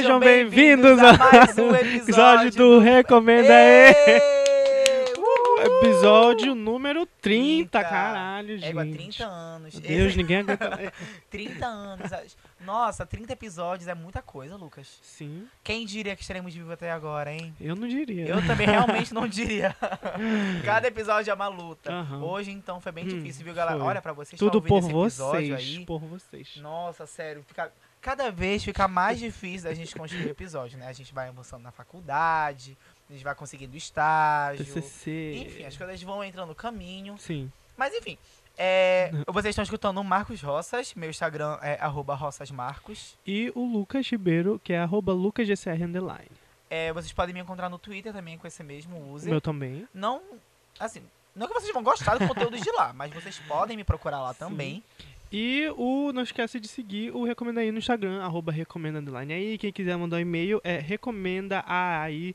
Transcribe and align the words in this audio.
Sejam 0.00 0.18
bem-vindos 0.18 0.98
a 0.98 1.12
mais 1.12 1.58
um 1.58 1.74
episódio 1.76 2.50
do 2.52 2.78
Recomenda 2.78 3.52
aí. 3.54 3.94
Episódio 5.82 6.54
número 6.54 7.04
30, 7.20 7.68
30. 7.68 7.84
caralho, 7.84 8.48
gente. 8.56 8.64
É 8.64 8.70
igual 8.70 8.86
30 8.86 9.26
anos. 9.26 9.74
Meu 9.74 9.82
Deus, 9.82 10.08
Esse- 10.08 10.16
ninguém 10.16 10.38
aguenta. 10.40 10.92
30 11.28 11.66
anos. 11.66 12.10
Nossa, 12.64 13.04
30 13.04 13.32
episódios 13.34 13.88
é 13.88 13.94
muita 13.94 14.22
coisa, 14.22 14.56
Lucas. 14.56 14.98
Sim, 15.02 15.46
Quem 15.62 15.84
diria 15.84 16.16
que 16.16 16.22
estaremos 16.22 16.54
vivos 16.54 16.70
até 16.70 16.90
agora, 16.90 17.30
hein? 17.32 17.54
eu 17.60 17.76
não 17.76 17.86
diria. 17.86 18.26
Eu 18.26 18.46
também 18.46 18.66
realmente 18.66 19.12
não 19.12 19.28
diria. 19.28 19.76
Cada 20.64 20.88
episódio 20.88 21.30
é 21.30 21.34
uma 21.34 21.48
luta. 21.48 21.92
Aham. 21.92 22.22
Hoje, 22.24 22.50
então, 22.50 22.80
foi 22.80 22.92
bem 22.92 23.04
Hum, 23.04 23.08
difícil, 23.08 23.44
viu, 23.44 23.52
galera? 23.54 23.78
foi. 23.78 23.86
Olha, 23.86 24.00
pra 24.00 24.14
vocês 24.14 24.38
Tudo 24.38 24.62
por 24.62 24.80
vocês, 24.80 25.52
aí. 25.52 25.84
por 25.84 26.00
vocês. 26.00 26.56
Nossa, 26.56 27.04
sério, 27.06 27.42
fica, 27.46 27.70
cada 28.00 28.30
vez 28.30 28.64
fica 28.64 28.88
mais 28.88 29.18
difícil 29.18 29.68
da 29.68 29.74
gente 29.74 29.94
construir 29.94 30.28
episódio, 30.30 30.78
né? 30.78 30.86
A 30.88 30.92
gente 30.92 31.12
vai 31.12 31.28
avançando 31.28 31.62
na 31.62 31.70
faculdade, 31.70 32.76
a 33.08 33.12
gente 33.12 33.22
vai 33.22 33.34
conseguindo 33.34 33.76
estágio. 33.76 34.64
TCC. 34.64 35.34
Enfim, 35.46 35.64
as 35.64 35.76
coisas 35.76 36.02
vão 36.02 36.24
entrando 36.24 36.48
no 36.48 36.54
caminho. 36.54 37.16
Sim. 37.18 37.50
Mas 37.76 37.94
enfim, 37.94 38.18
é, 38.58 39.10
vocês 39.28 39.52
estão 39.52 39.62
escutando 39.62 39.98
o 39.98 40.04
Marcos 40.04 40.42
Roças, 40.42 40.94
meu 40.94 41.08
Instagram 41.08 41.58
é 41.62 41.78
arroba 41.80 42.14
roçasmarcos. 42.14 43.16
E 43.26 43.50
o 43.54 43.64
Lucas 43.64 44.06
Ribeiro, 44.08 44.60
que 44.62 44.72
é 44.72 44.80
arroba 44.80 45.12
lucasgcr 45.12 45.82
underline. 45.82 46.30
É, 46.68 46.92
vocês 46.92 47.12
podem 47.12 47.34
me 47.34 47.40
encontrar 47.40 47.68
no 47.68 47.78
Twitter 47.78 48.12
também 48.12 48.38
com 48.38 48.46
esse 48.46 48.62
mesmo 48.62 48.96
O 48.96 49.12
user. 49.14 49.30
meu 49.30 49.40
também. 49.40 49.88
Não, 49.92 50.22
assim, 50.78 51.02
não 51.34 51.48
que 51.48 51.54
vocês 51.54 51.72
vão 51.72 51.82
gostar 51.82 52.16
do 52.16 52.28
conteúdo 52.28 52.60
de 52.60 52.70
lá, 52.72 52.92
mas 52.92 53.12
vocês 53.12 53.38
podem 53.48 53.76
me 53.76 53.82
procurar 53.82 54.20
lá 54.20 54.32
Sim. 54.34 54.38
também. 54.38 54.84
E 55.32 55.68
o, 55.76 56.12
não 56.12 56.22
esquece 56.22 56.58
de 56.58 56.66
seguir 56.66 57.14
o 57.14 57.24
Recomenda 57.24 57.60
aí 57.60 57.70
no 57.70 57.78
Instagram, 57.78 58.20
arroba 58.20 58.50
recomenda 58.50 59.00
aí. 59.32 59.56
Quem 59.58 59.72
quiser 59.72 59.96
mandar 59.96 60.16
um 60.16 60.20
e-mail 60.20 60.60
é 60.64 60.78
recomenda 60.78 61.62
aí 61.66 62.34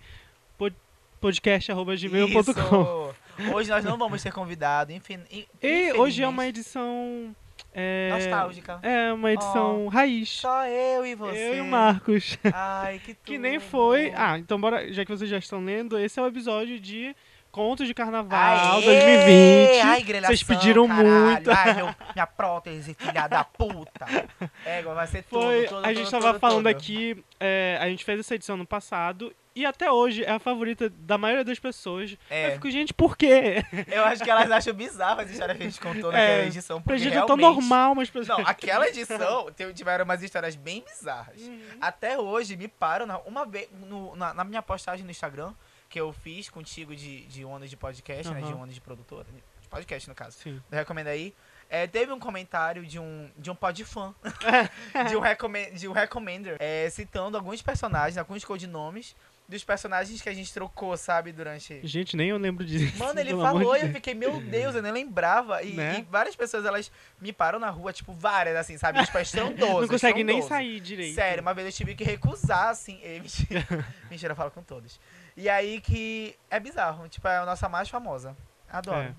podcast 1.19 1.71
arroba 1.71 1.95
gmail.com. 1.95 3.13
Isso. 3.39 3.53
Hoje 3.53 3.69
nós 3.69 3.83
não 3.83 3.97
vamos 3.97 4.21
ter 4.21 4.31
convidado, 4.31 4.91
enfim. 4.91 5.19
E 5.61 5.91
hoje 5.93 6.21
é 6.21 6.27
uma 6.27 6.45
edição. 6.45 7.35
É, 7.73 8.09
Nostálgica. 8.11 8.79
É 8.83 9.11
uma 9.11 9.33
edição 9.33 9.87
raiz. 9.87 10.29
Só 10.29 10.67
eu 10.67 11.05
e 11.05 11.15
você. 11.15 11.49
Eu 11.49 11.55
e 11.55 11.61
o 11.61 11.65
Marcos. 11.65 12.37
Ai, 12.53 12.99
que 12.99 13.13
tudo. 13.15 13.25
Que 13.25 13.37
nem 13.37 13.59
foi. 13.59 14.13
Ah, 14.15 14.37
então 14.37 14.59
bora. 14.59 14.93
Já 14.93 15.03
que 15.03 15.11
vocês 15.11 15.29
já 15.29 15.37
estão 15.37 15.63
lendo, 15.63 15.97
esse 15.97 16.19
é 16.19 16.23
o 16.23 16.27
episódio 16.27 16.79
de 16.79 17.15
Contos 17.55 17.87
de 17.87 17.93
Carnaval 17.93 18.37
Aê! 18.37 18.83
2020. 18.83 19.81
Ai, 19.81 20.03
grelhação, 20.03 20.35
Vocês 20.35 20.43
pediram 20.43 20.87
caralho. 20.89 21.07
muito. 21.09 21.51
Ai, 21.51 21.73
meu, 21.73 21.95
minha 22.13 22.27
prótese, 22.27 22.93
filha 22.93 23.27
da 23.29 23.45
puta. 23.45 24.05
É, 24.65 24.81
vai 24.81 25.07
ser 25.07 25.23
tudo, 25.23 25.41
Foi, 25.43 25.67
a 25.83 25.93
gente 25.93 26.09
tudo, 26.09 26.21
tava 26.21 26.39
falando 26.39 26.67
aqui, 26.67 27.23
é, 27.39 27.77
a 27.79 27.87
gente 27.87 28.03
fez 28.03 28.19
essa 28.19 28.33
edição 28.35 28.57
no 28.57 28.65
passado 28.65 29.33
e 29.55 29.65
até 29.65 29.89
hoje 29.91 30.23
é 30.23 30.31
a 30.31 30.39
favorita 30.39 30.89
da 30.89 31.17
maioria 31.17 31.43
das 31.45 31.59
pessoas. 31.59 32.11
Eu 32.11 32.17
É, 32.29 32.51
fico, 32.51 32.69
gente, 32.69 32.93
por 32.93 33.15
quê? 33.15 33.63
eu 33.91 34.03
acho 34.03 34.23
que 34.23 34.29
elas 34.29 34.49
acham 34.51 34.73
bizarro 34.73 35.21
as 35.21 35.29
histórias 35.29 35.55
que 35.55 35.63
a 35.63 35.65
gente 35.67 35.79
contou 35.79 36.11
É, 36.11 36.17
naquela 36.17 36.45
edição. 36.47 36.81
Pra 36.81 36.93
Porque 36.93 37.03
gente 37.03 37.13
é 37.13 37.25
tão 37.25 37.37
realmente... 37.37 37.45
normal, 37.55 37.95
mas 37.95 38.09
pessoas. 38.09 38.39
Não, 38.39 38.45
aquela 38.47 38.87
edição 38.87 39.47
tiveram 39.73 40.03
umas 40.03 40.21
histórias 40.23 40.55
bem 40.55 40.83
bizarras. 40.83 41.39
Uhum. 41.41 41.59
Até 41.79 42.17
hoje 42.19 42.57
me 42.57 42.67
param 42.67 43.05
na, 43.05 43.19
uma 43.19 43.45
vez 43.45 43.69
no- 43.87 44.15
na, 44.15 44.33
na 44.33 44.43
minha 44.43 44.61
postagem 44.61 45.05
no 45.05 45.11
Instagram 45.11 45.53
que 45.89 45.99
eu 45.99 46.11
fiz 46.13 46.49
contigo 46.49 46.95
de, 46.95 47.25
de 47.27 47.45
onda 47.45 47.67
de 47.67 47.77
podcast, 47.77 48.31
né? 48.33 48.41
De 48.41 48.53
onda 48.53 48.73
de 48.73 48.81
produtora. 48.81 49.25
De 49.61 49.67
podcast, 49.67 50.07
no 50.09 50.15
caso. 50.15 50.37
Sim. 50.39 50.61
Eu 50.71 50.77
recomendo 50.77 51.07
aí. 51.07 51.33
É, 51.69 51.87
teve 51.87 52.11
um 52.11 52.19
comentário 52.19 52.85
de 52.85 52.99
um, 52.99 53.29
de 53.37 53.49
um 53.49 53.55
podfã, 53.55 54.13
de 55.09 55.15
um, 55.17 55.73
de 55.75 55.87
um 55.87 55.91
recommender, 55.91 56.57
é, 56.59 56.87
citando 56.91 57.37
alguns 57.37 57.61
personagens, 57.61 58.17
alguns 58.17 58.45
codinomes 58.45 59.15
dos 59.47 59.63
personagens 59.63 60.21
que 60.21 60.29
a 60.29 60.33
gente 60.33 60.51
trocou, 60.51 60.97
sabe, 60.97 61.31
durante... 61.31 61.79
Gente, 61.85 62.17
nem 62.17 62.29
eu 62.29 62.37
lembro 62.37 62.65
disso. 62.65 62.97
Mano, 62.97 63.19
ele 63.19 63.29
falou 63.31 63.77
e 63.77 63.81
eu 63.81 63.91
fiquei, 63.93 64.15
meu 64.15 64.39
Deus, 64.41 64.73
eu 64.75 64.81
nem 64.81 64.91
lembrava. 64.91 65.61
E, 65.61 65.73
Né? 65.73 65.99
e 65.99 66.01
várias 66.03 66.35
pessoas, 66.35 66.65
elas 66.65 66.91
me 67.21 67.31
param 67.31 67.59
na 67.59 67.69
rua, 67.69 67.93
tipo, 67.93 68.11
várias, 68.11 68.55
assim, 68.55 68.75
sabe? 68.77 69.03
Tipo, 69.05 69.17
estrondoso, 69.19 69.81
Não 69.81 69.87
consegue 69.87 70.23
nem 70.23 70.41
sair 70.41 70.79
direito. 70.79 71.13
Sério, 71.15 71.41
uma 71.43 71.53
vez 71.53 71.67
eu 71.67 71.71
tive 71.73 71.93
que 71.93 72.03
recusar, 72.03 72.69
assim. 72.69 72.99
eh, 73.03 73.19
mentira, 73.21 73.85
mentira, 74.09 74.31
eu 74.31 74.35
falo 74.35 74.49
com 74.49 74.63
todos. 74.63 74.99
E 75.37 75.49
aí 75.49 75.81
que 75.81 76.35
é 76.49 76.59
bizarro, 76.59 77.07
tipo, 77.09 77.27
é 77.27 77.37
a 77.37 77.45
nossa 77.45 77.67
mais 77.67 77.89
famosa. 77.89 78.35
Adoro. 78.69 78.99
É. 78.99 79.15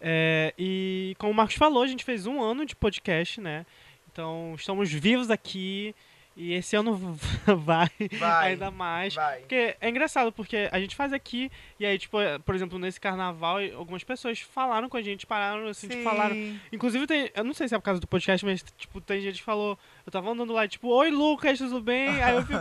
É, 0.00 0.54
e 0.58 1.14
como 1.18 1.32
o 1.32 1.34
Marcos 1.34 1.56
falou, 1.56 1.82
a 1.82 1.86
gente 1.86 2.04
fez 2.04 2.26
um 2.26 2.42
ano 2.42 2.64
de 2.64 2.74
podcast, 2.74 3.40
né? 3.40 3.66
Então 4.10 4.54
estamos 4.56 4.90
vivos 4.90 5.30
aqui 5.30 5.94
e 6.36 6.54
esse 6.54 6.74
ano 6.74 6.96
vai, 7.44 7.90
Vai, 8.18 8.52
ainda 8.52 8.70
mais. 8.70 9.14
vai. 9.14 9.40
Porque 9.40 9.76
é 9.78 9.88
engraçado, 9.88 10.32
porque 10.32 10.70
a 10.72 10.80
gente 10.80 10.96
faz 10.96 11.12
aqui, 11.12 11.50
e 11.78 11.84
aí, 11.84 11.98
tipo, 11.98 12.18
é, 12.18 12.38
por 12.38 12.54
exemplo, 12.54 12.78
nesse 12.78 12.98
carnaval, 12.98 13.58
algumas 13.76 14.02
pessoas 14.02 14.40
falaram 14.40 14.88
com 14.88 14.96
a 14.96 15.02
gente, 15.02 15.26
pararam 15.26 15.66
assim, 15.68 15.88
tipo, 15.88 16.02
falaram. 16.02 16.34
Inclusive, 16.72 17.06
tem, 17.06 17.30
eu 17.34 17.44
não 17.44 17.52
sei 17.52 17.68
se 17.68 17.74
é 17.74 17.78
por 17.78 17.84
causa 17.84 18.00
do 18.00 18.06
podcast, 18.06 18.44
mas, 18.46 18.64
tipo, 18.78 19.00
tem 19.02 19.20
gente 19.20 19.38
que 19.38 19.44
falou, 19.44 19.78
eu 20.06 20.12
tava 20.12 20.30
andando 20.30 20.52
lá, 20.52 20.66
tipo, 20.66 20.88
oi 20.88 21.10
Lucas, 21.10 21.58
tudo 21.58 21.80
bem? 21.80 22.22
Aí 22.22 22.34
eu 22.36 22.42
fico, 22.42 22.58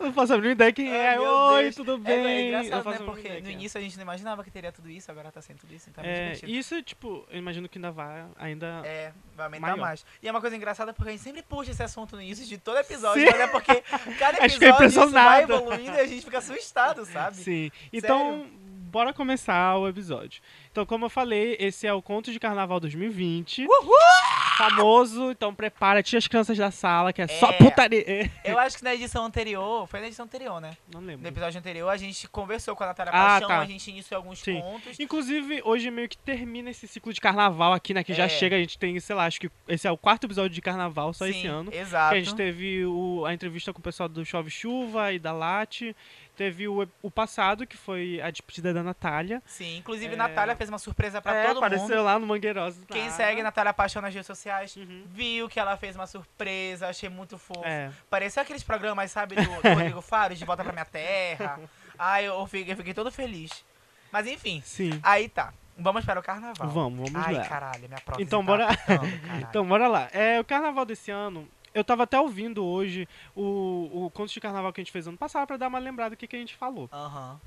eu 0.00 0.06
não 0.06 0.12
faço 0.12 0.32
a 0.34 0.36
mínima 0.36 0.52
ideia 0.52 0.72
quem 0.72 0.94
é, 0.94 1.18
oi, 1.18 1.62
Deus. 1.64 1.76
tudo 1.76 1.94
É, 1.94 1.98
bem? 1.98 2.14
é 2.26 2.40
Eu 2.40 2.46
engraçado, 2.46 2.84
faço 2.84 3.00
né? 3.00 3.06
Porque 3.06 3.28
no 3.40 3.48
é. 3.48 3.52
início 3.52 3.78
a 3.78 3.80
gente 3.82 3.96
não 3.96 4.02
imaginava 4.02 4.42
que 4.44 4.50
teria 4.50 4.72
tudo 4.72 4.90
isso, 4.90 5.10
agora 5.10 5.30
tá 5.30 5.40
sendo 5.40 5.58
tudo 5.58 5.74
isso, 5.74 5.88
então 5.88 6.04
é, 6.04 6.32
É, 6.32 6.38
isso, 6.46 6.82
tipo, 6.82 7.26
eu 7.30 7.38
imagino 7.38 7.68
que 7.68 7.78
ainda 7.78 7.90
vai, 7.90 8.24
ainda... 8.36 8.82
É, 8.84 9.12
vai 9.36 9.46
aumentar 9.46 9.66
Maior. 9.68 9.78
mais. 9.80 10.04
E 10.22 10.28
é 10.28 10.30
uma 10.30 10.40
coisa 10.40 10.56
engraçada 10.56 10.92
porque 10.92 11.08
a 11.10 11.12
gente 11.12 11.22
sempre 11.22 11.42
puxa 11.42 11.70
esse 11.70 11.82
assunto 11.82 12.16
no 12.16 12.22
início 12.22 12.44
de 12.46 12.58
todo 12.58 12.78
episódio, 12.78 13.22
Sim. 13.24 13.30
mas 13.30 13.40
é 13.40 13.46
porque 13.46 13.82
cada 14.18 14.38
é 14.38 14.46
episódio 14.46 14.86
isso 14.86 15.08
vai 15.10 15.42
evoluindo 15.42 15.92
e 15.96 16.00
a 16.00 16.06
gente 16.06 16.24
fica 16.24 16.38
assustado, 16.38 17.04
sabe? 17.04 17.36
Sim. 17.36 17.70
Então, 17.92 18.46
bora 18.90 19.12
começar 19.12 19.76
o 19.78 19.88
episódio. 19.88 20.40
Então, 20.70 20.86
como 20.86 21.04
eu 21.04 21.10
falei, 21.10 21.56
esse 21.60 21.86
é 21.86 21.92
o 21.92 22.02
Conto 22.02 22.32
de 22.32 22.40
Carnaval 22.40 22.80
2020. 22.80 23.66
Uhul! 23.66 24.45
Famoso, 24.56 25.30
então 25.30 25.54
prepara, 25.54 26.02
tira 26.02 26.18
as 26.18 26.26
crianças 26.26 26.56
da 26.56 26.70
sala, 26.70 27.12
que 27.12 27.20
é, 27.22 27.26
só 27.28 27.50
É. 27.50 27.52
putaria. 27.54 28.04
É. 28.06 28.30
Eu 28.44 28.58
acho 28.58 28.78
que 28.78 28.84
na 28.84 28.94
edição 28.94 29.24
anterior, 29.24 29.86
foi 29.86 30.00
na 30.00 30.06
edição 30.06 30.24
anterior, 30.24 30.60
né? 30.60 30.76
Não 30.92 31.00
No 31.00 31.06
lembro. 31.06 31.28
episódio 31.28 31.58
anterior, 31.58 31.88
a 31.88 31.96
gente 31.96 32.26
conversou 32.28 32.74
com 32.74 32.82
a 32.84 32.86
Natália 32.88 33.12
Ah, 33.12 33.26
Paixão, 33.32 33.48
tá. 33.48 33.58
a 33.60 33.64
gente 33.66 33.90
iniciou 33.90 34.16
alguns 34.18 34.38
Sim. 34.40 34.60
contos. 34.60 34.98
Inclusive, 34.98 35.60
hoje 35.64 35.90
meio 35.90 36.08
que 36.08 36.16
termina 36.16 36.70
esse 36.70 36.86
ciclo 36.88 37.12
de 37.12 37.20
carnaval 37.20 37.72
aqui, 37.72 37.92
né? 37.92 38.02
Que 38.02 38.14
já 38.14 38.24
É. 38.24 38.28
chega, 38.28 38.56
a 38.56 38.58
gente 38.58 38.78
tem, 38.78 38.98
sei 39.00 39.14
lá, 39.14 39.26
acho 39.26 39.40
que 39.40 39.50
esse 39.68 39.86
é 39.86 39.90
o 39.90 39.96
quarto 39.98 40.24
episódio 40.26 40.50
de 40.50 40.60
carnaval 40.62 41.12
só 41.12 41.24
Sim, 41.26 41.30
esse 41.30 41.46
ano. 41.46 41.70
Exato. 41.72 42.10
Que 42.12 42.16
a 42.16 42.20
gente 42.20 42.34
teve 42.34 42.84
o- 42.86 43.24
a 43.26 43.34
entrevista 43.34 43.72
com 43.72 43.78
o 43.80 43.82
pessoal 43.82 44.08
do 44.08 44.24
Chove 44.24 44.50
Chuva 44.50 45.12
e 45.12 45.18
da 45.18 45.32
Late. 45.32 45.94
Teve 46.36 46.68
o, 46.68 46.86
o 47.02 47.10
passado, 47.10 47.66
que 47.66 47.76
foi 47.76 48.20
a 48.20 48.30
despedida 48.30 48.74
da 48.74 48.82
Natália. 48.82 49.42
Sim, 49.46 49.78
inclusive 49.78 50.12
É. 50.12 50.16
Natália 50.16 50.54
fez 50.54 50.68
uma 50.68 50.78
surpresa 50.78 51.20
pra 51.22 51.34
é, 51.34 51.46
todo 51.46 51.58
apareceu 51.58 51.88
mundo. 51.96 52.04
lá 52.04 52.18
no 52.18 52.26
Mangueirosa. 52.26 52.80
Quem 52.88 53.08
segue 53.10 53.42
Natália 53.42 53.72
Paixão 53.72 54.02
nas 54.02 54.12
redes 54.12 54.26
sociais 54.26 54.76
Uhum. 54.76 55.04
viu 55.06 55.48
que 55.48 55.58
ela 55.58 55.76
fez 55.76 55.96
uma 55.96 56.06
surpresa, 56.06 56.88
achei 56.88 57.08
muito 57.08 57.38
fofo. 57.38 57.62
É. 57.64 57.90
Pareceu 58.10 58.42
aqueles 58.42 58.62
programas, 58.62 59.10
sabe, 59.10 59.34
do, 59.34 59.42
do 59.44 59.50
Rodrigo 59.74 60.02
Faro, 60.02 60.34
de 60.34 60.44
Volta 60.44 60.62
Pra 60.62 60.72
Minha 60.72 60.84
Terra. 60.84 61.58
Ai, 61.98 62.26
eu 62.26 62.46
fiquei, 62.46 62.72
eu 62.72 62.76
fiquei 62.76 62.92
todo 62.92 63.10
feliz. 63.10 63.64
Mas 64.12 64.26
enfim, 64.26 64.62
Sim. 64.64 65.00
aí 65.02 65.28
tá. 65.28 65.52
Vamos 65.78 66.06
para 66.06 66.18
o 66.18 66.22
carnaval. 66.22 66.68
Vamos, 66.70 67.10
vamos 67.10 67.26
Ai, 67.26 67.34
lá. 67.34 67.44
caralho, 67.46 67.86
minha 67.86 68.00
prótese 68.00 68.26
Então, 68.26 68.40
tá 68.40 68.46
bora-. 68.46 68.68
Então, 69.40 69.66
bora 69.66 69.86
lá. 69.88 70.08
É, 70.10 70.40
o 70.40 70.44
carnaval 70.44 70.86
desse 70.86 71.10
ano, 71.10 71.46
eu 71.76 71.84
tava 71.84 72.04
até 72.04 72.18
ouvindo 72.20 72.64
hoje 72.64 73.08
o, 73.34 74.06
o 74.06 74.10
conto 74.10 74.32
de 74.32 74.40
carnaval 74.40 74.72
que 74.72 74.80
a 74.80 74.84
gente 74.84 74.92
fez 74.92 75.06
ano 75.06 75.16
passado 75.16 75.46
pra 75.46 75.56
dar 75.56 75.68
uma 75.68 75.78
lembrada 75.78 76.10
do 76.14 76.18
que, 76.18 76.26
que 76.26 76.36
a 76.36 76.38
gente 76.38 76.54
falou. 76.56 76.88
Aham. 76.92 77.40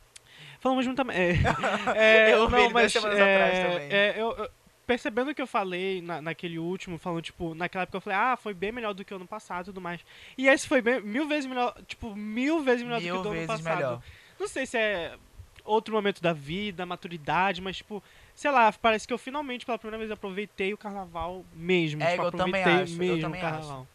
Falamos 0.60 0.86
junto 0.86 0.98
também. 0.98 1.18
É, 1.18 1.34
é, 2.30 2.34
Eu 2.34 2.42
ouvi 2.42 2.52
não, 2.54 2.60
ele 2.60 2.70
duas 2.70 2.84
mas, 2.84 2.94
semanas 2.94 3.20
é, 3.20 3.34
atrás 3.36 3.60
também. 3.60 3.88
é, 3.92 4.14
eu, 4.22 4.32
eu- 4.38 4.50
percebendo 4.86 5.30
o 5.32 5.36
que 5.36 5.42
eu 5.42 5.46
falei 5.48 6.02
na, 6.02 6.20
naquele 6.22 6.58
último, 6.58 6.98
falando, 6.98 7.22
tipo, 7.22 7.54
naquela 7.54 7.84
época 7.84 7.98
eu 7.98 8.02
falei, 8.02 8.18
ah, 8.18 8.36
foi 8.36 8.54
bem 8.56 8.72
melhor 8.72 8.94
do 8.94 9.06
que 9.06 9.14
o 9.14 9.18
ano 9.18 9.28
passado 9.28 9.62
e 9.62 9.66
tudo 9.66 9.80
mais. 9.80 10.02
E 10.38 10.48
esse 10.48 10.68
foi 10.68 10.82
bem, 10.82 11.00
mil 11.02 11.28
vezes 11.28 11.46
melhor, 11.46 11.76
tipo, 11.86 12.16
mil 12.16 12.64
vezes 12.64 12.82
melhor 12.84 13.00
do 13.00 13.04
Mil 13.04 13.14
que 13.16 13.20
o 13.20 13.24
do 13.24 13.30
ano 13.30 13.46
passado. 13.48 13.76
melhor. 13.76 14.02
Não 14.40 14.48
sei 14.48 14.66
se 14.66 14.78
é 14.78 15.16
outro 15.64 15.94
momento 15.94 16.22
da 16.24 16.34
vida, 16.34 16.86
maturidade, 16.88 17.62
mas, 17.62 17.78
tipo, 17.78 18.02
sei 18.34 18.50
lá, 18.50 18.72
parece 18.74 19.08
que 19.08 19.14
eu 19.14 19.18
finalmente, 19.20 19.64
pela 19.66 19.78
primeira 19.78 20.00
vez, 20.00 20.10
aproveitei 20.10 20.74
o 20.74 20.78
carnaval 20.78 21.46
mesmo. 21.54 22.02
É, 22.02 22.12
tipo, 22.14 22.24
eu 22.24 22.32
também 22.32 22.64
acho, 22.64 22.94
eu 22.94 22.98
mesmo 22.98 23.22
também 23.22 23.40
o 23.40 23.44
carnaval. 23.44 23.88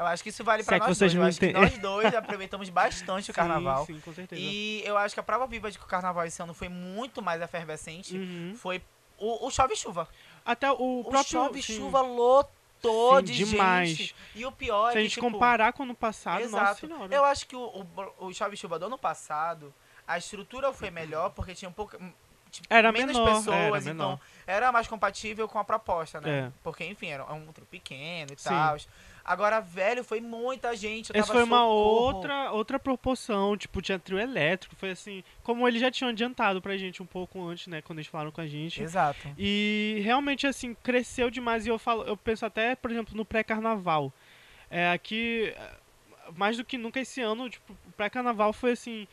Eu 0.00 0.06
acho 0.06 0.22
que 0.22 0.30
isso 0.30 0.42
vale 0.42 0.64
pra 0.64 0.76
é 0.76 0.78
nós 0.80 0.98
dois. 0.98 1.14
Eu 1.14 1.22
acho 1.22 1.38
que 1.38 1.52
nós 1.52 1.76
dois 1.78 2.14
aproveitamos 2.14 2.68
bastante 2.70 3.30
o 3.30 3.34
carnaval. 3.34 3.84
Sim, 3.84 3.94
sim, 3.94 4.00
com 4.00 4.14
certeza. 4.14 4.40
E 4.40 4.82
eu 4.84 4.96
acho 4.96 5.14
que 5.14 5.20
a 5.20 5.22
prova 5.22 5.46
viva 5.46 5.70
de 5.70 5.78
que 5.78 5.84
o 5.84 5.88
carnaval 5.88 6.24
esse 6.24 6.40
ano 6.42 6.54
foi 6.54 6.68
muito 6.68 7.20
mais 7.20 7.40
efervescente 7.42 8.16
Uhum. 8.16 8.54
foi 8.56 8.82
o, 9.18 9.46
o 9.46 9.50
chove-chuva. 9.50 10.08
Até 10.44 10.70
o, 10.72 11.00
O 11.00 11.04
próprio... 11.04 11.24
chove-chuva 11.30 12.00
lotou 12.00 13.18
Sim, 13.18 13.24
de 13.24 13.44
demais. 13.44 13.90
gente. 13.90 14.16
E 14.34 14.46
o 14.46 14.50
pior 14.52 14.92
Se 14.92 14.96
é 14.96 15.00
a 15.00 15.02
que, 15.02 15.08
gente 15.08 15.14
tipo, 15.14 15.30
comparar 15.30 15.72
com 15.74 15.82
o 15.82 15.84
ano 15.84 15.94
passado, 15.94 16.40
nossa 16.48 16.56
Exato. 16.56 16.86
senhora. 16.86 17.14
Eu 17.14 17.24
acho 17.26 17.46
que 17.46 17.54
o, 17.54 17.60
o, 18.18 18.26
o 18.26 18.32
chove-chuva 18.32 18.78
do 18.78 18.86
ano 18.86 18.96
passado, 18.96 19.72
a 20.08 20.16
estrutura 20.16 20.72
foi 20.72 20.90
melhor, 20.90 21.28
porque 21.30 21.54
tinha 21.54 21.68
um 21.68 21.72
pouco... 21.74 21.98
tipo, 22.50 22.66
Era 22.70 22.90
menos 22.90 23.14
menor, 23.14 23.34
pessoas, 23.36 23.54
era 23.86 23.92
então 23.94 23.94
menor. 23.94 24.20
era 24.46 24.72
mais 24.72 24.88
compatível 24.88 25.46
com 25.46 25.58
a 25.58 25.64
proposta, 25.64 26.22
né? 26.22 26.46
É. 26.48 26.52
Porque, 26.62 26.84
enfim, 26.86 27.08
era 27.08 27.30
um 27.30 27.52
truque 27.52 27.70
pequeno 27.72 28.32
e 28.32 28.36
tal. 28.36 28.78
Agora, 29.30 29.60
velho, 29.60 30.02
foi 30.02 30.20
muita 30.20 30.74
gente. 30.74 31.12
Essa 31.14 31.32
foi 31.32 31.44
uma 31.44 31.58
socorro. 31.58 32.16
outra, 32.16 32.50
outra 32.50 32.78
proporção, 32.80 33.56
tipo, 33.56 33.80
tinha 33.80 33.96
trio 33.96 34.18
elétrico, 34.18 34.74
foi 34.74 34.90
assim, 34.90 35.22
como 35.44 35.68
eles 35.68 35.80
já 35.80 35.88
tinham 35.88 36.10
adiantado 36.10 36.60
pra 36.60 36.76
gente 36.76 37.00
um 37.00 37.06
pouco 37.06 37.40
antes, 37.46 37.68
né, 37.68 37.80
quando 37.80 38.00
eles 38.00 38.08
falaram 38.08 38.32
com 38.32 38.40
a 38.40 38.46
gente. 38.48 38.82
Exato. 38.82 39.28
E 39.38 40.00
realmente, 40.02 40.48
assim, 40.48 40.74
cresceu 40.74 41.30
demais. 41.30 41.64
E 41.64 41.68
eu 41.68 41.78
falo, 41.78 42.02
eu 42.02 42.16
penso 42.16 42.44
até, 42.44 42.74
por 42.74 42.90
exemplo, 42.90 43.16
no 43.16 43.24
pré-carnaval. 43.24 44.12
É, 44.68 44.90
aqui, 44.90 45.54
é, 45.56 45.74
mais 46.36 46.56
do 46.56 46.64
que 46.64 46.76
nunca 46.76 46.98
esse 46.98 47.20
ano, 47.20 47.48
tipo, 47.48 47.72
o 47.86 47.92
pré-carnaval 47.92 48.52
foi 48.52 48.72
assim. 48.72 49.06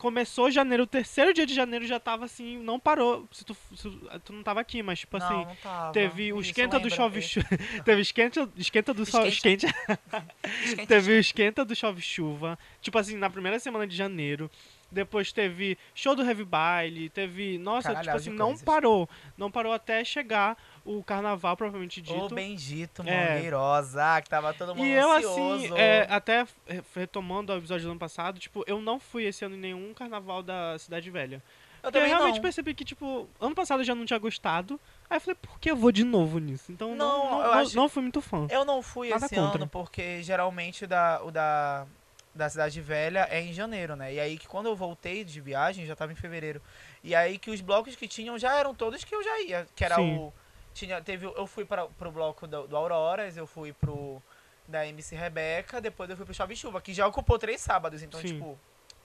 Começou 0.00 0.50
janeiro, 0.50 0.84
o 0.84 0.86
terceiro 0.86 1.34
dia 1.34 1.44
de 1.44 1.54
janeiro 1.54 1.86
já 1.86 2.00
tava 2.00 2.24
assim, 2.24 2.56
não 2.56 2.80
parou. 2.80 3.28
Se 3.30 3.44
tu, 3.44 3.54
se 3.76 3.90
tu 4.24 4.32
não 4.32 4.42
tava 4.42 4.58
aqui, 4.58 4.82
mas 4.82 5.00
tipo 5.00 5.18
não, 5.18 5.26
assim. 5.42 5.58
não. 5.62 5.92
Teve 5.92 6.32
o 6.32 6.40
esquenta 6.40 6.80
do 6.80 6.88
chove 6.88 7.20
chu- 7.20 7.40
Teve 7.84 8.00
esquenta, 8.00 8.48
esquenta 8.56 8.94
do 8.94 9.04
sol. 9.04 9.26
Esquenta. 9.26 9.66
Esquenta. 9.66 10.86
Teve 10.88 11.12
o 11.12 11.20
esquenta 11.20 11.66
do 11.66 11.76
chove 11.76 12.00
chuva. 12.00 12.58
Tipo 12.80 12.98
assim, 12.98 13.14
na 13.18 13.28
primeira 13.28 13.58
semana 13.58 13.86
de 13.86 13.94
janeiro. 13.94 14.50
Depois 14.90 15.30
teve 15.32 15.76
show 15.94 16.16
do 16.16 16.22
Heavy 16.22 16.44
Baile. 16.44 17.10
Teve. 17.10 17.58
Nossa, 17.58 17.88
Caralhada 17.92 18.18
tipo 18.18 18.30
assim, 18.30 18.38
não 18.38 18.46
coisas. 18.48 18.64
parou. 18.64 19.08
Não 19.36 19.50
parou 19.50 19.72
até 19.74 20.02
chegar 20.02 20.56
o 20.84 21.02
carnaval, 21.04 21.56
propriamente 21.56 22.00
O 22.00 22.02
dito. 22.02 22.34
bendito 22.34 23.02
É. 23.06 23.34
Mangueirosa, 23.34 24.20
que 24.22 24.28
tava 24.30 24.52
todo 24.54 24.74
mundo 24.74 24.86
E 24.86 24.90
eu, 24.92 25.10
ansioso. 25.12 25.64
assim, 25.66 25.74
é, 25.78 26.06
até 26.10 26.46
re- 26.66 26.82
retomando 26.94 27.52
o 27.52 27.56
episódio 27.58 27.84
do 27.86 27.90
ano 27.90 28.00
passado, 28.00 28.38
tipo, 28.38 28.64
eu 28.66 28.80
não 28.80 28.98
fui 28.98 29.24
esse 29.24 29.44
ano 29.44 29.54
em 29.56 29.58
nenhum 29.60 29.92
carnaval 29.94 30.42
da 30.42 30.78
Cidade 30.78 31.10
Velha. 31.10 31.42
eu 31.82 31.90
eu 31.90 32.06
realmente 32.06 32.34
não. 32.36 32.42
percebi 32.42 32.74
que, 32.74 32.84
tipo, 32.84 33.28
ano 33.40 33.54
passado 33.54 33.80
eu 33.80 33.84
já 33.84 33.94
não 33.94 34.04
tinha 34.04 34.18
gostado. 34.18 34.78
Aí 35.08 35.16
eu 35.16 35.20
falei, 35.20 35.36
por 35.40 35.58
que 35.58 35.70
eu 35.70 35.76
vou 35.76 35.90
de 35.90 36.04
novo 36.04 36.38
nisso? 36.38 36.70
Então, 36.70 36.94
não, 36.94 36.96
Não, 36.96 37.30
não, 37.30 37.40
eu 37.42 37.46
não, 37.52 37.58
acho- 37.60 37.76
não 37.76 37.88
fui 37.88 38.02
muito 38.02 38.20
fã. 38.20 38.46
Eu 38.50 38.64
não 38.64 38.82
fui 38.82 39.08
Nada 39.10 39.26
esse 39.26 39.34
contra. 39.34 39.58
ano 39.58 39.66
porque 39.66 40.22
geralmente 40.22 40.84
o 40.84 40.88
da, 40.88 41.20
o 41.24 41.30
da, 41.30 41.86
da 42.34 42.48
Cidade 42.48 42.80
Velha 42.80 43.26
é 43.30 43.40
em 43.40 43.52
janeiro, 43.52 43.96
né? 43.96 44.12
E 44.14 44.20
aí 44.20 44.38
que 44.38 44.46
quando 44.46 44.66
eu 44.66 44.76
voltei 44.76 45.24
de 45.24 45.40
viagem 45.40 45.84
já 45.86 45.96
tava 45.96 46.12
em 46.12 46.16
fevereiro. 46.16 46.60
E 47.02 47.14
aí 47.14 47.38
que 47.38 47.50
os 47.50 47.60
blocos 47.60 47.96
que 47.96 48.06
tinham 48.06 48.38
já 48.38 48.54
eram 48.56 48.74
todos 48.74 49.02
que 49.02 49.14
eu 49.14 49.22
já 49.22 49.40
ia. 49.42 49.66
Que 49.74 49.84
era 49.84 49.96
Sim. 49.96 50.16
o. 50.16 50.32
Tinha, 50.74 51.00
teve, 51.02 51.26
o- 51.26 51.34
eu 51.36 51.46
fui 51.46 51.64
para 51.64 51.86
pro 51.86 52.10
bloco 52.10 52.46
do, 52.46 52.66
do 52.66 52.76
Auroras, 52.76 53.36
eu 53.36 53.46
fui 53.46 53.72
pro 53.72 54.22
da 54.68 54.86
MC 54.86 55.16
Rebeca, 55.16 55.80
depois 55.80 56.08
eu 56.08 56.16
fui 56.16 56.24
pro 56.24 56.32
Chove 56.34 56.54
Chuva, 56.54 56.80
que 56.80 56.94
já 56.94 57.06
ocupou 57.06 57.38
três 57.38 57.60
sábados, 57.60 58.02
então, 58.02 58.20
Sim. 58.20 58.28
tipo. 58.34 58.58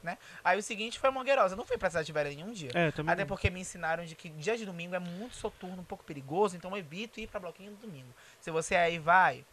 Né? 0.04 0.20
Aí 0.44 0.60
o 0.60 0.62
seguinte 0.62 1.00
foi 1.00 1.10
Mangueirosa. 1.10 1.56
Não 1.56 1.66
fui 1.66 1.80
pra 1.80 1.90
Cidade 1.90 2.12
Velha 2.12 2.30
nenhum 2.30 2.52
dia. 2.52 2.70
É, 2.76 2.92
também. 2.92 3.12
Até 3.12 3.24
não. 3.24 3.28
porque 3.28 3.50
me 3.50 3.60
ensinaram 3.60 4.06
de 4.06 4.14
que 4.14 4.30
dia 4.30 4.56
de 4.56 4.64
domingo 4.64 4.94
é 4.94 5.00
muito 5.00 5.36
soturno, 5.36 5.82
um 5.82 5.86
pouco 5.86 6.04
perigoso, 6.04 6.56
então 6.56 6.70
eu 6.72 6.78
evito 6.78 7.20
ir 7.20 7.26
pra 7.28 7.40
bloquinho 7.40 7.72
no 7.72 7.78
domingo. 7.78 8.14
Se 8.40 8.52
você 8.52 8.76
aí 8.76 9.00
vai, 9.00 9.44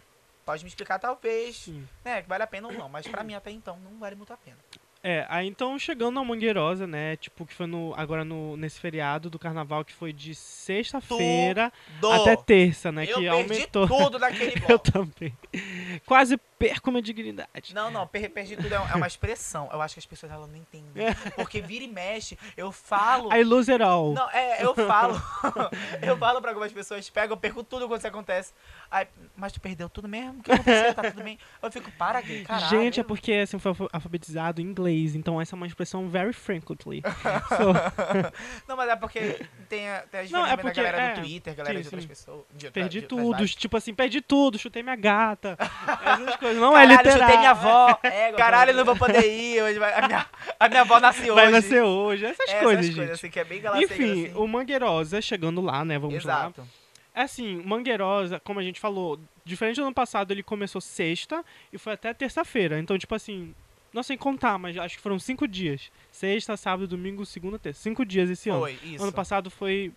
pode 0.44 0.62
me 0.62 0.68
explicar 0.68 0.98
talvez, 0.98 1.56
Sim. 1.56 1.88
né, 2.04 2.20
que 2.20 2.28
vale 2.28 2.42
a 2.42 2.46
pena 2.46 2.68
ou 2.68 2.74
não, 2.74 2.86
mas 2.90 3.06
pra 3.08 3.22
mim 3.24 3.32
até 3.34 3.50
então 3.50 3.78
não 3.78 3.98
vale 3.98 4.14
muito 4.14 4.30
a 4.30 4.36
pena. 4.36 4.58
É, 5.04 5.26
aí 5.28 5.48
então 5.48 5.76
chegando 5.80 6.14
na 6.14 6.24
Mangueirosa, 6.24 6.86
né? 6.86 7.16
Tipo, 7.16 7.44
que 7.44 7.52
foi 7.52 7.66
no, 7.66 7.92
agora 7.96 8.24
no, 8.24 8.56
nesse 8.56 8.78
feriado 8.78 9.28
do 9.28 9.36
carnaval, 9.36 9.84
que 9.84 9.92
foi 9.92 10.12
de 10.12 10.32
sexta-feira 10.32 11.72
até 12.12 12.36
terça, 12.36 12.92
né? 12.92 13.02
eu 13.02 13.06
que 13.06 13.14
perdi 13.14 13.28
aumentou. 13.28 13.88
tudo 13.88 14.18
naquele 14.20 14.52
Eu 14.62 14.78
bloco. 14.78 14.92
também. 14.92 15.36
Quase 16.06 16.38
perco 16.68 16.90
minha 16.90 17.02
dignidade. 17.02 17.74
Não, 17.74 17.90
não, 17.90 18.06
per 18.06 18.30
perdi 18.30 18.56
tudo 18.56 18.72
é 18.72 18.76
é 18.76 18.94
uma 18.94 19.06
expressão. 19.06 19.68
Eu 19.72 19.80
acho 19.82 19.94
que 19.94 19.98
as 20.00 20.06
pessoas 20.06 20.30
elas 20.32 20.48
não 20.48 20.56
entendem. 20.56 20.92
Porque 21.36 21.60
vira 21.60 21.84
e 21.84 21.88
mexe, 21.88 22.38
eu 22.56 22.70
falo. 22.70 23.32
Aí 23.32 23.42
loserol. 23.44 24.14
Não, 24.14 24.30
é, 24.30 24.64
eu 24.64 24.74
falo. 24.74 25.20
eu 26.02 26.16
falo 26.16 26.40
pra 26.40 26.50
algumas 26.50 26.72
pessoas, 26.72 27.08
pego, 27.10 27.32
eu 27.32 27.36
perco 27.36 27.62
tudo 27.62 27.86
quando 27.88 27.98
isso 27.98 28.06
acontece. 28.08 28.52
Aí, 28.90 29.06
mas 29.36 29.52
tu 29.52 29.60
perdeu 29.60 29.88
tudo 29.88 30.06
mesmo? 30.08 30.40
O 30.40 30.42
que 30.42 30.52
aconteceu? 30.52 30.94
Tá 30.94 31.10
tudo 31.10 31.22
bem? 31.24 31.38
Eu 31.62 31.72
fico, 31.72 31.90
para, 31.92 32.20
gay, 32.20 32.44
caralho. 32.44 32.68
Gente, 32.68 33.00
é 33.00 33.04
porque 33.04 33.32
assim, 33.32 33.58
foi 33.58 33.70
alfa- 33.70 33.88
alfabetizado 33.92 34.60
em 34.60 34.64
inglês, 34.64 35.14
então 35.14 35.40
essa 35.40 35.54
é 35.54 35.56
uma 35.56 35.66
expressão 35.66 36.08
very 36.08 36.32
frequently. 36.32 37.02
So, 37.52 37.72
Não, 38.68 38.76
mas 38.76 38.88
é 38.88 38.96
porque 38.96 39.46
tem, 39.68 39.88
a- 39.88 40.00
tem 40.10 40.20
as 40.20 40.30
Não, 40.30 40.40
é 40.46 40.50
diferenças 40.50 40.56
da 40.56 40.62
porque- 40.62 40.82
galera 40.82 41.02
é, 41.02 41.14
do 41.14 41.20
Twitter, 41.20 41.54
galera 41.54 41.74
sim, 41.74 41.80
de 41.80 41.86
outras 41.88 42.02
sim. 42.02 42.08
pessoas. 42.08 42.44
de 42.54 42.70
perdi 42.70 43.00
de 43.00 43.06
tudo, 43.06 43.46
tipo 43.48 43.76
assim, 43.76 43.94
perdi 43.94 44.20
tudo, 44.20 44.58
chutei 44.58 44.82
minha 44.82 44.96
gata. 44.96 45.56
Essas 46.04 46.36
coisas, 46.36 46.51
não 46.54 46.76
é 46.76 46.86
Caralho, 46.86 46.96
literal. 46.98 47.18
chutei 47.20 47.38
minha 47.38 47.50
avó. 47.50 47.98
Caralho, 48.36 48.72
não 48.74 48.84
vou 48.84 48.96
poder 48.96 49.24
ir. 49.26 49.62
Hoje 49.62 49.78
vai- 49.78 49.92
a, 49.94 50.06
minha, 50.06 50.26
a 50.60 50.68
minha 50.68 50.80
avó 50.82 51.00
nasceu 51.00 51.34
Vai 51.34 51.44
hoje. 51.44 51.52
nascer 51.52 51.82
hoje, 51.82 52.24
essas 52.26 52.48
Essas 52.48 52.62
coisas, 52.62 52.86
coisas, 52.86 52.94
gente. 52.94 53.10
assim, 53.12 53.30
que 53.30 53.38
é 53.40 53.44
bem 53.44 53.62
Enfim, 53.82 54.26
assim. 54.26 54.32
o 54.36 54.46
Mangueirosa 54.46 55.20
chegando 55.20 55.60
lá, 55.60 55.84
né, 55.84 55.98
vamos 55.98 56.24
lá. 56.24 56.40
Exato. 56.44 56.66
É 57.14 57.22
assim, 57.22 57.62
Mangueirosa, 57.64 58.40
como 58.40 58.58
a 58.58 58.62
gente 58.62 58.80
falou, 58.80 59.20
diferente 59.44 59.76
do 59.76 59.82
ano 59.82 59.94
passado, 59.94 60.30
ele 60.32 60.42
começou 60.42 60.80
sexta 60.80 61.44
e 61.72 61.76
foi 61.78 61.92
até 61.92 62.14
terça-feira. 62.14 62.78
Então, 62.78 62.96
tipo 62.96 63.14
assim, 63.14 63.54
não 63.92 64.02
sei 64.02 64.16
contar, 64.16 64.58
mas 64.58 64.76
acho 64.78 64.96
que 64.96 65.02
foram 65.02 65.18
cinco 65.18 65.46
dias. 65.46 65.90
Sexta, 66.10 66.56
sábado, 66.56 66.86
domingo, 66.88 67.26
segunda, 67.26 67.58
terça. 67.58 67.82
Cinco 67.82 68.04
dias 68.06 68.30
esse 68.30 68.48
ano. 68.48 68.60
Foi, 68.60 68.78
isso. 68.82 69.02
Ano 69.02 69.12
passado 69.12 69.50
foi 69.50 69.92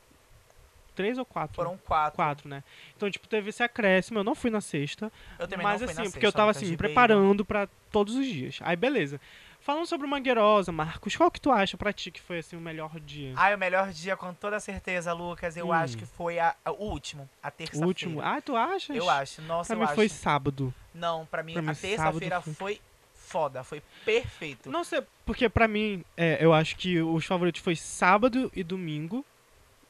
três 0.96 1.18
ou 1.18 1.26
quatro? 1.26 1.56
Foram 1.56 1.78
quatro. 1.78 2.16
Quatro, 2.16 2.50
né? 2.50 2.64
Então, 2.96 3.10
tipo, 3.12 3.28
teve 3.28 3.50
esse 3.50 3.62
acréscimo. 3.62 4.20
Eu 4.20 4.24
não 4.24 4.34
fui 4.34 4.50
na 4.50 4.62
sexta. 4.62 5.12
Eu 5.38 5.48
também 5.48 5.64
mas 5.64 5.82
não 5.82 5.88
fui 5.88 5.94
assim, 5.94 6.04
na 6.06 6.10
porque 6.12 6.26
eu 6.26 6.30
sexta, 6.30 6.38
tava 6.38 6.48
Lucas 6.52 6.62
assim, 6.64 6.72
de 6.72 6.78
preparando 6.78 7.46
pra 7.46 7.68
todos 7.92 8.16
os 8.16 8.26
dias. 8.26 8.60
Aí, 8.62 8.76
beleza. 8.76 9.20
Falando 9.62 9.88
sobre 9.88 10.06
o 10.06 10.10
Mangueirosa, 10.10 10.72
Marcos, 10.72 11.16
qual 11.16 11.32
que 11.32 11.42
tu 11.42 11.52
acha 11.52 11.76
pra 11.76 11.92
ti 11.92 12.12
que 12.12 12.22
foi, 12.22 12.38
assim, 12.38 12.56
o 12.56 12.62
melhor 12.62 13.00
dia? 13.00 13.34
Ai, 13.36 13.56
o 13.56 13.58
melhor 13.58 13.92
dia, 13.92 14.16
com 14.16 14.32
toda 14.32 14.60
certeza, 14.60 15.12
Lucas, 15.12 15.58
eu 15.58 15.70
Hum. 15.70 15.74
acho 15.74 15.98
que 15.98 16.06
foi 16.06 16.38
a- 16.38 16.56
a- 16.64 16.72
o 16.72 16.84
último, 16.84 17.28
a 17.42 17.48
o 17.48 17.52
terça-feira. 17.52 17.88
último. 17.88 18.22
Ah, 18.22 18.40
tu 18.40 18.56
achas? 18.56 18.96
Eu 18.96 19.10
acho, 19.10 19.42
nossa, 19.42 19.70
Pra 19.70 19.76
eu 19.76 19.80
mim 19.80 19.86
acho. 19.86 19.96
foi 19.96 20.08
sábado. 20.08 20.72
Não, 20.94 21.26
pra 21.26 21.42
mim, 21.42 21.54
pra 21.54 21.64
mim, 21.64 21.70
a 21.70 21.74
terça-feira 21.74 22.36
sábado 22.36 22.54
foi 22.56 22.80
foda, 23.16 23.64
foi 23.64 23.82
perfeito. 24.06 24.70
Não 24.70 24.84
sei, 24.84 25.02
porque 25.26 25.50
pra 25.50 25.68
mim, 25.68 26.06
é, 26.16 26.38
eu 26.40 26.54
acho 26.54 26.76
que 26.76 27.02
os 27.02 27.26
favoritos 27.26 27.60
foi 27.60 27.76
sábado 27.76 28.52
e 28.56 28.64
domingo. 28.64 29.26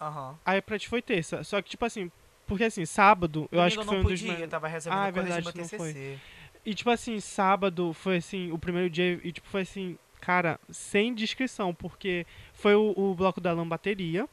Aham. 0.06 0.38
Aí 0.46 0.62
pra 0.62 0.78
ti 0.78 0.88
foi 0.88 1.02
terça. 1.02 1.44
Só 1.44 1.62
que, 1.62 1.70
tipo 1.70 1.84
assim, 1.86 2.12
porque 2.46 2.64
assim, 2.64 2.86
sábado, 2.86 3.48
eu 3.52 3.62
acho 3.62 3.78
que 3.80 3.86
foi 3.86 3.98
um 3.98 4.04
dos. 4.04 4.20
podia, 4.22 4.34
me- 4.38 4.42
eu 4.44 4.48
tava 4.48 4.68
recebendo 4.68 5.00
Ah, 5.00 5.08
é 5.08 5.12
verdade, 5.12 5.58
não 5.58 5.68
foi. 5.68 6.20
E 6.66 6.74
tipo 6.74 6.90
assim, 6.90 7.20
sábado 7.20 7.94
foi 7.94 8.18
assim, 8.18 8.52
o 8.52 8.58
primeiro 8.58 8.90
dia, 8.90 9.20
e 9.24 9.32
tipo, 9.32 9.48
foi 9.48 9.62
assim, 9.62 9.98
cara, 10.22 10.60
sem 10.70 11.14
descrição, 11.14 11.74
porque 11.74 12.26
foi 12.54 12.76
o, 12.76 12.94
o 12.96 13.16
bloco 13.16 13.40
da 13.42 13.54
lambateria. 13.54 14.24
Ah, 14.24 14.28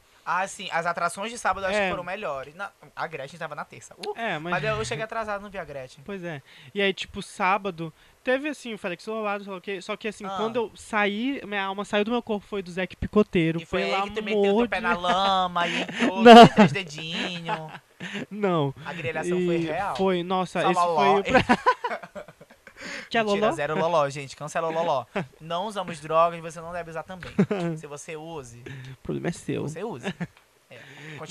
sim, 0.47 0.69
as 0.71 0.85
atrações 0.85 1.31
de 1.31 1.37
sábado 1.37 1.65
eu 1.65 1.69
acho 1.69 1.77
É. 1.77 1.83
que 1.85 1.89
foram 1.91 2.03
melhores. 2.03 2.55
Na- 2.55 2.71
a 2.95 3.07
Gretchen 3.07 3.37
tava 3.39 3.55
na 3.55 3.65
terça. 3.65 3.93
Uh, 3.95 4.13
É, 4.17 4.39
mas. 4.39 4.51
mas 4.51 4.63
eu 4.63 4.83
cheguei 4.85 5.03
atrasado, 5.03 5.41
não 5.41 5.49
vi 5.49 5.57
a 5.57 5.63
Gretchen. 5.65 6.03
Pois 6.05 6.23
é. 6.23 6.41
E 6.73 6.81
aí, 6.81 6.93
tipo, 6.93 7.21
sábado, 7.21 7.91
teve 8.23 8.47
assim, 8.49 8.73
o 8.73 8.77
Felix 8.77 9.05
Lourado, 9.05 9.55
o 9.55 9.59
quê, 9.61 9.81
só 9.81 9.95
que 9.97 10.07
assim, 10.07 10.25
Ah. 10.25 10.35
quando 10.37 10.55
eu 10.55 10.71
saí, 10.75 11.41
minha 11.45 11.63
alma 11.63 11.83
saiu 11.85 12.05
do 12.05 12.11
meu 12.11 12.21
corpo, 12.21 12.45
foi 12.45 12.61
do 12.61 12.71
Zeque 12.71 12.95
Picoteiro. 12.95 13.61
E 13.61 13.65
foi 13.65 13.83
aí 13.93 14.09
que 14.11 14.21
meteu 14.21 14.57
o 14.57 14.67
pé 14.69 14.79
na 14.79 14.93
lama 14.97 15.67
e 15.67 15.85
de 15.85 16.49
três 16.55 16.71
dedinhos. 16.71 17.71
Não. 18.29 18.73
A 18.85 18.91
grelhação 18.93 19.37
foi 19.45 19.55
E 19.55 19.65
real. 19.65 19.95
Foi, 19.95 20.23
nossa, 20.23 20.61
Só 20.61 20.71
esse 20.71 20.81
foi 20.81 21.19
o. 21.19 21.23
que 23.09 23.17
é 23.17 23.23
Mentira, 23.23 23.45
Loló? 23.47 23.55
zero 23.55 23.77
loló, 23.79 24.09
gente. 24.09 24.35
Cancela 24.35 24.67
o 24.67 24.71
loló. 24.71 25.05
Não 25.39 25.65
usamos 25.65 25.99
drogas, 25.99 26.39
você 26.41 26.59
não 26.61 26.71
deve 26.71 26.89
usar 26.89 27.03
também. 27.03 27.31
Se 27.77 27.87
você 27.87 28.15
use, 28.15 28.63
O 28.93 28.97
problema 29.03 29.27
é 29.29 29.31
seu. 29.31 29.63
você 29.63 29.83
use. 29.83 30.13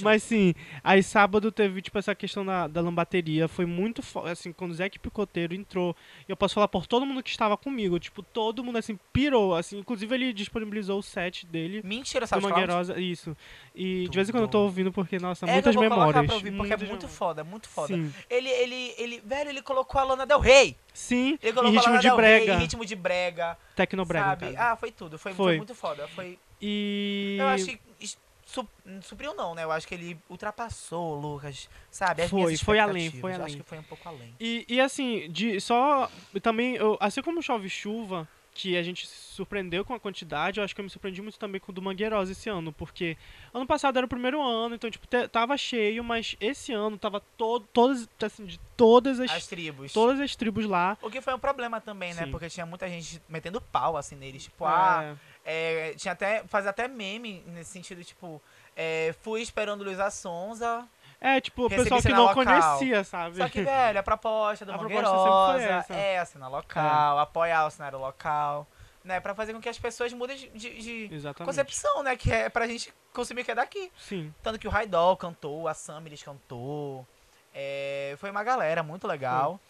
Mas 0.01 0.23
sim, 0.23 0.55
aí 0.83 1.03
sábado 1.03 1.51
teve, 1.53 1.83
tipo, 1.83 1.99
essa 1.99 2.15
questão 2.15 2.45
da, 2.47 2.67
da 2.67 2.81
lambateria. 2.81 3.49
Foi 3.49 3.67
muito 3.67 4.03
foda. 4.03 4.31
Assim, 4.33 4.53
quando 4.53 4.71
o 4.71 4.75
Zé 4.75 4.89
Picoteiro 4.89 5.55
entrou, 5.55 5.95
eu 6.29 6.37
posso 6.37 6.55
falar 6.55 6.69
por 6.69 6.87
todo 6.87 7.05
mundo 7.05 7.23
que 7.23 7.31
estava 7.31 7.57
comigo. 7.57 7.99
Tipo, 7.99 8.23
todo 8.23 8.63
mundo, 8.65 8.79
assim, 8.79 8.99
pirou. 9.13 9.55
Assim, 9.55 9.79
inclusive 9.79 10.15
ele 10.15 10.33
disponibilizou 10.33 10.99
o 10.99 11.03
set 11.03 11.45
dele. 11.47 11.83
Mentira, 11.85 12.27
sabe? 12.27 12.43
Mangueirosa, 12.43 12.99
isso. 13.01 13.37
E 13.75 14.07
de 14.09 14.17
vez 14.17 14.29
em 14.29 14.33
quando 14.33 14.45
eu 14.45 14.49
tô 14.49 14.59
Tudo. 14.59 14.65
ouvindo, 14.65 14.93
porque, 14.93 15.19
nossa, 15.19 15.45
É, 15.47 15.53
muitas 15.53 15.75
eu 15.75 15.81
vou 15.81 15.91
memórias. 15.91 16.27
pra 16.27 16.35
ouvir, 16.35 16.53
porque 16.53 16.73
é 16.73 16.77
muito 16.77 16.89
memórias. 16.91 17.13
foda, 17.15 17.43
muito 17.45 17.69
foda. 17.69 17.95
Sim, 17.95 18.13
Ele, 18.31 18.49
ele, 18.49 18.95
ele, 18.99 19.23
velho, 19.25 19.51
ele 19.51 19.63
colocou 19.63 20.01
a 20.01 20.05
Lana 20.05 20.25
Del 20.27 20.39
Rey. 20.41 20.77
sim 20.93 21.39
Ele 21.43 21.53
colocou 21.53 21.71
a 21.71 21.73
ritmo 21.73 21.89
Lana 21.93 22.01
de 22.03 22.09
Del 22.09 22.17
Rey, 22.17 22.37
brega. 22.45 22.53
em 22.55 22.59
ritmo 22.59 22.85
de 22.85 22.95
brega, 22.97 23.59
Tecnobrega, 23.75 24.25
sabe? 24.27 24.55
Ah, 24.57 24.77
foi 24.77 24.91
tudo, 24.93 25.19
foi, 25.19 25.33
Foi. 25.33 25.47
foi 25.53 25.57
muito 25.57 25.75
foda. 25.75 26.07
Foi, 26.09 26.39
E... 26.61 27.37
eu 27.41 27.47
acho 27.49 27.65
que 27.67 27.81
su- 28.53 28.69
supriu 29.03 29.35
não, 29.35 29.55
né? 29.55 29.65
Eu 29.65 29.73
acho 29.73 29.87
que 29.89 29.95
ele 29.95 30.19
ultrapassou 30.29 31.17
o 31.17 31.21
Lucas, 31.21 31.69
sabe? 31.91 32.23
As 32.23 32.31
Foi, 32.31 32.57
foi 32.57 32.79
além, 32.79 33.11
foi 33.11 33.33
além. 33.33 33.47
Acho 33.47 33.57
que 33.57 33.63
foi 33.63 33.79
um 33.79 33.83
pouco 33.83 34.09
além. 34.09 34.35
E, 34.39 34.65
e 34.69 34.81
assim, 34.81 35.31
de 35.31 35.61
só. 35.61 36.11
Também, 36.43 36.77
eu, 36.77 36.97
assim 37.01 37.23
como 37.23 37.43
chove 37.43 37.69
chuva, 37.69 38.29
que 38.55 38.77
a 38.77 38.83
gente 38.83 39.07
se 39.07 39.33
surpreendeu 39.33 39.83
com 39.83 39.95
a 39.95 39.99
quantidade, 40.01 40.61
eu 40.61 40.65
acho 40.65 40.75
que 40.75 40.81
eu 40.81 40.85
me 40.85 40.91
surpreendi 40.91 41.23
muito 41.23 41.39
também 41.39 41.59
com 41.59 41.73
o 41.73 41.75
do 41.75 41.81
Mangueirosa 41.81 42.33
esse 42.33 42.51
ano, 42.51 42.71
porque 42.71 43.17
ano 43.55 43.67
passado 43.67 43.97
era 43.97 44.05
o 44.05 44.09
primeiro 44.09 44.43
ano, 44.43 44.75
então, 44.75 44.91
tipo, 44.91 45.07
tava 45.29 45.57
cheio, 45.57 46.05
mas 46.05 46.37
esse 46.39 46.71
ano 46.71 46.99
tava 46.99 47.21
todo, 47.39 47.67
todas, 47.73 48.07
assim, 48.23 48.45
de 48.45 48.61
todas 48.77 49.19
as, 49.21 49.31
As 49.31 49.47
tribos. 49.47 49.91
todas 49.95 50.21
as 50.21 50.37
tribos 50.37 50.67
lá. 50.67 50.99
O 51.01 51.09
que 51.11 51.23
foi 51.23 51.33
um 51.35 51.39
problema 51.39 51.81
também, 51.81 52.13
né? 52.13 52.27
Sim. 52.27 52.31
Porque 52.31 52.51
tinha 52.51 52.67
muita 52.67 52.87
gente 52.91 53.23
metendo 53.27 53.59
pau, 53.59 53.97
assim, 53.97 54.17
neles. 54.17 54.45
Tipo, 54.45 54.67
ah, 54.67 55.17
É, 55.45 55.95
tinha 55.97 56.13
até, 56.13 56.45
faz 56.45 56.67
até 56.67 56.87
meme 56.87 57.43
nesse 57.49 57.71
sentido, 57.71 58.05
tipo, 58.05 58.41
É, 58.77 59.15
fui 59.21 59.43
esperando 59.43 59.85
Luísa 59.85 60.09
Sonza. 60.11 60.87
É, 61.21 61.41
tipo, 61.41 61.67
o 61.67 61.69
pessoal 61.69 62.03
que 62.03 62.09
não 62.09 62.25
local. 62.27 62.45
conhecia, 62.45 63.05
sabe? 63.05 63.37
Só 63.37 63.49
que, 63.49 63.63
velho, 63.63 64.01
a 64.01 64.03
proposta 64.03 64.65
do 64.65 64.73
a 64.73 64.77
Mangueirosa 64.77 65.87
é 65.95 66.19
a 66.19 66.25
cena 66.25 66.49
local, 66.49 67.19
é. 67.19 67.23
apoiar 67.23 67.67
o 67.67 67.71
cenário 67.71 67.99
local, 67.99 68.67
né? 69.05 69.21
Pra 69.21 69.33
fazer 69.35 69.53
com 69.53 69.61
que 69.61 69.69
as 69.69 69.79
pessoas 69.79 70.13
mudem 70.13 70.37
de, 70.37 70.49
de, 70.49 71.09
de 71.09 71.35
concepção, 71.45 72.03
né? 72.03 72.17
Que 72.17 72.33
é 72.33 72.49
pra 72.49 72.67
gente 72.67 72.93
consumir 73.13 73.45
que 73.45 73.53
é 73.53 73.55
daqui. 73.55 73.93
Sim. 73.97 74.35
Tanto 74.43 74.59
que 74.59 74.67
o 74.67 74.71
Raidol 74.71 75.17
cantou, 75.17 75.69
a 75.69 75.75
Samiris 75.75 76.23
cantou. 76.23 77.07
É, 77.55 78.17
foi 78.19 78.31
uma 78.31 78.43
galera 78.43 78.83
muito 78.83 79.07
legal. 79.07 79.61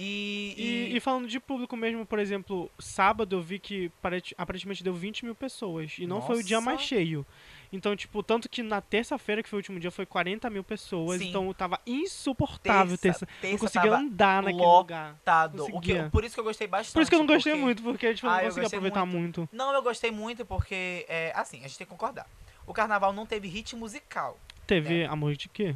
E, 0.00 0.54
e... 0.56 0.96
E, 0.96 1.00
falando 1.00 1.26
de 1.26 1.40
público 1.40 1.76
mesmo, 1.76 2.06
por 2.06 2.20
exemplo, 2.20 2.70
sábado 2.78 3.34
eu 3.34 3.42
vi 3.42 3.58
que 3.58 3.90
aparentemente 4.36 4.84
deu 4.84 4.94
20 4.94 5.24
mil 5.24 5.34
pessoas. 5.34 5.96
E 5.98 6.06
não 6.06 6.16
Nossa. 6.16 6.28
foi 6.28 6.38
o 6.38 6.44
dia 6.44 6.60
mais 6.60 6.80
cheio. 6.80 7.26
Então, 7.72 7.96
tipo, 7.96 8.22
tanto 8.22 8.48
que 8.48 8.62
na 8.62 8.80
terça-feira, 8.80 9.42
que 9.42 9.48
foi 9.48 9.58
o 9.58 9.60
último 9.60 9.80
dia, 9.80 9.90
foi 9.90 10.06
40 10.06 10.48
mil 10.50 10.62
pessoas. 10.62 11.20
Sim. 11.20 11.28
Então 11.28 11.52
tava 11.52 11.80
insuportável 11.84 12.96
terça. 12.96 13.26
terça. 13.26 13.40
terça 13.40 13.52
não 13.52 13.58
conseguia 13.58 13.96
andar 13.96 14.42
naquele 14.42 14.62
lotado. 14.62 15.58
lugar. 15.58 15.76
O 15.76 15.80
que, 15.80 16.10
por 16.10 16.24
isso 16.24 16.34
que 16.34 16.40
eu 16.40 16.44
gostei 16.44 16.68
bastante. 16.68 16.94
Por 16.94 17.02
isso 17.02 17.10
que 17.10 17.14
eu 17.16 17.18
não 17.18 17.26
gostei 17.26 17.52
porque... 17.52 17.64
muito, 17.64 17.82
porque 17.82 18.14
tipo, 18.14 18.28
ah, 18.28 18.36
não 18.36 18.44
consegui 18.44 18.66
aproveitar 18.66 19.04
muito. 19.04 19.40
muito. 19.40 19.48
Não, 19.52 19.74
eu 19.74 19.82
gostei 19.82 20.12
muito 20.12 20.46
porque, 20.46 21.04
é, 21.08 21.32
assim, 21.34 21.58
a 21.58 21.62
gente 21.62 21.76
tem 21.76 21.86
que 21.86 21.90
concordar. 21.90 22.26
O 22.66 22.72
carnaval 22.72 23.12
não 23.12 23.26
teve 23.26 23.48
hit 23.48 23.74
musical. 23.74 24.38
Teve 24.64 25.00
né? 25.00 25.06
amor 25.06 25.34
de 25.34 25.48
quê? 25.48 25.74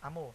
Amor. 0.00 0.32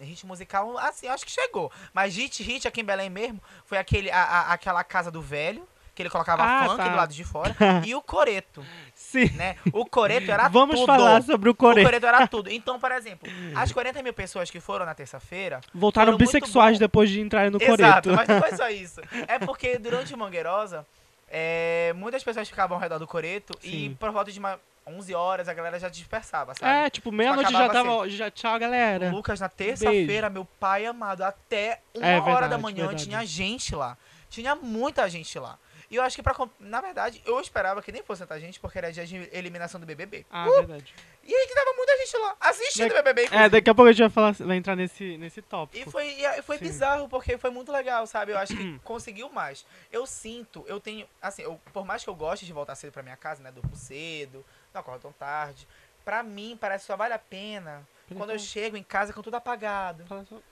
Hit 0.00 0.26
musical, 0.26 0.76
assim, 0.78 1.06
acho 1.08 1.24
que 1.24 1.30
chegou. 1.30 1.70
Mas 1.92 2.16
hit, 2.16 2.42
hit 2.42 2.66
aqui 2.66 2.80
em 2.80 2.84
Belém 2.84 3.10
mesmo, 3.10 3.40
foi 3.64 3.78
aquele, 3.78 4.10
a, 4.10 4.22
a 4.22 4.52
aquela 4.52 4.82
casa 4.82 5.10
do 5.10 5.20
velho 5.20 5.66
que 5.94 6.02
ele 6.02 6.10
colocava 6.10 6.42
ah, 6.42 6.64
funk 6.64 6.76
tá. 6.76 6.88
do 6.88 6.96
lado 6.96 7.14
de 7.14 7.24
fora, 7.24 7.54
e 7.86 7.94
o 7.94 8.02
coreto. 8.02 8.64
Sim. 8.94 9.30
Né? 9.34 9.56
O 9.72 9.86
coreto 9.86 10.30
era 10.30 10.48
Vamos 10.48 10.80
tudo. 10.80 10.86
Vamos 10.86 11.02
falar 11.02 11.22
sobre 11.22 11.48
o 11.48 11.54
coreto. 11.54 11.82
O 11.82 11.84
coreto 11.84 12.06
era 12.06 12.26
tudo. 12.26 12.50
Então, 12.54 12.78
por 12.78 12.90
exemplo, 12.92 13.28
as 13.54 13.72
40 13.72 14.02
mil 14.02 14.12
pessoas 14.12 14.50
que 14.50 14.58
foram 14.58 14.86
na 14.86 14.94
terça-feira... 14.94 15.60
Voltaram 15.72 16.16
bissexuais 16.16 16.78
depois 16.78 17.10
de 17.10 17.20
entrarem 17.20 17.50
no 17.50 17.58
Exato, 17.60 18.08
coreto. 18.08 18.12
mas 18.12 18.28
não 18.28 18.40
foi 18.40 18.56
só 18.56 18.68
isso. 18.70 19.00
É 19.28 19.38
porque 19.38 19.78
durante 19.78 20.14
o 20.14 20.18
Mangueirosa, 20.18 20.86
é, 21.28 21.92
muitas 21.96 22.22
pessoas 22.22 22.48
ficavam 22.48 22.76
ao 22.76 22.80
redor 22.80 22.98
do 22.98 23.06
coreto 23.06 23.58
Sim. 23.60 23.68
e 23.68 23.94
por 23.94 24.10
volta 24.10 24.32
de 24.32 24.38
uma 24.38 24.58
11 24.86 25.14
horas 25.14 25.48
a 25.48 25.54
galera 25.54 25.78
já 25.78 25.88
dispersava, 25.88 26.54
sabe? 26.54 26.86
É, 26.86 26.90
tipo, 26.90 27.10
meia-noite 27.10 27.52
já 27.52 27.68
tava. 27.68 28.04
Assim. 28.04 28.10
Já, 28.10 28.30
tchau, 28.30 28.58
galera. 28.58 29.10
Lucas, 29.10 29.40
na 29.40 29.48
terça-feira, 29.48 30.28
meu 30.28 30.44
pai 30.44 30.86
amado, 30.86 31.22
até 31.22 31.80
uma 31.94 32.06
é, 32.06 32.20
hora 32.20 32.24
verdade, 32.24 32.50
da 32.50 32.58
manhã 32.58 32.86
verdade. 32.86 33.04
tinha 33.04 33.24
gente 33.24 33.74
lá. 33.74 33.96
Tinha 34.28 34.54
muita 34.54 35.08
gente 35.08 35.38
lá. 35.38 35.58
E 35.90 35.96
eu 35.96 36.02
acho 36.02 36.16
que 36.16 36.22
pra. 36.22 36.34
Na 36.58 36.80
verdade, 36.80 37.22
eu 37.24 37.38
esperava 37.40 37.80
que 37.80 37.92
nem 37.92 38.02
fosse 38.02 38.22
tanta 38.22 38.40
gente, 38.40 38.58
porque 38.58 38.78
era 38.78 38.92
dia 38.92 39.06
de 39.06 39.28
eliminação 39.32 39.80
do 39.80 39.86
BBB. 39.86 40.26
Ah, 40.30 40.48
uh! 40.48 40.52
verdade. 40.54 40.92
E 41.22 41.34
aí 41.34 41.46
que 41.46 41.54
tava 41.54 41.72
muita 41.76 41.96
gente 41.98 42.16
lá, 42.16 42.36
assistindo 42.40 42.90
o 42.90 42.94
BBB. 42.94 43.22
Inclusive. 43.26 43.44
É, 43.44 43.48
daqui 43.48 43.70
a 43.70 43.74
pouco 43.74 43.88
a 43.88 43.92
gente 43.92 44.00
vai, 44.00 44.10
falar, 44.10 44.32
vai 44.32 44.56
entrar 44.56 44.76
nesse, 44.76 45.16
nesse 45.16 45.40
tópico. 45.40 45.88
E 45.88 45.90
foi, 45.90 46.08
e 46.08 46.42
foi 46.42 46.58
bizarro, 46.58 47.08
porque 47.08 47.38
foi 47.38 47.50
muito 47.50 47.70
legal, 47.70 48.06
sabe? 48.06 48.32
Eu 48.32 48.38
acho 48.38 48.56
que 48.56 48.78
conseguiu 48.82 49.30
mais. 49.30 49.64
Eu 49.92 50.04
sinto, 50.04 50.64
eu 50.66 50.80
tenho. 50.80 51.06
Assim, 51.22 51.42
eu, 51.42 51.60
por 51.72 51.84
mais 51.84 52.02
que 52.02 52.10
eu 52.10 52.14
goste 52.14 52.44
de 52.44 52.52
voltar 52.52 52.74
cedo 52.74 52.92
pra 52.92 53.02
minha 53.02 53.16
casa, 53.16 53.42
né? 53.42 53.52
Durmo 53.52 53.76
cedo, 53.76 54.44
não 54.74 54.80
acordo 54.80 55.02
tão 55.02 55.12
tarde. 55.12 55.66
Pra 56.04 56.22
mim, 56.22 56.58
parece 56.60 56.82
que 56.82 56.86
só 56.88 56.96
vale 56.96 57.14
a 57.14 57.18
pena 57.18 57.86
quando 58.16 58.30
eu 58.30 58.38
chego 58.38 58.76
em 58.76 58.82
casa 58.82 59.12
com 59.12 59.22
tudo 59.22 59.36
apagado. 59.36 60.04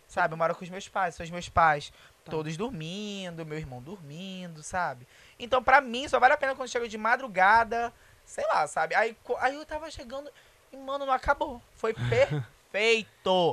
Sabe? 0.08 0.32
Eu 0.32 0.38
moro 0.38 0.54
com 0.54 0.64
os 0.64 0.70
meus 0.70 0.88
pais, 0.88 1.14
são 1.14 1.24
os 1.24 1.30
meus 1.30 1.48
pais. 1.48 1.92
Tá. 2.24 2.30
Todos 2.30 2.56
dormindo, 2.56 3.44
meu 3.44 3.58
irmão 3.58 3.82
dormindo, 3.82 4.62
sabe? 4.62 5.06
Então, 5.38 5.62
pra 5.62 5.80
mim, 5.80 6.08
só 6.08 6.18
vale 6.18 6.32
a 6.32 6.36
pena 6.36 6.54
quando 6.54 6.68
chego 6.68 6.88
de 6.88 6.96
madrugada, 6.96 7.92
sei 8.24 8.46
lá, 8.46 8.66
sabe? 8.66 8.94
Aí, 8.94 9.16
aí 9.40 9.54
eu 9.54 9.66
tava 9.66 9.90
chegando 9.90 10.30
e, 10.72 10.76
mano, 10.76 11.04
não 11.04 11.12
acabou. 11.12 11.60
Foi 11.74 11.92
perfeito. 11.92 12.42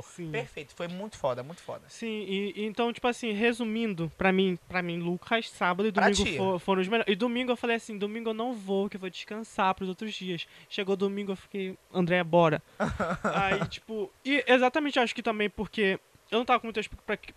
Sim. 0.02 0.30
Perfeito. 0.30 0.74
Foi 0.74 0.88
muito 0.88 1.16
foda, 1.16 1.42
muito 1.42 1.60
foda. 1.62 1.82
Sim, 1.88 2.24
e, 2.26 2.52
e 2.56 2.64
então, 2.64 2.92
tipo 2.92 3.06
assim, 3.06 3.32
resumindo, 3.32 4.10
pra 4.16 4.32
mim, 4.32 4.58
pra 4.68 4.82
mim, 4.82 4.98
Lucas, 4.98 5.48
sábado 5.50 5.88
e 5.88 5.90
domingo 5.90 6.24
for, 6.36 6.58
foram 6.58 6.82
os 6.82 6.88
melhores. 6.88 7.12
E 7.12 7.16
domingo 7.16 7.52
eu 7.52 7.56
falei 7.56 7.76
assim, 7.76 7.98
domingo 7.98 8.30
eu 8.30 8.34
não 8.34 8.54
vou, 8.54 8.88
que 8.88 8.96
eu 8.96 9.00
vou 9.00 9.10
descansar 9.10 9.74
pros 9.74 9.88
outros 9.88 10.14
dias. 10.14 10.46
Chegou 10.68 10.96
domingo, 10.96 11.32
eu 11.32 11.36
fiquei, 11.36 11.76
André, 11.92 12.22
bora. 12.24 12.62
aí, 13.34 13.68
tipo, 13.68 14.10
e 14.24 14.42
exatamente 14.46 14.98
acho 14.98 15.14
que 15.14 15.22
também 15.22 15.50
porque 15.50 16.00
eu 16.30 16.38
não 16.38 16.44
tava 16.44 16.60
com 16.60 16.66
muita 16.66 16.80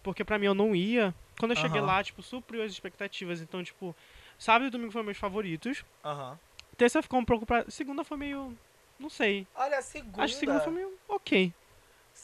porque 0.02 0.24
pra 0.24 0.38
mim 0.40 0.46
eu 0.46 0.54
não 0.54 0.76
ia. 0.76 1.14
Quando 1.40 1.52
eu 1.52 1.58
cheguei 1.58 1.82
lá, 1.82 2.04
tipo, 2.04 2.22
supriu 2.22 2.64
as 2.64 2.72
expectativas. 2.72 3.42
Então, 3.42 3.64
tipo, 3.64 3.96
sábado 4.38 4.68
e 4.68 4.70
domingo 4.70 4.92
foram 4.92 5.06
meus 5.06 5.18
favoritos. 5.18 5.84
Aham. 6.06 6.38
Terça 6.78 7.02
ficou 7.02 7.20
um 7.20 7.26
pouco 7.26 7.46
pra. 7.46 7.70
Segunda 7.70 8.04
foi 8.04 8.18
meio. 8.18 8.56
Não 9.00 9.10
sei. 9.10 9.48
Olha, 9.56 9.82
segunda. 9.82 10.24
Acho 10.24 10.34
que 10.36 10.40
segunda 10.40 10.60
foi 10.60 10.74
meio 10.74 10.94
ok. 11.08 11.54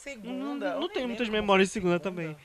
Segunda. 0.00 0.72
Não, 0.74 0.80
não 0.80 0.88
tenho 0.88 1.06
muitas 1.06 1.28
memórias 1.28 1.68
de 1.68 1.74
segunda, 1.74 1.98
segunda, 1.98 2.10
também. 2.10 2.36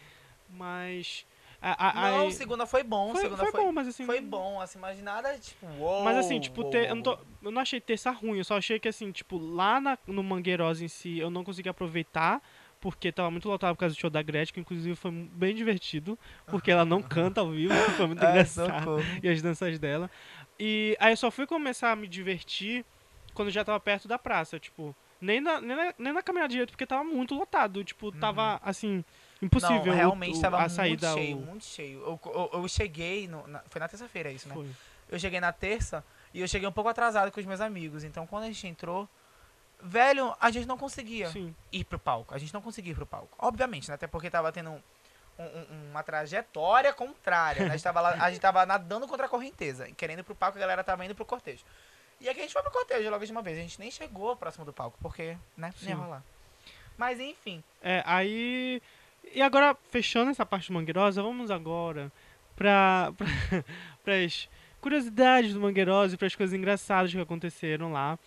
Mas. 0.49 1.25
A, 1.61 2.07
a, 2.07 2.11
não, 2.11 2.29
segunda 2.29 2.65
foi 2.65 2.83
bom. 2.83 3.11
Foi, 3.13 3.21
segunda 3.21 3.41
foi, 3.41 3.51
foi, 3.51 3.61
bom, 3.61 3.71
mas 3.71 3.87
assim. 3.87 4.05
Foi 4.05 4.19
bom, 4.19 4.59
assim, 4.59 4.77
mas 4.77 5.01
nada 5.01 5.37
tipo. 5.39 5.65
Uou, 5.79 6.03
mas 6.03 6.17
assim, 6.17 6.37
tipo, 6.39 6.61
uou, 6.61 6.69
ter, 6.69 6.79
uou. 6.79 6.87
Eu, 6.89 6.95
não 6.95 7.01
tô, 7.01 7.17
eu 7.41 7.51
não 7.51 7.61
achei 7.61 7.79
terça 7.79 8.11
ruim, 8.11 8.37
eu 8.37 8.43
só 8.43 8.57
achei 8.57 8.77
que 8.77 8.89
assim, 8.89 9.09
tipo, 9.09 9.37
lá 9.37 9.79
na, 9.79 9.97
no 10.05 10.21
Mangueirosa 10.21 10.83
em 10.83 10.89
si 10.89 11.17
eu 11.17 11.29
não 11.29 11.45
consegui 11.45 11.69
aproveitar 11.69 12.41
porque 12.81 13.09
tava 13.09 13.31
muito 13.31 13.47
lotado 13.47 13.73
por 13.73 13.79
causa 13.79 13.95
do 13.95 13.99
show 13.99 14.09
da 14.09 14.21
Gretchen, 14.21 14.53
que 14.53 14.59
inclusive 14.59 14.95
foi 14.95 15.11
bem 15.11 15.55
divertido, 15.55 16.19
porque 16.47 16.69
ela 16.69 16.83
não 16.83 17.01
canta 17.07 17.39
ao 17.39 17.49
vivo, 17.49 17.73
foi 17.95 18.05
muito 18.05 18.23
engraçado. 18.23 18.97
E 19.23 19.29
as 19.29 19.41
danças 19.41 19.79
dela. 19.79 20.11
E 20.59 20.95
aí 20.99 21.13
eu 21.13 21.17
só 21.17 21.31
fui 21.31 21.47
começar 21.47 21.93
a 21.93 21.95
me 21.95 22.07
divertir 22.07 22.85
quando 23.33 23.49
já 23.49 23.63
tava 23.63 23.79
perto 23.79 24.07
da 24.07 24.19
praça, 24.19 24.59
tipo, 24.59 24.95
nem 25.19 25.41
na, 25.41 25.61
nem 25.61 25.75
na, 25.75 25.93
nem 25.97 26.13
na 26.13 26.21
caminhada 26.21 26.49
direito, 26.49 26.71
porque 26.71 26.85
tava 26.85 27.03
muito 27.03 27.35
lotado, 27.35 27.83
tipo, 27.83 28.07
uhum. 28.07 28.19
tava 28.19 28.59
assim, 28.63 29.03
impossível. 29.41 29.85
Não, 29.85 29.93
realmente 29.93 30.37
o, 30.37 30.41
tava 30.41 30.63
a 30.63 30.69
saída, 30.69 31.07
muito 31.07 31.19
cheio, 31.19 31.37
o... 31.37 31.41
muito 31.41 31.65
cheio. 31.65 31.99
Eu, 32.01 32.19
eu, 32.25 32.61
eu 32.61 32.67
cheguei, 32.67 33.27
no, 33.27 33.47
na, 33.47 33.59
foi 33.69 33.79
na 33.79 33.87
terça-feira 33.87 34.31
isso, 34.31 34.47
né? 34.47 34.55
Foi. 34.55 34.69
Eu 35.09 35.19
cheguei 35.19 35.39
na 35.39 35.51
terça 35.51 36.03
e 36.33 36.41
eu 36.41 36.47
cheguei 36.47 36.67
um 36.67 36.71
pouco 36.71 36.89
atrasado 36.89 37.31
com 37.31 37.39
os 37.39 37.45
meus 37.45 37.61
amigos, 37.61 38.03
então 38.03 38.25
quando 38.25 38.43
a 38.43 38.47
gente 38.47 38.67
entrou 38.67 39.07
velho, 39.81 40.35
a 40.39 40.49
gente 40.51 40.67
não 40.67 40.77
conseguia 40.77 41.29
Sim. 41.29 41.55
ir 41.71 41.83
pro 41.83 41.99
palco. 41.99 42.33
A 42.33 42.37
gente 42.37 42.53
não 42.53 42.61
conseguia 42.61 42.91
ir 42.91 42.95
pro 42.95 43.05
palco. 43.05 43.35
Obviamente, 43.37 43.87
né? 43.87 43.95
Até 43.95 44.07
porque 44.07 44.29
tava 44.29 44.51
tendo 44.51 44.71
um, 44.71 44.81
um, 45.43 45.89
uma 45.91 46.03
trajetória 46.03 46.93
contrária. 46.93 47.65
Né? 47.65 47.69
A, 47.69 47.71
gente 47.73 47.83
tava 47.83 48.01
lá, 48.01 48.09
a 48.19 48.29
gente 48.29 48.39
tava 48.39 48.65
nadando 48.65 49.07
contra 49.07 49.25
a 49.25 49.29
correnteza, 49.29 49.87
querendo 49.91 50.19
ir 50.19 50.23
pro 50.23 50.35
palco, 50.35 50.57
a 50.57 50.61
galera 50.61 50.83
tava 50.83 51.05
indo 51.05 51.15
pro 51.15 51.25
cortejo. 51.25 51.63
E 52.19 52.29
aqui 52.29 52.39
a 52.39 52.43
gente 52.43 52.53
foi 52.53 52.61
pro 52.61 52.71
cortejo 52.71 53.09
logo 53.09 53.25
de 53.25 53.31
uma 53.31 53.41
vez. 53.41 53.57
A 53.57 53.61
gente 53.61 53.79
nem 53.79 53.91
chegou 53.91 54.35
próximo 54.35 54.65
do 54.65 54.73
palco, 54.73 54.97
porque, 55.01 55.37
né, 55.57 55.73
não 55.81 55.89
ia 55.89 55.95
rolar. 55.95 56.23
Mas 56.97 57.19
enfim. 57.19 57.63
É, 57.81 58.03
aí. 58.05 58.81
E 59.33 59.41
agora, 59.41 59.75
fechando 59.89 60.31
essa 60.31 60.45
parte 60.45 60.71
mangueirosa, 60.71 61.21
vamos 61.21 61.51
agora 61.51 62.11
pra, 62.55 63.11
pra, 64.03 64.15
as 64.23 64.47
curiosidades 64.79 65.53
do 65.53 65.59
Mangueirosa 65.59 66.15
e 66.15 66.17
para 66.17 66.27
as 66.27 66.35
coisas 66.35 66.53
engraçadas 66.53 67.11
que 67.11 67.19
aconteceram 67.19 67.91
lá. 67.91 68.17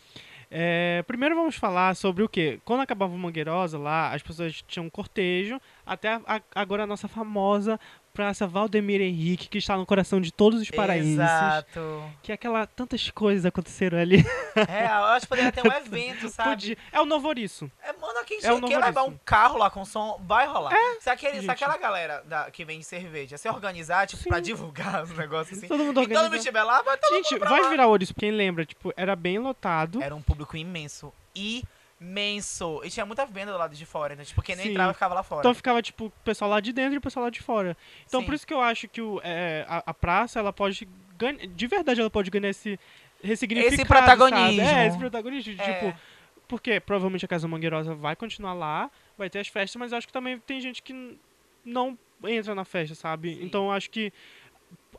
É, 0.50 1.04
primeiro 1.06 1.34
vamos 1.34 1.56
falar 1.56 1.94
sobre 1.94 2.22
o 2.22 2.28
que? 2.28 2.58
Quando 2.64 2.80
acabava 2.80 3.14
o 3.14 3.18
Mangueirosa 3.18 3.78
lá, 3.78 4.14
as 4.14 4.22
pessoas 4.22 4.62
tinham 4.62 4.86
um 4.86 4.90
cortejo, 4.90 5.60
até 5.84 6.14
a, 6.26 6.40
agora 6.54 6.84
a 6.84 6.86
nossa 6.86 7.06
famosa 7.06 7.78
Praça 8.18 8.48
Valdemir 8.48 9.00
Henrique, 9.00 9.48
que 9.48 9.58
está 9.58 9.76
no 9.76 9.86
coração 9.86 10.20
de 10.20 10.32
todos 10.32 10.60
os 10.60 10.68
paraenses. 10.72 11.12
Exato. 11.12 12.02
Que 12.20 12.32
é 12.32 12.34
aquela. 12.34 12.66
Tantas 12.66 13.12
coisas 13.12 13.46
aconteceram 13.46 13.96
ali. 13.96 14.26
É, 14.56 14.86
eu 14.86 15.04
acho 15.04 15.20
que 15.20 15.28
poderia 15.28 15.52
ter 15.52 15.64
um 15.64 15.70
evento, 15.70 16.28
sabe? 16.28 16.50
Podia. 16.50 16.76
É 16.90 17.00
o 17.00 17.06
Novo 17.06 17.28
Ouriço. 17.28 17.70
É, 17.80 17.92
mano, 17.92 18.18
quem 18.26 18.38
é 18.38 18.60
quer 18.68 18.78
levar 18.80 19.04
um 19.04 19.16
carro 19.24 19.56
lá 19.56 19.70
com 19.70 19.84
som, 19.84 20.20
vai 20.26 20.48
rolar. 20.48 20.72
É, 20.74 21.00
se, 21.00 21.08
aquele, 21.08 21.42
se 21.42 21.48
aquela 21.48 21.76
galera 21.76 22.24
da, 22.26 22.50
que 22.50 22.64
vem 22.64 22.80
de 22.80 22.84
cerveja 22.84 23.38
se 23.38 23.48
organizar, 23.48 24.04
tipo, 24.08 24.20
Sim. 24.20 24.30
pra 24.30 24.40
divulgar 24.40 25.04
os 25.04 25.16
negócios 25.16 25.56
assim. 25.56 25.68
Todo 25.70 25.84
mundo 25.84 26.02
e 26.02 26.08
todo 26.08 26.24
mundo 26.24 26.34
estiver 26.34 26.64
lá, 26.64 26.82
vai 26.82 26.98
todo 26.98 27.14
Gente, 27.14 27.38
vai 27.38 27.62
lá. 27.62 27.70
virar 27.70 27.86
Ouriço, 27.86 28.12
quem 28.16 28.32
lembra, 28.32 28.66
tipo, 28.66 28.92
era 28.96 29.14
bem 29.14 29.38
lotado. 29.38 30.02
Era 30.02 30.16
um 30.16 30.22
público 30.22 30.56
imenso. 30.56 31.12
E 31.36 31.62
imenso. 32.00 32.80
E 32.84 32.90
tinha 32.90 33.04
muita 33.04 33.26
venda 33.26 33.52
do 33.52 33.58
lado 33.58 33.74
de 33.74 33.84
fora, 33.84 34.14
né? 34.14 34.24
Tipo, 34.24 34.42
quem 34.42 34.56
não 34.56 34.62
Sim. 34.62 34.70
entrava 34.70 34.92
ficava 34.92 35.14
lá 35.14 35.22
fora. 35.22 35.40
Então 35.40 35.54
ficava, 35.54 35.82
tipo, 35.82 36.06
o 36.06 36.10
pessoal 36.24 36.50
lá 36.50 36.60
de 36.60 36.72
dentro 36.72 36.94
e 36.94 36.98
o 36.98 37.00
pessoal 37.00 37.24
lá 37.24 37.30
de 37.30 37.40
fora. 37.40 37.76
Então 38.06 38.20
Sim. 38.20 38.26
por 38.26 38.34
isso 38.34 38.46
que 38.46 38.54
eu 38.54 38.60
acho 38.60 38.88
que 38.88 39.00
o, 39.00 39.20
é, 39.22 39.64
a, 39.68 39.82
a, 39.86 39.94
praça, 39.94 40.38
ela 40.38 40.52
pode 40.52 40.88
ganhar. 41.16 41.46
De 41.46 41.66
verdade, 41.66 42.00
ela 42.00 42.10
pode 42.10 42.30
ganhar 42.30 42.50
esse 42.50 42.78
ressignificado. 43.22 43.74
Esse 43.74 43.84
protagonismo. 43.84 44.64
Sabe? 44.64 44.78
É, 44.78 44.86
esse 44.86 44.98
protagonismo. 44.98 45.56
É. 45.60 45.72
Tipo, 45.72 45.98
porque 46.46 46.80
provavelmente 46.80 47.24
a 47.24 47.28
Casa 47.28 47.48
Mangueirosa 47.48 47.94
vai 47.94 48.16
continuar 48.16 48.54
lá, 48.54 48.90
vai 49.16 49.28
ter 49.28 49.40
as 49.40 49.48
festas, 49.48 49.78
mas 49.78 49.92
acho 49.92 50.06
que 50.06 50.12
também 50.12 50.38
tem 50.38 50.60
gente 50.60 50.82
que 50.82 51.18
não 51.64 51.98
entra 52.24 52.54
na 52.54 52.64
festa, 52.64 52.94
sabe? 52.94 53.34
Sim. 53.34 53.44
Então 53.44 53.66
eu 53.66 53.72
acho 53.72 53.90
que. 53.90 54.12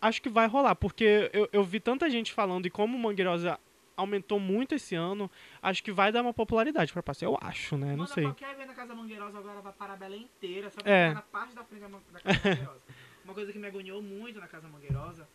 Acho 0.02 0.22
que 0.22 0.30
vai 0.30 0.48
rolar, 0.48 0.76
porque 0.76 1.30
eu, 1.34 1.50
eu 1.52 1.62
vi 1.62 1.78
tanta 1.78 2.10
gente 2.10 2.32
falando 2.32 2.66
e 2.66 2.70
como 2.70 2.98
Mangueirosa 2.98 3.60
aumentou 4.00 4.40
muito 4.40 4.76
esse 4.76 4.96
ano. 4.96 5.30
Acho 5.62 5.84
que 5.84 5.92
vai 5.92 6.12
dar 6.12 6.22
uma 6.22 6.34
popularidade 6.34 6.92
pra 6.94 7.04
praça. 7.04 7.26
Eu 7.26 7.38
acho, 7.42 7.78
né? 7.78 7.88
Mano, 7.88 7.98
não 7.98 8.08
sei. 8.08 8.24
qualquer 8.24 8.52
evento 8.52 8.68
na 8.68 8.74
Casa 8.74 8.96
Mangueirosa 8.96 9.38
agora 9.38 9.62
vai 9.62 9.74
parar 9.74 9.94
a 9.94 9.98
Belém 9.98 10.24
inteira, 10.24 10.70
só 10.70 10.82
pra 10.82 10.92
é. 10.92 11.14
na 11.14 11.22
parte 11.22 11.54
da 11.54 11.64
frente 11.64 11.82
da, 11.82 11.88
da 11.88 12.20
Casa 12.22 12.50
Mangueirosa. 12.50 12.82
uma 13.26 13.34
coisa 13.34 13.52
que 13.52 13.60
me 13.60 13.68
agoniou 13.68 14.02
muito 14.02 14.40
na 14.40 14.48
Casa 14.48 14.68
Mangueirosa 14.68 15.28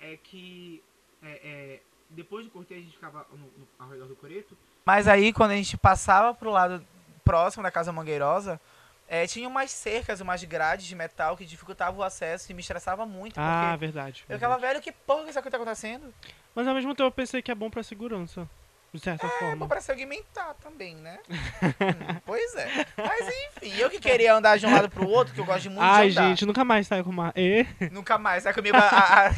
é 0.00 0.16
que 0.16 0.82
é, 1.22 1.30
é, 1.30 1.80
depois 2.10 2.44
do 2.44 2.50
cortejo 2.50 2.80
a 2.80 2.84
gente 2.84 2.94
ficava 2.94 3.26
no, 3.30 3.38
no, 3.38 3.68
ao 3.78 3.88
redor 3.88 4.06
do 4.06 4.16
coreto 4.16 4.56
Mas 4.84 5.08
aí, 5.08 5.32
quando 5.32 5.52
a 5.52 5.56
gente 5.56 5.76
passava 5.76 6.34
pro 6.34 6.50
lado 6.50 6.84
próximo 7.24 7.62
da 7.62 7.70
Casa 7.70 7.92
Mangueirosa, 7.92 8.60
é, 9.08 9.26
tinha 9.26 9.48
umas 9.48 9.70
cercas, 9.70 10.20
umas 10.20 10.44
grades 10.44 10.86
de 10.86 10.94
metal 10.94 11.36
que 11.36 11.46
dificultavam 11.46 12.00
o 12.00 12.02
acesso 12.02 12.50
e 12.52 12.54
me 12.54 12.60
estressava 12.60 13.06
muito. 13.06 13.38
Ah, 13.38 13.74
verdade. 13.76 14.24
Eu 14.28 14.36
ficava, 14.36 14.58
velho, 14.58 14.80
que 14.82 14.92
porra 14.92 15.24
que 15.24 15.30
isso 15.30 15.38
aqui 15.38 15.50
tá 15.50 15.56
acontecendo? 15.56 16.12
Mas 16.58 16.66
ao 16.66 16.74
mesmo 16.74 16.92
tempo 16.92 17.06
eu 17.06 17.12
pensei 17.12 17.40
que 17.40 17.52
é 17.52 17.54
bom 17.54 17.70
pra 17.70 17.84
segurança. 17.84 18.48
De 18.92 18.98
certa 18.98 19.26
É 19.26 19.30
forma. 19.38 19.54
bom 19.56 19.68
pra 19.68 19.80
segmentar 19.82 20.54
também, 20.62 20.96
né? 20.96 21.18
Hum, 21.28 22.20
pois 22.24 22.54
é. 22.56 22.86
Mas 22.96 23.28
enfim, 23.28 23.76
eu 23.78 23.90
que 23.90 24.00
queria 24.00 24.34
andar 24.34 24.58
de 24.58 24.64
um 24.66 24.72
lado 24.72 24.88
pro 24.88 25.06
outro, 25.06 25.34
que 25.34 25.40
eu 25.40 25.44
gosto 25.44 25.68
muito 25.68 25.82
Ai, 25.82 26.08
de 26.08 26.18
andar. 26.18 26.28
gente, 26.30 26.46
nunca 26.46 26.64
mais 26.64 26.86
saio 26.86 27.04
com 27.04 27.10
uma. 27.10 27.32
E? 27.36 27.66
Nunca 27.92 28.16
mais, 28.18 28.42
sai 28.44 28.54
comigo 28.54 28.76
há, 28.76 28.80
há, 29.28 29.32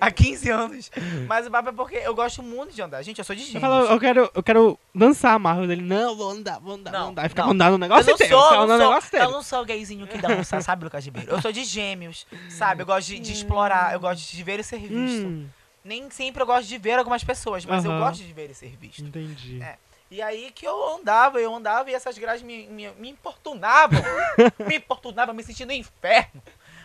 há 0.00 0.10
15 0.10 0.50
anos. 0.50 0.90
Mas 1.28 1.46
o 1.46 1.50
papo 1.50 1.68
é 1.68 1.72
porque 1.72 1.96
eu 1.96 2.14
gosto 2.14 2.42
muito 2.42 2.74
de 2.74 2.80
andar. 2.82 3.02
Gente, 3.02 3.18
eu 3.18 3.24
sou 3.24 3.36
de 3.36 3.42
Eu 3.42 3.46
gêmeos. 3.46 3.60
falo, 3.60 3.84
eu 3.92 4.00
quero, 4.00 4.30
eu 4.34 4.42
quero 4.42 4.78
dançar 4.94 5.34
a 5.34 5.38
Marvel 5.38 5.66
dele. 5.68 5.82
Não, 5.82 6.16
vou 6.16 6.30
andar, 6.30 6.58
vou 6.58 6.74
andar, 6.74 6.90
Não, 6.92 7.00
vou 7.00 7.08
andar. 7.10 7.22
Aí 7.24 7.28
fica 7.28 7.42
não. 7.42 7.50
andando 7.50 7.72
o 7.72 7.74
Eu 7.74 7.78
negócio 7.78 8.06
não 8.06 8.14
inteiro. 8.14 8.32
sou, 8.38 8.54
eu 8.54 8.66
não 8.66 8.78
sou, 8.78 8.92
eu 8.92 8.98
inteiro. 8.98 9.30
não 9.30 9.42
sou 9.42 9.60
o 9.62 9.64
gayzinho 9.66 10.06
que 10.08 10.18
dança, 10.18 10.60
sabe, 10.62 10.84
Lucas 10.84 11.04
Ribeiro? 11.04 11.30
Eu 11.30 11.40
sou 11.42 11.52
de 11.52 11.62
gêmeos, 11.62 12.26
sabe? 12.48 12.82
Eu 12.82 12.86
gosto 12.86 13.08
de, 13.08 13.18
de 13.20 13.32
explorar, 13.32 13.92
eu 13.92 14.00
gosto 14.00 14.28
de 14.34 14.42
ver 14.42 14.58
e 14.60 14.64
ser 14.64 14.78
visto. 14.78 15.26
Hum, 15.26 15.46
Nem 15.84 16.10
sempre 16.10 16.42
eu 16.42 16.46
gosto 16.46 16.66
de 16.66 16.78
ver 16.78 16.98
algumas 16.98 17.22
pessoas, 17.22 17.64
mas 17.64 17.84
eu 17.84 17.90
Aham. 17.92 18.00
gosto 18.00 18.22
de 18.24 18.32
ver 18.32 18.50
e 18.50 18.54
ser 18.54 18.74
visto. 18.76 19.04
entendi. 19.04 19.62
É. 19.62 19.76
E 20.10 20.22
aí 20.22 20.50
que 20.54 20.66
eu 20.66 20.96
andava, 20.96 21.40
eu 21.40 21.54
andava 21.54 21.90
e 21.90 21.94
essas 21.94 22.16
grades 22.16 22.42
me, 22.42 22.66
me, 22.68 22.88
me 22.92 23.08
importunavam. 23.10 24.00
me 24.66 24.76
importunavam, 24.76 25.34
me 25.34 25.42
sentindo 25.42 25.68
no 25.68 25.74
inferno. 25.74 26.42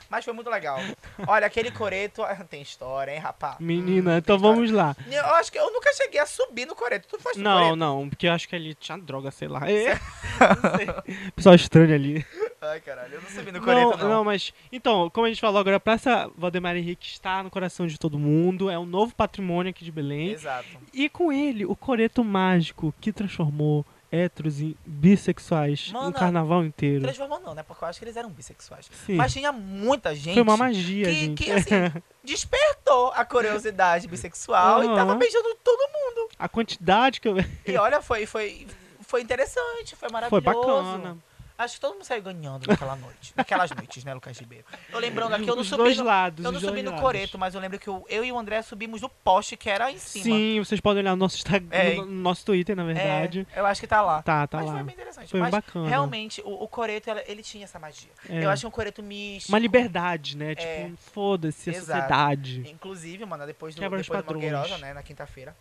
Mas 0.10 0.26
foi 0.26 0.34
muito 0.34 0.50
legal. 0.50 0.80
Olha, 1.28 1.46
aquele 1.46 1.70
coreto 1.70 2.24
ah, 2.24 2.36
tem 2.50 2.64
história, 2.64 3.12
hein, 3.12 3.20
rapaz? 3.20 3.58
Menina, 3.60 4.14
Hum, 4.14 4.18
então 4.18 4.38
tem 4.38 4.42
vamos 4.50 4.72
lá. 4.72 4.96
história. 4.98 5.18
Eu 5.20 5.36
acho 5.36 5.52
que 5.52 5.60
eu 5.60 5.72
nunca 5.72 5.94
cheguei 5.94 6.20
a 6.20 6.26
subir 6.26 6.66
no 6.66 6.76
coreto. 6.76 7.08
Tu 7.08 7.20
no 7.38 7.44
Não, 7.44 7.58
coreto? 7.60 7.76
não, 7.76 8.10
porque 8.10 8.28
eu 8.28 8.32
acho 8.34 8.50
que 8.50 8.56
ali 8.56 8.74
tinha 8.74 8.98
droga, 8.98 9.30
sei 9.30 9.48
lá. 9.48 9.70
É. 9.70 9.94
Não 9.94 10.78
sei. 10.78 10.88
Pessoal 11.36 11.54
estranho 11.54 11.94
ali. 11.94 12.26
Ai, 12.62 12.82
caralho, 12.82 13.14
eu 13.16 13.22
não 13.22 13.30
subi 13.30 13.52
no 13.52 13.62
coreto, 13.62 13.92
Não, 13.92 13.98
não. 13.98 14.10
não, 14.10 14.24
mas. 14.26 14.54
Então, 14.72 15.10
como 15.10 15.26
a 15.26 15.30
gente 15.30 15.40
falou 15.40 15.60
agora, 15.62 15.78
a 15.78 15.80
Praça 15.80 16.30
Valdemar 16.38 16.76
Henrique 16.76 17.08
está 17.08 17.42
no 17.42 17.50
coração 17.50 17.88
de 17.88 17.98
todo 17.98 18.20
mundo. 18.20 18.70
É 18.70 18.78
um 18.78 18.86
novo 18.86 19.16
patrimônio 19.16 19.70
aqui 19.70 19.86
de 19.86 19.92
Belém. 19.92 20.32
Exato. 20.32 20.68
E 20.94 21.08
com 21.08 21.32
ele, 21.32 21.66
o 21.66 21.76
coreto 21.76 22.24
mágico 22.24 22.94
que 23.00 23.14
transformou 23.14 23.86
héteros 24.12 24.60
e 24.60 24.76
bissexuais 24.86 25.92
Mano, 25.92 26.08
no 26.08 26.14
carnaval 26.14 26.66
inteiro. 26.66 27.04
Transformou 27.04 27.40
não, 27.40 27.54
né? 27.54 27.64
Porque 27.64 27.84
eu 27.84 27.88
acho 27.88 28.00
que 28.00 28.06
eles 28.06 28.18
eram 28.18 28.30
bissexuais. 28.30 28.90
Sim. 29.06 29.16
Mas 29.16 29.32
tinha 29.32 29.52
muita 29.52 30.14
gente 30.16 30.34
Foi 30.34 30.42
uma 30.44 30.58
magia, 30.58 31.06
que, 31.06 31.14
gente. 31.14 31.44
que, 31.44 31.52
assim, 31.52 31.70
despertou 32.24 33.12
a 33.16 33.24
curiosidade 33.24 34.08
bissexual 34.08 34.84
e 34.84 34.88
tava 34.88 35.16
beijando 35.16 35.56
todo 35.64 35.80
mundo. 35.94 36.30
A 36.38 36.50
quantidade 36.50 37.22
que 37.22 37.28
eu. 37.28 37.38
E 37.66 37.78
olha, 37.78 38.02
foi, 38.02 38.26
foi, 38.26 38.68
foi 39.02 39.22
interessante, 39.22 39.96
foi 39.96 40.10
Foi 40.10 40.10
maravilhoso. 40.10 40.44
bacana. 40.44 41.18
Acho 41.60 41.74
que 41.76 41.82
todo 41.82 41.96
mundo 41.96 42.06
saiu 42.06 42.22
ganhando 42.22 42.66
naquela 42.66 42.96
noite. 42.96 43.34
Naquelas 43.36 43.70
noites, 43.72 44.06
né, 44.06 44.14
Lucas 44.14 44.38
Ribeiro? 44.40 44.64
Eu 44.90 44.98
lembrando 44.98 45.34
aqui, 45.36 45.46
eu 45.46 45.56
não 45.56 45.62
Os 45.62 45.68
subi 45.68 45.84
dois 45.84 45.98
no, 45.98 46.06
lados. 46.06 46.46
eu 46.46 46.52
não 46.54 46.60
subi 46.62 46.82
no 46.82 46.92
lados. 46.92 47.04
coreto, 47.04 47.38
mas 47.38 47.54
eu 47.54 47.60
lembro 47.60 47.78
que 47.78 47.90
eu, 47.90 48.06
eu 48.08 48.24
e 48.24 48.32
o 48.32 48.40
André 48.40 48.62
subimos 48.62 49.02
no 49.02 49.10
poste 49.10 49.58
que 49.58 49.70
era 49.70 49.92
em 49.92 49.98
cima. 49.98 50.24
Sim, 50.24 50.60
vocês 50.60 50.80
podem 50.80 51.02
olhar 51.02 51.12
no 51.12 51.18
nosso 51.18 51.36
Instagram, 51.36 51.68
É. 51.70 51.96
no 51.96 52.06
nosso 52.06 52.46
Twitter, 52.46 52.78
na 52.78 52.86
verdade. 52.86 53.46
É, 53.54 53.60
eu 53.60 53.66
acho 53.66 53.82
que 53.82 53.88
tá 53.88 54.02
lá. 54.02 54.22
Tá, 54.22 54.48
tá 54.48 54.60
mas 54.60 54.68
lá. 54.68 54.74
foi 54.76 54.84
bem 54.84 54.94
interessante. 54.96 55.30
Foi 55.32 55.40
mas 55.42 55.52
bacana. 55.52 55.90
realmente, 55.90 56.42
o, 56.46 56.64
o 56.64 56.68
coreto, 56.70 57.10
ele 57.28 57.44
tinha 57.44 57.66
essa 57.66 57.78
magia. 57.78 58.10
É. 58.30 58.46
Eu 58.46 58.50
acho 58.50 58.66
um 58.66 58.72
coreto 58.72 59.04
místico. 59.04 59.52
Uma 59.52 59.60
liberdade, 59.60 60.38
né? 60.38 60.54
É. 60.54 60.56
Tipo, 60.56 60.96
foda-se 61.12 61.72
a 61.72 61.74
sociedade. 61.74 62.64
Inclusive, 62.70 63.26
mano, 63.26 63.46
depois 63.46 63.76
do, 63.76 63.82
Quebra 63.82 64.02
depois 64.02 64.24
do. 64.24 64.34
Mangueirosa, 64.34 64.78
né, 64.78 64.94
na 64.94 65.04
quinta-feira, 65.04 65.54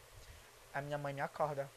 a 0.73 0.81
minha 0.81 0.97
mãe 0.97 1.13
me 1.13 1.21
acorda. 1.21 1.69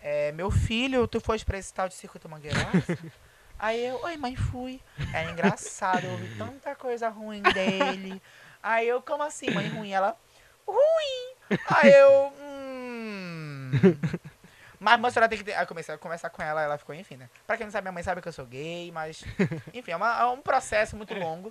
É, 0.00 0.30
meu 0.30 0.48
filho, 0.50 1.08
tu 1.08 1.20
foste 1.20 1.44
pra 1.44 1.58
esse 1.58 1.74
tal 1.74 1.88
de 1.88 1.94
circuito 1.94 2.28
Mangueirosa? 2.28 2.98
Aí 3.64 3.86
eu, 3.86 3.98
oi 4.02 4.18
mãe, 4.18 4.36
fui. 4.36 4.78
É 5.14 5.30
engraçado, 5.30 6.04
eu 6.04 6.10
ouvi 6.10 6.28
tanta 6.36 6.74
coisa 6.74 7.08
ruim 7.08 7.40
dele. 7.40 8.20
Aí 8.62 8.86
eu, 8.86 9.00
como 9.00 9.22
assim, 9.22 9.50
mãe 9.50 9.66
ruim? 9.70 9.90
Ela, 9.90 10.14
ruim. 10.68 11.34
Aí 11.70 11.90
eu, 11.94 12.32
hum... 12.42 13.70
Mas, 14.78 15.00
mas 15.00 15.10
a 15.12 15.14
senhora 15.14 15.28
tem 15.30 15.38
que 15.38 15.44
ter... 15.44 15.54
Aí 15.54 15.62
eu 15.62 15.66
comecei 15.66 15.94
a 15.94 15.96
conversar 15.96 16.28
com 16.28 16.42
ela, 16.42 16.60
ela 16.60 16.76
ficou, 16.76 16.94
enfim, 16.94 17.16
né? 17.16 17.30
Pra 17.46 17.56
quem 17.56 17.64
não 17.64 17.70
sabe, 17.72 17.84
minha 17.84 17.92
mãe 17.92 18.02
sabe 18.02 18.20
que 18.20 18.28
eu 18.28 18.32
sou 18.34 18.44
gay, 18.44 18.92
mas... 18.92 19.24
Enfim, 19.72 19.92
é, 19.92 19.96
uma- 19.96 20.20
é 20.20 20.26
um 20.26 20.42
processo 20.42 20.94
muito 20.94 21.14
longo. 21.14 21.50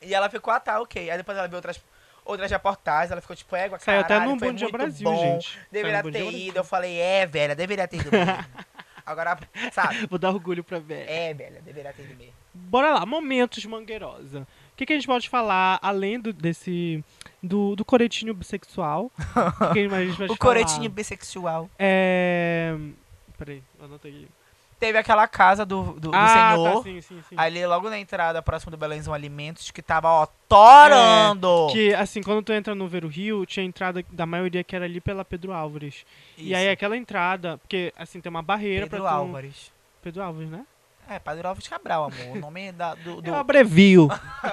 E 0.00 0.14
ela 0.14 0.30
ficou, 0.30 0.54
ah 0.54 0.60
tá, 0.60 0.80
ok. 0.80 1.10
Aí 1.10 1.16
depois 1.16 1.36
ela 1.36 1.48
viu 1.48 1.56
outras, 1.56 1.80
outras 2.24 2.48
reportagens, 2.52 3.10
ela 3.10 3.20
ficou 3.20 3.34
tipo, 3.34 3.56
égua, 3.56 3.80
Saiu 3.80 3.98
até 3.98 4.14
caralho, 4.14 4.30
no 4.30 4.36
Bom 4.36 4.52
Dia 4.52 4.68
Brasil, 4.70 5.10
bom, 5.10 5.16
gente. 5.16 5.58
Deveria 5.72 6.04
ter 6.04 6.30
ido. 6.30 6.58
Eu 6.58 6.64
falei, 6.64 7.00
é, 7.00 7.26
velha, 7.26 7.56
deveria 7.56 7.88
ter 7.88 7.96
ido. 7.96 8.10
Agora, 9.06 9.38
sabe? 9.72 10.06
Vou 10.10 10.18
dar 10.18 10.30
orgulho 10.30 10.64
pra 10.64 10.80
ver. 10.80 11.08
É, 11.08 11.32
velha, 11.32 11.62
deveria 11.62 11.92
ter 11.92 12.02
mesmo. 12.16 12.32
Bora 12.52 12.92
lá, 12.94 13.06
momentos 13.06 13.64
mangueirosa. 13.64 14.40
O 14.72 14.76
que, 14.76 14.84
que 14.84 14.92
a 14.92 14.96
gente 14.96 15.06
pode 15.06 15.28
falar, 15.28 15.78
além 15.80 16.18
do, 16.18 16.32
desse. 16.32 17.04
do, 17.42 17.76
do 17.76 17.84
coretinho 17.84 18.34
bissexual? 18.34 19.10
O 19.70 19.72
que 19.72 19.88
mais 19.88 20.02
a 20.02 20.04
gente 20.06 20.16
pode 20.18 20.32
O 20.32 20.36
falar? 20.36 20.38
coretinho 20.38 20.90
bissexual. 20.90 21.70
É. 21.78 22.74
Peraí, 23.38 23.62
anota 23.80 24.08
aqui. 24.08 24.26
Teve 24.78 24.98
aquela 24.98 25.26
casa 25.26 25.64
do, 25.64 25.94
do, 25.94 26.10
do 26.10 26.10
ah, 26.12 26.52
senhor. 26.52 26.74
tá, 26.74 26.82
sim, 26.82 27.00
sim, 27.00 27.22
sim. 27.28 27.34
Ali 27.36 27.66
logo 27.66 27.88
na 27.88 27.98
entrada, 27.98 28.42
próximo 28.42 28.70
do 28.70 28.76
Belenzão 28.76 29.14
Alimentos, 29.14 29.70
que 29.70 29.80
tava, 29.80 30.08
ó, 30.08 30.26
torando. 30.48 31.68
Que, 31.72 31.94
assim, 31.94 32.22
quando 32.22 32.42
tu 32.42 32.52
entra 32.52 32.74
no 32.74 32.86
Vero 32.86 33.08
Rio, 33.08 33.46
tinha 33.46 33.64
entrada 33.64 34.04
da 34.10 34.26
maioria 34.26 34.62
que 34.62 34.76
era 34.76 34.84
ali 34.84 35.00
pela 35.00 35.24
Pedro 35.24 35.52
Álvares. 35.52 36.04
E 36.36 36.54
aí 36.54 36.64
Isso, 36.64 36.72
aquela 36.72 36.96
entrada, 36.96 37.56
porque, 37.58 37.92
assim, 37.96 38.20
tem 38.20 38.28
uma 38.28 38.42
barreira 38.42 38.86
Pedro 38.86 39.02
pra 39.02 39.10
tu... 39.10 39.14
Álvares. 39.14 39.72
Pedro 40.02 40.22
Álvares, 40.22 40.50
né? 40.50 40.66
É, 41.08 41.18
Pedro 41.20 41.48
Álvares 41.48 41.68
Cabral, 41.68 42.04
amor. 42.04 42.36
O 42.36 42.40
nome 42.40 42.72
da, 42.72 42.94
do... 42.94 43.22
do... 43.22 43.28
Eu 43.28 43.34
abrevio. 43.36 44.08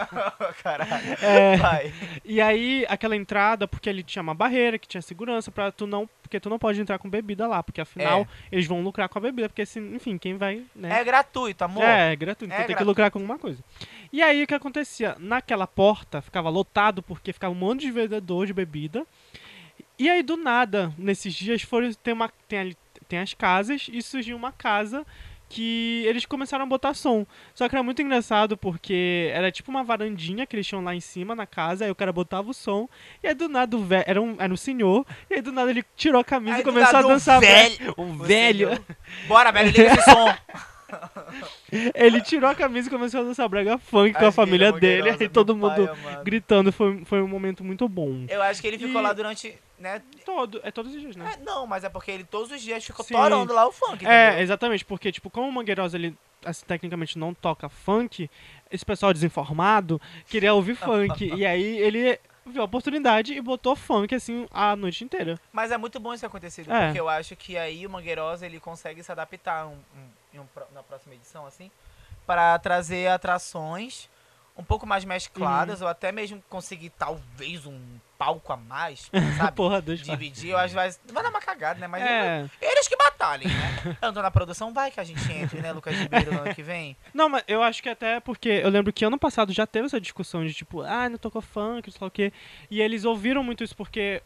Caralho. 0.64 1.18
É, 1.22 1.58
Vai. 1.58 1.94
e 2.24 2.40
aí, 2.40 2.86
aquela 2.88 3.16
entrada, 3.16 3.68
porque 3.68 3.90
ali 3.90 4.04
tinha 4.04 4.22
uma 4.22 4.36
barreira, 4.36 4.78
que 4.78 4.88
tinha 4.88 5.02
segurança, 5.02 5.52
pra 5.52 5.72
tu 5.72 5.88
não... 5.88 6.08
Porque 6.22 6.40
tu 6.40 6.50
não 6.50 6.58
pode 6.60 6.80
entrar 6.82 6.98
com 7.00 7.10
bebida 7.10 7.48
lá, 7.48 7.62
porque 7.62 7.82
afinal 7.82 8.22
É. 8.22 8.28
eles 8.52 8.66
vão 8.66 8.82
lucrar 8.82 9.08
com 9.10 9.18
a 9.20 9.22
bebida, 9.22 9.50
porque, 9.50 9.62
assim, 9.64 9.96
enfim, 9.96 10.18
quem 10.18 10.36
vai, 10.36 10.64
né? 10.76 11.00
É 11.00 11.04
gratuito, 11.04 11.64
amor. 11.64 11.84
É, 11.84 12.14
é 12.14 12.16
gratuito, 12.16 12.52
É 12.52 12.56
então 12.56 12.58
tem 12.58 12.76
que 12.76 12.84
gratuito. 12.84 12.90
lucrar 12.90 13.12
com 13.12 13.20
alguma 13.20 13.38
coisa. 13.40 13.64
E 14.12 14.22
aí 14.22 14.44
o 14.44 14.48
que 14.48 14.54
acontecia? 14.54 15.16
Naquela 15.20 15.66
porta 15.68 16.22
ficava 16.22 16.50
lotado 16.50 17.02
porque 17.04 17.34
ficava 17.34 17.54
um 17.54 17.58
monte 17.58 17.82
de 17.82 17.92
vendedor 17.92 18.46
de 18.48 18.54
bebida. 18.54 19.06
E 19.98 20.10
aí 20.10 20.24
do 20.24 20.36
nada, 20.38 20.92
nesses 20.98 21.34
dias 21.34 21.62
foram 21.64 21.92
tem 21.94 22.14
uma 22.14 22.32
tem 22.48 22.60
ali 22.60 22.78
tem 23.08 23.20
as 23.20 23.34
casas 23.34 23.88
e 23.92 24.02
surgiu 24.02 24.36
uma 24.38 24.52
casa 24.52 25.06
que 25.54 26.04
eles 26.08 26.26
começaram 26.26 26.64
a 26.64 26.68
botar 26.68 26.94
som. 26.96 27.26
Só 27.54 27.70
que 27.70 27.76
era 27.76 27.84
muito 27.84 28.02
engraçado 28.02 28.58
porque 28.58 29.30
era 29.34 29.52
tipo 29.52 29.70
uma 29.70 29.84
varandinha 29.84 30.48
que 30.48 30.56
eles 30.56 30.66
tinham 30.66 30.84
lá 30.84 30.96
em 30.96 31.00
cima 31.00 31.36
na 31.36 31.46
casa, 31.46 31.86
aí 31.86 31.92
o 31.92 31.96
cara 31.96 32.12
botava 32.12 32.50
o 32.50 32.54
som, 32.54 32.90
e 33.22 33.28
aí 33.28 33.36
do 33.36 33.48
nada 33.48 33.78
o 33.78 33.84
velho, 33.84 34.04
era 34.08 34.22
um, 34.22 34.36
era 34.40 34.52
um 34.52 34.58
senhor, 34.58 35.06
e 35.30 35.36
aí 35.36 35.42
do 35.42 35.52
nada 35.52 35.70
ele 35.70 35.84
tirou 35.96 36.20
a 36.20 36.24
camisa 36.24 36.56
Aí 36.56 36.62
e 36.62 36.64
começou 36.64 36.98
a 37.00 37.06
um 37.06 37.08
dançar. 37.08 37.40
velho- 37.40 37.94
um 37.98 38.18
velho. 38.18 38.84
Bora, 39.28 39.52
velho, 39.52 39.68
liga 39.70 39.94
esse 39.94 40.02
som. 40.04 40.36
Ele 41.96 42.22
tirou 42.22 42.50
a 42.50 42.54
camisa 42.56 42.88
e 42.88 42.92
começou 42.92 43.22
a 43.22 43.24
dançar 43.24 43.50
brega 43.50 43.78
funk 43.80 44.14
com 44.14 44.26
a 44.26 44.28
As 44.28 44.36
família 44.36 44.72
dele, 44.72 45.10
e 45.20 45.28
todo 45.30 45.56
mundo 45.56 45.88
pai 45.88 45.88
amado. 46.10 46.24
gritando. 46.24 46.72
Foi, 46.72 47.04
foi 47.06 47.22
um 47.22 47.28
momento 47.28 47.64
muito 47.64 47.88
bom. 47.90 48.26
Eu 48.30 48.42
acho 48.44 48.62
que 48.62 48.68
ele 48.68 48.78
ficou 48.78 49.02
E- 49.02 49.04
lá 49.04 49.12
durante, 49.14 49.58
né? 49.80 50.02
Todo, 50.24 50.60
é 50.64 50.70
todos 50.72 50.94
os 50.94 51.02
dias, 51.02 51.16
né? 51.16 51.34
É, 51.34 51.44
não, 51.44 51.66
mas 51.66 51.84
é 51.84 51.90
porque 51.90 52.12
ele 52.12 52.24
todos 52.24 52.52
os 52.52 52.62
dias 52.62 52.86
ficou 52.86 53.04
Sim. 53.04 53.16
torando 53.16 53.54
lá 53.54 53.68
o 53.68 53.72
funk, 53.72 54.06
É, 54.06 54.26
entendeu? 54.28 54.44
exatamente, 54.44 54.86
porque, 54.86 55.12
tipo, 55.12 55.30
como 55.32 55.48
o 55.48 55.52
Mangueirosa, 55.52 55.98
ele 55.98 56.16
assim, 56.46 56.66
tecnicamente 56.66 57.18
não 57.18 57.34
toca 57.34 57.70
funk, 57.70 58.30
esse 58.70 58.86
pessoal 58.86 59.14
desinformado 59.14 60.00
queria 60.28 60.54
ouvir 60.54 60.76
funk. 60.78 61.26
e 61.26 61.46
aí 61.46 61.78
ele 61.80 62.20
viu 62.46 62.62
a 62.62 62.66
oportunidade 62.66 63.34
e 63.34 63.42
botou 63.42 63.76
funk, 63.76 64.14
assim, 64.14 64.48
a 64.52 64.76
noite 64.76 65.04
inteira. 65.04 65.40
Mas 65.52 65.72
é 65.72 65.78
muito 65.78 66.00
bom 66.00 66.14
isso 66.14 66.26
acontecido, 66.26 66.72
É. 66.72 66.86
porque 66.88 67.00
eu 67.00 67.08
acho 67.10 67.36
que 67.36 67.58
aí 67.58 67.86
o 67.86 67.90
Mangueirosa 67.90 68.46
ele 68.46 68.60
consegue 68.60 69.02
se 69.04 69.12
adaptar 69.12 69.66
um- 69.68 69.80
um- 70.34 70.40
um 70.42 70.46
na 70.74 70.84
próxima 70.84 71.16
edição, 71.16 71.46
assim, 71.46 71.72
para 72.26 72.58
trazer 72.60 73.08
atrações 73.10 74.10
um 74.56 74.64
pouco 74.64 74.86
mais 74.86 75.04
mescladas, 75.04 75.80
Uhum. 75.80 75.86
ou 75.88 75.92
até 75.92 76.12
mesmo 76.12 76.44
conseguir 76.50 76.90
talvez 76.92 77.66
um 77.66 77.80
palco 78.24 78.54
a 78.54 78.58
mais, 78.58 79.10
sabe? 79.38 79.52
Porra, 79.56 79.82
Deus 79.82 80.02
Dividir, 80.02 80.52
eu 80.52 80.58
acho 80.58 80.74
vai, 80.74 80.90
vai 81.12 81.24
dar 81.24 81.30
uma 81.30 81.42
cagada, 81.42 81.80
né? 81.80 81.88
Mas 81.88 82.02
É. 82.02 82.50
eles 82.62 82.88
que 82.88 82.96
batalhem, 82.96 83.48
né? 83.50 83.98
Eu 84.02 84.14
tô 84.14 84.22
na 84.22 84.32
produção, 84.32 84.74
vai 84.74 84.92
que 84.92 85.00
a 85.00 85.04
gente 85.04 85.30
entre, 85.32 85.60
né, 85.62 85.72
Lucas 85.74 85.96
Ribeiro, 85.96 86.32
no 86.34 86.40
ano 86.42 86.56
que 86.56 86.64
vem. 86.64 86.96
Não, 87.14 87.28
mas 87.28 87.44
eu 87.48 87.62
acho 87.62 87.84
que 87.84 87.90
até 87.90 88.20
porque 88.20 88.48
eu 88.50 88.70
lembro 88.70 88.94
que 88.94 89.04
ano 89.04 89.18
passado 89.18 89.52
já 89.52 89.68
teve 89.68 89.88
essa 89.88 90.00
discussão 90.00 90.46
de 90.46 90.54
tipo, 90.54 90.82
ah, 90.82 91.10
não 91.10 91.18
tocou 91.18 91.42
funk, 91.42 91.92
sei 91.92 91.98
lá 92.00 92.08
o 92.08 92.12
quê. 92.12 92.32
E 92.72 92.82
eles 92.82 93.04
ouviram 93.04 93.44
muito 93.44 93.64
isso 93.64 93.76
porque, 93.76 94.22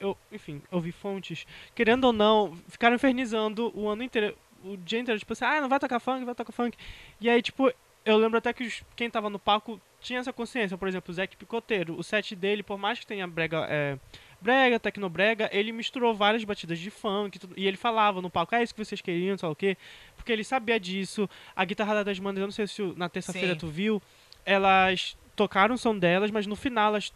eu, 0.00 0.16
enfim, 0.30 0.60
eu 0.70 0.80
vi 0.80 0.92
fontes, 0.92 1.46
querendo 1.74 2.04
ou 2.04 2.12
não, 2.12 2.56
ficaram 2.68 2.94
infernizando 2.96 3.72
o 3.74 3.88
ano 3.88 4.02
inteiro, 4.02 4.36
o 4.64 4.76
dia 4.76 5.00
inteiro, 5.00 5.18
tipo 5.18 5.32
assim, 5.32 5.44
ah, 5.44 5.60
não 5.60 5.68
vai 5.68 5.78
tocar 5.80 5.98
funk, 6.00 6.24
vai 6.24 6.34
tocar 6.34 6.52
funk. 6.52 6.76
E 7.20 7.28
aí, 7.30 7.40
tipo, 7.40 7.72
eu 8.04 8.16
lembro 8.18 8.38
até 8.38 8.52
que 8.52 8.64
os- 8.64 8.82
quem 8.96 9.08
tava 9.10 9.28
no 9.30 9.38
palco 9.38 9.80
tinha 10.00 10.18
essa 10.20 10.32
consciência. 10.32 10.76
Por 10.76 10.88
exemplo, 10.88 11.10
o 11.10 11.14
Zac 11.14 11.36
Picoteiro, 11.36 11.96
o 11.96 12.02
set 12.02 12.34
dele, 12.34 12.62
por 12.62 12.76
mais 12.78 12.98
que 12.98 13.06
tenha 13.06 13.26
brega, 13.26 13.66
é, 13.70 13.96
brega, 14.40 14.80
tecnobrega, 14.80 15.48
ele 15.52 15.70
misturou 15.70 16.12
várias 16.14 16.42
batidas 16.42 16.78
de 16.80 16.90
funk 16.90 17.38
e 17.56 17.66
ele 17.66 17.76
falava 17.76 18.20
no 18.20 18.28
palco, 18.28 18.54
é 18.54 18.62
isso 18.62 18.74
que 18.74 18.84
vocês 18.84 19.00
queriam, 19.00 19.38
sei 19.38 19.46
lá 19.46 19.52
o 19.52 19.56
quê, 19.56 19.76
porque 20.16 20.32
ele 20.32 20.42
sabia 20.42 20.80
disso. 20.80 21.28
A 21.54 21.64
guitarra 21.64 22.02
das 22.02 22.18
bandas, 22.18 22.40
eu 22.40 22.46
não 22.48 22.52
sei 22.52 22.66
se 22.66 22.82
na 22.96 23.08
terça-feira 23.08 23.54
tu 23.60 23.68
viu, 23.68 24.02
elas 24.44 25.16
tocaram 25.36 25.74
o 25.74 25.78
som 25.78 25.96
delas, 25.96 26.30
mas 26.30 26.46
no 26.46 26.56
final 26.56 26.88
elas 26.88 27.12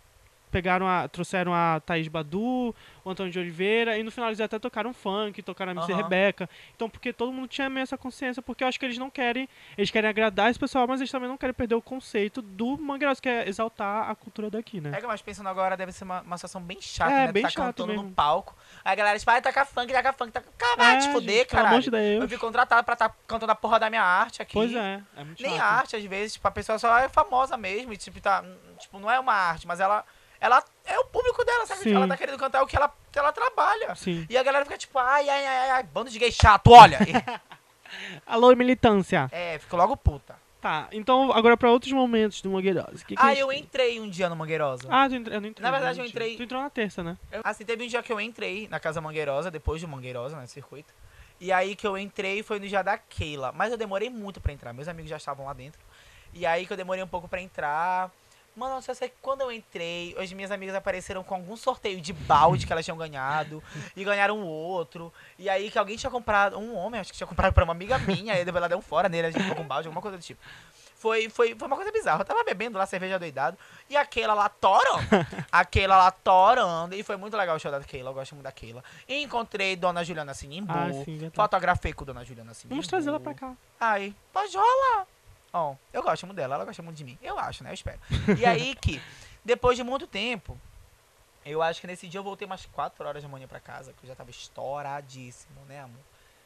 pegaram 0.50 0.86
a, 0.86 1.08
trouxeram 1.08 1.52
a 1.54 1.80
Thaís 1.80 2.08
Badu, 2.08 2.74
o 3.04 3.10
Antônio 3.10 3.32
de 3.32 3.38
Oliveira, 3.38 3.98
e 3.98 4.02
no 4.02 4.10
final 4.10 4.28
eles 4.28 4.40
até 4.40 4.58
tocaram 4.58 4.92
funk, 4.92 5.42
tocaram 5.42 5.72
a 5.72 5.74
MC 5.74 5.92
uhum. 5.92 5.98
Rebeca. 5.98 6.48
Então, 6.74 6.88
porque 6.88 7.12
todo 7.12 7.32
mundo 7.32 7.48
tinha 7.48 7.68
meio 7.68 7.82
essa 7.82 7.96
consciência, 7.96 8.42
porque 8.42 8.64
eu 8.64 8.68
acho 8.68 8.78
que 8.78 8.84
eles 8.84 8.98
não 8.98 9.10
querem, 9.10 9.48
eles 9.76 9.90
querem 9.90 10.08
agradar 10.08 10.50
esse 10.50 10.58
pessoal, 10.58 10.86
mas 10.86 11.00
eles 11.00 11.10
também 11.10 11.28
não 11.28 11.36
querem 11.36 11.54
perder 11.54 11.74
o 11.74 11.82
conceito 11.82 12.42
do 12.42 12.76
Mangueirosa, 12.76 13.20
que 13.20 13.28
é 13.28 13.48
exaltar 13.48 14.10
a 14.10 14.14
cultura 14.14 14.50
daqui, 14.50 14.80
né? 14.80 14.98
É 15.00 15.06
mas 15.06 15.22
pensando 15.22 15.48
agora, 15.48 15.76
deve 15.76 15.92
ser 15.92 16.04
uma, 16.04 16.20
uma 16.22 16.36
situação 16.36 16.60
bem 16.60 16.80
chata, 16.80 17.12
é, 17.12 17.26
né? 17.26 17.32
Bem 17.32 17.42
tá 17.44 17.50
chato 17.50 17.64
cantando 17.66 17.92
mesmo. 17.92 18.08
no 18.08 18.10
palco. 18.12 18.56
Aí 18.84 18.92
a 18.92 18.94
galera, 18.96 19.18
tipo, 19.18 19.30
vai 19.30 19.40
tacar 19.40 19.66
funk, 19.66 19.92
tacar 19.92 20.14
funk, 20.14 20.32
taca... 20.32 20.48
Cara, 20.58 20.94
é, 20.94 20.98
te 20.98 21.12
foder, 21.12 21.46
cara. 21.46 21.76
Eu 21.76 22.28
fui 22.28 22.38
contratado 22.38 22.82
pra 22.84 22.94
estar 22.94 23.08
tá 23.08 23.14
cantando 23.26 23.52
a 23.52 23.54
porra 23.54 23.78
da 23.78 23.88
minha 23.88 24.02
arte 24.02 24.42
aqui. 24.42 24.54
Pois 24.54 24.74
é, 24.74 25.00
é 25.16 25.24
muito 25.24 25.42
Nem 25.42 25.56
chato. 25.56 25.62
arte, 25.62 25.96
às 25.96 26.04
vezes, 26.04 26.32
tipo, 26.34 26.48
a 26.48 26.50
pessoa 26.50 26.78
só 26.78 26.98
é 26.98 27.08
famosa 27.08 27.56
mesmo, 27.56 27.92
e 27.92 27.96
tipo, 27.96 28.20
tá, 28.20 28.44
tipo, 28.78 28.98
não 28.98 29.10
é 29.10 29.18
uma 29.20 29.32
arte, 29.32 29.66
mas 29.66 29.80
ela 29.80 30.04
ela 30.40 30.62
é 30.84 30.98
o 30.98 31.04
público 31.04 31.44
dela, 31.44 31.66
sabe? 31.66 31.82
Sim. 31.82 31.94
Ela 31.94 32.08
tá 32.08 32.16
querendo 32.16 32.38
cantar 32.38 32.62
o 32.62 32.66
que 32.66 32.76
ela, 32.76 32.92
ela 33.14 33.32
trabalha. 33.32 33.94
Sim. 33.94 34.26
E 34.28 34.36
a 34.36 34.42
galera 34.42 34.64
fica 34.64 34.78
tipo, 34.78 34.98
ai, 34.98 35.28
ai, 35.28 35.46
ai, 35.46 35.70
ai, 35.70 35.82
bando 35.82 36.10
de 36.10 36.18
gay 36.18 36.32
chato, 36.32 36.70
olha. 36.70 36.98
Alô, 38.26 38.54
militância. 38.54 39.28
É, 39.32 39.58
fica 39.58 39.76
logo 39.76 39.96
puta. 39.96 40.36
Tá, 40.60 40.88
então 40.90 41.30
agora 41.32 41.56
pra 41.56 41.70
outros 41.70 41.92
momentos 41.92 42.40
do 42.42 42.50
Mangueirosa. 42.50 43.04
Que 43.06 43.14
que 43.14 43.22
ah, 43.22 43.34
eu 43.34 43.52
entrei 43.52 44.00
um 44.00 44.08
dia 44.08 44.28
no 44.28 44.34
Mangueirosa. 44.34 44.88
Ah, 44.90 45.08
tu 45.08 45.14
eu 45.14 45.40
não 45.40 45.48
entrei. 45.48 45.62
Na 45.62 45.70
verdade, 45.70 46.00
eu 46.00 46.04
entrei. 46.04 46.36
Tu 46.36 46.42
entrou 46.42 46.60
na 46.60 46.70
terça, 46.70 47.04
né? 47.04 47.16
Eu, 47.30 47.40
assim, 47.44 47.64
teve 47.64 47.84
um 47.84 47.86
dia 47.86 48.02
que 48.02 48.12
eu 48.12 48.20
entrei 48.20 48.66
na 48.68 48.80
Casa 48.80 49.00
Mangueirosa, 49.00 49.50
depois 49.50 49.80
do 49.80 49.86
Mangueirosa, 49.86 50.36
né, 50.36 50.46
circuito. 50.46 50.92
E 51.40 51.52
aí 51.52 51.76
que 51.76 51.86
eu 51.86 51.96
entrei 51.96 52.42
foi 52.42 52.58
no 52.58 52.66
dia 52.66 52.82
da 52.82 52.98
Keila. 52.98 53.52
Mas 53.52 53.70
eu 53.70 53.78
demorei 53.78 54.10
muito 54.10 54.40
pra 54.40 54.52
entrar. 54.52 54.72
Meus 54.72 54.88
amigos 54.88 55.10
já 55.10 55.18
estavam 55.18 55.46
lá 55.46 55.52
dentro. 55.52 55.80
E 56.32 56.44
aí 56.44 56.66
que 56.66 56.72
eu 56.72 56.76
demorei 56.76 57.04
um 57.04 57.08
pouco 57.08 57.28
pra 57.28 57.40
entrar. 57.40 58.10
Mano, 58.56 58.80
só 58.80 58.94
sei 58.94 59.10
que 59.10 59.16
quando 59.20 59.42
eu 59.42 59.52
entrei, 59.52 60.16
as 60.18 60.32
minhas 60.32 60.50
amigas 60.50 60.74
apareceram 60.74 61.22
com 61.22 61.34
algum 61.34 61.56
sorteio 61.56 62.00
de 62.00 62.12
balde 62.14 62.66
que 62.66 62.72
elas 62.72 62.84
tinham 62.84 62.96
ganhado. 62.96 63.62
e 63.94 64.02
ganharam 64.02 64.40
outro. 64.42 65.12
E 65.38 65.48
aí 65.50 65.70
que 65.70 65.78
alguém 65.78 65.96
tinha 65.96 66.10
comprado, 66.10 66.58
um 66.58 66.74
homem, 66.74 66.98
acho 67.00 67.12
que 67.12 67.18
tinha 67.18 67.26
comprado 67.26 67.52
pra 67.52 67.64
uma 67.64 67.74
amiga 67.74 67.98
minha. 67.98 68.34
E 68.40 68.44
depois 68.44 68.56
ela 68.56 68.68
deu 68.68 68.78
um 68.78 68.82
fora 68.82 69.08
nele, 69.10 69.26
a 69.26 69.30
gente 69.30 69.42
ficou 69.42 69.56
com 69.56 69.64
balde, 69.68 69.88
alguma 69.88 70.00
coisa 70.00 70.16
do 70.16 70.22
tipo. 70.22 70.40
Foi, 70.98 71.28
foi, 71.28 71.54
foi 71.54 71.66
uma 71.68 71.76
coisa 71.76 71.92
bizarra. 71.92 72.22
Eu 72.22 72.24
tava 72.24 72.42
bebendo 72.42 72.78
lá 72.78 72.86
cerveja 72.86 73.18
doidado. 73.18 73.58
E 73.90 73.96
a 73.96 74.06
Keila 74.06 74.32
lá 74.32 74.48
torando. 74.48 75.06
a 75.52 75.64
Keila 75.64 75.96
lá 75.98 76.10
torando. 76.10 76.94
E 76.94 77.02
foi 77.02 77.16
muito 77.16 77.36
legal 77.36 77.56
o 77.56 77.58
show 77.58 77.70
da 77.70 77.80
Keila. 77.80 78.10
Eu 78.10 78.14
gosto 78.14 78.34
muito 78.34 78.44
da 78.44 78.50
Keila. 78.50 78.82
E 79.06 79.22
encontrei 79.22 79.76
Dona 79.76 80.02
Juliana 80.02 80.32
Sinimbu. 80.32 80.72
Ah, 80.72 80.88
sim, 81.04 81.30
fotografei 81.34 81.92
com 81.92 82.04
Dona 82.06 82.24
Juliana 82.24 82.54
Sinimbu. 82.54 82.76
Vamos 82.76 82.86
trazer 82.88 83.10
ela 83.10 83.20
pra 83.20 83.34
cá. 83.34 83.52
Aí, 83.78 84.16
pode 84.32 84.56
rolar. 84.56 85.06
Eu 85.92 86.02
gosto 86.02 86.26
muito 86.26 86.36
dela, 86.36 86.54
ela 86.54 86.64
gosta 86.64 86.82
muito 86.82 86.96
de 86.96 87.04
mim. 87.04 87.18
Eu 87.22 87.38
acho, 87.38 87.62
né? 87.64 87.70
Eu 87.70 87.74
espero. 87.74 87.98
E 88.38 88.44
aí 88.44 88.74
que, 88.74 89.00
depois 89.44 89.76
de 89.76 89.82
muito 89.82 90.06
tempo, 90.06 90.58
eu 91.44 91.62
acho 91.62 91.80
que 91.80 91.86
nesse 91.86 92.08
dia 92.08 92.18
eu 92.18 92.24
voltei 92.24 92.46
umas 92.46 92.66
4 92.66 93.06
horas 93.06 93.22
da 93.22 93.28
manhã 93.28 93.46
pra 93.46 93.60
casa, 93.60 93.92
que 93.92 94.04
eu 94.04 94.08
já 94.08 94.14
tava 94.14 94.30
estouradíssimo, 94.30 95.60
né, 95.68 95.80
amor? 95.80 96.00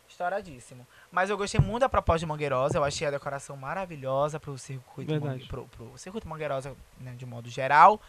Estouradíssimo. 0.09 0.87
Mas 1.11 1.31
eu 1.31 1.39
gostei 1.39 1.61
muito 1.61 1.81
da 1.81 1.89
proposta 1.89 2.21
de 2.21 2.27
Mangueirosa, 2.27 2.77
eu 2.77 2.85
achei 2.85 3.07
a 3.07 3.11
decoração 3.11 3.57
maravilhosa 3.57 4.39
pro 4.39 4.59
circuito, 4.59 5.19
Mangue, 5.21 5.47
pro, 5.47 5.67
pro 5.69 5.97
circuito 5.97 6.29
Mangueirosa, 6.29 6.77
né, 6.99 7.15
de 7.17 7.25
modo 7.25 7.49
geral. 7.49 8.01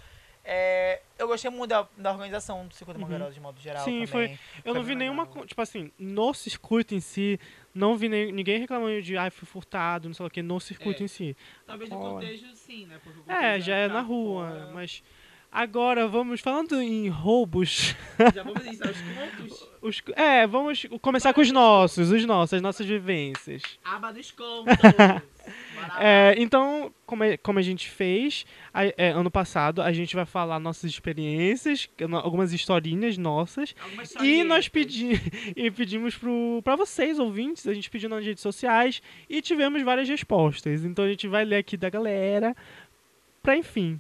É, 0.44 1.02
eu 1.20 1.28
gostei 1.28 1.52
muito 1.52 1.70
da, 1.70 1.88
da 1.96 2.12
organização 2.12 2.68
do 2.68 2.74
circuito 2.74 3.00
uhum. 3.00 3.06
Mangueirosa 3.06 3.34
de 3.34 3.40
modo 3.40 3.60
geral. 3.60 3.84
Sim, 3.84 4.06
também. 4.06 4.08
foi. 4.08 4.32
Eu 4.58 4.64
foi 4.64 4.74
não 4.74 4.84
vi 4.84 4.96
nenhuma. 4.96 5.24
Legal. 5.24 5.46
Tipo 5.46 5.62
assim, 5.62 5.92
no 6.00 6.34
circuito 6.34 6.96
em 6.96 7.00
si, 7.00 7.40
não 7.74 7.96
vi 7.96 8.10
nem, 8.10 8.32
ninguém 8.32 8.60
reclamando 8.60 9.02
de, 9.02 9.18
ai, 9.18 9.28
ah, 9.28 9.32
fui 9.32 9.48
furtado, 9.48 10.08
não 10.08 10.14
sei 10.16 10.26
o 10.26 10.30
que, 10.30 10.42
no 10.42 10.60
circuito 10.60 11.04
é. 11.04 11.06
em 11.06 11.08
si. 11.08 11.38
Talvez 11.66 11.90
no 11.90 11.98
contexto, 11.98 12.56
sim, 12.56 12.88
né? 12.88 13.00
é, 13.28 13.60
já 13.60 13.76
é 13.76 13.88
na 13.88 14.02
rua, 14.02 14.48
fora. 14.48 14.72
mas. 14.74 15.04
Agora 15.54 16.08
vamos 16.08 16.40
falando 16.40 16.82
em 16.82 17.10
roubos. 17.10 17.94
Já 18.34 18.42
vamos 18.42 18.66
iniciar 18.66 18.90
os 18.90 19.02
contos? 19.02 19.70
Os, 19.82 20.02
é, 20.16 20.48
vamos 20.48 20.86
começar 21.02 21.34
com 21.34 21.42
os 21.42 21.52
nossos, 21.52 22.10
os 22.12 22.24
nossos, 22.24 22.54
as 22.54 22.62
nossas 22.62 22.86
vivências. 22.86 23.64
Aba 23.84 24.14
dos 24.14 24.32
contos. 24.32 24.78
é, 26.00 26.36
então, 26.38 26.94
como, 27.06 27.24
é, 27.24 27.38
como 27.38 27.60
a 27.60 27.62
gente 27.62 27.90
fez 27.90 28.46
é, 28.74 29.10
ano 29.10 29.30
passado, 29.30 29.82
a 29.82 29.92
gente 29.92 30.16
vai 30.16 30.26
falar 30.26 30.60
nossas 30.60 30.90
experiências, 30.90 31.90
algumas 32.24 32.54
historinhas 32.54 33.18
nossas. 33.18 33.76
E 34.22 34.44
nós 34.44 34.68
pedi, 34.68 35.14
e 35.56 35.70
pedimos 35.72 36.20
para 36.64 36.76
vocês, 36.76 37.20
ouvintes, 37.20 37.68
a 37.68 37.74
gente 37.74 37.90
pediu 37.90 38.10
nas 38.10 38.24
redes 38.24 38.42
sociais 38.42 39.02
e 39.30 39.42
tivemos 39.42 39.82
várias 39.84 40.08
respostas. 40.08 40.84
Então 40.84 41.06
a 41.06 41.10
gente 41.10 41.28
vai 41.28 41.46
ler 41.46 41.58
aqui 41.58 41.78
da 41.78 41.90
galera, 41.90 42.56
para 43.42 43.56
enfim, 43.56 44.00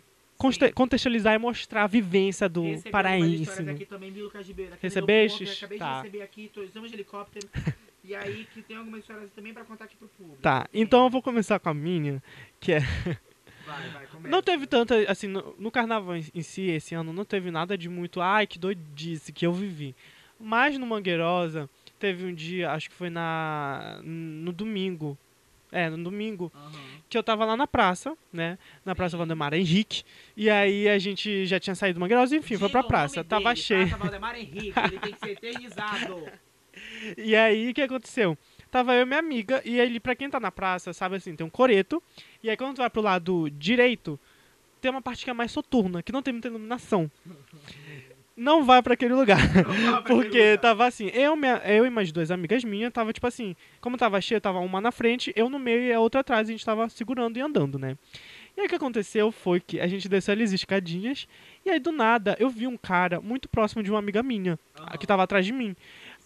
contextualizar 0.73 1.35
e 1.35 1.37
mostrar 1.37 1.83
a 1.83 1.87
vivência 1.87 2.49
do 2.49 2.63
Recebi 2.63 2.89
paraense. 2.89 3.69
Aqui 3.69 3.85
também, 3.85 4.11
Lucas 4.11 4.47
Ribeiro. 4.47 4.73
Recebeste? 4.81 5.43
Acabei 5.43 5.77
tá. 5.77 5.89
de 5.89 5.97
receber 5.97 6.21
aqui, 6.23 6.51
estamos 6.65 6.89
de 6.89 6.95
helicóptero. 6.95 7.47
e 8.03 8.15
aí 8.15 8.45
que 8.53 8.61
tem 8.61 8.77
algumas 8.77 9.01
histórias 9.01 9.31
também 9.31 9.53
para 9.53 9.63
contar 9.63 9.85
aqui 9.85 9.95
pro 9.95 10.07
público. 10.09 10.41
Tá, 10.41 10.67
então 10.73 11.03
eu 11.05 11.09
vou 11.09 11.21
começar 11.21 11.59
com 11.59 11.69
a 11.69 11.73
minha, 11.73 12.21
que 12.59 12.73
é... 12.73 12.79
Vai, 13.63 13.89
vai, 13.89 14.07
não 14.23 14.41
teve 14.41 14.65
tanta, 14.65 15.09
assim, 15.09 15.27
no, 15.27 15.55
no, 15.57 15.71
carnaval 15.71 16.15
em 16.15 16.41
si, 16.41 16.63
esse 16.63 16.95
ano, 16.95 17.13
não 17.13 17.23
teve 17.23 17.51
nada 17.51 17.77
de 17.77 17.87
muito, 17.87 18.19
ai, 18.19 18.47
que 18.47 18.57
doidice 18.57 19.31
que 19.31 19.45
eu 19.45 19.53
vivi. 19.53 19.95
Mas 20.39 20.77
no 20.79 20.85
Mangueirosa, 20.85 21.69
teve 21.99 22.25
um 22.25 22.33
dia, 22.33 22.71
acho 22.71 22.89
que 22.89 22.95
foi 22.95 23.11
na 23.11 24.01
no 24.03 24.51
domingo, 24.51 25.15
é, 25.71 25.89
no 25.89 26.03
domingo. 26.03 26.51
Uhum. 26.53 27.01
Que 27.07 27.17
eu 27.17 27.23
tava 27.23 27.45
lá 27.45 27.55
na 27.55 27.65
praça, 27.65 28.17
né? 28.31 28.57
Na 28.85 28.95
Praça 28.95 29.15
Valdemar 29.15 29.53
Henrique. 29.53 30.03
E 30.35 30.49
aí 30.49 30.89
a 30.89 30.97
gente 30.97 31.45
já 31.45 31.59
tinha 31.59 31.75
saído 31.75 31.99
do 31.99 32.01
Mangueirosa, 32.01 32.35
enfim, 32.35 32.55
Diga 32.55 32.59
foi 32.59 32.69
pra 32.69 32.83
praça. 32.83 33.23
Tava 33.23 33.53
dele, 33.53 33.55
cheio. 33.55 33.87
Praça 33.87 34.03
Valdemar 34.03 34.35
Henrique, 34.35 34.73
ele 34.79 34.99
tem 34.99 35.13
que 35.13 35.19
ser 35.19 35.31
eternizado. 35.31 36.25
E 37.17 37.35
aí, 37.35 37.69
o 37.69 37.73
que 37.73 37.81
aconteceu? 37.81 38.37
Tava 38.69 38.93
eu 38.95 39.01
e 39.01 39.05
minha 39.05 39.19
amiga, 39.19 39.61
e 39.65 39.79
aí, 39.79 39.99
pra 39.99 40.15
quem 40.15 40.29
tá 40.29 40.39
na 40.39 40.51
praça, 40.51 40.93
sabe 40.93 41.17
assim, 41.17 41.35
tem 41.35 41.45
um 41.45 41.49
coreto. 41.49 42.01
E 42.41 42.49
aí, 42.49 42.55
quando 42.55 42.75
tu 42.75 42.77
vai 42.79 42.89
pro 42.89 43.01
lado 43.01 43.49
direito, 43.51 44.19
tem 44.79 44.89
uma 44.89 45.01
parte 45.01 45.23
que 45.23 45.29
é 45.29 45.33
mais 45.33 45.51
soturna, 45.51 46.01
que 46.01 46.11
não 46.11 46.21
tem 46.21 46.33
muita 46.33 46.47
iluminação 46.47 47.11
não 48.35 48.63
vai 48.63 48.81
para 48.81 48.95
aquele 48.95 49.13
lugar. 49.13 49.37
Porque 50.07 50.27
aquele 50.27 50.51
lugar. 50.51 50.57
tava 50.59 50.87
assim, 50.87 51.07
eu, 51.13 51.35
minha, 51.35 51.61
eu 51.65 51.85
e 51.85 51.89
mais 51.89 52.11
duas 52.11 52.31
amigas 52.31 52.63
minhas, 52.63 52.91
tava 52.91 53.13
tipo 53.13 53.27
assim, 53.27 53.55
como 53.79 53.97
tava 53.97 54.19
cheio, 54.19 54.41
tava 54.41 54.59
uma 54.59 54.81
na 54.81 54.91
frente, 54.91 55.31
eu 55.35 55.49
no 55.49 55.59
meio 55.59 55.83
e 55.83 55.93
a 55.93 55.99
outra 55.99 56.21
atrás, 56.21 56.49
a 56.49 56.51
gente 56.51 56.65
tava 56.65 56.89
segurando 56.89 57.37
e 57.37 57.41
andando, 57.41 57.77
né? 57.77 57.97
E 58.57 58.61
aí 58.61 58.65
o 58.65 58.69
que 58.69 58.75
aconteceu 58.75 59.31
foi 59.31 59.59
que 59.59 59.79
a 59.79 59.87
gente 59.87 60.09
desceu 60.09 60.33
ali 60.33 60.43
as 60.43 60.51
escadinhas, 60.51 61.27
e 61.63 61.69
aí 61.69 61.79
do 61.79 61.91
nada 61.91 62.35
eu 62.39 62.49
vi 62.49 62.67
um 62.67 62.75
cara 62.75 63.21
muito 63.21 63.47
próximo 63.47 63.83
de 63.83 63.91
uma 63.91 63.99
amiga 63.99 64.23
minha, 64.23 64.59
uhum. 64.77 64.97
que 64.97 65.07
tava 65.07 65.23
atrás 65.23 65.45
de 65.45 65.53
mim. 65.53 65.75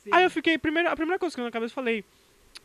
Sim. 0.05 0.11
Aí 0.13 0.23
eu 0.23 0.29
fiquei, 0.29 0.57
primeiro, 0.57 0.87
a 0.89 0.95
primeira 0.95 1.19
coisa 1.19 1.35
que 1.35 1.41
eu 1.41 1.45
na 1.45 1.51
cabeça 1.51 1.71
eu 1.71 1.75
falei, 1.75 2.05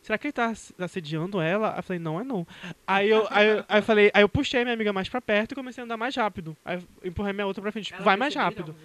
será 0.01 0.17
que 0.17 0.27
ele 0.27 0.31
tá 0.31 0.53
assediando 0.79 1.41
ela? 1.41 1.73
Eu 1.75 1.83
falei, 1.83 1.99
não 1.99 2.19
é 2.19 2.23
não. 2.23 2.47
Aí 2.85 3.09
eu, 3.09 3.27
aí, 3.31 3.47
eu, 3.47 3.65
aí 3.67 3.79
eu 3.79 3.83
falei, 3.83 4.11
aí 4.13 4.21
eu 4.21 4.29
puxei 4.29 4.63
minha 4.63 4.73
amiga 4.73 4.93
mais 4.93 5.09
pra 5.09 5.19
perto 5.19 5.51
e 5.51 5.55
comecei 5.55 5.81
a 5.81 5.85
andar 5.85 5.97
mais 5.97 6.15
rápido. 6.15 6.55
Aí 6.63 6.77
eu 6.77 7.09
empurrei 7.09 7.33
minha 7.33 7.47
outra 7.47 7.61
pra 7.61 7.71
frente, 7.71 7.87
tipo, 7.87 8.03
vai 8.03 8.15
mais 8.15 8.33
rápido. 8.35 8.75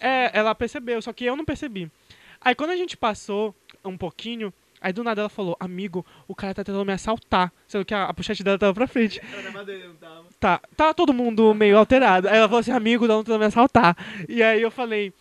É, 0.00 0.30
ela 0.32 0.54
percebeu, 0.54 1.02
só 1.02 1.12
que 1.12 1.24
eu 1.24 1.36
não 1.36 1.44
percebi. 1.44 1.90
Aí 2.40 2.54
quando 2.54 2.70
a 2.70 2.76
gente 2.76 2.96
passou 2.96 3.54
um 3.84 3.96
pouquinho, 3.96 4.52
aí 4.80 4.92
do 4.92 5.02
nada 5.02 5.22
ela 5.22 5.28
falou, 5.28 5.56
amigo, 5.58 6.04
o 6.28 6.34
cara 6.34 6.54
tá 6.54 6.62
tentando 6.62 6.84
me 6.84 6.92
assaltar. 6.92 7.52
Sendo 7.66 7.84
que 7.84 7.94
a, 7.94 8.04
a 8.04 8.14
pochete 8.14 8.44
dela 8.44 8.58
tava 8.58 8.74
pra 8.74 8.86
frente. 8.86 9.20
Tá, 10.38 10.60
tava 10.76 10.94
todo 10.94 11.12
mundo 11.12 11.54
meio 11.54 11.76
alterado. 11.78 12.28
Aí 12.28 12.36
ela 12.36 12.48
falou 12.48 12.60
assim, 12.60 12.70
amigo, 12.72 13.04
ela 13.06 13.14
tá 13.14 13.24
tentando 13.24 13.40
me 13.40 13.46
assaltar. 13.46 13.96
E 14.28 14.42
aí 14.42 14.60
eu 14.60 14.70
falei, 14.70 15.12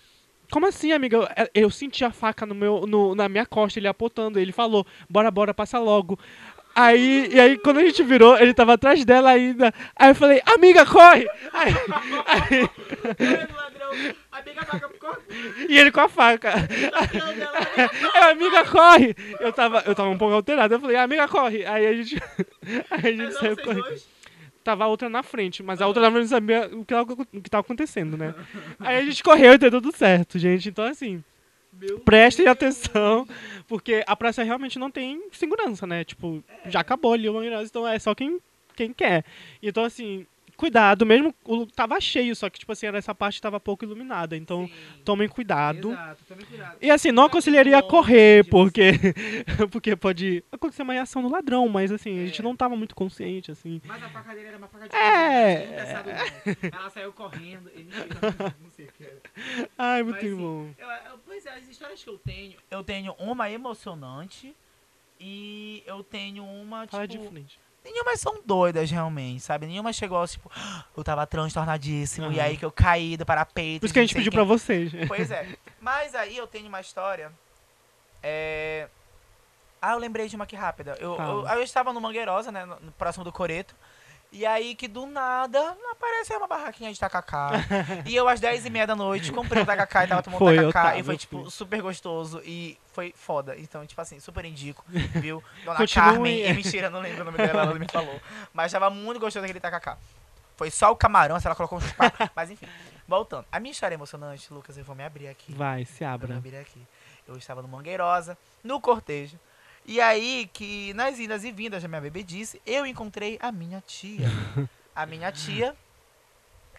como 0.53 0.67
assim, 0.67 0.91
amiga? 0.91 1.17
Eu, 1.17 1.63
eu 1.63 1.69
senti 1.71 2.05
a 2.05 2.11
faca 2.11 2.45
no 2.45 2.53
meu, 2.53 2.85
no, 2.85 3.15
na 3.15 3.27
minha 3.27 3.43
costa, 3.43 3.79
ele 3.79 3.87
apontando. 3.87 4.39
Ele 4.39 4.51
falou, 4.51 4.85
bora, 5.09 5.31
bora, 5.31 5.51
passa 5.51 5.79
logo. 5.79 6.19
Aí, 6.75 7.27
e 7.31 7.39
aí, 7.39 7.57
quando 7.57 7.79
a 7.79 7.83
gente 7.83 8.03
virou, 8.03 8.37
ele 8.37 8.53
tava 8.53 8.73
atrás 8.73 9.03
dela 9.03 9.31
ainda. 9.31 9.73
Aí 9.95 10.11
eu 10.11 10.15
falei, 10.15 10.43
amiga, 10.45 10.85
corre! 10.85 11.27
Aí, 11.51 11.73
aí... 12.27 12.69
E 15.67 15.77
ele 15.77 15.91
com 15.91 16.01
a 16.01 16.09
faca. 16.09 16.53
Aí, 16.53 18.31
amiga, 18.31 18.63
corre! 18.65 19.15
Eu 19.39 19.51
tava, 19.51 19.83
eu 19.87 19.95
tava 19.95 20.09
um 20.09 20.17
pouco 20.19 20.35
alterado. 20.35 20.75
Eu 20.75 20.79
falei, 20.79 20.97
amiga, 20.97 21.27
corre! 21.27 21.65
Aí 21.65 21.87
a 21.87 21.93
gente. 21.93 22.15
Aí 22.91 23.07
a 23.07 23.11
gente 23.11 23.33
saiu 23.33 23.57
correndo. 23.57 24.12
Tava 24.63 24.85
a 24.85 24.87
outra 24.87 25.09
na 25.09 25.21
frente, 25.21 25.61
mas 25.61 25.81
a 25.81 25.87
outra 25.87 26.01
na 26.01 26.09
frente 26.09 26.23
não 26.23 26.29
sabia 26.29 26.69
o 26.71 26.85
que, 26.85 26.93
tava, 26.93 27.13
o 27.13 27.41
que 27.41 27.49
tava 27.49 27.61
acontecendo, 27.61 28.15
né? 28.17 28.33
Aí 28.79 28.97
a 28.97 29.01
gente 29.03 29.21
correu 29.21 29.53
e 29.53 29.57
deu 29.57 29.69
tudo 29.69 29.91
certo, 29.95 30.39
gente. 30.39 30.69
Então, 30.69 30.85
assim. 30.85 31.23
Meu 31.73 31.99
Prestem 31.99 32.45
Deus. 32.45 32.53
atenção, 32.53 33.27
porque 33.67 34.03
a 34.05 34.15
praça 34.15 34.43
realmente 34.43 34.77
não 34.77 34.91
tem 34.91 35.27
segurança, 35.31 35.87
né? 35.87 36.03
Tipo, 36.03 36.43
já 36.67 36.79
acabou 36.79 37.13
ali 37.13 37.27
o 37.27 37.33
Mangueiras, 37.33 37.67
então 37.67 37.87
é 37.87 37.97
só 37.97 38.13
quem, 38.13 38.39
quem 38.75 38.93
quer. 38.93 39.25
Então, 39.61 39.83
assim, 39.83 40.27
cuidado, 40.63 41.05
mesmo 41.05 41.35
tava 41.75 41.99
cheio, 41.99 42.33
só 42.35 42.49
que, 42.49 42.57
tipo 42.57 42.71
assim, 42.71 42.87
essa 42.87 43.13
parte 43.13 43.41
tava 43.41 43.59
pouco 43.59 43.83
iluminada. 43.83 44.37
Então, 44.37 44.65
Sim. 44.67 44.73
tomem 45.03 45.27
cuidado. 45.27 45.91
Exato, 45.91 46.23
tome 46.25 46.45
cuidado. 46.45 46.77
E 46.81 46.89
assim, 46.89 47.11
não 47.11 47.25
aconselharia 47.25 47.81
correr, 47.83 48.45
porque. 48.49 48.91
porque 49.71 49.95
pode 49.95 50.41
acontecer 50.51 50.81
uma 50.83 50.93
reação 50.93 51.21
no 51.21 51.29
ladrão, 51.29 51.67
mas 51.67 51.91
assim, 51.91 52.17
a 52.21 52.25
gente 52.25 52.39
É. 52.39 52.43
não 52.43 52.55
tava 52.55 52.75
muito 52.77 52.95
consciente, 52.95 53.51
assim. 53.51 53.81
Mas 53.85 54.01
a 54.01 54.09
facadeira 54.09 54.49
era 54.49 54.57
uma 54.57 54.67
faca 54.69 54.87
de 54.87 54.95
É. 54.95 55.67
pensado 55.75 56.09
não. 56.09 56.79
Ela 56.79 56.89
saiu 56.89 57.11
correndo. 57.11 57.69
e 57.75 57.79
mentira, 57.83 58.07
não 58.61 58.69
sei 58.71 58.85
o 58.85 58.91
que 58.93 59.03
era. 59.03 59.21
Ai, 59.77 60.01
muito 60.03 60.15
Mas, 60.15 60.23
assim, 60.25 60.35
bom. 60.41 60.69
Eu- 60.77 60.87
eu- 61.11 61.19
pois 61.25 61.45
é, 61.45 61.49
as 61.55 61.67
histórias 61.67 62.01
que 62.01 62.09
eu 62.09 62.17
tenho. 62.17 62.57
Eu 62.71 62.83
tenho 62.83 63.13
uma 63.19 63.51
emocionante 63.51 64.55
e 65.19 65.83
eu 65.85 66.03
tenho 66.03 66.43
uma, 66.45 66.87
Fala 66.87 67.07
de 67.07 67.17
tipo. 67.17 67.29
frente. 67.29 67.59
Nenhumas 67.83 68.19
são 68.19 68.41
doidas, 68.45 68.89
realmente, 68.89 69.41
sabe? 69.41 69.65
Nenhuma 69.67 69.91
chegou 69.91 70.25
tipo, 70.27 70.49
"Ah, 70.55 70.85
eu 70.95 71.03
tava 71.03 71.27
transtornadíssimo, 71.27 72.31
e 72.31 72.39
Aham. 72.39 72.47
aí 72.47 72.57
que 72.57 72.63
eu 72.63 72.71
caí 72.71 73.17
do 73.17 73.25
parapeito. 73.25 73.81
Por 73.81 73.85
isso 73.87 73.93
que 73.93 73.99
a 73.99 74.03
gente 74.03 74.13
pediu 74.15 74.31
quem. 74.31 74.37
pra 74.37 74.45
vocês. 74.45 74.91
Pois 75.07 75.29
é. 75.31 75.47
Mas 75.81 76.15
aí 76.15 76.37
eu 76.37 76.47
tenho 76.47 76.67
uma 76.67 76.79
história. 76.79 77.31
É. 78.21 78.87
Ah, 79.81 79.91
eu 79.93 79.97
lembrei 79.97 80.29
de 80.29 80.35
uma 80.37 80.45
aqui 80.45 80.55
rápida. 80.55 80.95
Eu, 80.99 81.17
eu, 81.17 81.45
eu 81.45 81.61
estava 81.61 81.91
no 81.91 81.99
Mangueirosa, 81.99 82.51
né? 82.53 82.63
no- 82.65 82.77
próximo 82.93 83.25
do 83.25 83.33
Coreto. 83.33 83.75
E 84.35 84.47
aí 84.47 84.73
que 84.73 84.87
do 84.87 85.05
nada 85.05 85.77
apareceu 85.91 86.39
uma 86.39 86.47
barraquinha 86.47 86.91
de 86.91 86.99
tacacá. 86.99 87.51
e 88.03 88.15
eu 88.15 88.27
às 88.27 88.39
10 88.39 88.65
e 88.65 88.69
meia 88.71 88.87
da 88.87 88.95
noite 88.95 89.31
comprei 89.31 89.61
o 89.61 89.65
tacacá 89.65 90.05
e 90.05 90.07
tava 90.07 90.23
tomando 90.23 90.39
Foi, 90.39 90.55
tacacá. 90.55 90.83
tava, 90.85 90.97
e 90.97 91.03
foi, 91.03 91.17
tipo, 91.17 91.51
super 91.51 91.79
gostoso 91.83 92.41
e 92.43 92.75
foi 92.91 93.13
foda. 93.15 93.55
Então, 93.55 93.85
tipo 93.85 94.01
assim, 94.01 94.19
super 94.19 94.43
indico, 94.43 94.83
viu? 94.89 95.43
Dona 95.63 95.77
Continue. 95.77 96.05
Carmen. 96.13 96.45
E 96.49 96.53
mentira, 96.53 96.89
não 96.89 96.99
lembro 96.99 97.21
o 97.21 97.25
nome 97.25 97.37
dela, 97.37 97.61
ela 97.61 97.75
me 97.75 97.87
falou. 97.87 98.19
Mas 98.51 98.71
tava 98.71 98.89
muito 98.89 99.19
gostoso 99.19 99.45
aquele 99.45 99.59
tacacá. 99.59 99.99
Foi 100.57 100.71
só 100.71 100.91
o 100.91 100.95
camarão, 100.95 101.39
se 101.39 101.45
ela 101.45 101.55
colocou 101.55 101.77
uns 101.77 101.91
quatro. 101.93 102.27
Mas 102.35 102.49
enfim, 102.49 102.67
voltando. 103.07 103.45
A 103.51 103.59
minha 103.59 103.71
história 103.71 103.93
é 103.93 103.97
emocionante, 103.97 104.51
Lucas, 104.51 104.75
eu 104.75 104.83
vou 104.83 104.95
me 104.95 105.03
abrir 105.03 105.27
aqui. 105.27 105.53
Vai, 105.53 105.85
se 105.85 106.03
Eu 106.03 106.07
vou 106.09 106.15
abra. 106.15 106.37
abrir 106.37 106.55
aqui. 106.57 106.81
Eu 107.27 107.37
estava 107.37 107.61
no 107.61 107.67
Mangueirosa, 107.67 108.35
no 108.63 108.81
cortejo. 108.81 109.39
E 109.85 109.99
aí, 109.99 110.49
que 110.53 110.93
nas 110.93 111.19
idas 111.19 111.43
e 111.43 111.51
vindas 111.51 111.81
da 111.81 111.89
minha 111.89 112.01
bebedice, 112.01 112.61
eu 112.65 112.85
encontrei 112.85 113.37
a 113.41 113.51
minha 113.51 113.81
tia. 113.85 114.27
A 114.95 115.07
minha 115.07 115.31
tia. 115.31 115.75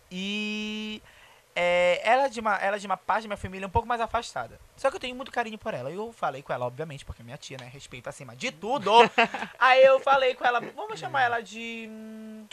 E 0.09 1.03
é, 1.57 2.01
ela, 2.05 2.25
é 2.25 2.29
de 2.29 2.41
uma, 2.41 2.57
ela 2.57 2.77
é 2.77 2.79
de 2.79 2.87
uma 2.87 2.97
parte 2.97 3.23
da 3.23 3.29
minha 3.29 3.37
família 3.37 3.67
um 3.67 3.71
pouco 3.71 3.87
mais 3.87 4.01
afastada. 4.01 4.59
Só 4.77 4.91
que 4.91 4.97
eu 4.97 5.01
tenho 5.01 5.15
muito 5.15 5.31
carinho 5.31 5.59
por 5.59 5.73
ela. 5.73 5.91
Eu 5.91 6.13
falei 6.13 6.43
com 6.43 6.53
ela, 6.53 6.67
obviamente, 6.67 7.05
porque 7.05 7.23
é 7.23 7.25
minha 7.25 7.37
tia, 7.37 7.57
né? 7.61 7.69
Respeito 7.73 8.09
acima 8.09 8.35
de 8.35 8.51
tudo. 8.51 8.91
aí 9.59 9.85
eu 9.85 10.01
falei 10.01 10.35
com 10.35 10.45
ela, 10.45 10.61
vamos 10.61 10.99
chamar 10.99 11.23
ela 11.23 11.41
de. 11.41 11.89
hum, 11.91 12.47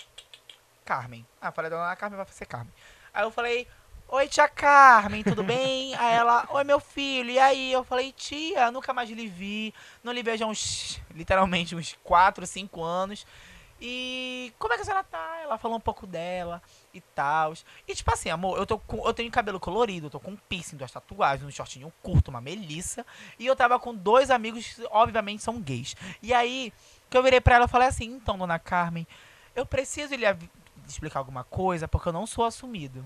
Carmen. 0.85 1.25
Ah, 1.39 1.51
falei, 1.51 1.69
dona 1.71 1.95
Carmen 1.95 2.17
vai 2.17 2.27
ser 2.29 2.45
Carmen. 2.45 2.73
Aí 3.13 3.23
eu 3.23 3.31
falei, 3.31 3.67
Oi, 4.13 4.27
tia 4.27 4.45
Carmen, 4.49 5.23
tudo 5.23 5.41
bem? 5.41 5.95
Aí 5.95 6.15
ela, 6.15 6.45
oi, 6.49 6.65
meu 6.65 6.81
filho. 6.81 7.29
E 7.29 7.39
aí? 7.39 7.71
Eu 7.71 7.81
falei, 7.81 8.11
tia, 8.11 8.69
nunca 8.69 8.91
mais 8.93 9.09
lhe 9.09 9.25
vi. 9.25 9.73
Não 10.03 10.11
lhe 10.11 10.21
vejo 10.21 10.43
há 10.43 10.47
uns, 10.47 10.99
literalmente, 11.15 11.77
uns 11.77 11.97
4, 12.03 12.45
5 12.45 12.83
anos. 12.83 13.25
E 13.79 14.53
como 14.59 14.73
é 14.73 14.75
que 14.75 14.81
a 14.81 14.85
senhora 14.85 15.05
tá? 15.05 15.39
Ela 15.41 15.57
falou 15.57 15.77
um 15.77 15.79
pouco 15.79 16.05
dela 16.05 16.61
e 16.93 16.99
tal. 16.99 17.53
E 17.87 17.95
tipo 17.95 18.11
assim, 18.11 18.29
amor, 18.29 18.57
eu, 18.57 18.65
tô 18.65 18.77
com, 18.79 19.07
eu 19.07 19.13
tenho 19.13 19.31
cabelo 19.31 19.61
colorido, 19.61 20.07
eu 20.07 20.11
tô 20.11 20.19
com 20.19 20.31
um 20.31 20.37
piercing, 20.49 20.75
duas 20.75 20.91
tatuagens, 20.91 21.47
um 21.47 21.49
shortinho 21.49 21.91
curto, 22.03 22.31
uma 22.31 22.41
melissa. 22.41 23.05
E 23.39 23.45
eu 23.45 23.55
tava 23.55 23.79
com 23.79 23.95
dois 23.95 24.29
amigos 24.29 24.73
que, 24.73 24.85
obviamente, 24.91 25.41
são 25.41 25.57
gays. 25.61 25.95
E 26.21 26.33
aí, 26.33 26.73
que 27.09 27.17
eu 27.17 27.23
virei 27.23 27.39
pra 27.39 27.55
ela 27.55 27.63
e 27.63 27.69
falei 27.69 27.87
assim, 27.87 28.07
então, 28.07 28.37
dona 28.37 28.59
Carmen, 28.59 29.07
eu 29.55 29.65
preciso 29.65 30.13
lhe 30.15 30.25
explicar 30.85 31.19
alguma 31.19 31.45
coisa, 31.45 31.87
porque 31.87 32.09
eu 32.09 32.13
não 32.13 32.27
sou 32.27 32.43
assumido. 32.43 33.05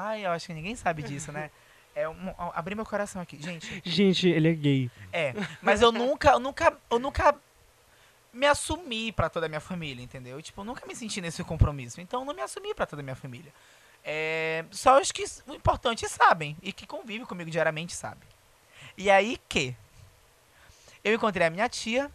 Ai, 0.00 0.24
eu 0.24 0.30
acho 0.30 0.46
que 0.46 0.54
ninguém 0.54 0.76
sabe 0.76 1.02
disso, 1.02 1.32
né? 1.32 1.50
É 1.92 2.08
um, 2.08 2.32
abri 2.54 2.76
meu 2.76 2.86
coração 2.86 3.20
aqui, 3.20 3.42
gente. 3.42 3.82
Gente, 3.84 4.28
ele 4.28 4.48
é 4.48 4.52
gay. 4.52 4.90
É, 5.12 5.34
mas 5.60 5.82
eu 5.82 5.90
nunca, 5.90 6.30
eu 6.30 6.38
nunca, 6.38 6.76
eu 6.88 6.98
nunca 7.00 7.34
me 8.32 8.46
assumi 8.46 9.10
pra 9.10 9.28
toda 9.28 9.46
a 9.46 9.48
minha 9.48 9.60
família, 9.60 10.00
entendeu? 10.00 10.40
Tipo, 10.40 10.60
eu 10.60 10.64
nunca 10.64 10.86
me 10.86 10.94
senti 10.94 11.20
nesse 11.20 11.42
compromisso, 11.42 12.00
então 12.00 12.20
eu 12.20 12.26
não 12.26 12.34
me 12.34 12.42
assumi 12.42 12.72
pra 12.72 12.86
toda 12.86 13.02
a 13.02 13.04
minha 13.04 13.16
família. 13.16 13.52
É, 14.04 14.64
só 14.70 15.00
os 15.00 15.10
que 15.10 15.24
o 15.48 15.54
importante 15.54 16.08
sabem 16.08 16.56
e 16.62 16.72
que 16.72 16.86
convivem 16.86 17.26
comigo 17.26 17.50
diariamente 17.50 17.94
sabem. 17.94 18.28
E 18.96 19.10
aí 19.10 19.36
que 19.48 19.74
eu 21.02 21.12
encontrei 21.12 21.46
a 21.46 21.50
minha 21.50 21.68
tia 21.68 22.08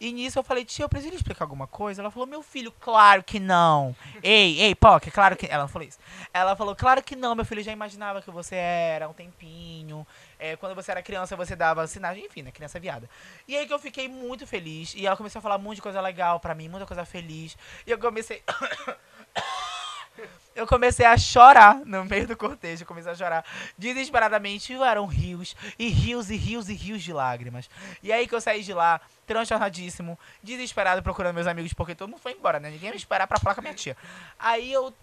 e 0.00 0.12
nisso 0.12 0.38
eu 0.38 0.42
falei, 0.42 0.64
tia, 0.64 0.84
eu 0.84 0.88
preciso 0.88 1.14
explicar 1.14 1.44
alguma 1.44 1.66
coisa? 1.66 2.02
Ela 2.02 2.10
falou, 2.10 2.26
meu 2.26 2.42
filho, 2.42 2.72
claro 2.80 3.22
que 3.22 3.38
não. 3.38 3.94
ei, 4.22 4.60
ei, 4.60 4.74
Poc, 4.74 5.10
claro 5.10 5.36
que... 5.36 5.46
Ela 5.46 5.62
não 5.62 5.68
falou 5.68 5.86
isso. 5.86 5.98
Ela 6.32 6.56
falou, 6.56 6.74
claro 6.74 7.02
que 7.02 7.16
não, 7.16 7.34
meu 7.34 7.44
filho, 7.44 7.62
já 7.62 7.72
imaginava 7.72 8.20
que 8.20 8.30
você 8.30 8.56
era 8.56 9.08
um 9.08 9.12
tempinho. 9.12 10.06
É, 10.38 10.56
quando 10.56 10.74
você 10.74 10.90
era 10.90 11.02
criança, 11.02 11.36
você 11.36 11.54
dava 11.56 11.86
sinais, 11.86 12.18
enfim, 12.18 12.42
né, 12.42 12.50
criança 12.50 12.78
viada. 12.80 13.08
E 13.46 13.56
aí 13.56 13.66
que 13.66 13.72
eu 13.72 13.78
fiquei 13.78 14.08
muito 14.08 14.46
feliz. 14.46 14.94
E 14.94 15.06
ela 15.06 15.16
começou 15.16 15.38
a 15.38 15.42
falar 15.42 15.56
um 15.56 15.62
monte 15.62 15.76
de 15.76 15.82
coisa 15.82 16.00
legal 16.00 16.40
pra 16.40 16.54
mim, 16.54 16.68
muita 16.68 16.86
coisa 16.86 17.04
feliz. 17.04 17.56
E 17.86 17.90
eu 17.90 17.98
comecei... 17.98 18.42
Eu 20.54 20.68
comecei 20.68 21.04
a 21.04 21.18
chorar 21.18 21.80
no 21.84 22.04
meio 22.04 22.28
do 22.28 22.36
cortejo, 22.36 22.84
comecei 22.84 23.10
a 23.10 23.14
chorar 23.14 23.44
desesperadamente. 23.76 24.72
E 24.72 24.76
eram 24.76 25.04
rios, 25.04 25.56
e 25.76 25.88
rios, 25.88 26.30
e 26.30 26.36
rios, 26.36 26.68
e 26.68 26.74
rios 26.74 27.02
de 27.02 27.12
lágrimas. 27.12 27.68
E 28.02 28.12
aí 28.12 28.28
que 28.28 28.34
eu 28.34 28.40
saí 28.40 28.62
de 28.62 28.72
lá, 28.72 29.00
transtornadíssimo, 29.26 30.16
desesperado, 30.42 31.02
procurando 31.02 31.34
meus 31.34 31.48
amigos, 31.48 31.72
porque 31.72 31.94
todo 31.94 32.08
mundo 32.08 32.20
foi 32.20 32.32
embora, 32.32 32.60
né? 32.60 32.70
Ninguém 32.70 32.90
me 32.90 32.96
esperar 32.96 33.26
pra 33.26 33.40
falar 33.40 33.54
com 33.54 33.62
a 33.62 33.62
minha 33.62 33.74
tia. 33.74 33.96
Aí 34.38 34.72
eu, 34.72 34.94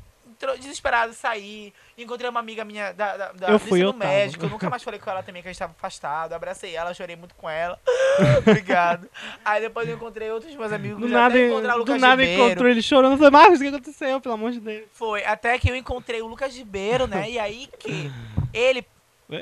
tro- 0.41 0.57
desesperado, 0.57 1.13
saí, 1.13 1.71
encontrei 1.97 2.29
uma 2.29 2.39
amiga 2.39 2.65
minha 2.65 2.91
da, 2.91 3.15
da, 3.15 3.31
da 3.31 3.47
Eu 3.49 3.53
do 3.53 3.59
fui, 3.59 3.81
eu 3.83 3.93
médico. 3.93 4.45
Eu 4.45 4.49
nunca 4.49 4.69
mais 4.69 4.83
falei 4.83 4.99
com 4.99 5.09
ela 5.09 5.23
também, 5.23 5.41
que 5.41 5.47
a 5.47 5.51
gente 5.51 5.59
tava 5.59 5.71
afastado. 5.77 6.33
Abracei 6.33 6.75
ela, 6.75 6.93
chorei 6.93 7.15
muito 7.15 7.35
com 7.35 7.49
ela. 7.49 7.79
Obrigado. 8.39 9.07
Aí 9.45 9.61
depois 9.61 9.87
eu 9.87 9.95
encontrei 9.95 10.29
outros 10.31 10.53
meus 10.55 10.71
amigos. 10.73 10.99
Do 10.99 11.07
nada, 11.07 11.39
encontrar 11.39 11.73
o 11.75 11.77
do 11.77 11.79
Lucas 11.79 12.01
nada 12.01 12.21
Ribeiro. 12.21 12.43
encontrou 12.45 12.69
ele 12.69 12.81
chorando. 12.81 13.11
Eu 13.13 13.17
falei, 13.17 13.31
Marcos, 13.31 13.59
o 13.59 13.61
que 13.61 13.67
aconteceu? 13.69 14.19
Pelo 14.19 14.33
amor 14.35 14.51
de 14.51 14.59
Deus. 14.59 14.83
Foi, 14.91 15.23
até 15.23 15.57
que 15.59 15.69
eu 15.69 15.75
encontrei 15.75 16.21
o 16.21 16.27
Lucas 16.27 16.55
Ribeiro, 16.55 17.07
né? 17.07 17.29
E 17.29 17.39
aí 17.39 17.69
que 17.79 18.11
ele, 18.53 18.85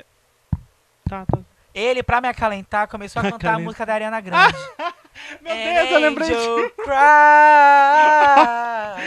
Tá, 1.10 1.26
tá. 1.26 1.40
ele 1.74 2.04
pra 2.04 2.22
me 2.22 2.28
acalentar, 2.28 2.88
começou 2.88 3.20
a 3.22 3.32
cantar 3.32 3.56
a 3.56 3.60
música 3.60 3.84
da 3.86 3.94
Ariana 3.96 4.22
Grande. 4.22 4.54
Meu 5.42 5.54
Deus, 5.56 5.92
eu 5.92 6.00
lembrei 6.00 6.28
disso. 6.30 6.72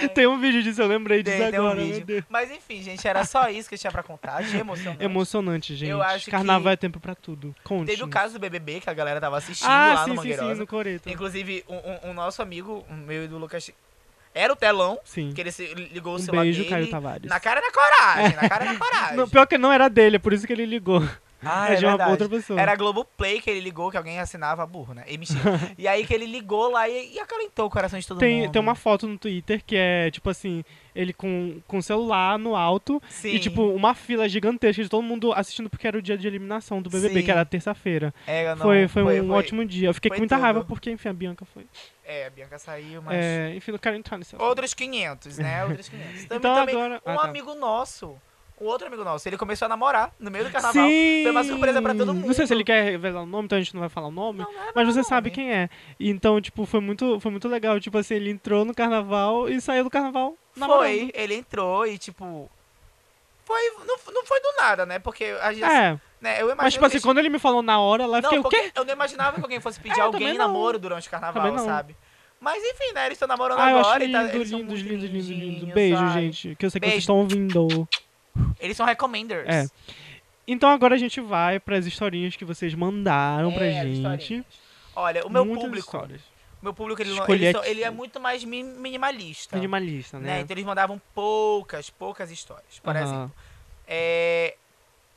Tem 0.14 0.27
um 0.27 0.38
vídeo 0.38 0.62
disso, 0.62 0.81
eu 0.83 0.87
lembrei 0.87 1.22
disso 1.22 1.37
Tem, 1.37 1.51
tem 1.51 1.61
um 1.61 1.66
agora, 1.66 1.81
vídeo. 1.83 2.05
Deus. 2.05 2.25
Mas 2.29 2.51
enfim, 2.51 2.83
gente, 2.83 3.07
era 3.07 3.25
só 3.25 3.48
isso 3.48 3.68
que 3.68 3.75
eu 3.75 3.79
tinha 3.79 3.90
pra 3.90 4.03
contar. 4.03 4.42
De 4.42 4.57
emocionante. 4.57 5.05
Emocionante, 5.05 5.75
gente. 5.77 5.90
Eu 5.90 6.03
acho 6.03 6.31
Carnaval 6.31 6.72
é 6.72 6.77
tempo 6.77 6.98
pra 7.01 7.14
tudo. 7.14 7.55
Conte. 7.62 7.87
Teve 7.88 8.03
o 8.03 8.09
caso 8.09 8.35
do 8.35 8.38
BBB 8.40 8.81
que 8.81 8.90
a 8.90 8.94
galera 8.94 9.20
tava 9.20 9.37
assistindo 9.38 9.68
ah, 9.68 9.94
lá 9.94 10.05
sim, 10.05 10.11
no 10.11 10.16
sim, 10.16 10.29
Mangueirosa. 10.29 10.55
sim, 10.55 10.61
no 10.61 10.66
Coreto. 10.66 11.09
Inclusive, 11.11 11.64
um, 11.68 11.77
um- 11.77 12.11
um 12.11 12.14
nosso 12.14 12.42
amigo, 12.42 12.85
um 12.90 12.96
meu 12.96 13.25
e 13.25 13.29
do 13.29 13.38
Lucas, 13.38 13.70
era 14.35 14.53
o 14.53 14.57
telão, 14.57 14.98
Sim. 15.05 15.33
que 15.35 15.40
ele 15.40 15.51
ligou 15.92 16.14
o 16.14 16.16
Um 16.16 16.18
celular 16.18 16.42
beijo, 16.44 16.59
dele. 16.61 16.70
Caio 16.70 16.90
Tavares. 16.90 17.29
Na 17.29 17.38
cara 17.38 17.61
da 17.61 17.70
coragem, 17.70 18.37
na 18.37 18.48
cara 18.48 18.64
da 18.64 18.75
coragem. 18.79 19.16
Não, 19.16 19.29
pior 19.29 19.46
que 19.46 19.59
não 19.59 19.70
era 19.72 19.88
dele, 19.88 20.16
é 20.16 20.18
por 20.18 20.33
isso 20.33 20.46
que 20.46 20.53
ele 20.53 20.64
ligou. 20.66 21.07
Ah, 21.44 21.70
é 21.70 21.74
é 21.74 21.76
de 21.76 21.85
uma 21.85 21.90
verdade. 21.92 22.11
outra 22.12 22.28
pessoa. 22.28 22.61
Era 22.61 22.76
Globoplay 22.76 23.40
que 23.40 23.50
ele 23.50 23.61
ligou, 23.61 23.90
que 23.90 23.96
alguém 23.96 24.18
assinava 24.20 24.64
burro, 24.66 24.94
né? 24.94 25.05
E 25.09 25.18
e 25.78 25.88
aí 25.88 26.07
que 26.07 26.14
ele 26.14 26.26
ligou 26.26 26.70
lá 26.70 26.88
e, 26.88 27.14
e 27.14 27.18
acalentou 27.20 27.66
o 27.66 27.70
coração 27.70 27.98
de 27.98 28.07
todo 28.07 28.18
Tem, 28.18 28.42
mundo. 28.42 28.52
tem 28.52 28.61
uma 28.61 28.74
foto 28.74 29.07
no 29.07 29.18
Twitter 29.18 29.62
que 29.66 29.76
é, 29.76 30.11
tipo 30.11 30.28
assim, 30.31 30.64
ele 30.94 31.12
com, 31.12 31.61
com 31.66 31.78
o 31.78 31.83
celular 31.83 32.38
no 32.38 32.55
alto 32.55 33.02
Sim. 33.09 33.31
e, 33.31 33.38
tipo, 33.38 33.62
uma 33.70 33.94
fila 33.94 34.28
gigantesca 34.28 34.83
de 34.83 34.88
todo 34.88 35.02
mundo 35.02 35.33
assistindo 35.33 35.68
porque 35.70 35.87
era 35.87 35.96
o 35.98 36.02
dia 36.02 36.16
de 36.18 36.26
eliminação 36.26 36.81
do 36.83 36.90
BBB, 36.90 37.20
Sim. 37.20 37.24
que 37.24 37.31
era 37.31 37.44
terça-feira. 37.44 38.14
É, 38.26 38.55
não, 38.55 38.62
Foi, 38.62 38.88
foi 38.88 39.20
um 39.20 39.33
ótimo 39.33 39.64
dia. 39.64 39.88
Eu 39.88 39.94
fiquei 39.94 40.11
foi 40.11 40.16
com 40.18 40.20
muita 40.22 40.37
tudo. 40.37 40.42
raiva 40.44 40.64
porque, 40.64 40.90
enfim, 40.90 41.09
a 41.09 41.12
Bianca 41.12 41.44
foi. 41.44 41.66
É, 42.05 42.26
a 42.26 42.31
Bianca 42.31 42.59
saiu, 42.59 43.00
mas... 43.00 43.16
É, 43.16 43.55
enfim, 43.55 43.70
não 43.72 43.78
quero 43.78 43.96
entrar 43.96 44.18
nesse 44.18 44.35
assunto. 44.35 44.46
Outros 44.46 44.74
500, 44.74 45.38
né? 45.38 45.64
Outros 45.64 45.88
500. 45.88 46.07
Também, 46.24 46.26
Então 46.38 46.55
também 46.55 46.74
agora- 46.74 47.02
um 47.07 47.11
ah, 47.11 47.16
tá. 47.18 47.28
amigo 47.28 47.55
nosso, 47.55 48.16
um 48.62 48.66
outro 48.66 48.87
amigo 48.87 49.03
nosso, 49.03 49.29
ele 49.29 49.37
começou 49.37 49.66
a 49.66 49.68
namorar 49.68 50.12
no 50.18 50.31
meio 50.31 50.44
do 50.44 50.51
carnaval. 50.51 50.87
Sim! 50.87 51.22
Foi 51.22 51.31
uma 51.33 51.44
surpresa 51.44 51.83
pra 51.83 51.94
todo 51.94 52.14
mundo. 52.14 52.27
Não 52.27 52.35
sei 52.35 52.46
se 52.46 52.55
ele 52.55 52.64
quer 52.64 52.85
revelar 52.85 53.22
o 53.22 53.27
nome, 53.27 53.46
então 53.46 53.59
a 53.59 53.61
gente 53.61 53.75
não 53.75 53.81
vai 53.81 53.88
falar 53.88 54.09
o 54.09 54.12
nome. 54.12 54.40
Não, 54.40 54.53
não 54.53 54.62
é 54.62 54.72
Mas 54.75 54.87
você 54.87 54.98
nome. 55.01 55.09
sabe 55.09 55.31
quem 55.31 55.53
é. 55.53 55.68
Então, 55.98 56.40
tipo, 56.40 56.64
foi 56.64 56.81
muito, 56.81 57.18
foi 57.20 57.31
muito 57.31 57.48
legal. 57.48 57.81
Tipo 57.81 57.98
assim, 57.98 58.14
ele 58.14 58.31
entrou 58.31 58.64
no 58.64 58.75
carnaval 58.75 59.48
e 59.48 59.61
saiu 59.61 59.85
do 59.85 59.90
carnaval 59.90 60.37
namorando. 60.57 60.83
Foi, 60.83 61.11
ele 61.14 61.35
entrou 61.35 61.87
e, 61.87 61.98
tipo... 61.98 62.51
Foi, 63.44 63.61
não, 63.87 63.96
não 64.14 64.25
foi 64.25 64.40
do 64.40 64.53
nada, 64.59 64.87
né? 64.87 64.98
Porque 64.98 65.25
a 65.42 65.53
gente... 65.53 65.64
É, 65.64 65.98
né, 66.20 66.40
eu 66.40 66.55
mas 66.55 66.72
tipo 66.72 66.87
assim, 66.87 67.01
quando 67.01 67.18
ele 67.18 67.29
me 67.29 67.40
falou 67.40 67.61
na 67.61 67.81
hora 67.81 68.07
lá, 68.07 68.18
eu 68.18 68.22
fiquei, 68.22 68.38
Não, 68.38 68.46
o 68.46 68.48
quê? 68.48 68.72
eu 68.77 68.85
não 68.85 68.92
imaginava 68.92 69.37
que 69.37 69.42
alguém 69.42 69.61
fosse 69.61 69.79
pedir 69.83 69.98
É, 69.98 70.03
alguém 70.03 70.35
namoro 70.35 70.79
durante 70.79 71.09
o 71.09 71.11
carnaval, 71.11 71.59
sabe? 71.59 71.96
Mas 72.42 72.61
enfim, 72.64 72.92
né? 72.92 73.07
Eles 73.07 73.16
estão 73.16 73.29
namorando 73.29 73.61
Ah, 73.61 73.70
eu 73.70 73.79
acho 73.79 73.88
agora 73.88 74.05
e 74.05 74.11
tá, 74.11 74.22
lindo, 74.25 74.42
lindo, 74.42 74.75
lindo, 74.75 75.07
lindo, 75.07 75.33
lindo. 75.33 75.66
Beijo, 75.75 75.96
sabe? 75.96 76.12
gente. 76.20 76.57
Que 76.57 76.66
eu 76.66 76.70
sei 76.70 76.81
que 76.81 76.87
Beijo. 76.87 76.94
vocês 76.94 77.03
estão 77.05 77.18
ouvindo. 77.18 77.88
Eles 78.61 78.77
são 78.77 78.87
recommenders. 78.87 79.49
É. 79.49 79.66
Então 80.47 80.68
agora 80.71 80.95
a 80.95 80.99
gente 80.99 81.21
vai 81.21 81.61
pras 81.61 81.87
historinhas 81.87 82.35
que 82.37 82.45
vocês 82.45 82.75
mandaram 82.75 83.53
pra 83.53 83.64
É, 83.64 83.81
as 83.81 83.87
gente. 83.88 84.45
Olha, 84.95 85.25
o 85.27 85.31
meu 85.31 85.45
Muitas 85.45 85.64
público, 85.64 85.87
histórias. 85.87 86.21
Meu 86.61 86.73
público, 86.75 87.03
ele, 87.03 87.11
ele, 87.29 87.53
só- 87.53 87.64
ele 87.64 87.83
é 87.83 87.90
muito 87.90 88.21
mais 88.21 88.45
mi- 88.45 88.62
minimalista. 88.62 89.57
Minimalista, 89.57 90.18
né? 90.18 90.27
né? 90.37 90.40
Então 90.40 90.55
eles 90.55 90.64
mandavam 90.64 91.01
poucas, 91.14 91.90
poucas 91.90 92.31
histórias. 92.31 92.79
Por 92.81 92.95
exemplo, 92.95 93.33
é, 93.87 94.55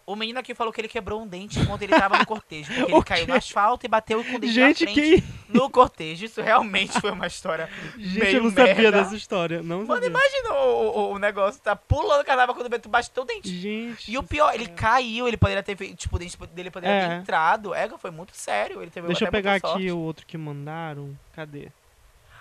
o 0.05 0.15
menino 0.15 0.39
aqui 0.39 0.53
falou 0.53 0.71
que 0.71 0.79
ele 0.81 0.87
quebrou 0.87 1.21
um 1.21 1.27
dente 1.27 1.59
enquanto 1.59 1.81
ele 1.81 1.91
tava 1.91 2.17
no 2.17 2.25
cortejo. 2.25 2.71
Porque 2.73 2.91
ele 2.93 3.03
caiu 3.03 3.27
no 3.27 3.33
asfalto 3.33 3.85
e 3.85 3.89
bateu 3.89 4.23
com 4.23 4.35
o 4.35 4.39
dente 4.39 4.53
Gente, 4.53 4.85
na 4.85 4.91
frente 4.91 5.21
que. 5.21 5.23
no 5.57 5.69
cortejo. 5.69 6.25
Isso 6.25 6.41
realmente 6.41 6.99
foi 7.01 7.11
uma 7.11 7.27
história 7.27 7.69
Gente, 7.97 8.19
meio 8.19 8.37
eu 8.37 8.43
não 8.43 8.49
sabia 8.51 8.73
merda. 8.75 8.91
dessa 9.03 9.15
história. 9.15 9.63
Não 9.63 9.79
Mano, 9.85 9.93
sabia. 10.03 10.09
imagina 10.09 10.53
o, 10.53 10.87
o, 10.87 11.11
o 11.13 11.19
negócio, 11.19 11.59
tá 11.61 11.75
pulando 11.75 12.21
o 12.21 12.25
carnaval 12.25 12.53
quando 12.55 12.67
o 12.67 12.69
Beto 12.69 12.87
bate 12.89 13.09
teu 13.11 13.25
dente. 13.25 13.49
Gente. 13.49 14.11
E 14.11 14.17
o 14.17 14.23
pior, 14.23 14.53
ele 14.53 14.67
caiu, 14.67 15.27
ele 15.27 15.37
poderia 15.37 15.63
ter 15.63 15.75
feito, 15.75 15.95
tipo, 15.95 16.15
o 16.15 16.19
dente 16.19 16.37
dele 16.53 16.69
poderia 16.71 17.07
ter 17.07 17.13
É. 17.13 17.17
entrado. 17.17 17.73
É, 17.73 17.89
foi 17.97 18.11
muito 18.11 18.35
sério. 18.35 18.81
Ele 18.81 18.91
teve 18.91 19.07
Deixa 19.07 19.25
eu 19.25 19.31
pegar 19.31 19.55
aqui 19.55 19.91
o 19.91 19.97
outro 19.97 20.25
que 20.25 20.37
mandaram. 20.37 21.17
Cadê? 21.33 21.69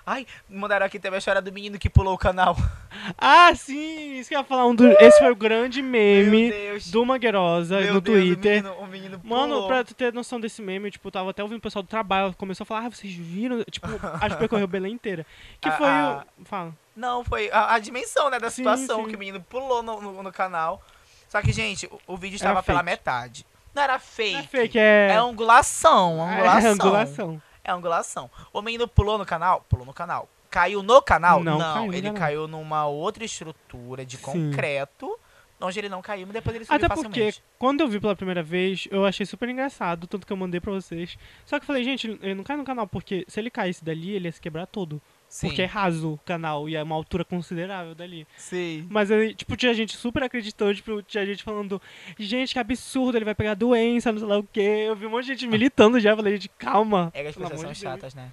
Ai, 0.07 0.27
mandaram 0.49 0.85
aqui 0.85 0.99
também 0.99 1.17
a 1.17 1.19
história 1.19 1.41
do 1.41 1.51
menino 1.51 1.79
que 1.79 1.89
pulou 1.89 2.15
o 2.15 2.19
canal. 2.19 2.57
Ah, 3.19 3.55
sim! 3.55 4.19
Isso 4.19 4.29
que 4.29 4.35
eu 4.35 4.39
ia 4.39 4.45
falar. 4.45 4.67
Um 4.67 4.75
do... 4.75 4.87
Esse 4.87 5.19
foi 5.19 5.31
o 5.31 5.37
grande 5.37 5.83
meme 5.83 6.53
do 6.87 7.05
Mangueirosa 7.05 7.81
Meu 7.81 7.95
no 7.95 8.01
Deus, 8.01 8.19
Twitter. 8.19 8.61
O 8.61 8.63
menino, 8.63 8.75
o 8.85 8.87
menino 8.87 9.21
Mano, 9.23 9.67
pra 9.67 9.85
tu 9.85 9.95
ter 9.95 10.13
noção 10.13 10.41
desse 10.41 10.63
meme, 10.63 10.91
tipo, 10.91 11.09
eu 11.09 11.13
tava 11.13 11.31
até 11.31 11.43
ouvindo 11.43 11.59
o 11.59 11.61
pessoal 11.61 11.83
do 11.83 11.89
trabalho, 11.89 12.35
começou 12.39 12.63
a 12.63 12.67
falar, 12.67 12.87
ah, 12.87 12.89
vocês 12.89 13.13
viram? 13.13 13.63
Tipo, 13.65 13.89
acho 14.23 14.37
que 14.37 14.39
percorreu 14.39 14.67
Belém 14.67 14.93
inteira. 14.95 15.27
Que 15.61 15.69
Ah, 15.69 15.73
foi 15.73 15.89
ah. 15.89 16.25
o... 16.39 16.45
Fala. 16.45 16.73
Não, 16.97 17.25
foi 17.25 17.51
a, 17.51 17.75
a 17.75 17.79
dimensão, 17.79 18.31
né, 18.31 18.39
da 18.39 18.49
Sim, 18.49 18.57
situação 18.63 19.03
sim. 19.03 19.11
que 19.11 19.17
o 19.17 19.19
menino 19.19 19.41
pulou 19.43 19.83
no, 19.83 20.01
no, 20.01 20.23
no 20.23 20.33
canal. 20.33 20.81
Só 21.29 21.43
que, 21.43 21.53
gente, 21.53 21.87
o, 21.87 22.15
o 22.15 22.17
vídeo 22.17 22.37
estava 22.37 22.63
pela 22.63 22.83
metade. 22.83 23.45
Não 23.75 23.83
era 23.83 23.99
fake. 23.99 24.37
É 24.37 24.43
fake, 24.45 24.79
é... 24.79 25.09
É 25.11 25.17
angulação, 25.17 26.23
angulação. 26.23 26.63
É 26.63 26.69
angulação. 26.69 27.43
É 27.65 27.73
angulação. 27.73 28.31
O 28.53 28.61
menino 28.61 28.87
pulou 28.87 29.17
no 29.19 29.25
canal? 29.27 29.65
Pulou 29.69 29.87
no 29.87 29.93
canal. 29.95 30.29
Caiu 30.51 30.83
no 30.83 31.01
canal? 31.03 31.43
Não, 31.43 31.59
Não, 31.59 31.75
caiu 31.75 31.93
ele 31.93 32.03
canal. 32.09 32.19
caiu 32.21 32.47
numa 32.49 32.87
outra 32.87 33.25
estrutura 33.25 34.05
de 34.07 34.17
Sim. 34.19 34.23
concreto, 34.23 35.19
onde 35.61 35.79
ele 35.79 35.89
não 35.89 36.03
caiu, 36.03 36.27
mas 36.27 36.35
depois 36.35 36.55
ele 36.55 36.65
subiu 36.65 36.77
Até 36.77 36.89
porque, 36.89 37.03
facilmente. 37.09 37.43
quando 37.59 37.81
eu 37.81 37.89
vi 37.89 37.99
pela 37.99 38.15
primeira 38.15 38.43
vez, 38.43 38.87
eu 38.91 39.05
achei 39.07 39.25
super 39.25 39.49
engraçado, 39.49 40.07
tanto 40.07 40.27
que 40.27 40.33
eu 40.33 40.37
mandei 40.37 40.61
pra 40.61 40.71
vocês. 40.73 41.17
Só 41.47 41.59
que 41.59 41.63
eu 41.63 41.67
falei, 41.67 41.83
gente, 41.83 42.07
ele 42.23 42.35
não 42.35 42.45
cai 42.45 42.57
no 42.57 42.65
canal, 42.65 42.87
porque 42.87 43.25
se 43.27 43.41
ele 43.41 43.51
caísse 43.51 43.83
dali, 43.85 44.11
ele 44.13 44.29
ia 44.29 44.33
se 44.33 44.41
quebrar 44.41 44.67
todo. 44.67 45.01
Sim, 45.35 45.49
Porque 45.49 45.63
é 45.63 45.65
raso 45.65 46.13
o 46.13 46.19
canal 46.19 46.69
e 46.69 46.77
é 46.77 46.83
uma 46.85 46.95
altura 46.95 47.25
considerável 47.25 47.93
dali. 47.93 48.25
sim. 48.37 48.87
Mas 48.89 49.11
aí, 49.11 49.35
tipo, 49.35 49.57
tinha 49.57 49.75
gente 49.75 49.97
super 49.97 50.23
acreditando, 50.23 50.73
tipo, 50.73 51.03
tinha 51.03 51.27
gente 51.27 51.43
falando, 51.43 51.83
gente, 52.17 52.53
que 52.53 52.59
absurdo, 52.61 53.19
ele 53.19 53.25
vai 53.25 53.35
pegar 53.35 53.55
doença, 53.55 54.13
não 54.13 54.21
sei 54.21 54.29
lá 54.29 54.39
o 54.39 54.45
quê. 54.45 54.85
Eu 54.87 54.95
vi 54.95 55.07
um 55.07 55.11
monte 55.11 55.25
de 55.25 55.33
gente 55.33 55.49
militando 55.49 55.99
já, 55.99 56.15
falei, 56.15 56.35
gente, 56.35 56.49
calma. 56.51 57.11
É 57.13 57.23
que 57.23 57.29
as 57.31 57.35
pessoas 57.37 57.61
são 57.61 57.73
de 57.73 57.79
chatas, 57.79 58.15
né? 58.15 58.31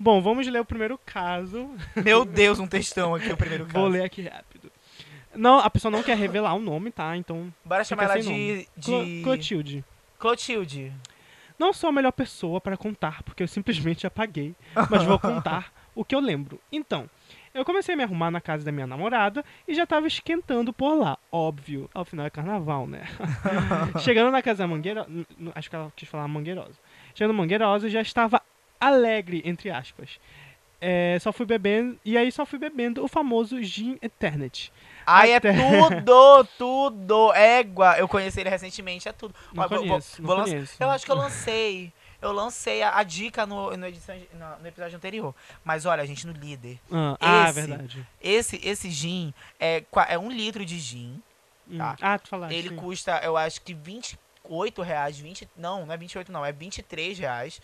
Bom, 0.00 0.22
vamos 0.22 0.46
ler 0.46 0.60
o 0.60 0.64
primeiro 0.64 0.98
caso. 1.04 1.68
Meu 2.02 2.24
Deus, 2.24 2.58
um 2.58 2.66
textão 2.66 3.14
aqui, 3.14 3.30
o 3.30 3.36
primeiro 3.36 3.66
caso. 3.66 3.78
Vou 3.78 3.86
ler 3.88 4.04
aqui 4.04 4.22
rápido. 4.22 4.72
Não, 5.34 5.58
a 5.58 5.68
pessoa 5.68 5.92
não 5.92 6.02
quer 6.02 6.16
revelar 6.16 6.54
o 6.54 6.60
nome, 6.60 6.90
tá? 6.90 7.14
Então, 7.14 7.52
Bora 7.62 7.84
chamar 7.84 8.04
ela 8.04 8.22
sem 8.22 8.22
de, 8.22 8.68
Clo- 8.82 9.04
de... 9.04 9.20
Clotilde. 9.22 9.84
Clotilde. 10.18 10.92
Não 11.58 11.74
sou 11.74 11.90
a 11.90 11.92
melhor 11.92 12.12
pessoa 12.12 12.58
para 12.58 12.74
contar, 12.74 13.22
porque 13.22 13.42
eu 13.42 13.48
simplesmente 13.48 14.06
apaguei, 14.06 14.54
mas 14.88 15.02
vou 15.02 15.18
contar 15.20 15.72
o 16.00 16.04
que 16.04 16.14
eu 16.14 16.20
lembro. 16.20 16.60
Então, 16.70 17.08
eu 17.52 17.64
comecei 17.64 17.94
a 17.94 17.96
me 17.96 18.04
arrumar 18.04 18.30
na 18.30 18.40
casa 18.40 18.64
da 18.64 18.70
minha 18.70 18.86
namorada 18.86 19.44
e 19.66 19.74
já 19.74 19.84
tava 19.86 20.06
esquentando 20.06 20.72
por 20.72 20.94
lá, 20.94 21.18
óbvio. 21.32 21.90
Ao 21.92 22.04
final 22.04 22.26
é 22.26 22.30
carnaval, 22.30 22.86
né? 22.86 23.02
Chegando 24.00 24.30
na 24.30 24.42
casa 24.42 24.58
da 24.58 24.68
Mangueirosa, 24.68 25.08
acho 25.54 25.68
que 25.70 25.76
ela 25.76 25.92
quis 25.96 26.08
falar 26.08 26.28
Mangueirosa. 26.28 26.78
Chegando 27.14 27.32
na 27.34 27.42
Mangueirosa, 27.42 27.88
já 27.88 28.00
estava 28.00 28.40
alegre, 28.80 29.42
entre 29.44 29.70
aspas. 29.70 30.20
É, 30.80 31.18
só 31.20 31.32
fui 31.32 31.44
bebendo, 31.44 31.98
e 32.04 32.16
aí 32.16 32.30
só 32.30 32.46
fui 32.46 32.58
bebendo 32.58 33.02
o 33.04 33.08
famoso 33.08 33.60
Gin 33.60 33.98
Eternity. 34.00 34.72
Ai, 35.04 35.32
é 35.32 35.36
Até- 35.36 35.52
tudo, 35.52 36.48
tudo. 36.56 37.32
Égua. 37.34 37.98
Eu 37.98 38.06
conheci 38.06 38.40
ele 38.40 38.50
recentemente, 38.50 39.08
é 39.08 39.12
tudo. 39.12 39.34
Não 39.52 39.68
vou- 39.68 39.78
conheço, 39.80 40.22
vou- 40.22 40.36
não 40.36 40.44
vou 40.44 40.52
conheço. 40.52 40.76
Eu 40.80 40.90
acho 40.90 41.04
que 41.04 41.10
eu 41.10 41.16
lancei. 41.16 41.92
Eu 42.20 42.32
lancei 42.32 42.82
a, 42.82 42.96
a 42.98 43.02
dica 43.02 43.46
no, 43.46 43.76
no, 43.76 43.86
edição, 43.86 44.16
no, 44.34 44.58
no 44.58 44.66
episódio 44.66 44.96
anterior. 44.96 45.34
Mas 45.64 45.86
olha, 45.86 46.04
gente, 46.06 46.26
no 46.26 46.32
líder. 46.32 46.78
Ah, 46.90 47.16
ah, 47.20 47.46
é 47.46 47.50
Esse- 47.50 47.60
verdade. 47.60 48.06
Esse, 48.20 48.60
esse 48.68 48.90
gin 48.90 49.32
é, 49.60 49.84
é 50.08 50.18
um 50.18 50.30
litro 50.30 50.64
de 50.64 50.78
gin. 50.78 51.22
Hum. 51.70 51.78
Tá. 51.78 51.96
Ah, 52.00 52.18
tu 52.18 52.28
falaste. 52.28 52.54
Ele 52.54 52.70
sim. 52.70 52.76
custa, 52.76 53.20
eu 53.22 53.36
acho 53.36 53.60
que 53.62 53.72
28 53.72 54.82
reais. 54.82 55.18
20, 55.18 55.48
não, 55.56 55.86
não 55.86 55.94
é 55.94 55.96
28 55.96 56.32
não, 56.32 56.44
é 56.44 56.50
23 56.52 57.18
reais. 57.18 57.60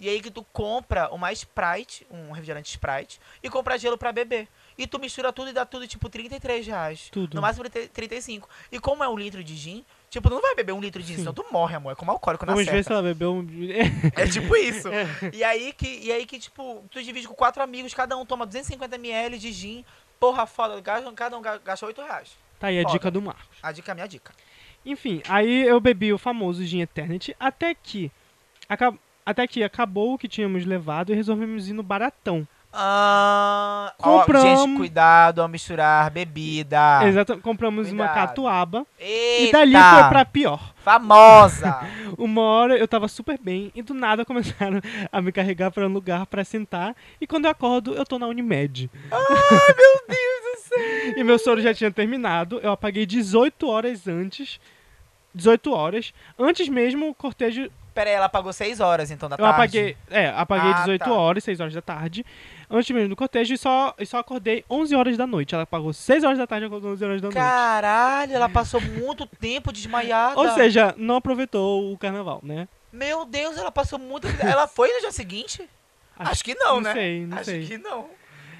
E 0.00 0.08
aí 0.08 0.22
que 0.22 0.30
tu 0.30 0.46
compra 0.52 1.12
uma 1.12 1.32
Sprite, 1.32 2.06
um 2.08 2.30
refrigerante 2.30 2.70
Sprite, 2.70 3.20
e 3.42 3.50
compra 3.50 3.76
gelo 3.76 3.98
pra 3.98 4.12
beber. 4.12 4.46
E 4.76 4.86
tu 4.86 4.98
mistura 4.98 5.32
tudo 5.32 5.50
e 5.50 5.52
dá 5.52 5.66
tudo 5.66 5.88
tipo 5.88 6.08
33 6.08 6.66
reais. 6.68 7.08
Tudo. 7.10 7.34
No 7.34 7.42
máximo 7.42 7.68
30 7.68 7.88
35. 7.92 8.48
E 8.70 8.78
como 8.78 9.02
é 9.02 9.08
um 9.08 9.18
litro 9.18 9.42
de 9.42 9.56
gin, 9.56 9.84
tipo, 10.10 10.28
tu 10.28 10.34
não 10.34 10.42
vai 10.42 10.54
beber 10.54 10.72
um 10.72 10.80
litro 10.80 11.00
de 11.02 11.08
gin, 11.08 11.14
Sim. 11.14 11.18
senão 11.20 11.34
tu 11.34 11.44
morre, 11.52 11.74
amor. 11.76 11.92
É 11.92 11.94
como 11.94 12.10
alcoólico 12.10 12.44
na 12.46 12.52
Vamos 12.52 12.68
ver 12.68 12.82
se 12.84 12.90
ela 12.92 13.02
bebeu 13.02 13.34
um. 13.34 13.46
É 14.16 14.26
tipo 14.26 14.56
isso. 14.56 14.88
É. 14.92 15.06
E 15.32 15.42
aí 15.44 15.72
que, 15.72 15.86
e 16.04 16.12
aí 16.12 16.24
que 16.26 16.38
tipo, 16.38 16.84
tu 16.90 17.02
divide 17.02 17.26
com 17.28 17.34
quatro 17.34 17.62
amigos, 17.62 17.92
cada 17.94 18.16
um 18.16 18.24
toma 18.26 18.46
250ml 18.46 19.38
de 19.38 19.52
gin. 19.52 19.84
Porra 20.20 20.46
foda, 20.46 20.80
cada 21.14 21.36
um 21.38 21.42
ga- 21.42 21.58
gasta 21.58 21.86
8 21.86 22.02
reais. 22.02 22.30
Tá 22.58 22.66
aí 22.68 22.78
a 22.80 22.82
Foda. 22.82 22.92
dica 22.94 23.10
do 23.10 23.22
Marcos. 23.22 23.44
A 23.62 23.70
dica 23.70 23.90
é 23.90 23.92
a 23.92 23.94
minha 23.94 24.08
dica. 24.08 24.32
Enfim, 24.84 25.22
aí 25.28 25.62
eu 25.66 25.78
bebi 25.80 26.12
o 26.12 26.18
famoso 26.18 26.64
Gin 26.64 26.80
Eternity 26.80 27.36
até 27.38 27.74
que. 27.74 28.10
aca- 28.68 28.94
Até 29.24 29.46
que 29.46 29.62
acabou 29.62 30.14
o 30.14 30.18
que 30.18 30.26
tínhamos 30.26 30.64
levado 30.64 31.12
e 31.12 31.14
resolvemos 31.14 31.68
ir 31.68 31.72
no 31.74 31.82
Baratão. 31.82 32.48
Ah, 32.72 33.92
ó, 33.98 34.02
Compramos- 34.20 34.60
gente, 34.60 34.76
cuidado 34.76 35.40
ao 35.42 35.48
misturar 35.48 36.10
bebida. 36.10 37.00
Exato, 37.06 37.38
compramos 37.38 37.90
uma 37.90 38.06
cuidado. 38.06 38.26
catuaba 38.28 38.86
Eita, 38.98 39.64
e 39.64 39.72
dali 39.72 39.72
foi 40.00 40.08
pra 40.08 40.24
pior. 40.24 40.74
Famosa. 40.84 41.80
Uma 42.16 42.42
hora 42.42 42.76
eu 42.78 42.88
tava 42.88 43.06
super 43.08 43.38
bem 43.38 43.70
e 43.74 43.82
do 43.82 43.92
nada 43.94 44.24
começaram 44.26 44.80
a 45.12 45.20
me 45.20 45.30
carregar 45.32 45.70
pra 45.70 45.86
um 45.86 45.92
lugar 45.92 46.26
pra 46.26 46.44
sentar 46.44 46.94
e 47.20 47.26
quando 47.26 47.44
eu 47.44 47.50
acordo 47.50 47.94
eu 47.94 48.04
tô 48.04 48.18
na 48.18 48.26
Unimed. 48.26 48.90
Ai, 49.10 49.18
meu 49.76 50.02
Deus 50.08 50.42
do 50.42 50.60
céu. 50.68 51.14
E 51.18 51.24
meu 51.24 51.38
soro 51.38 51.60
já 51.60 51.72
tinha 51.74 51.90
terminado, 51.90 52.58
eu 52.62 52.72
apaguei 52.72 53.04
18 53.06 53.68
horas 53.68 54.06
antes. 54.08 54.58
18 55.34 55.72
horas. 55.72 56.12
Antes 56.38 56.68
mesmo 56.68 57.10
o 57.10 57.14
cortejo 57.14 57.70
Pera 57.94 58.10
aí, 58.10 58.16
ela 58.16 58.28
pagou 58.28 58.52
6 58.52 58.78
horas 58.78 59.10
então 59.10 59.28
da 59.28 59.34
Eu 59.34 59.38
tarde. 59.38 59.54
apaguei, 59.54 59.96
é, 60.08 60.28
apaguei 60.28 60.70
Ah, 60.70 60.74
18 60.80 61.04
tá. 61.04 61.12
horas, 61.12 61.42
6 61.42 61.58
horas 61.58 61.74
da 61.74 61.82
tarde, 61.82 62.24
antes 62.70 62.90
mesmo 62.90 63.08
do 63.10 63.16
cortejo, 63.16 63.54
e 63.54 63.58
só, 63.58 63.94
e 63.98 64.04
só 64.06 64.18
acordei 64.18 64.64
11 64.70 64.94
horas 64.94 65.16
da 65.16 65.26
noite. 65.26 65.54
Ela 65.54 65.64
apagou 65.64 65.92
6 65.92 66.24
horas 66.24 66.38
da 66.38 66.46
tarde 66.46 66.64
e 66.64 66.68
acordou 66.68 66.92
11 66.92 67.04
horas 67.04 67.20
da 67.20 67.26
noite. 67.28 67.36
Caralho, 67.36 68.32
ela 68.32 68.48
passou 68.48 68.80
muito 68.80 69.26
tempo 69.26 69.72
desmaiada. 69.72 70.38
Ou 70.38 70.48
seja, 70.50 70.94
não 70.96 71.16
aproveitou 71.16 71.92
o 71.92 71.98
carnaval, 71.98 72.40
né? 72.42 72.68
Meu 72.92 73.24
Deus, 73.24 73.56
ela 73.58 73.70
passou 73.70 73.98
muito. 73.98 74.26
Ela 74.40 74.66
foi 74.66 74.92
no 74.92 75.00
dia 75.00 75.12
seguinte? 75.12 75.68
Acho, 76.18 76.42
que 76.44 76.54
não, 76.54 76.76
não 76.76 76.80
né? 76.80 76.92
sei, 76.94 77.26
não 77.26 77.36
Acho 77.36 77.44
sei. 77.44 77.66
que 77.66 77.78
não. 77.78 78.06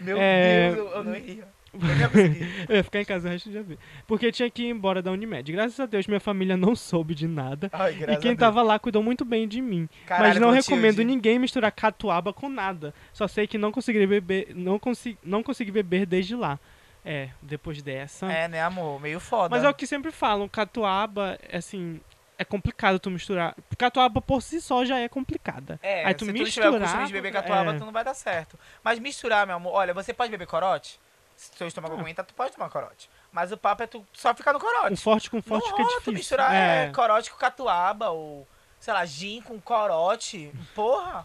Meu 0.00 0.16
É, 0.20 0.70
Deus, 0.72 0.78
eu, 0.78 0.92
eu 0.98 1.04
não 1.04 1.16
iria. 1.16 1.48
Eu 2.68 2.76
ia 2.76 2.84
ficar 2.84 3.00
em 3.00 3.04
casa 3.04 3.28
o 3.28 3.30
resto 3.30 3.48
do 3.48 3.52
dia. 3.52 3.62
ver. 3.62 3.78
Porque 4.06 4.32
tinha 4.32 4.48
que 4.50 4.62
ir 4.64 4.70
embora 4.70 5.02
da 5.02 5.10
Unimed. 5.10 5.52
Graças 5.52 5.78
a 5.78 5.86
Deus, 5.86 6.06
minha 6.06 6.20
família 6.20 6.56
não 6.56 6.74
soube 6.76 7.14
de 7.14 7.26
nada. 7.26 7.70
Ai, 7.72 7.96
E 8.08 8.16
quem 8.16 8.34
tava 8.34 8.62
lá 8.62 8.78
cuidou 8.78 9.02
muito 9.02 9.24
bem 9.24 9.46
de 9.46 9.60
mim. 9.60 9.88
Caralho, 10.06 10.28
Mas 10.28 10.40
não 10.40 10.50
recomendo 10.50 11.02
ninguém 11.02 11.38
misturar 11.38 11.72
catuaba 11.72 12.32
com 12.32 12.48
nada. 12.48 12.94
Só 13.12 13.28
sei 13.28 13.46
que 13.46 13.58
não 13.58 13.70
consegui 13.72 14.06
beber, 14.06 14.54
não 14.54 14.78
consegui, 14.78 15.18
não 15.22 15.42
consegui 15.42 15.70
beber 15.70 16.06
desde 16.06 16.34
lá. 16.34 16.58
É, 17.04 17.30
depois 17.40 17.80
dessa. 17.80 18.30
É, 18.30 18.48
né, 18.48 18.60
amor? 18.62 19.00
Meio 19.00 19.20
foda. 19.20 19.54
Mas 19.54 19.64
é 19.64 19.68
o 19.68 19.74
que 19.74 19.86
sempre 19.86 20.10
falam, 20.10 20.48
catuaba, 20.48 21.38
assim, 21.50 22.00
é 22.36 22.44
complicado 22.44 22.98
tu 22.98 23.10
misturar. 23.10 23.54
Catuaba 23.76 24.20
por 24.20 24.42
si 24.42 24.60
só 24.60 24.84
já 24.84 24.98
é 24.98 25.08
complicada. 25.08 25.78
É, 25.82 26.04
Aí 26.04 26.14
tu 26.14 26.24
se 26.24 26.32
tu 26.32 26.38
não 26.38 26.44
tiver 26.44 26.68
o 26.68 26.72
misturar, 26.72 26.80
costume 26.80 27.06
de 27.06 27.12
beber 27.12 27.32
catuaba, 27.32 27.74
é. 27.74 27.78
tu 27.78 27.84
não 27.84 27.92
vai 27.92 28.04
dar 28.04 28.14
certo. 28.14 28.58
Mas 28.82 28.98
misturar, 28.98 29.46
meu 29.46 29.56
amor, 29.56 29.72
olha, 29.72 29.92
você 29.92 30.12
pode 30.12 30.30
beber 30.30 30.46
corote? 30.46 31.00
Se 31.38 31.52
seu 31.56 31.68
estômago 31.68 31.94
Ah. 31.96 32.00
aguenta, 32.00 32.24
tu 32.24 32.34
pode 32.34 32.52
tomar 32.52 32.68
corote. 32.68 33.08
Mas 33.30 33.52
o 33.52 33.56
papo 33.56 33.82
é 33.84 33.86
tu 33.86 34.04
só 34.12 34.34
ficar 34.34 34.52
no 34.52 34.58
corote. 34.58 34.92
Um 34.92 34.96
forte 34.96 35.30
com 35.30 35.36
não 35.36 35.42
forte 35.42 35.66
fica 35.66 35.76
rola 35.76 35.88
tu 35.88 35.94
difícil. 35.98 36.12
misturar 36.14 36.52
é. 36.52 36.86
é. 36.86 36.92
corote 36.92 37.30
com 37.30 37.36
catuaba, 37.38 38.10
ou, 38.10 38.46
sei 38.80 38.92
lá, 38.92 39.04
gin 39.06 39.40
com 39.40 39.60
corote. 39.60 40.52
Porra! 40.74 41.24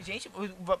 Gente, 0.00 0.28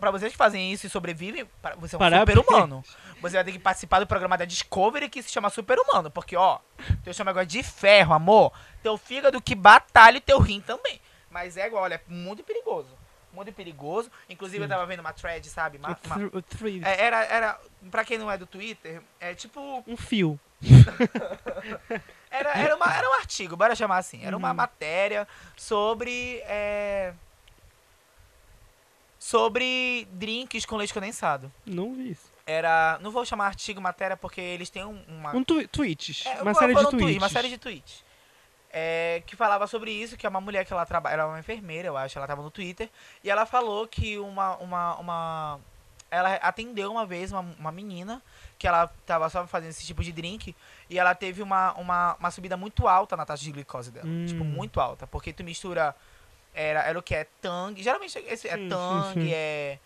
pra 0.00 0.10
vocês 0.10 0.32
que 0.32 0.36
fazem 0.38 0.72
isso 0.72 0.84
e 0.84 0.90
sobrevivem, 0.90 1.48
você 1.76 1.94
é 1.94 1.96
um 1.96 1.98
Parabéns. 2.00 2.36
super-humano. 2.36 2.82
Você 3.20 3.36
vai 3.36 3.44
ter 3.44 3.52
que 3.52 3.58
participar 3.60 4.00
do 4.00 4.06
programa 4.06 4.36
da 4.36 4.44
Discovery 4.44 5.08
que 5.08 5.22
se 5.22 5.30
chama 5.30 5.48
Super-Humano. 5.48 6.10
Porque, 6.10 6.34
ó, 6.36 6.58
teu 7.04 7.12
estômago 7.12 7.38
é 7.38 7.44
de 7.44 7.62
ferro, 7.62 8.14
amor. 8.14 8.52
Teu 8.82 8.98
fígado 8.98 9.40
que 9.40 9.54
batalha 9.54 10.16
e 10.16 10.20
teu 10.20 10.40
rim 10.40 10.60
também. 10.60 11.00
Mas 11.30 11.56
é 11.56 11.68
igual, 11.68 11.84
olha, 11.84 11.94
é 11.94 12.00
muito 12.08 12.42
perigoso. 12.42 12.88
Muito 13.32 13.52
perigoso. 13.52 14.10
Inclusive, 14.28 14.58
Sim. 14.58 14.64
eu 14.64 14.68
tava 14.68 14.84
vendo 14.86 15.00
uma 15.00 15.12
thread, 15.12 15.48
sabe? 15.48 15.78
Uma- 15.78 15.98
uma- 16.04 16.30
o 16.34 16.42
thread. 16.42 16.84
é, 16.84 17.02
era, 17.04 17.24
era, 17.24 17.60
pra 17.90 18.04
quem 18.04 18.18
não 18.18 18.30
é 18.30 18.36
do 18.36 18.46
Twitter, 18.46 19.00
é 19.18 19.34
tipo 19.34 19.82
Um 19.86 19.96
fio. 19.96 20.38
era, 22.30 22.50
era, 22.58 22.76
uma, 22.76 22.86
era 22.96 23.08
um 23.08 23.14
artigo, 23.14 23.56
bora 23.56 23.74
chamar 23.74 23.98
assim. 23.98 24.24
Era 24.24 24.36
uma 24.36 24.48
Uhum. 24.50 24.54
matéria 24.54 25.26
sobre. 25.56 26.40
é, 26.44 27.12
sobre 29.18 30.06
drinks 30.12 30.64
com 30.66 30.76
leite 30.76 30.92
condensado. 30.92 31.50
Não 31.64 31.94
vi 31.94 32.10
isso. 32.10 32.30
Era. 32.46 32.98
Não 33.00 33.10
vou 33.10 33.24
chamar 33.24 33.46
artigo 33.46 33.80
matéria 33.80 34.16
porque 34.16 34.40
eles 34.40 34.68
têm 34.68 34.84
um- 34.84 35.02
uma. 35.08 35.34
Um 35.34 35.44
tu 35.44 35.66
tweets. 35.68 36.24
É, 36.26 36.42
uma 36.42 36.54
série 36.54 36.74
de 36.74 36.90
tweets. 36.90 37.16
Uma 37.16 37.28
série 37.28 37.48
de 37.48 37.58
tweets. 37.58 38.04
É, 38.72 39.22
que 39.26 39.36
falava 39.36 39.66
sobre 39.66 39.90
isso, 39.90 40.16
que 40.16 40.24
é 40.24 40.28
uma 40.28 40.40
mulher 40.40 40.64
que 40.64 40.72
ela 40.72 40.86
trabalha. 40.86 41.12
Era 41.12 41.26
uma 41.26 41.38
enfermeira, 41.38 41.88
eu 41.88 41.96
acho. 41.96 42.18
Ela 42.18 42.26
tava 42.26 42.42
no 42.42 42.50
Twitter. 42.50 42.88
E 43.22 43.30
ela 43.30 43.44
falou 43.44 43.86
que 43.86 44.18
uma. 44.18 44.56
uma, 44.56 44.96
uma 44.96 45.60
ela 46.10 46.34
atendeu 46.36 46.90
uma 46.90 47.06
vez 47.06 47.32
uma, 47.32 47.40
uma 47.58 47.72
menina 47.72 48.22
que 48.58 48.68
ela 48.68 48.86
tava 49.06 49.28
só 49.30 49.46
fazendo 49.46 49.70
esse 49.70 49.84
tipo 49.84 50.02
de 50.02 50.12
drink. 50.12 50.54
E 50.88 50.98
ela 50.98 51.14
teve 51.14 51.42
uma, 51.42 51.72
uma, 51.74 52.16
uma 52.18 52.30
subida 52.30 52.56
muito 52.56 52.86
alta 52.86 53.16
na 53.16 53.26
taxa 53.26 53.44
de 53.44 53.52
glicose 53.52 53.90
dela. 53.90 54.06
Hum. 54.06 54.26
Tipo, 54.26 54.44
muito 54.44 54.80
alta. 54.80 55.06
Porque 55.06 55.32
tu 55.32 55.44
mistura. 55.44 55.94
Era, 56.54 56.82
era 56.82 56.98
o 56.98 57.02
que? 57.02 57.14
É 57.14 57.26
tang. 57.40 57.82
Geralmente 57.82 58.18
esse 58.18 58.48
é 58.48 58.56
Sim, 58.56 58.62
sim, 58.62 58.68
tang, 58.68 59.12
sim. 59.14 59.32
é. 59.32 59.78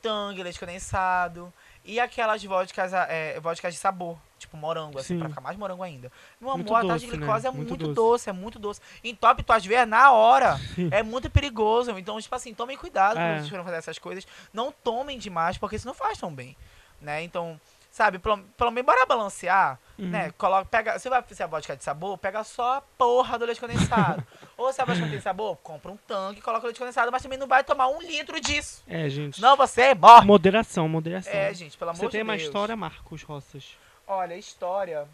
Tang, 0.00 0.42
leite 0.42 0.58
condensado. 0.58 1.52
E 1.84 2.00
aquelas 2.00 2.42
vodkas, 2.42 2.92
é, 2.94 3.38
vodkas 3.40 3.74
de 3.74 3.78
sabor. 3.80 4.16
Tipo 4.38 4.56
morango, 4.56 4.98
assim, 4.98 5.14
Sim. 5.14 5.18
pra 5.20 5.28
ficar 5.28 5.40
mais 5.40 5.56
morango 5.56 5.82
ainda. 5.82 6.10
Meu 6.40 6.54
Muito 6.56 6.74
amor, 6.74 6.84
a 6.84 6.88
taxa 6.94 7.06
de 7.06 7.12
né? 7.12 7.16
glicose 7.18 7.46
é 7.46 7.50
Muito 7.50 7.68
muito, 7.70 7.84
doce. 7.86 7.94
doce. 7.94 8.30
é 8.30 8.32
muito 8.32 8.58
doce. 8.58 8.80
Entope 9.02 9.42
tuas 9.42 9.64
veias 9.64 9.86
na 9.88 10.10
hora. 10.12 10.58
Sim. 10.74 10.88
É 10.90 11.02
muito 11.02 11.30
perigoso. 11.30 11.90
Então, 11.98 12.20
tipo 12.20 12.34
assim, 12.34 12.52
tomem 12.54 12.76
cuidado 12.76 13.18
É. 13.18 13.22
quando 13.22 13.36
vocês 13.38 13.48
forem 13.48 13.64
fazer 13.64 13.76
essas 13.76 13.98
coisas. 13.98 14.26
Não 14.52 14.70
tomem 14.72 15.18
demais, 15.18 15.56
porque 15.58 15.76
isso 15.76 15.86
não 15.86 15.94
faz 15.94 16.18
tão 16.18 16.34
bem. 16.34 16.56
Né? 17.00 17.22
Então, 17.22 17.58
sabe, 17.90 18.18
pelo, 18.18 18.38
pelo 18.38 18.70
menos 18.70 18.86
bora 18.86 19.06
balancear, 19.06 19.78
Uhum. 19.98 20.08
né? 20.08 20.30
Coloca, 20.36 20.64
pega, 20.66 20.98
você 20.98 21.08
vai 21.08 21.22
fazer 21.22 21.42
a 21.44 21.46
vodka 21.46 21.76
de 21.76 21.84
sabor, 21.84 22.18
pega 22.18 22.42
só 22.44 22.76
a 22.78 22.80
porra 22.80 23.38
do 23.38 23.44
leite 23.46 23.60
condensado. 23.60 24.22
Ou 24.56 24.72
se 24.72 24.80
a 24.80 24.84
vodka 24.84 25.08
tem 25.08 25.20
sabor, 25.20 25.56
compra 25.62 25.90
um 25.90 25.96
tanque, 25.96 26.40
coloca 26.40 26.62
o 26.64 26.66
leite 26.66 26.78
condensado, 26.78 27.10
mas 27.10 27.22
também 27.22 27.38
não 27.38 27.46
vai 27.48 27.64
tomar 27.64 27.88
um 27.88 28.00
litro 28.00 28.40
disso. 28.40 28.82
É, 28.86 29.08
gente. 29.08 29.36
Senão 29.36 29.56
você 29.56 29.94
morre. 29.94 30.26
Moderação, 30.26 30.88
moderação. 30.88 31.32
É, 31.32 31.52
gente, 31.52 31.76
pelo 31.76 31.90
amor 31.90 31.98
Você 31.98 32.06
de 32.06 32.12
tem 32.12 32.22
uma 32.22 32.34
Deus. 32.36 32.44
história, 32.46 32.76
Marcos 32.76 33.22
Roças? 33.22 33.76
Olha, 34.06 34.36
história. 34.36 35.08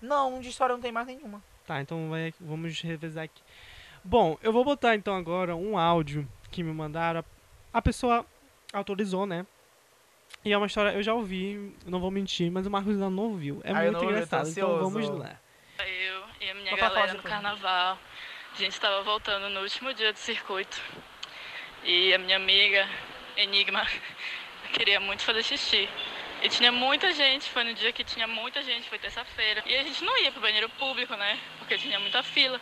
Não, 0.00 0.40
de 0.40 0.48
história 0.48 0.74
não 0.74 0.80
tem 0.80 0.92
mais 0.92 1.06
nenhuma. 1.06 1.42
Tá, 1.66 1.80
então 1.82 2.08
vai, 2.08 2.32
vamos 2.40 2.80
revezar 2.80 3.24
aqui. 3.24 3.42
Bom, 4.02 4.38
eu 4.42 4.52
vou 4.52 4.64
botar 4.64 4.94
então 4.94 5.14
agora 5.14 5.54
um 5.54 5.76
áudio 5.76 6.26
que 6.50 6.62
me 6.62 6.72
mandaram. 6.72 7.22
A 7.74 7.82
pessoa 7.82 8.24
autorizou, 8.72 9.26
né? 9.26 9.44
E 10.44 10.52
é 10.52 10.56
uma 10.56 10.66
história, 10.66 10.92
eu 10.96 11.02
já 11.02 11.12
ouvi, 11.12 11.74
não 11.84 12.00
vou 12.00 12.10
mentir, 12.10 12.50
mas 12.50 12.66
o 12.66 12.70
Marcos 12.70 12.92
ainda 12.92 13.10
não 13.10 13.24
ouviu. 13.24 13.60
É 13.64 13.72
Ah, 13.72 13.82
muito 13.82 13.92
não 13.92 14.04
engraçado, 14.04 14.48
então 14.48 14.78
vamos 14.78 15.08
lá. 15.10 15.36
E 16.40 16.50
a 16.50 16.54
minha 16.54 16.76
falar 16.76 16.90
galera 16.90 17.14
no 17.14 17.22
carnaval. 17.22 17.98
A 18.54 18.56
gente 18.58 18.72
estava 18.72 19.02
voltando 19.02 19.48
no 19.50 19.60
último 19.60 19.92
dia 19.92 20.12
do 20.12 20.18
circuito. 20.18 20.80
E 21.82 22.14
a 22.14 22.18
minha 22.18 22.36
amiga, 22.36 22.88
Enigma, 23.36 23.84
queria 24.72 25.00
muito 25.00 25.22
fazer 25.22 25.42
xixi. 25.42 25.88
E 26.40 26.48
tinha 26.48 26.70
muita 26.70 27.12
gente, 27.12 27.50
foi 27.50 27.64
no 27.64 27.74
dia 27.74 27.92
que 27.92 28.04
tinha 28.04 28.28
muita 28.28 28.62
gente, 28.62 28.88
foi 28.88 28.98
terça-feira. 29.00 29.64
E 29.66 29.74
a 29.74 29.82
gente 29.82 30.04
não 30.04 30.16
ia 30.18 30.30
pro 30.30 30.40
banheiro 30.40 30.68
público, 30.70 31.14
né? 31.16 31.40
Porque 31.58 31.76
tinha 31.76 31.98
muita 31.98 32.22
fila. 32.22 32.60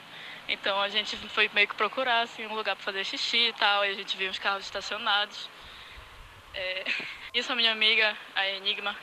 Então 0.49 0.81
a 0.81 0.89
gente 0.89 1.15
foi 1.29 1.51
meio 1.53 1.69
que 1.69 1.75
procurar 1.75 2.23
assim, 2.23 2.47
um 2.47 2.55
lugar 2.55 2.77
para 2.77 2.85
fazer 2.85 3.05
xixi 3.05 3.49
e 3.49 3.53
tal. 3.53 3.85
E 3.85 3.91
a 3.91 3.95
gente 3.95 4.17
viu 4.17 4.31
os 4.31 4.39
carros 4.39 4.65
estacionados. 4.65 5.51
É, 6.55 6.85
Isso 7.35 7.53
a 7.53 7.55
minha 7.55 7.73
amiga, 7.73 8.17
a 8.35 8.49
Enigma, 8.49 8.97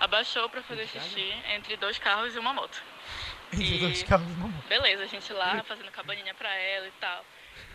abaixou 0.00 0.48
para 0.48 0.62
fazer 0.62 0.86
xixi 0.86 1.34
entre 1.50 1.76
dois 1.76 1.98
carros 1.98 2.34
e 2.34 2.38
uma 2.38 2.54
moto. 2.54 2.82
E- 3.52 3.78
Dois 3.78 4.02
carros 4.02 4.26
no 4.28 4.34
mundo. 4.48 4.64
Beleza, 4.68 5.04
a 5.04 5.06
gente 5.06 5.32
lá 5.32 5.62
fazendo 5.64 5.90
cabaninha 5.90 6.34
pra 6.34 6.54
ela 6.54 6.86
e 6.86 6.92
tal. 7.00 7.24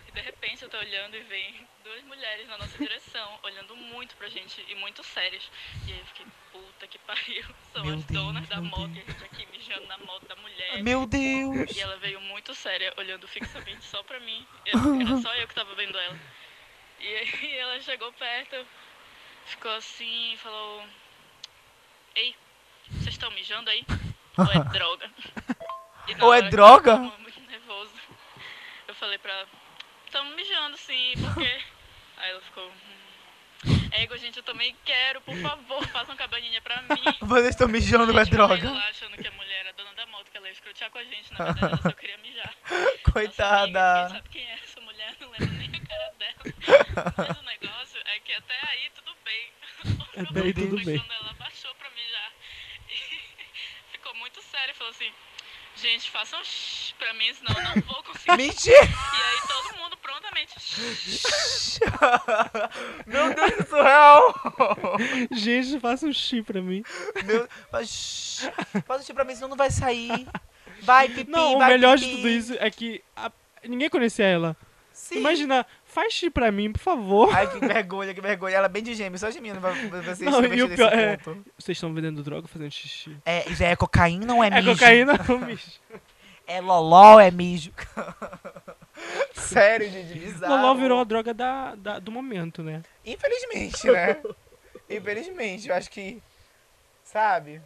E 0.07 0.11
de 0.11 0.21
repente 0.21 0.61
eu 0.63 0.69
tô 0.69 0.77
olhando 0.77 1.15
e 1.17 1.21
vem 1.21 1.67
duas 1.83 2.03
mulheres 2.03 2.47
na 2.47 2.57
nossa 2.57 2.77
direção, 2.77 3.39
olhando 3.43 3.75
muito 3.75 4.15
pra 4.15 4.29
gente 4.29 4.63
e 4.69 4.75
muito 4.75 5.03
sérias. 5.03 5.43
E 5.87 5.93
aí 5.93 5.99
eu 5.99 6.05
fiquei, 6.05 6.25
puta 6.51 6.87
que 6.87 6.97
pariu, 6.99 7.43
são 7.73 7.83
Meu 7.85 7.95
as 7.95 8.03
donas 8.05 8.47
Deus, 8.47 8.49
da 8.49 8.61
meu 8.61 8.69
moto 8.69 8.87
Deus. 8.89 9.07
e 9.07 9.09
a 9.09 9.13
gente 9.13 9.23
aqui 9.25 9.47
mijando 9.51 9.87
na 9.87 9.97
moto 9.99 10.27
da 10.27 10.35
mulher. 10.35 10.83
Meu 10.83 11.05
Deus! 11.07 11.75
E 11.75 11.79
ela 11.79 11.97
veio 11.97 12.21
muito 12.21 12.53
séria, 12.53 12.93
olhando 12.97 13.27
fixamente 13.27 13.83
só 13.85 14.03
pra 14.03 14.19
mim. 14.19 14.45
Era 14.65 15.17
só 15.21 15.33
eu 15.35 15.47
que 15.47 15.55
tava 15.55 15.73
vendo 15.75 15.97
ela. 15.97 16.19
E 16.99 17.07
aí 17.07 17.55
ela 17.57 17.81
chegou 17.81 18.13
perto, 18.13 18.65
ficou 19.47 19.71
assim 19.71 20.33
e 20.33 20.37
falou: 20.37 20.87
Ei, 22.15 22.35
vocês 22.91 23.15
estão 23.15 23.31
mijando 23.31 23.69
aí? 23.71 23.83
Ou 24.37 24.45
é 24.45 24.63
droga? 24.71 25.09
Ou 26.21 26.33
é 26.33 26.41
droga? 26.43 26.91
eu 26.91 26.97
tava 27.09 27.17
muito 27.19 27.41
nervoso. 27.41 27.91
Eu 28.87 28.95
falei 28.95 29.17
pra 29.17 29.31
ela: 29.33 29.47
Estamos 30.05 30.35
mijando 30.35 30.77
sim, 30.77 31.13
porque. 31.21 31.41
Aí 32.17 32.29
ela 32.29 32.41
ficou. 32.41 32.67
"Hum, 33.65 33.89
Ego, 33.93 34.17
gente, 34.17 34.37
eu 34.37 34.43
também 34.43 34.75
quero, 34.83 35.21
por 35.21 35.35
favor, 35.37 35.87
façam 35.89 36.15
cabaninha 36.15 36.61
pra 36.61 36.81
mim. 36.81 37.03
Vocês 37.21 37.49
estão 37.49 37.67
mijando, 37.67 38.11
é 38.11 38.25
Gente, 38.25 38.35
eu 38.35 38.47
saí 38.47 38.59
droga. 38.59 38.71
lá 38.71 38.87
achando 38.89 39.17
que 39.17 39.27
a 39.27 39.31
mulher 39.31 39.59
era 39.65 39.73
dona 39.73 39.93
da 39.93 40.05
moto, 40.07 40.29
que 40.31 40.37
ela 40.37 40.47
ia 40.47 40.51
escrotear 40.53 40.89
com 40.91 40.97
a 40.97 41.03
gente. 41.03 41.31
Na 41.33 41.45
verdade, 41.45 41.65
ela 41.73 41.81
só 41.81 41.91
queria 41.91 42.17
mijar. 42.17 42.53
Nossa 42.69 42.83
amiga, 42.83 43.11
Coitada. 43.11 44.09
sabe 44.09 44.29
quem 44.29 44.45
é 44.49 44.53
essa 44.63 44.81
mulher, 44.81 45.15
não 45.19 45.29
lembro 45.31 45.51
nem 45.53 45.69
a 45.69 45.85
cara 45.87 46.13
dela. 46.19 46.35
Mas 47.27 47.37
o 47.37 47.43
negócio 47.43 48.01
é 48.05 48.19
que 48.19 48.33
até 48.33 48.59
aí 48.69 48.89
tudo 48.95 49.15
bem. 49.23 49.51
O 49.85 50.23
problema 50.23 50.45
aí 50.47 50.53
tudo 50.53 50.83
bem. 50.83 50.99
quando 50.99 51.11
ela 51.13 51.33
baixou 51.33 51.73
pra 51.75 51.89
mijar 51.91 52.31
e 52.89 53.21
ficou 53.91 54.13
muito 54.15 54.41
séria 54.41 54.71
e 54.71 54.75
falou 54.75 54.91
assim: 54.91 55.11
Gente, 55.93 56.09
façam 56.09 56.43
shh 56.43 56.93
pra 56.97 57.13
mim, 57.13 57.31
senão 57.35 57.53
eu 57.55 57.63
não 57.75 57.81
vou 57.83 58.01
conseguir. 58.03 58.31
Mentira! 58.37 58.77
E 58.77 58.81
aí 58.81 59.41
todo 59.47 59.77
mundo 59.77 59.95
prontamente. 59.97 60.55
Meu 63.05 63.31
Deus, 63.35 63.51
que 63.53 63.63
surreal! 63.69 64.33
Gente, 65.31 65.79
faça 65.79 66.07
um 66.07 66.11
chi 66.13 66.41
pra 66.41 66.61
mim. 66.63 66.83
Meu, 67.25 67.47
faz, 67.69 68.49
faz 68.87 69.01
o 69.01 69.05
tipo 69.05 69.13
pra 69.17 69.23
mim, 69.23 69.35
senão 69.35 69.49
não 69.49 69.55
vai 69.57 69.69
sair. 69.69 70.27
Vai, 70.81 71.09
pipi, 71.09 71.29
Não, 71.29 71.55
o 71.55 71.59
vai, 71.59 71.69
melhor 71.69 71.95
de 71.95 72.05
pipi. 72.05 72.15
tudo 72.17 72.27
isso 72.29 72.53
é 72.59 72.71
que 72.71 73.03
a- 73.15 73.31
ninguém 73.63 73.87
conhecia 73.89 74.25
ela. 74.25 74.57
Sim. 74.91 75.19
Imagina, 75.19 75.63
faz 75.93 76.13
chi 76.13 76.29
pra 76.29 76.51
mim, 76.51 76.71
por 76.71 76.79
favor. 76.79 77.33
Ai, 77.35 77.49
que 77.49 77.59
vergonha, 77.59 78.13
que 78.13 78.21
vergonha. 78.21 78.55
Ela 78.57 78.65
é 78.65 78.69
bem 78.69 78.83
de 78.83 78.93
gêmeo, 78.93 79.17
só 79.19 79.29
de 79.29 79.39
mim 79.39 79.51
não 79.53 79.61
vai, 79.61 79.73
vai 79.89 80.15
ser 80.15 80.25
Não, 80.25 80.43
e 80.43 80.61
o 80.63 80.69
pior 80.69 80.91
é-. 80.93 81.17
Vocês 81.57 81.77
estão 81.77 81.93
vendendo 81.93 82.21
droga 82.23 82.47
fazendo 82.47 82.71
xixi. 82.71 83.15
É, 83.25 83.43
já 83.53 83.67
é 83.67 83.75
cocaína 83.75 84.33
ou 84.35 84.43
é 84.43 84.47
É 84.47 84.49
mijo? 84.61 84.71
cocaína 84.73 85.13
ou 85.29 85.39
mijo? 85.39 85.61
É 86.45 86.59
loló 86.59 87.13
ou 87.13 87.19
é 87.21 87.31
mijo? 87.31 87.71
Sério, 89.33 89.89
gente, 89.89 90.13
bizarro. 90.19 90.55
Loló 90.55 90.73
virou 90.75 90.99
a 90.99 91.03
droga 91.05 91.33
da, 91.33 91.73
da- 91.75 91.99
do 91.99 92.11
momento, 92.11 92.61
né? 92.61 92.81
Infelizmente, 93.05 93.87
né? 93.89 94.17
Infelizmente, 94.89 95.69
eu 95.69 95.75
acho 95.75 95.89
que, 95.89 96.21
sabe? 97.03 97.61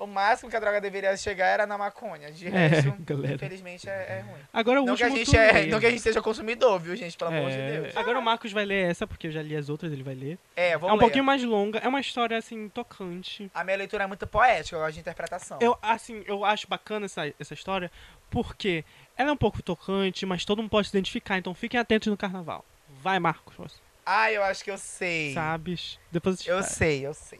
O 0.00 0.06
máximo 0.06 0.48
que 0.48 0.56
a 0.56 0.60
droga 0.60 0.80
deveria 0.80 1.14
chegar 1.14 1.46
era 1.46 1.66
na 1.66 1.76
maconha. 1.76 2.32
De 2.32 2.46
É, 2.48 2.50
resto, 2.68 2.90
galera. 3.04 3.34
infelizmente, 3.34 3.86
é, 3.86 3.92
é 3.92 4.24
ruim. 4.26 4.40
Agora 4.50 4.80
o 4.80 4.86
Não 4.86 4.96
que, 4.96 5.04
a 5.04 5.10
gente 5.10 5.36
é, 5.36 5.66
não 5.66 5.78
que 5.78 5.84
a 5.84 5.90
gente 5.90 6.00
seja 6.00 6.22
consumidor, 6.22 6.80
viu, 6.80 6.96
gente? 6.96 7.18
Pelo 7.18 7.30
amor 7.30 7.50
de 7.50 7.56
É, 7.58 7.80
Deus. 7.82 7.96
Agora 7.96 8.18
o 8.18 8.22
Marcos 8.22 8.50
vai 8.50 8.64
ler 8.64 8.90
essa, 8.90 9.06
porque 9.06 9.26
eu 9.26 9.30
já 9.30 9.42
li 9.42 9.54
as 9.54 9.68
outras, 9.68 9.92
ele 9.92 10.02
vai 10.02 10.14
ler. 10.14 10.38
É, 10.56 10.78
vou 10.78 10.88
é 10.88 10.92
um 10.92 10.96
ler. 10.96 11.00
pouquinho 11.02 11.22
mais 11.24 11.44
longa, 11.44 11.78
é 11.80 11.86
uma 11.86 12.00
história, 12.00 12.34
assim, 12.38 12.68
tocante. 12.70 13.50
A 13.54 13.62
minha 13.62 13.76
leitura 13.76 14.04
é 14.04 14.06
muito 14.06 14.26
poética, 14.26 14.74
eu 14.74 14.80
gosto 14.80 14.94
de 14.94 15.00
interpretação. 15.00 15.58
Eu, 15.60 15.76
assim, 15.82 16.24
eu 16.26 16.46
acho 16.46 16.66
bacana 16.66 17.04
essa, 17.04 17.30
essa 17.38 17.52
história, 17.52 17.92
porque 18.30 18.82
ela 19.18 19.28
é 19.28 19.32
um 19.32 19.36
pouco 19.36 19.62
tocante, 19.62 20.24
mas 20.24 20.46
todo 20.46 20.62
mundo 20.62 20.70
pode 20.70 20.88
se 20.88 20.96
identificar, 20.96 21.36
então 21.36 21.52
fiquem 21.54 21.78
atentos 21.78 22.08
no 22.08 22.16
carnaval. 22.16 22.64
Vai, 23.02 23.18
Marcos, 23.18 23.78
Ah, 24.06 24.32
eu 24.32 24.42
acho 24.42 24.64
que 24.64 24.70
eu 24.70 24.78
sei. 24.78 25.34
sabes? 25.34 25.98
Depois 26.10 26.38
eu 26.38 26.42
te 26.44 26.48
Eu 26.50 26.62
sei, 26.62 27.06
eu 27.06 27.12
sei. 27.12 27.38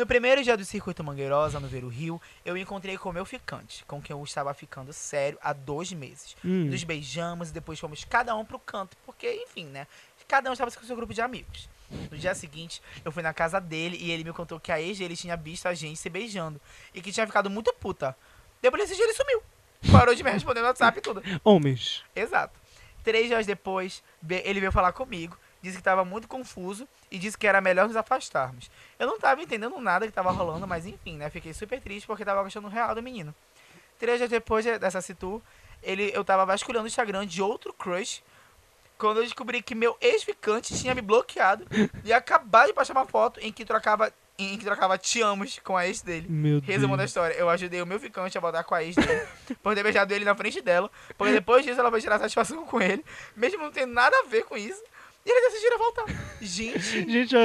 No 0.00 0.06
primeiro 0.06 0.42
dia 0.42 0.56
do 0.56 0.64
circuito 0.64 1.04
Mangueirosa, 1.04 1.60
no 1.60 1.68
Ver 1.68 1.84
o 1.84 1.88
Rio, 1.88 2.18
eu 2.42 2.56
encontrei 2.56 2.96
com 2.96 3.10
o 3.10 3.12
meu 3.12 3.26
ficante, 3.26 3.84
com 3.84 4.00
quem 4.00 4.16
eu 4.16 4.24
estava 4.24 4.54
ficando 4.54 4.94
sério 4.94 5.38
há 5.42 5.52
dois 5.52 5.92
meses. 5.92 6.34
Hum, 6.42 6.70
Nos 6.70 6.82
beijamos 6.84 7.50
e 7.50 7.52
depois 7.52 7.78
fomos 7.78 8.02
cada 8.02 8.34
um 8.34 8.42
pro 8.42 8.58
canto, 8.58 8.96
porque, 9.04 9.30
enfim, 9.30 9.66
né? 9.66 9.86
Cada 10.26 10.48
um 10.48 10.54
estava 10.54 10.70
com 10.70 10.82
seu 10.86 10.96
grupo 10.96 11.12
de 11.12 11.20
amigos. 11.20 11.68
No 12.10 12.16
dia 12.16 12.34
seguinte, 12.34 12.80
eu 13.04 13.12
fui 13.12 13.22
na 13.22 13.34
casa 13.34 13.60
dele 13.60 13.98
e 14.00 14.10
ele 14.10 14.24
me 14.24 14.32
contou 14.32 14.58
que 14.58 14.72
a 14.72 14.80
ex 14.80 14.96
dele 14.96 15.14
tinha 15.14 15.36
visto 15.36 15.66
a 15.66 15.74
gente 15.74 15.98
se 15.98 16.08
beijando 16.08 16.58
e 16.94 17.02
que 17.02 17.12
tinha 17.12 17.26
ficado 17.26 17.50
muito 17.50 17.70
puta. 17.74 18.16
Depois 18.62 18.82
desse 18.82 18.96
dia 18.96 19.04
ele 19.04 19.12
sumiu. 19.12 19.42
Parou 19.92 20.14
de 20.14 20.24
me 20.24 20.30
responder 20.30 20.60
no 20.60 20.66
WhatsApp 20.68 20.96
e 20.98 21.02
tudo. 21.02 21.22
Homens. 21.44 22.02
Exato. 22.16 22.58
Três 23.04 23.26
dias 23.26 23.44
depois, 23.44 24.02
ele 24.26 24.60
veio 24.60 24.72
falar 24.72 24.92
comigo, 24.92 25.36
disse 25.60 25.76
que 25.76 25.82
estava 25.82 26.06
muito 26.06 26.26
confuso 26.26 26.88
e 27.10 27.18
disse 27.18 27.36
que 27.36 27.46
era 27.46 27.60
melhor 27.60 27.86
nos 27.88 27.96
afastarmos. 27.96 28.70
Eu 28.98 29.06
não 29.06 29.16
estava 29.16 29.42
entendendo 29.42 29.78
nada 29.80 30.06
que 30.06 30.10
estava 30.10 30.30
rolando, 30.30 30.66
mas 30.66 30.86
enfim, 30.86 31.16
né? 31.16 31.28
Fiquei 31.30 31.52
super 31.52 31.80
triste 31.80 32.06
porque 32.06 32.22
estava 32.22 32.42
gostando 32.42 32.68
real 32.68 32.94
do 32.94 33.02
menino. 33.02 33.34
Três 33.98 34.18
dias 34.18 34.30
depois 34.30 34.64
de- 34.64 34.78
dessa 34.78 35.00
situ, 35.00 35.42
ele, 35.82 36.10
eu 36.14 36.24
tava 36.24 36.46
vasculhando 36.46 36.84
o 36.84 36.88
Instagram 36.88 37.26
de 37.26 37.42
outro 37.42 37.72
crush 37.72 38.22
quando 38.96 39.18
eu 39.18 39.24
descobri 39.24 39.62
que 39.62 39.74
meu 39.74 39.96
ex-ficante 40.00 40.78
tinha 40.78 40.94
me 40.94 41.00
bloqueado 41.00 41.66
e 42.04 42.12
acabado 42.12 42.68
de 42.68 42.74
postar 42.74 42.92
uma 42.94 43.06
foto 43.06 43.40
em 43.40 43.50
que 43.52 43.64
trocava 43.64 44.12
em 44.38 44.56
que 44.56 44.64
trocava 44.64 44.96
te 44.96 45.20
amos 45.20 45.58
com 45.62 45.76
a 45.76 45.86
ex 45.86 46.00
dele. 46.00 46.26
Meu 46.26 46.60
Resumo 46.60 46.96
da 46.96 47.02
Deus. 47.02 47.10
história, 47.10 47.34
eu 47.34 47.50
ajudei 47.50 47.82
o 47.82 47.86
meu 47.86 48.00
ficante 48.00 48.38
a 48.38 48.40
voltar 48.40 48.64
com 48.64 48.74
a 48.74 48.82
ex 48.82 48.96
dele, 48.96 49.26
por 49.62 49.74
ter 49.74 49.82
beijado 49.82 50.14
ele 50.14 50.24
na 50.24 50.34
frente 50.34 50.62
dela, 50.62 50.90
porque 51.18 51.30
depois 51.34 51.62
disso 51.62 51.78
ela 51.78 51.90
foi 51.90 52.00
tirar 52.00 52.18
satisfação 52.18 52.64
com 52.64 52.80
ele, 52.80 53.04
mesmo 53.36 53.62
não 53.62 53.70
tendo 53.70 53.92
nada 53.92 54.16
a 54.18 54.22
ver 54.26 54.44
com 54.44 54.56
isso. 54.56 54.82
E 55.24 55.30
eles 55.30 55.52
decidiram 55.52 55.78
voltar. 55.78 56.04
Gente. 56.40 56.80
Gente, 57.10 57.34
eu, 57.34 57.40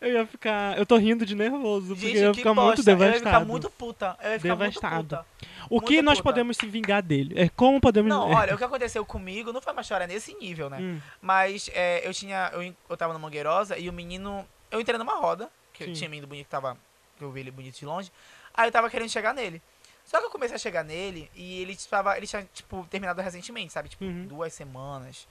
eu 0.00 0.12
ia 0.14 0.26
ficar. 0.26 0.78
Eu 0.78 0.86
tô 0.86 0.96
rindo 0.96 1.26
de 1.26 1.34
nervoso, 1.34 1.88
porque 1.88 2.06
Gente, 2.06 2.18
eu 2.18 2.22
ia 2.26 2.30
que 2.30 2.38
ficar 2.38 2.54
bosta. 2.54 2.66
muito 2.68 2.82
devastado. 2.84 3.10
Eu 3.10 3.14
ia 3.14 3.18
ficar 3.18 3.40
muito 3.44 3.70
puta. 3.70 4.16
Eu 4.22 4.30
ia 4.32 4.40
ficar 4.40 4.54
Devastado. 4.54 4.94
muito 4.94 5.08
puta. 5.08 5.26
o 5.68 5.80
que 5.80 5.94
muito 5.94 6.04
nós 6.04 6.18
puta. 6.18 6.30
podemos 6.30 6.56
se 6.56 6.66
vingar 6.66 7.02
dele? 7.02 7.34
É 7.36 7.48
como 7.48 7.80
podemos. 7.80 8.08
Não, 8.08 8.30
olha, 8.32 8.54
o 8.54 8.58
que 8.58 8.62
aconteceu 8.64 9.04
comigo 9.04 9.52
não 9.52 9.60
foi 9.60 9.72
uma 9.72 9.82
história 9.82 10.06
nesse 10.06 10.34
nível, 10.34 10.70
né? 10.70 10.78
Hum, 10.80 11.00
Mas 11.20 11.68
é, 11.74 12.06
eu 12.06 12.14
tinha. 12.14 12.50
Eu, 12.54 12.74
eu 12.88 12.96
tava 12.96 13.12
no 13.12 13.18
Mangueirosa 13.18 13.76
e 13.76 13.88
o 13.88 13.92
menino. 13.92 14.46
Eu 14.70 14.80
entrei 14.80 14.96
numa 14.98 15.16
roda, 15.16 15.50
que 15.72 15.84
Sim. 15.84 15.90
eu 15.90 15.96
tinha 15.96 16.08
menino 16.10 16.28
bonito 16.28 16.44
que 16.44 16.50
tava. 16.50 16.76
que 17.18 17.24
Eu 17.24 17.32
vi 17.32 17.40
ele 17.40 17.50
bonito 17.50 17.76
de 17.78 17.84
longe. 17.84 18.10
Aí 18.54 18.68
eu 18.68 18.72
tava 18.72 18.88
querendo 18.88 19.10
chegar 19.10 19.34
nele. 19.34 19.60
Só 20.04 20.20
que 20.20 20.26
eu 20.26 20.30
comecei 20.30 20.54
a 20.54 20.58
chegar 20.58 20.84
nele 20.84 21.28
e 21.34 21.60
ele 21.62 21.76
tava. 21.90 22.16
Ele 22.16 22.28
tinha, 22.28 22.48
tipo, 22.54 22.86
terminado 22.88 23.20
recentemente, 23.20 23.72
sabe? 23.72 23.88
Tipo, 23.88 24.04
Uhum. 24.04 24.26
duas 24.28 24.52
semanas. 24.54 25.26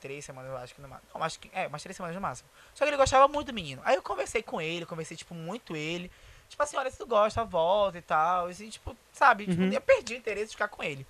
Três 0.00 0.24
semanas, 0.24 0.50
eu 0.50 0.56
acho 0.56 0.74
que 0.74 0.80
no 0.80 0.88
máximo. 0.88 1.08
Não, 1.14 1.22
acho 1.22 1.38
que. 1.38 1.50
É, 1.52 1.66
umas 1.66 1.82
três 1.82 1.96
semanas 1.96 2.14
no 2.14 2.20
máximo. 2.22 2.48
Só 2.74 2.84
que 2.84 2.90
ele 2.90 2.96
gostava 2.96 3.28
muito 3.28 3.48
do 3.48 3.52
menino. 3.52 3.82
Aí 3.84 3.94
eu 3.96 4.02
conversei 4.02 4.42
com 4.42 4.60
ele, 4.60 4.86
conversei, 4.86 5.16
tipo, 5.16 5.34
muito 5.34 5.76
ele. 5.76 6.10
Tipo 6.48 6.62
assim, 6.62 6.76
olha, 6.76 6.90
se 6.90 6.96
tu 6.98 7.06
gosta, 7.06 7.44
volta 7.44 7.98
e 7.98 8.02
tal. 8.02 8.46
Assim, 8.46 8.68
tipo, 8.70 8.96
sabe? 9.12 9.46
Tipo, 9.46 9.62
Uhum. 9.62 9.72
eu 9.72 9.80
perdi 9.80 10.14
o 10.14 10.16
interesse 10.16 10.46
de 10.46 10.52
ficar 10.52 10.68
com 10.68 10.82
ele. 10.82 11.06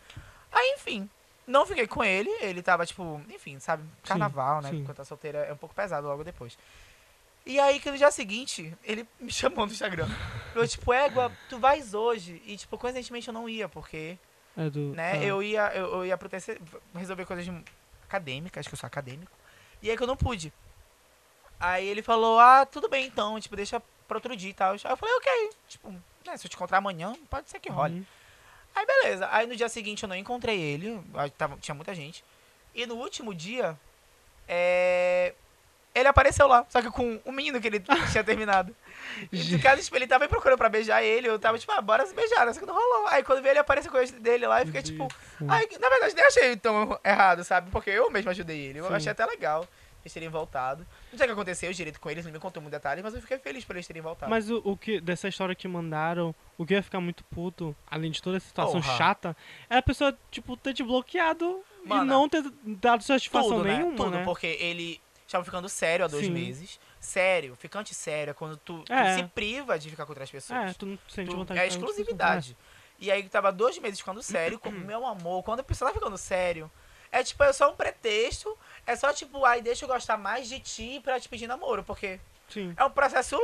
Aí, 0.53 0.74
enfim. 0.76 1.09
Não 1.47 1.66
fiquei 1.66 1.86
com 1.86 2.05
ele, 2.05 2.30
ele 2.43 2.62
tava, 2.62 2.84
tipo, 2.86 3.20
enfim, 3.28 3.59
sabe? 3.59 3.82
Carnaval, 4.05 4.61
né? 4.62 4.70
sim. 4.70 4.76
Enquanto 4.80 4.99
tá 4.99 5.05
solteira 5.05 5.38
é 5.38 5.53
um 5.53 5.57
pouco 5.57 5.74
pesado 5.74 6.07
logo 6.07 6.22
depois. 6.22 6.57
E 7.47 7.59
aí, 7.59 7.80
que 7.80 7.91
no 7.91 7.97
dia 7.97 8.11
seguinte, 8.11 8.72
ele 8.84 9.07
me 9.18 9.32
chamou 9.32 9.66
no 9.66 9.72
Instagram. 9.72 10.07
Falou, 10.53 10.68
tipo, 10.68 10.93
égua, 10.93 11.32
tu 11.49 11.59
vais 11.59 11.95
hoje. 11.95 12.41
E, 12.45 12.57
tipo, 12.57 12.76
coincidentemente 12.78 13.26
eu 13.28 13.34
não 13.34 13.49
ia, 13.49 13.68
porque, 13.68 14.16
é 14.57 14.68
do, 14.70 14.93
né, 14.95 15.12
ah, 15.12 15.24
eu 15.24 15.43
ia, 15.43 15.72
eu, 15.74 15.86
eu 15.95 16.07
ia 16.07 16.16
pro 16.16 16.28
TC, 16.28 16.61
resolver 16.95 17.24
coisas 17.24 17.45
de- 17.45 17.64
acadêmicas, 18.11 18.66
que 18.66 18.74
eu 18.74 18.78
sou 18.78 18.86
acadêmico. 18.86 19.32
E 19.80 19.88
aí 19.90 19.96
que 19.96 20.02
eu 20.02 20.06
não 20.06 20.16
pude. 20.16 20.52
Aí 21.58 21.86
ele 21.86 22.02
falou, 22.02 22.40
ah, 22.40 22.66
tudo 22.66 22.88
bem 22.88 23.06
então, 23.06 23.38
tipo, 23.38 23.54
deixa 23.54 23.80
pra 24.08 24.16
outro 24.16 24.34
dia 24.34 24.50
e 24.50 24.54
tal. 24.54 24.72
Aí 24.72 24.80
eu 24.84 24.96
falei, 24.96 25.14
ok, 25.14 25.50
tipo, 25.68 25.90
né, 26.26 26.36
se 26.36 26.46
eu 26.46 26.50
te 26.50 26.56
encontrar 26.56 26.78
amanhã, 26.78 27.14
pode 27.28 27.48
ser 27.48 27.61
que 27.61 27.70
role. 27.70 27.94
uhum. 27.94 28.06
Aí 28.74 28.86
beleza. 28.86 29.28
Aí 29.30 29.46
no 29.46 29.56
dia 29.56 29.68
seguinte 29.68 30.02
eu 30.02 30.08
não 30.08 30.16
encontrei 30.16 30.58
ele. 30.61 31.00
Tava, 31.36 31.56
tinha 31.58 31.74
muita 31.74 31.94
gente. 31.94 32.24
E 32.74 32.86
no 32.86 32.94
último 32.94 33.34
dia, 33.34 33.78
é, 34.46 35.34
ele 35.94 36.08
apareceu 36.08 36.46
lá. 36.46 36.64
Só 36.68 36.80
que 36.80 36.90
com 36.90 37.20
o 37.24 37.32
menino 37.32 37.61
que 37.61 37.66
ele 37.66 37.80
tinha 38.11 38.24
terminado. 38.24 38.74
E 39.32 39.58
caso, 39.58 39.82
tipo, 39.82 39.96
ele 39.96 40.06
tava 40.06 40.24
me 40.24 40.28
procurando 40.28 40.58
pra 40.58 40.68
beijar 40.68 41.02
ele. 41.02 41.28
Eu 41.28 41.38
tava 41.38 41.58
tipo, 41.58 41.72
ah, 41.72 41.80
bora 41.80 42.06
se 42.06 42.14
beijar. 42.14 42.52
Só 42.52 42.61
que 42.61 42.66
não 42.66 42.74
rolou. 42.74 43.06
Aí 43.08 43.22
quando 43.22 43.42
veio 43.42 43.52
ele 43.52 43.58
apareceu 43.58 43.90
com 43.90 43.98
o 43.98 44.20
dele 44.20 44.46
lá. 44.46 44.62
E 44.62 44.66
fiquei 44.66 44.82
tipo. 44.82 45.08
Aí, 45.48 45.68
na 45.80 45.88
verdade, 45.88 46.14
nem 46.14 46.24
achei 46.24 46.56
tão 46.56 46.98
errado, 47.04 47.44
sabe? 47.44 47.70
Porque 47.70 47.90
eu 47.90 48.11
mesmo 48.11 48.30
ajudei 48.30 48.58
ele. 48.58 48.80
Eu 48.80 48.86
Sim. 48.86 48.94
achei 48.94 49.12
até 49.12 49.24
legal 49.26 49.66
eles 50.02 50.12
terem 50.12 50.28
voltado. 50.28 50.86
Não 51.12 51.18
sei 51.18 51.26
o 51.26 51.28
que 51.28 51.32
aconteceu 51.32 51.72
direito 51.72 52.00
com 52.00 52.11
eles, 52.11 52.24
não 52.24 52.32
me 52.32 52.38
contou 52.38 52.62
muito 52.62 52.72
detalhe, 52.72 53.02
mas 53.02 53.14
eu 53.14 53.20
fiquei 53.20 53.38
feliz 53.38 53.64
por 53.64 53.76
eles 53.76 53.86
terem 53.86 54.02
voltado. 54.02 54.30
Mas 54.30 54.50
o, 54.50 54.61
o 54.64 54.76
que 54.76 55.00
dessa 55.00 55.28
história 55.28 55.54
que 55.54 55.68
mandaram, 55.68 56.34
o 56.56 56.64
que 56.64 56.74
ia 56.74 56.82
ficar 56.82 57.00
muito 57.00 57.22
puto, 57.24 57.76
além 57.86 58.11
de 58.11 58.22
toda 58.22 58.36
essa 58.38 58.46
situação 58.46 58.80
Porra. 58.80 58.96
chata, 58.96 59.36
é 59.68 59.76
a 59.76 59.82
pessoa, 59.82 60.16
tipo, 60.30 60.56
ter 60.56 60.74
te 60.74 60.82
bloqueado 60.82 61.62
e 61.84 61.88
Mana, 61.88 62.04
não 62.04 62.28
ter 62.28 62.42
dado 62.64 63.02
satisfação 63.02 63.50
Tudo, 63.58 63.64
né? 63.64 63.76
nenhuma, 63.76 63.96
Tudo, 63.96 64.11
né? 64.11 64.24
porque 64.24 64.46
ele 64.61 65.00
estava 65.26 65.44
ficando 65.44 65.68
sério 65.68 66.04
há 66.04 66.08
dois 66.08 66.26
Sim. 66.26 66.32
meses. 66.32 66.80
Sério, 67.01 67.57
ficante 67.57 67.94
sério 67.94 68.30
é 68.32 68.34
quando 68.34 68.57
tu, 68.59 68.82
tu 68.84 68.92
É. 68.92 69.16
se 69.16 69.22
priva 69.24 69.78
de 69.78 69.88
ficar 69.90 70.05
com 70.05 70.12
outras 70.12 70.30
pessoas. 70.30 70.70
É, 70.70 70.74
tu 70.74 70.84
não 70.86 70.98
sente 71.09 71.30
Tu- 71.30 71.36
vontade 71.36 71.59
é 71.59 71.66
exclusividade. 71.66 72.57
E 72.98 73.11
aí 73.11 73.26
tava 73.28 73.51
dois 73.51 73.78
meses 73.78 73.98
ficando 73.98 74.22
sério, 74.22 74.59
com 74.59 74.70
meu 74.70 75.07
amor, 75.07 75.42
quando 75.42 75.61
a 75.61 75.64
pessoa 75.64 75.90
tá 75.90 75.94
ficando 75.98 76.18
sério, 76.18 76.70
é 77.11 77.24
tipo, 77.24 77.42
é 77.42 77.53
só 77.55 77.72
um 77.72 77.74
pretexto, 77.76 78.57
é 78.86 78.94
só 78.94 79.12
tipo, 79.14 79.44
ai, 79.46 79.62
deixa 79.62 79.84
eu 79.84 79.88
gostar 79.88 80.18
mais 80.18 80.46
de 80.48 80.61
ti 80.61 81.01
pra 81.03 81.18
te 81.18 81.28
pedir 81.28 81.46
namoro, 81.46 81.82
porque. 81.82 82.20
Sim. 82.51 82.74
é 82.76 82.84
um 82.84 82.90
processo. 82.90 83.38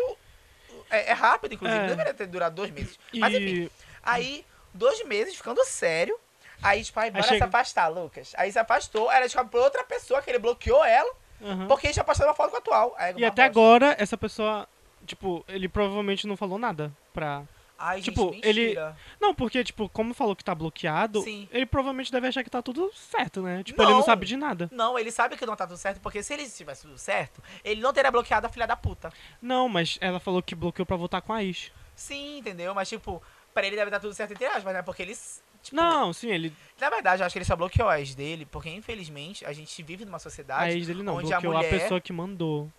É, 0.91 1.11
é 1.11 1.13
rápido, 1.13 1.55
inclusive, 1.55 1.79
É. 1.79 1.83
não 1.83 1.89
deveria 1.89 2.13
ter 2.15 2.27
durado 2.27 2.55
dois 2.57 2.71
meses. 2.71 2.99
Mas 3.15 3.33
enfim, 3.35 3.63
E 3.65 3.71
aí, 4.03 4.45
dois 4.75 5.03
meses 5.07 5.35
ficando 5.35 5.65
sério. 5.65 6.19
Aí, 6.63 6.85
tipo, 6.85 6.99
ai, 7.01 7.11
bora 7.11 7.23
chega- 7.25 7.39
se 7.39 7.45
afastar, 7.45 7.89
Lucas. 7.89 8.33
Aí 8.37 8.51
se 8.53 8.59
afastou, 8.59 9.11
ela 9.11 9.23
descobre 9.25 9.51
pra 9.51 9.61
outra 9.61 9.85
pessoa 9.85 10.21
que 10.23 10.31
ele 10.31 10.39
bloqueou 10.39 10.85
ela, 10.85 11.11
aham. 11.43 11.67
porque 11.67 11.87
ele 11.89 11.95
tinha 11.95 12.05
postado 12.05 12.29
uma 12.29 12.35
foto 12.37 12.51
com 12.51 12.57
a 12.57 12.59
atual. 12.59 12.95
Aí, 12.99 13.13
E 13.17 13.23
uma 13.23 13.29
até 13.29 13.43
agora, 13.45 13.95
essa 13.99 14.17
pessoa, 14.17 14.69
tipo, 15.07 15.45
ele 15.49 15.69
provavelmente 15.69 16.27
não 16.27 16.37
falou 16.37 16.59
nada 16.59 16.93
pra. 17.13 17.43
Ai, 17.79 18.01
tipo, 18.01 18.33
gente, 18.33 18.47
ele- 18.49 18.63
mentira. 18.69 18.97
Não, 19.21 19.35
porque, 19.35 19.63
tipo, 19.63 19.87
como 19.91 20.15
falou 20.15 20.35
que 20.35 20.43
tá 20.43 20.55
bloqueado, 20.55 21.21
Sim. 21.21 21.47
ele 21.53 21.67
provavelmente 21.67 22.11
deve 22.11 22.27
achar 22.27 22.43
que 22.43 22.49
tá 22.49 22.63
tudo 22.63 22.91
certo, 22.95 23.43
né? 23.43 23.63
Tipo, 23.63 23.83
ele 23.83 23.91
não 23.91 23.99
Não. 23.99 24.05
sabe 24.05 24.25
de 24.25 24.35
nada. 24.35 24.67
Não, 24.73 24.99
ele 24.99 25.11
sabe 25.11 25.37
que 25.37 25.45
não 25.45 25.55
tá 25.55 25.67
tudo 25.67 25.77
certo, 25.77 26.01
porque 26.01 26.23
se 26.23 26.33
ele 26.33 26.49
tivesse 26.49 26.83
tudo 26.83 26.97
certo, 26.97 27.43
ele 27.63 27.83
não 27.83 27.93
teria 27.93 28.11
bloqueado 28.11 28.47
a 28.47 28.49
filha 28.49 28.67
da 28.67 28.75
puta. 28.77 29.13
Não, 29.43 29.69
mas 29.69 29.99
ela 30.01 30.19
falou 30.19 30.43
que 30.43 30.55
bloqueou 30.55 30.87
pra 30.87 30.97
voltar 30.97 31.21
com 31.21 31.35
a 31.35 31.45
ex. 31.45 31.71
Sim, 31.95 32.39
entendeu? 32.39 32.75
Mas, 32.75 32.89
tipo, 32.89 33.23
pra 33.53 33.67
ele 33.67 33.77
deve 33.77 33.89
estar 33.91 34.01
tudo 34.01 34.15
certo 34.15 34.31
entre 34.33 34.47
aspas, 34.47 34.73
né? 34.73 34.81
Porque 34.81 35.03
eles. 35.03 35.43
Tipo, 35.67 35.77
Não, 35.77 36.13
sim, 36.13 36.31
ele. 36.31 36.53
Na 36.81 36.89
verdade, 36.91 37.23
eu 37.23 37.27
acho 37.27 37.33
que 37.33 37.39
ele 37.39 37.45
só 37.45 37.55
bloqueou 37.57 37.89
a 37.89 37.99
ex 38.01 38.15
dele, 38.15 38.45
porque 38.47 38.69
infelizmente 38.71 39.45
a 39.45 39.53
gente 39.53 39.83
vive 39.83 40.05
numa 40.05 40.17
A 40.17 40.21
sociedade. 40.21 40.73
ex 40.77 40.87
dele 40.87 41.03
não, 41.03 41.17
onde 41.17 41.33
a 41.33 41.41
bloqueou 41.41 41.53
a, 41.55 41.57
mulher- 41.59 41.81
pessoa 41.81 42.01
que 42.01 42.13
mandou. 42.13 42.71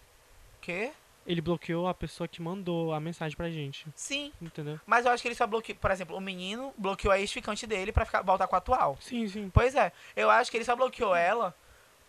Que? 0.61 0.91
Ele 1.25 1.41
bloqueou 1.41 1.87
a 1.87 1.93
pessoa 1.93 2.25
que 2.27 2.41
mandou 2.41 2.93
a 2.93 2.99
mensagem 3.01 3.35
pra 3.35 3.49
gente. 3.49 3.85
Sim. 3.95 4.31
Entendeu? 4.41 4.79
Mas 4.85 5.05
eu 5.05 5.11
acho 5.11 5.21
que 5.21 5.27
ele 5.27 5.35
só 5.35 5.45
bloqueou. 5.45 5.77
Por 5.77 5.91
exemplo, 5.91 6.15
o 6.15 6.21
menino 6.21 6.73
bloqueou 6.77 7.11
a 7.11 7.19
ex-ficante 7.19 7.67
dele 7.67 7.91
pra 7.91 8.05
ficar, 8.05 8.21
voltar 8.21 8.47
com 8.47 8.55
a 8.55 8.59
atual. 8.59 8.97
Sim, 9.01 9.27
sim. 9.27 9.49
Pois 9.53 9.75
é, 9.75 9.91
eu 10.15 10.29
acho 10.29 10.49
que 10.49 10.55
ele 10.55 10.63
só 10.63 10.75
bloqueou 10.75 11.13
ela. 11.13 11.53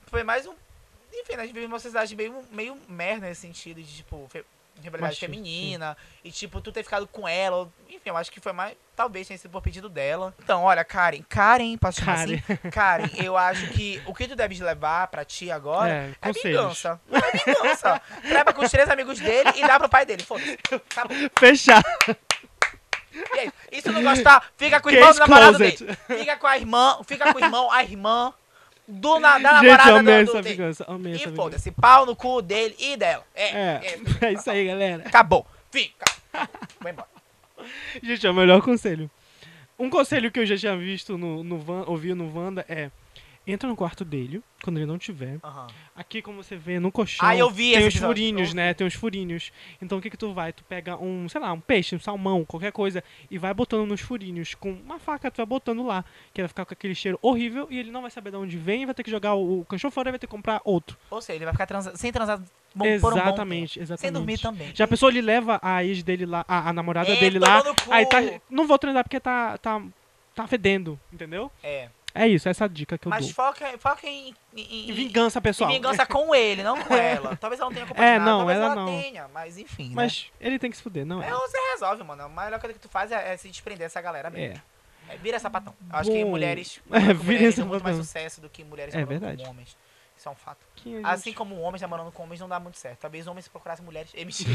Foi 0.07 0.22
mais 0.22 0.47
um. 0.47 0.55
Enfim, 1.12 1.35
né, 1.35 1.43
a 1.43 1.47
gente 1.47 1.55
vive 1.55 1.66
numa 1.66 1.81
sociedade 1.81 2.14
meio, 2.14 2.45
meio 2.53 2.79
merda 2.89 3.26
nesse 3.26 3.41
sentido 3.41 3.83
de, 3.83 3.97
tipo, 3.97 4.29
fe... 4.31 4.45
rivalidade 4.76 5.01
Machista, 5.14 5.26
feminina. 5.26 5.97
E, 6.22 6.31
tipo, 6.31 6.61
tu 6.61 6.70
ter 6.70 6.85
ficado 6.85 7.09
com 7.09 7.26
ela. 7.26 7.68
Enfim, 7.89 8.11
eu 8.11 8.16
acho 8.16 8.31
que 8.31 8.39
foi 8.41 8.53
mais. 8.53 8.76
Talvez 8.99 9.28
tenha 9.28 9.38
sido 9.38 9.53
por 9.53 9.62
pedido 9.62 9.88
dela. 9.88 10.34
Então, 10.42 10.64
olha, 10.64 10.84
Karen. 10.84 11.22
Karen, 11.28 11.76
posso 11.78 12.01
chamar 12.01 12.16
Karen. 12.16 12.34
assim? 12.34 12.57
Karen, 12.72 13.09
eu 13.22 13.36
acho 13.36 13.68
que 13.68 14.03
o 14.07 14.12
que 14.12 14.26
tu 14.26 14.34
deves 14.34 14.59
levar 14.59 15.07
pra 15.07 15.24
ti 15.24 15.53
agora 15.53 15.88
É, 15.88 16.11
é, 16.20 16.32
vingança. 16.32 17.01
Não 17.09 17.16
é 17.20 17.30
vingança. 17.30 18.03
Leva 18.24 18.53
com 18.53 18.61
os 18.64 18.70
três 18.72 18.90
amigos 18.90 19.20
dele 19.20 19.51
e 19.55 19.61
dá 19.64 19.78
pro 19.78 19.88
pai 19.88 20.05
dele. 20.05 20.24
Foda-se. 20.24 20.59
Acabou. 20.90 21.16
Fechar. 21.38 21.80
E 23.14 23.38
é. 23.38 23.53
E 23.70 23.80
se 23.80 23.88
não 23.88 24.03
gostar, 24.03 24.44
fica 24.57 24.80
com 24.80 24.88
o 24.88 24.92
Case 24.92 25.01
irmão 25.01 25.12
do 25.14 25.18
namorado 25.20 25.57
closed. 25.59 25.84
dele. 25.86 25.99
Fica 26.20 26.36
com 26.36 26.46
a 26.49 26.59
irmã, 26.59 26.99
fica 27.07 27.32
com 27.32 27.38
o 27.38 27.44
irmão, 27.44 27.70
a 27.70 27.84
irmã 27.84 28.34
do, 28.88 29.20
na, 29.20 29.38
da 29.38 29.61
Gente, 29.61 29.62
namorada 29.62 29.99
amei 30.01 30.24
do, 30.24 30.24
do 30.24 30.30
essa 30.38 30.42
dele. 30.42 30.57
vingança. 30.57 30.84
Amei 30.88 31.14
E 31.14 31.36
foda-se, 31.36 31.70
pau 31.70 32.05
no 32.05 32.16
cu 32.16 32.42
dele 32.42 32.74
e 32.80 32.96
dela. 32.96 33.24
É, 33.32 33.49
É, 33.49 33.99
é. 34.22 34.26
é 34.26 34.32
isso 34.32 34.51
aí, 34.51 34.66
galera. 34.66 35.05
Acabou. 35.07 35.46
Fica. 35.70 36.05
Vai 36.80 36.90
embora. 36.90 37.18
Gente, 38.03 38.27
é 38.27 38.31
o 38.31 38.35
melhor 38.35 38.61
conselho. 38.63 39.11
Um 39.79 39.89
conselho 39.91 40.31
que 40.31 40.41
eu 40.41 40.47
já 40.47 40.57
tinha 40.57 40.77
visto 40.77 41.17
no, 41.17 41.43
no 41.45 41.59
Van, 41.59 41.85
ouvi 41.87 42.13
no 42.15 42.33
Wanda 42.37 42.65
é 42.69 42.91
entra 43.47 43.67
no 43.67 43.75
quarto 43.75 44.05
dele, 44.05 44.43
quando 44.63 44.77
ele 44.77 44.85
não 44.85 44.99
tiver. 44.99 45.39
Aham. 45.43 45.69
Aqui, 45.97 46.21
como 46.21 46.43
você 46.43 46.55
vê, 46.55 46.79
no 46.79 46.93
colchão, 46.93 47.27
Ah, 47.27 47.35
eu 47.35 47.49
vi 47.49 47.73
tem 47.73 47.85
episódio. 47.85 48.07
furinhos, 48.09 48.53
né? 48.53 48.75
Tem 48.75 48.87
os 48.87 48.93
furinhos. 48.93 49.51
Então, 49.81 49.97
o 49.97 50.03
que 50.03 50.11
que 50.11 50.19
tu 50.19 50.35
vai? 50.35 50.53
Tu 50.53 50.63
pega 50.65 50.99
um, 51.03 51.27
sei 51.31 51.41
lá, 51.41 51.51
um 51.55 51.61
peixe, 51.61 51.97
um 51.97 51.99
salmão, 51.99 52.45
qualquer 52.45 52.73
coisa, 52.73 53.03
e 53.31 53.39
vai 53.39 53.55
botando 53.55 53.87
nos 53.89 54.03
furinhos. 54.03 54.55
Com 54.55 54.73
uma 54.73 54.99
faca, 54.99 55.31
tu 55.31 55.39
vai 55.39 55.47
botando 55.47 55.83
lá, 55.83 56.05
que 56.35 56.43
vai 56.43 56.49
ficar 56.49 56.67
com 56.67 56.75
aquele 56.75 56.95
cheiro 56.95 57.19
horrível, 57.23 57.67
e 57.71 57.79
ele 57.79 57.91
não 57.91 58.03
vai 58.03 58.11
saber 58.11 58.33
de 58.33 58.37
onde 58.37 58.59
vem, 58.59 58.85
vai 58.85 58.95
ter 58.95 59.03
que 59.03 59.11
jogar 59.11 59.35
o, 59.35 59.61
o 59.61 59.65
cachorro 59.65 59.93
fora 59.93 60.11
e 60.11 60.13
vai 60.13 60.19
ter 60.19 60.27
que 60.27 60.31
comprar 60.31 60.61
outro. 60.63 60.99
Ou 61.11 61.23
seja, 61.23 61.37
ele 61.39 61.45
vai 61.47 61.55
ficar 61.55 61.67
transa 61.67 61.97
sem 61.97 62.13
transar 62.13 62.43
bom, 62.79 63.01
por 63.01 63.12
um 63.12 63.16
bom 63.16 63.22
exatamente, 63.22 63.81
exatamente. 63.81 64.01
Sem 64.01 64.12
dormir 64.12 64.39
também. 64.39 64.70
Já 64.74 64.85
a 64.85 64.89
pessoa 64.89 65.11
ele 65.11 65.20
leva 65.20 65.59
a 65.62 65.85
ex 65.85 66.03
dele 66.03 66.24
lá, 66.24 66.45
a, 66.49 66.68
a 66.70 66.72
namorada 66.72 67.11
É, 67.12 67.16
dele 67.16 67.39
lá, 67.39 67.62
aí 67.91 68.07
tá, 68.07 68.18
não 68.49 68.66
vou 68.66 68.79
transar 68.79 69.03
porque 69.05 69.20
tá, 69.20 69.59
tá, 69.59 69.83
tá 70.35 70.47
fedendo, 70.47 70.99
entendeu? 71.12 71.51
É. 71.62 71.89
É 72.14 72.26
isso, 72.26 72.49
essa 72.49 72.64
é 72.64 72.66
a 72.66 72.68
dica 72.68 72.97
que 72.99 73.07
eu 73.07 73.11
Mas 73.11 73.26
dou. 73.26 73.35
foca, 73.35 73.79
foca 73.79 74.07
em, 74.09 74.35
em, 74.57 74.91
Em 74.91 74.93
vingança, 74.93 75.41
pessoal. 75.41 75.70
Em 75.70 75.74
vingança 75.74 76.05
com 76.07 76.35
ele, 76.35 76.62
não 76.64 76.83
com 76.83 76.95
ela. 76.97 77.37
Talvez 77.37 77.61
ela 77.61 77.68
não 77.68 77.74
tenha 77.74 77.87
culpa 77.87 78.03
É, 78.03 78.18
não, 78.18 78.39
talvez 78.39 78.59
ela 78.59 78.66
ela, 78.66 78.74
não. 78.74 78.87
tenha, 78.87 79.29
mas 79.33 79.59
enfim, 79.59 79.89
né? 79.91 79.95
Mas 79.95 80.26
ele 80.41 80.59
tem 80.59 80.70
que 80.70 80.76
se 80.76 80.83
fuder, 80.83 81.05
não 81.05 81.22
é? 81.22 81.29
É, 81.29 81.31
você 81.31 81.57
resolve, 81.74 82.03
mano. 82.03 82.22
A 82.24 82.29
melhor 82.29 82.59
coisa 82.59 82.72
que 82.74 82.81
tu 82.81 82.89
faz 82.89 83.12
é, 83.12 83.35
é 83.35 83.37
se 83.37 83.49
desprender 83.49 83.87
dessa 83.87 84.01
galera 84.01 84.31
mesmo. 84.31 84.57
É. 85.09 85.14
É, 85.14 85.16
vira 85.18 85.39
sapatão. 85.39 85.74
Eu 85.93 85.97
acho 85.99 86.11
que 86.11 86.24
Bom, 86.24 86.31
mulheres, 86.31 86.81
é, 86.91 86.99
vira 87.01 87.14
mulheres 87.24 87.55
tem 87.55 87.64
muito 87.64 87.85
mais 87.85 87.97
sapatão. 87.97 88.05
sucesso 88.05 88.41
do 88.41 88.49
que 88.49 88.64
mulheres 88.64 88.95
É 88.95 89.05
verdade. 89.05 89.45
homens. 89.47 89.76
Isso 90.19 90.29
é 90.29 90.33
um 90.33 90.35
fato. 90.35 90.59
Que 90.77 90.91
gente- 90.97 91.07
Assim 91.07 91.33
como 91.33 91.59
homens 91.61 91.81
namorando 91.81 92.11
com 92.12 92.25
homens 92.25 92.41
não 92.41 92.49
dá 92.49 92.59
muito 92.59 92.77
certo. 92.77 92.99
Talvez 93.01 93.27
homens 93.27 93.45
se 93.45 93.51
procurassem 93.51 93.85
mulheres. 93.85 94.11
É 94.16 94.25
mentira. 94.25 94.53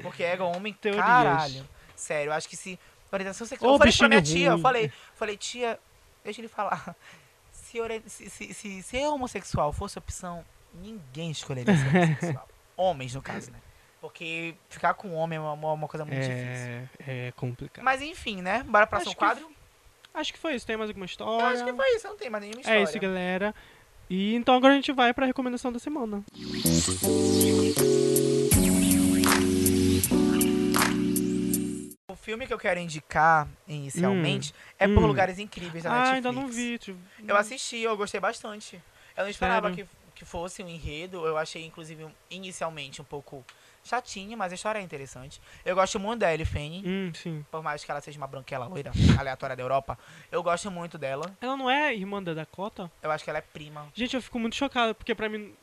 Porque 0.00 0.22
ego 0.22 0.44
homem, 0.44 0.72
Teorias. 0.72 1.04
caralho. 1.04 1.68
Sério, 1.96 2.30
eu 2.30 2.32
acho 2.34 2.48
que 2.48 2.56
se. 2.56 2.78
Orientação 3.10 3.46
sexual. 3.46 3.72
Ô, 3.72 3.74
eu 3.74 3.78
falei 3.78 3.92
pra 3.94 4.08
minha 4.08 4.22
tia, 4.22 4.48
eu 4.50 4.58
falei, 4.58 4.92
falei, 5.14 5.36
tia, 5.36 5.78
deixa 6.24 6.40
ele 6.40 6.48
falar. 6.48 6.96
Se, 7.52 7.78
se, 8.06 8.28
se, 8.30 8.54
se, 8.54 8.82
se 8.82 9.06
homossexual 9.06 9.72
fosse 9.72 9.98
opção, 9.98 10.44
ninguém 10.74 11.30
escolheria 11.30 11.74
ser 11.74 11.86
homossexual. 11.96 12.48
Homens, 12.76 13.14
no 13.14 13.22
caso, 13.22 13.50
né? 13.50 13.58
Porque 14.00 14.54
ficar 14.68 14.92
com 14.94 15.14
homem 15.14 15.38
é 15.38 15.40
uma, 15.40 15.72
uma 15.72 15.88
coisa 15.88 16.04
muito 16.04 16.18
difícil. 16.20 16.36
É, 17.06 17.28
é 17.28 17.32
complicado. 17.32 17.82
Mas 17.84 18.02
enfim, 18.02 18.42
né? 18.42 18.62
Bora 18.64 18.86
pro 18.86 18.98
próximo 18.98 19.10
Acho 19.12 19.16
que 19.18 19.24
quadro? 19.42 19.56
Acho 20.12 20.32
que 20.34 20.38
foi 20.38 20.54
isso. 20.54 20.66
Tem 20.66 20.76
mais 20.76 20.90
alguma 20.90 21.04
Eu 21.04 21.06
história? 21.06 21.46
acho 21.48 21.64
que 21.64 21.72
foi 21.72 21.96
isso, 21.96 22.08
não 22.08 22.16
tem 22.16 22.28
mais 22.28 22.42
nenhuma 22.42 22.60
história. 22.60 22.78
É 22.78 22.82
isso, 22.82 22.98
galera. 22.98 23.54
E 24.14 24.34
então 24.34 24.54
agora 24.54 24.74
a 24.74 24.76
gente 24.76 24.92
vai 24.92 25.14
pra 25.14 25.24
recomendação 25.24 25.72
da 25.72 25.78
semana. 25.78 26.22
O 32.08 32.14
filme 32.14 32.46
que 32.46 32.52
eu 32.52 32.58
quero 32.58 32.78
indicar 32.78 33.48
inicialmente 33.66 34.52
é 34.78 34.86
Por 34.86 35.02
hum. 35.02 35.06
Lugares 35.06 35.38
Incríveis 35.38 35.84
da 35.84 35.90
Ah, 35.90 35.94
Netflix. 35.94 36.14
ainda 36.16 36.32
não 36.32 36.46
vi. 36.46 36.78
tipo, 36.78 36.98
Eu 37.26 37.36
assisti, 37.36 37.78
eu 37.78 37.96
gostei 37.96 38.20
bastante. 38.20 38.80
Eu 39.16 39.24
não 39.24 39.30
esperava 39.30 39.70
Sério? 39.70 39.88
que, 40.14 40.18
que 40.18 40.24
fosse 40.26 40.62
um 40.62 40.68
enredo. 40.68 41.24
Eu 41.26 41.38
achei, 41.38 41.64
inclusive, 41.64 42.06
inicialmente 42.30 43.00
um 43.00 43.04
pouco 43.04 43.42
chatinho, 43.84 44.36
mas 44.38 44.52
a 44.52 44.54
história 44.54 44.78
é 44.78 44.82
interessante. 44.82 45.40
Eu 45.64 45.74
gosto 45.74 45.98
muito 45.98 46.20
da 46.20 46.32
Ellie 46.32 46.46
Fanning. 46.46 46.82
Hum, 46.86 47.12
sim. 47.14 47.44
Por 47.50 47.62
mais 47.62 47.84
que 47.84 47.90
ela 47.90 48.00
seja 48.00 48.18
uma 48.18 48.26
branquela 48.26 48.66
loira 48.66 48.92
aleatória 49.18 49.56
da 49.56 49.62
Europa, 49.62 49.98
eu 50.30 50.42
gosto 50.42 50.70
muito 50.70 50.96
dela. 50.98 51.36
Ela 51.40 51.56
não 51.56 51.68
é 51.70 51.94
irmã 51.94 52.22
da 52.22 52.34
Dakota? 52.34 52.90
Eu 53.02 53.10
acho 53.10 53.24
que 53.24 53.30
ela 53.30 53.38
é 53.38 53.42
prima. 53.42 53.88
Gente, 53.94 54.14
eu 54.16 54.22
fico 54.22 54.38
muito 54.38 54.56
chocado, 54.56 54.94
porque 54.94 55.14
pra 55.14 55.28
mim. 55.28 55.54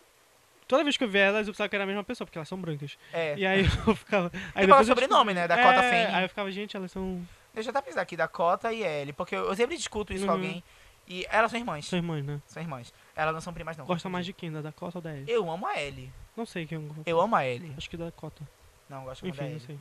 Toda 0.67 0.84
vez 0.84 0.95
que 0.95 1.03
eu 1.03 1.09
vi 1.09 1.17
elas, 1.17 1.47
eu 1.47 1.53
pensava 1.53 1.67
que 1.67 1.76
era 1.76 1.84
a 1.84 1.88
mesma 1.88 2.03
pessoa, 2.03 2.28
porque 2.28 2.38
elas 2.38 2.47
são 2.47 2.59
brancas. 2.59 2.95
É. 3.11 3.36
E 3.36 3.45
aí 3.45 3.65
eu 3.88 3.95
ficava. 3.95 4.32
Aí 4.53 4.67
qual 4.67 4.80
é 4.80 4.84
o 4.84 4.86
sobrenome, 4.86 5.34
né? 5.34 5.47
Dakota 5.47 5.82
é, 5.82 5.89
Fanning. 5.89 6.15
Aí 6.15 6.24
eu 6.26 6.30
ficava, 6.30 6.51
gente, 6.51 6.78
elas 6.78 6.91
são, 6.91 7.26
Deixa 7.53 7.70
eu 7.70 7.72
até 7.72 7.82
pensar 7.82 8.01
aqui, 8.01 8.15
Dakota 8.15 8.72
e 8.72 8.84
Ellie, 8.84 9.11
porque 9.13 9.36
eu, 9.36 9.55
sempre 9.55 9.76
discuto 9.76 10.13
isso 10.13 10.26
com 10.26 10.32
Uhum. 10.32 10.38
alguém. 10.38 10.63
E 11.07 11.26
elas 11.32 11.49
são 11.49 11.59
irmãs. 11.59 11.88
são 11.88 11.97
irmãs, 11.97 12.24
né? 12.24 12.39
São 12.45 12.61
irmãs. 12.61 12.93
Elas 13.15 13.34
não 13.34 13.41
são 13.41 13.51
primas, 13.51 13.76
não. 13.76 13.86
Gosta 13.86 14.07
mais 14.07 14.24
de 14.28 14.32
quem? 14.32 14.51
Da 14.51 14.61
Dakota 14.61 14.99
ou 14.99 15.01
da 15.01 15.11
Ellie? 15.11 15.26
Eu 15.28 15.49
amo 15.49 15.65
a 15.65 15.82
Ellie. 15.82 16.11
Não 16.40 16.46
sei 16.46 16.66
quem 16.66 16.78
eu 16.78 16.96
Eu 17.06 17.20
amo 17.20 17.36
a 17.36 17.46
Ellie. 17.46 17.74
Acho 17.78 17.90
que 17.90 17.98
da 17.98 18.06
Dakota. 18.06 18.42
Não, 18.90 19.04
gosto 19.04 19.24
muito 19.24 19.36
da 19.36 19.44
Enfim, 19.44 19.52
não 19.52 19.58
Ellie. 19.58 19.66
sei. 19.68 19.80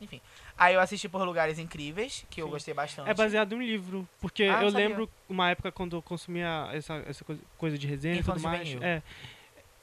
Enfim. 0.00 0.20
Aí 0.58 0.74
eu 0.74 0.80
assisti 0.80 1.08
por 1.08 1.22
Lugares 1.22 1.58
Incríveis, 1.58 2.26
que 2.28 2.42
eu 2.42 2.46
Sim. 2.46 2.50
gostei 2.52 2.74
bastante. 2.74 3.08
É 3.08 3.14
baseado 3.14 3.52
em 3.52 3.56
um 3.58 3.62
livro. 3.62 4.08
Porque 4.20 4.42
Ah, 4.42 4.46
eu 4.58 4.62
não 4.62 4.70
sabia. 4.72 4.88
lembro 4.88 5.10
uma 5.28 5.50
época 5.50 5.70
quando 5.70 5.94
eu 5.96 6.02
consumia 6.02 6.68
essa, 6.72 6.94
essa 7.06 7.24
coisa, 7.24 7.40
coisa 7.56 7.78
de 7.78 7.86
resenha 7.86 8.16
e 8.16 8.18
Infância 8.18 8.40
tudo 8.40 8.42
mais. 8.50 8.68
juvenil. 8.68 8.82
É, 8.88 9.02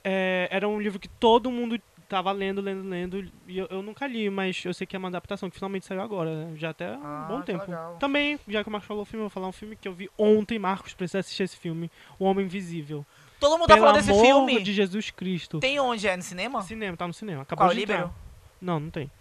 é, 0.03 0.47
era 0.51 0.67
um 0.67 0.82
livro 0.82 0.99
que 0.99 1.07
todo 1.07 1.49
mundo 1.49 1.80
tava 2.09 2.32
lendo, 2.34 2.59
lendo, 2.61 2.89
lendo. 2.89 3.32
E 3.47 3.57
eu, 3.57 3.67
eu 3.69 3.82
nunca 3.82 4.05
li, 4.05 4.30
mas 4.30 4.65
eu 4.65 4.73
sei 4.73 4.86
que 4.86 4.95
é 4.95 4.99
uma 4.99 5.07
adaptação 5.07 5.49
que 5.49 5.55
finalmente 5.55 5.86
saiu 5.86 6.01
agora, 6.01 6.45
né? 6.45 6.57
Já 6.57 6.71
até 6.71 6.88
há 6.88 6.93
Ah, 7.01 7.23
um 7.23 7.28
bom 7.28 7.39
que 7.39 7.45
tempo. 7.45 7.63
legal. 7.63 7.95
Também, 7.99 8.38
já 8.49 8.63
que 8.63 8.69
o 8.69 8.71
Marcos 8.71 8.88
falou 8.88 9.03
o 9.03 9.05
filme, 9.05 9.21
eu 9.21 9.30
vou 9.30 9.34
falar 9.34 9.47
um 9.47 9.51
filme 9.53 9.75
que 9.78 9.88
eu 9.88 9.93
vi 9.93 10.09
ontem, 10.17 10.59
Marcos, 10.59 10.93
precisa 10.93 11.19
assistir 11.19 11.43
esse 11.43 11.57
filme. 11.57 11.89
O 12.19 12.25
Homem 12.25 12.45
Invisível. 12.45 13.05
Todo 13.39 13.57
mundo 13.57 13.67
tá 13.67 13.75
Pelo 13.75 13.88
falando 13.88 14.03
desse 14.05 14.19
filme. 14.19 14.61
de 14.61 14.73
Jesus 14.73 15.11
Cristo. 15.11 15.59
Tem 15.59 15.79
onde? 15.79 16.07
É 16.07 16.17
no 16.17 16.23
cinema? 16.23 16.61
Cinema, 16.63 16.97
tá 16.97 17.07
no 17.07 17.13
cinema. 17.13 17.43
Acabou 17.43 17.67
Qual, 17.67 17.73
de 17.73 17.81
entrar. 17.83 17.95
Libero? 17.97 18.15
Não, 18.61 18.79
não 18.79 18.89
tem. 18.89 19.11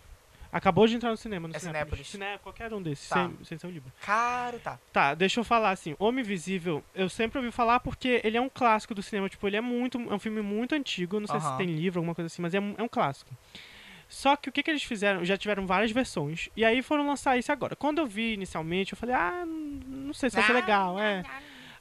Acabou 0.51 0.87
de 0.87 0.97
entrar 0.97 1.11
no 1.11 1.17
cinema. 1.19 1.47
No 1.49 1.55
É 1.55 1.59
Cinépolis. 1.59 2.07
Cinépolis. 2.07 2.09
Ciné, 2.09 2.39
qualquer 2.39 2.73
um 2.73 2.81
desses, 2.81 3.09
Tá. 3.09 3.27
sem, 3.27 3.45
sem 3.45 3.59
ser 3.59 3.67
o 3.67 3.71
livro. 3.71 3.93
Caro, 4.01 4.59
tá. 4.61 4.79
Tá, 4.91 5.13
deixa 5.15 5.41
eu 5.41 5.45
falar 5.45 5.71
assim. 5.71 5.95
Homem 5.99 6.25
Invisível, 6.25 6.83
eu 6.95 7.11
sempre 7.11 7.39
ouvi 7.39 7.51
falar 7.51 7.81
porque 7.81 8.23
ele 8.25 8.39
é 8.39 8.41
um 8.41 8.49
clássico 8.49 8.95
do 8.95 9.03
cinema. 9.03 9.29
Tipo, 9.29 9.47
ele 9.47 9.57
é 9.57 9.61
muito. 9.61 9.99
É 10.11 10.15
um 10.15 10.19
filme 10.19 10.41
muito 10.41 10.75
antigo. 10.75 11.21
Não 11.21 11.27
sei 11.27 11.41
se 11.41 11.47
Aham. 11.47 11.57
tem 11.59 11.67
livro, 11.67 11.99
alguma 11.99 12.15
coisa 12.15 12.27
assim, 12.27 12.41
mas 12.41 12.55
é 12.55 12.61
um, 12.61 12.75
é 12.79 12.83
um 12.83 12.89
clássico. 12.89 13.31
Só 14.09 14.37
que 14.37 14.49
o 14.49 14.53
que, 14.53 14.63
que 14.63 14.71
eles 14.71 14.85
fizeram? 14.85 15.25
Já 15.25 15.37
tiveram 15.37 15.67
várias 15.67 15.91
versões. 15.91 16.49
E 16.57 16.65
aí 16.65 16.81
foram 16.81 17.07
lançar 17.07 17.37
isso 17.37 17.51
agora. 17.53 17.75
Quando 17.77 17.99
eu 17.99 18.07
vi 18.07 18.33
inicialmente, 18.35 18.93
eu 18.93 18.97
falei, 18.97 19.15
ah, 19.17 19.45
não 19.45 20.15
sei 20.15 20.31
se 20.31 20.37
vai 20.37 20.45
ser 20.47 20.53
legal, 20.53 20.99
é. 20.99 21.23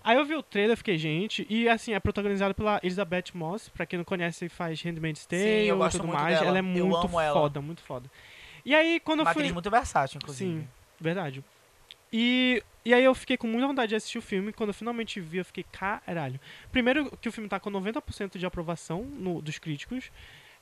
Aí 0.06 0.16
eu 0.18 0.24
vi 0.24 0.36
o 0.36 0.44
trailer, 0.44 0.74
eu 0.74 0.78
fiquei, 0.78 0.98
gente, 1.00 1.48
e 1.50 1.68
assim, 1.68 1.94
é 1.94 2.00
protagonizado 2.00 2.54
pela 2.54 2.80
Elizabeth 2.84 3.26
Moss, 3.34 3.68
pra 3.70 3.86
quem 3.88 3.98
não 3.98 4.04
conhece, 4.06 4.48
faz 4.48 4.80
Handmaid's 4.84 5.26
Tale 5.26 5.68
eu 5.68 5.76
e 5.76 5.78
gosto 5.80 5.98
tudo 5.98 6.08
muito 6.08 6.22
mais. 6.22 6.36
dela. 6.38 6.48
Ela 6.50 6.58
é 6.58 6.60
Eu 6.60 6.64
muito 6.64 7.08
amo 7.08 7.20
ela. 7.20 7.34
foda, 7.34 7.60
muito 7.60 7.82
foda. 7.82 8.10
E 8.64 8.76
aí, 8.76 9.00
quando 9.00 9.22
Uma 9.22 9.32
eu 9.32 9.34
fui. 9.34 9.52
muito 9.52 9.70
versátil, 9.72 10.18
inclusive. 10.22 10.62
Sim, 10.62 10.68
verdade. 11.02 11.44
E, 12.14 12.64
e 12.86 12.94
aí 12.94 13.04
eu 13.04 13.14
fiquei 13.16 13.36
com 13.36 13.48
muita 13.48 13.68
vontade 13.68 13.90
de 13.90 13.96
assistir 13.96 14.18
o 14.20 14.22
filme. 14.22 14.54
Quando 14.54 14.70
eu 14.70 14.74
finalmente 14.76 15.20
vi, 15.20 15.40
eu 15.40 15.46
fiquei, 15.46 15.66
caralho. 15.72 16.40
Primeiro 16.72 17.12
que 17.18 17.28
o 17.28 17.32
filme 17.32 17.50
tá 17.50 17.60
com 17.60 17.70
90% 17.72 18.38
de 18.38 18.46
aprovação 18.46 19.02
no- 19.04 19.42
dos 19.42 19.58
críticos. 19.58 20.12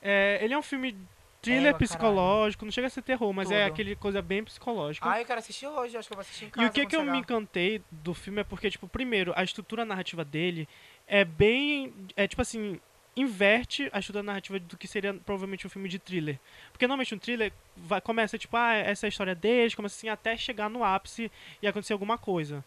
É, 0.02 0.38
ele 0.42 0.52
é 0.54 0.58
um 0.58 0.62
filme 0.62 0.96
thriller 1.44 1.68
Égua, 1.68 1.78
psicológico, 1.78 2.64
não 2.64 2.72
chega 2.72 2.86
a 2.86 2.90
ser 2.90 3.02
terror, 3.02 3.32
mas 3.32 3.50
é 3.50 3.62
Tudo. 3.64 3.72
aquele 3.72 3.96
coisa 3.96 4.20
bem 4.22 4.42
psicológica. 4.44 5.08
Ah, 5.10 5.20
eu 5.20 5.26
quero 5.26 5.38
assistir 5.38 5.66
hoje, 5.66 5.96
acho 5.96 6.08
que 6.08 6.12
eu 6.12 6.16
vou 6.16 6.22
assistir 6.22 6.44
em 6.46 6.48
E 6.48 6.50
casa. 6.50 6.68
o 6.68 6.72
que 6.72 6.86
que 6.86 6.96
eu 6.96 7.04
me 7.04 7.18
encantei 7.18 7.82
do 7.90 8.12
filme 8.14 8.40
é 8.40 8.44
porque, 8.44 8.70
tipo, 8.70 8.88
primeiro, 8.88 9.32
a 9.36 9.44
estrutura 9.44 9.84
narrativa 9.84 10.24
dele 10.24 10.68
é 11.06 11.24
bem. 11.24 11.92
É 12.16 12.26
tipo 12.26 12.42
assim. 12.42 12.80
Inverte 13.16 13.88
a 13.92 14.00
estrutura 14.00 14.24
narrativa 14.24 14.58
do 14.58 14.76
que 14.76 14.88
seria 14.88 15.14
provavelmente 15.14 15.64
um 15.64 15.70
filme 15.70 15.88
de 15.88 16.00
thriller. 16.00 16.36
Porque 16.72 16.84
normalmente 16.84 17.14
um 17.14 17.18
thriller 17.18 17.52
vai, 17.76 18.00
começa, 18.00 18.36
tipo, 18.36 18.56
ah, 18.56 18.74
essa 18.74 19.06
é 19.06 19.08
a 19.08 19.08
história 19.08 19.36
deles, 19.36 19.72
começa 19.72 19.94
assim 19.96 20.08
até 20.08 20.36
chegar 20.36 20.68
no 20.68 20.82
ápice 20.82 21.30
e 21.62 21.66
acontecer 21.68 21.92
alguma 21.92 22.18
coisa. 22.18 22.64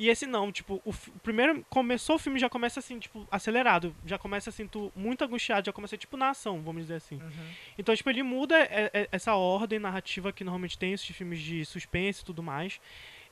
E 0.00 0.08
esse 0.08 0.26
não, 0.26 0.50
tipo, 0.50 0.80
o, 0.82 0.90
o 0.92 1.18
primeiro 1.22 1.62
começou 1.68 2.16
o 2.16 2.18
filme 2.18 2.40
já 2.40 2.48
começa 2.48 2.80
assim, 2.80 2.98
tipo, 2.98 3.28
acelerado, 3.30 3.94
já 4.06 4.16
começa 4.16 4.48
assim, 4.48 4.66
tu 4.66 4.90
muito 4.96 5.22
angustiado, 5.22 5.66
já 5.66 5.74
começa 5.74 5.94
tipo 5.94 6.16
na 6.16 6.30
ação, 6.30 6.62
vamos 6.62 6.84
dizer 6.84 6.94
assim. 6.94 7.16
Uhum. 7.16 7.46
Então, 7.76 7.94
tipo, 7.94 8.08
ele 8.08 8.22
muda 8.22 8.58
é, 8.58 8.90
é, 8.94 9.08
essa 9.12 9.34
ordem 9.34 9.78
narrativa 9.78 10.32
que 10.32 10.42
normalmente 10.42 10.78
tem 10.78 10.94
esses 10.94 11.14
filmes 11.14 11.38
de 11.38 11.66
suspense 11.66 12.22
e 12.22 12.24
tudo 12.24 12.42
mais. 12.42 12.80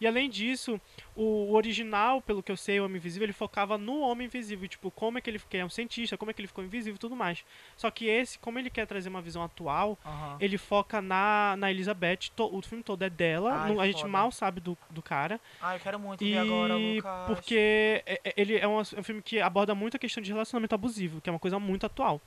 E 0.00 0.06
além 0.06 0.30
disso, 0.30 0.80
o 1.16 1.52
original, 1.54 2.22
pelo 2.22 2.42
que 2.42 2.52
eu 2.52 2.56
sei, 2.56 2.78
o 2.78 2.84
Homem 2.84 2.98
Invisível, 2.98 3.26
ele 3.26 3.32
focava 3.32 3.76
no 3.76 4.00
Homem 4.00 4.26
Invisível, 4.26 4.68
tipo, 4.68 4.90
como 4.92 5.18
é 5.18 5.20
que 5.20 5.28
ele 5.28 5.40
que 5.50 5.56
é 5.56 5.64
um 5.64 5.68
cientista, 5.68 6.16
como 6.16 6.30
é 6.30 6.34
que 6.34 6.40
ele 6.40 6.46
ficou 6.46 6.62
invisível 6.64 6.94
e 6.94 6.98
tudo 6.98 7.16
mais. 7.16 7.44
Só 7.76 7.90
que 7.90 8.06
esse, 8.06 8.38
como 8.38 8.58
ele 8.58 8.70
quer 8.70 8.86
trazer 8.86 9.08
uma 9.08 9.20
visão 9.20 9.42
atual, 9.42 9.98
Aham. 10.06 10.36
ele 10.40 10.56
foca 10.56 11.02
na, 11.02 11.56
na 11.58 11.70
Elizabeth, 11.70 12.30
to- 12.36 12.54
o 12.56 12.62
filme 12.62 12.84
todo 12.84 13.02
é 13.02 13.10
dela, 13.10 13.54
Ai, 13.54 13.72
não- 13.74 13.80
a 13.80 13.86
gente 13.86 14.06
mal 14.06 14.30
sabe 14.30 14.60
do, 14.60 14.78
do 14.90 15.02
cara. 15.02 15.40
Ah, 15.60 15.74
eu 15.74 15.80
quero 15.80 15.98
muito 15.98 16.22
E 16.22 16.30
ver 16.32 16.38
agora, 16.38 16.76
Lucas. 16.76 17.26
porque 17.26 18.02
é- 18.06 18.20
é- 18.24 18.34
ele 18.36 18.56
é 18.56 18.68
um, 18.68 18.78
é 18.78 19.00
um 19.00 19.02
filme 19.02 19.20
que 19.20 19.40
aborda 19.40 19.74
muito 19.74 19.96
a 19.96 19.98
questão 20.00 20.22
de 20.22 20.30
relacionamento 20.30 20.74
abusivo, 20.74 21.20
que 21.20 21.28
é 21.28 21.32
uma 21.32 21.38
coisa 21.40 21.58
muito 21.58 21.84
atual. 21.86 22.20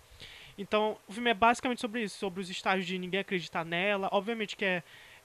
Então, 0.58 0.98
o 1.08 1.14
filme 1.14 1.30
é 1.30 1.34
basicamente 1.34 1.80
sobre 1.80 2.04
isso, 2.04 2.18
sobre 2.20 2.42
os 2.42 2.50
estágios 2.50 2.86
de 2.86 2.98
ninguém 3.00 3.22
acreditar 3.22 3.64
nela. 3.64 4.10
Obviamente 4.12 4.58
que 4.58 4.66
é, 4.66 4.84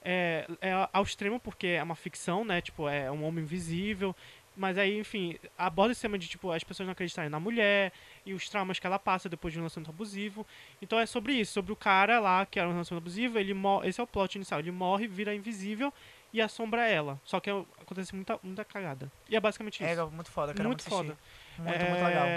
é, 0.09 0.47
é 0.61 0.87
ao 0.93 1.03
extremo, 1.03 1.37
porque 1.37 1.67
é 1.67 1.83
uma 1.83 1.95
ficção, 1.95 2.45
né? 2.45 2.61
Tipo, 2.61 2.87
é 2.87 3.11
um 3.11 3.25
homem 3.25 3.43
invisível. 3.43 4.15
Mas 4.55 4.77
aí, 4.77 4.97
enfim, 4.97 5.37
aborda 5.57 5.91
esse 5.91 6.01
tema 6.01 6.17
de, 6.17 6.27
tipo, 6.27 6.49
as 6.49 6.63
pessoas 6.63 6.87
não 6.87 6.93
acreditarem 6.93 7.29
na 7.29 7.39
mulher 7.39 7.91
e 8.25 8.33
os 8.33 8.49
traumas 8.49 8.79
que 8.79 8.87
ela 8.87 8.97
passa 8.97 9.29
depois 9.29 9.53
de 9.53 9.59
um 9.59 9.61
relacionamento 9.61 9.93
abusivo. 9.93 10.47
Então 10.81 10.97
é 10.97 11.05
sobre 11.05 11.33
isso, 11.33 11.51
sobre 11.51 11.73
o 11.73 11.75
cara 11.75 12.19
lá, 12.19 12.43
que 12.45 12.57
era 12.57 12.67
um 12.67 12.71
relacionamento 12.71 13.03
abusivo, 13.03 13.37
ele 13.37 13.53
esse 13.83 13.99
é 13.99 14.03
o 14.03 14.07
plot 14.07 14.35
inicial, 14.35 14.59
ele 14.59 14.71
morre, 14.71 15.07
vira 15.07 15.35
invisível 15.35 15.93
e 16.33 16.41
assombra 16.41 16.87
ela. 16.87 17.19
Só 17.23 17.39
que 17.39 17.49
é- 17.51 17.65
acontece 17.79 18.15
muita, 18.15 18.39
muita 18.41 18.65
cagada. 18.65 19.11
E 19.29 19.35
é 19.35 19.39
basicamente 19.39 19.83
isso. 19.83 20.01
É, 20.01 20.05
muito 20.05 20.31
foda, 20.31 20.53
quero 20.53 20.67
muito 20.69 20.81
muito, 20.81 20.89
foda. 20.89 21.17
Muito, 21.59 21.75
é... 21.75 21.89
muito 21.89 22.03
legal. 22.03 22.27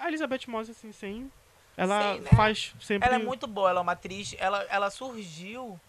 A 0.00 0.08
Elizabeth 0.08 0.40
Moss, 0.48 0.68
assim, 0.68 0.92
sem... 0.92 1.32
Ela 1.76 2.14
Sim, 2.14 2.20
né? 2.20 2.30
faz 2.36 2.74
sempre... 2.78 3.08
Ela 3.08 3.16
é 3.16 3.24
muito 3.24 3.46
boa, 3.46 3.70
ela 3.70 3.80
é 3.80 3.82
uma 3.82 3.92
atriz. 3.92 4.36
Ela, 4.38 4.64
ela 4.68 4.90
surgiu. 4.90 5.80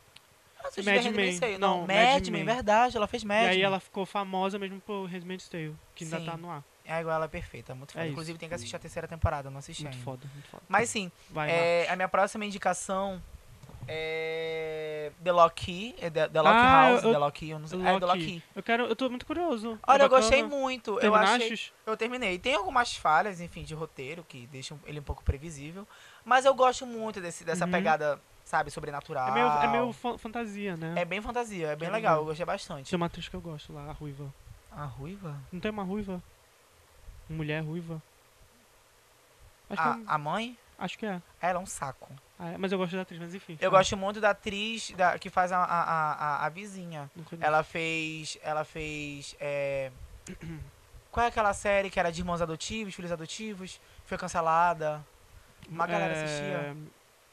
Ela 0.66 0.72
surgiu 0.72 0.93
Mad 1.11 1.16
Men. 1.16 1.39
Tale. 1.39 1.57
Não, 1.57 1.78
Não, 1.80 1.88
Mad 1.88 2.13
Mad 2.13 2.28
Men. 2.30 2.43
Verdade, 2.45 2.97
ela 2.97 3.07
fez 3.07 3.24
Mad 3.24 3.43
E 3.43 3.47
aí 3.47 3.55
Men. 3.57 3.63
ela 3.66 3.80
ficou 3.80 4.05
famosa 4.05 4.57
mesmo 4.59 4.80
por 4.82 5.05
Handmaid's 5.07 5.47
Tale, 5.47 5.76
que 5.93 6.03
ainda 6.03 6.20
Sim. 6.20 6.26
tá 6.26 6.38
no 6.38 6.49
ar. 6.51 6.63
É 6.88 6.99
igual 6.99 7.16
ela 7.16 7.26
é 7.26 7.28
perfeita, 7.28 7.74
muito 7.74 7.93
foda. 7.93 8.05
É. 8.05 8.09
Inclusive 8.09 8.38
tem 8.38 8.47
que 8.47 8.53
assistir 8.55 8.76
a 8.76 8.80
terceira 8.80 9.07
temporada, 9.07 9.49
não 9.49 9.57
assisti 9.57 9.82
Muito 9.84 9.93
ainda. 9.95 10.03
foda, 10.05 10.28
muito 10.34 10.47
foda. 10.49 10.63
Mas 10.70 10.88
sim, 10.89 11.11
Vai, 11.32 11.49
é, 11.49 11.88
a 11.89 11.95
minha 11.95 12.07
próxima 12.07 12.45
indicação 12.45 13.20
é 13.88 15.11
The 15.24 15.32
Lock, 15.32 15.95
é 15.99 16.09
The, 16.09 16.28
The 16.30 16.41
Lock 16.41 16.55
Ah, 16.55 16.89
House, 16.89 17.03
eu- 17.03 17.11
The 17.11 17.18
Lock, 17.18 17.49
eu 17.49 17.59
não 17.59 17.68
sei. 17.68 17.80
É, 17.82 17.99
The. 17.99 18.05
Lock. 18.05 18.43
Eu 18.55 18.63
quero... 18.63 18.86
Eu 18.86 18.95
tô 18.95 19.09
muito 19.09 19.26
curioso. 19.26 19.80
Olha, 19.88 20.01
É 20.03 20.05
eu 20.05 20.09
gostei 20.09 20.43
muito. 20.43 20.99
Eu 20.99 21.13
achei, 21.16 21.59
eu 21.86 21.97
terminei. 21.97 22.38
Tem 22.38 22.55
algumas 22.55 22.95
falhas, 22.95 23.41
enfim, 23.41 23.63
de 23.63 23.74
roteiro 23.74 24.24
que 24.28 24.45
deixam 24.47 24.80
ele 24.86 24.99
um 24.99 25.03
pouco 25.03 25.24
previsível, 25.24 25.88
mas 26.24 26.45
eu 26.45 26.53
gosto 26.53 26.86
muito 26.86 27.20
desse, 27.22 27.43
dessa 27.43 27.66
Uhum. 27.66 27.72
pegada, 27.72 28.20
sabe, 28.46 28.72
sobrenatural. 28.72 29.28
É 29.28 29.32
meio, 29.32 29.48
é 29.48 29.68
meio 29.68 29.91
fa- 29.91 30.18
fantasia, 30.18 30.78
né? 30.78 30.93
É 30.96 31.04
bem 31.04 31.22
fantasia, 31.22 31.68
é 31.68 31.76
bem 31.76 31.80
Quero 31.88 31.93
legal, 31.93 32.16
ver. 32.16 32.22
eu 32.22 32.26
gostei 32.28 32.46
bastante. 32.46 32.89
Tem 32.89 32.96
uma 32.96 33.08
atriz 33.08 33.28
que 33.28 33.36
eu 33.36 33.41
gosto 33.41 33.74
lá, 33.74 33.89
a 33.89 33.91
Ruiva. 33.91 34.34
A 34.72 34.86
ruiva? 34.86 35.38
Não 35.52 35.60
tem 35.60 35.72
uma 35.72 35.84
ruiva? 35.84 36.22
Mulher 37.30 37.62
ruiva? 37.64 38.02
Acho, 39.70 39.82
A, 39.82 39.93
que, 39.96 40.00
é, 40.02 40.04
a 40.08 40.18
mãe? 40.18 40.58
acho 40.78 40.98
que 41.00 41.06
é. 41.06 41.22
Ela 41.41 41.60
é 41.60 41.62
um 41.62 41.66
saco. 41.66 42.08
Ah, 42.38 42.50
é. 42.52 42.58
Mas 42.58 42.72
eu 42.72 42.78
gosto 42.78 42.96
da 42.96 43.02
atriz, 43.02 43.20
mas 43.20 43.34
enfim. 43.34 43.58
Eu 43.60 43.72
gosto 43.72 43.96
muito 43.98 44.22
da 44.22 44.30
atriz 44.32 44.91
da, 44.91 45.18
que 45.18 45.30
faz 45.30 45.52
a, 45.52 45.58
a, 45.64 45.82
a, 46.43 46.46
a- 46.46 46.50
vizinha. 46.50 47.10
Ela 47.39 47.64
fez. 47.64 48.38
Ela 48.43 48.64
fez. 48.64 49.36
é, 49.39 49.91
Qual 51.12 51.26
é 51.26 51.30
aquela 51.30 51.54
série 51.54 51.89
que 51.89 51.98
era 52.00 52.12
de 52.12 52.20
irmãos 52.22 52.41
adotivos, 52.41 52.93
filhos 52.93 53.12
adotivos? 53.12 53.80
Foi 54.06 54.18
cancelada. 54.18 55.04
Uma 55.70 55.88
galera 55.88 56.14
É, 56.14 56.24
assistia. 56.24 56.78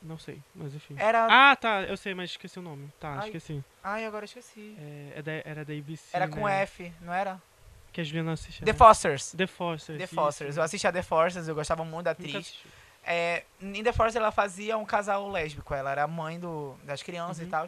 Não 0.03 0.19
sei, 0.19 0.41
mas 0.55 0.75
enfim. 0.75 0.95
Era. 0.99 1.27
Ah, 1.31 1.55
tá, 1.57 1.83
eu 1.83 1.97
sei, 1.97 2.15
mas 2.15 2.31
esqueci 2.31 2.59
o 2.59 2.63
nome. 2.63 2.93
Tá, 2.99 3.19
Ai, 3.21 3.27
esqueci. 3.29 3.65
Ai, 3.85 4.05
agora 4.05 4.25
esqueci. 4.25 4.77
É, 4.79 5.13
é 5.19 5.23
da, 5.23 5.33
era 5.33 5.65
da 5.65 5.73
ABC. 5.73 6.05
Era 6.13 6.29
com 6.29 6.45
né? 6.47 6.63
F, 6.63 6.93
não 7.01 7.13
era? 7.13 7.41
Que 7.93 8.01
a 8.01 8.05
Juliana 8.05 8.33
assistia. 8.33 8.65
The 8.65 8.73
né? 8.73 8.79
Fosters. 8.79 9.33
The 9.33 9.47
Fosters. 9.47 9.99
The 9.99 10.05
isso. 10.05 10.15
Fosters. 10.15 10.57
Eu 10.57 10.63
assisti 10.63 10.87
a 10.87 10.93
The 10.93 11.03
Fosters, 11.03 11.47
eu 11.47 11.55
gostava 11.55 11.85
muito 11.85 12.05
da 12.05 12.11
Nunca 12.13 12.23
atriz. 12.23 12.37
assisti. 12.37 12.67
É, 13.05 13.45
em 13.61 13.83
The 13.83 13.93
Force 13.93 14.17
ela 14.17 14.31
fazia 14.31 14.79
um 14.79 14.85
casal 14.85 15.29
lésbico, 15.29 15.75
ela 15.75 15.91
era 15.91 16.05
a 16.05 16.07
mãe 16.07 16.39
do, 16.39 16.77
das 16.85 17.03
crianças 17.03 17.39
Uhum. 17.41 17.47
e 17.47 17.51
tal. 17.51 17.67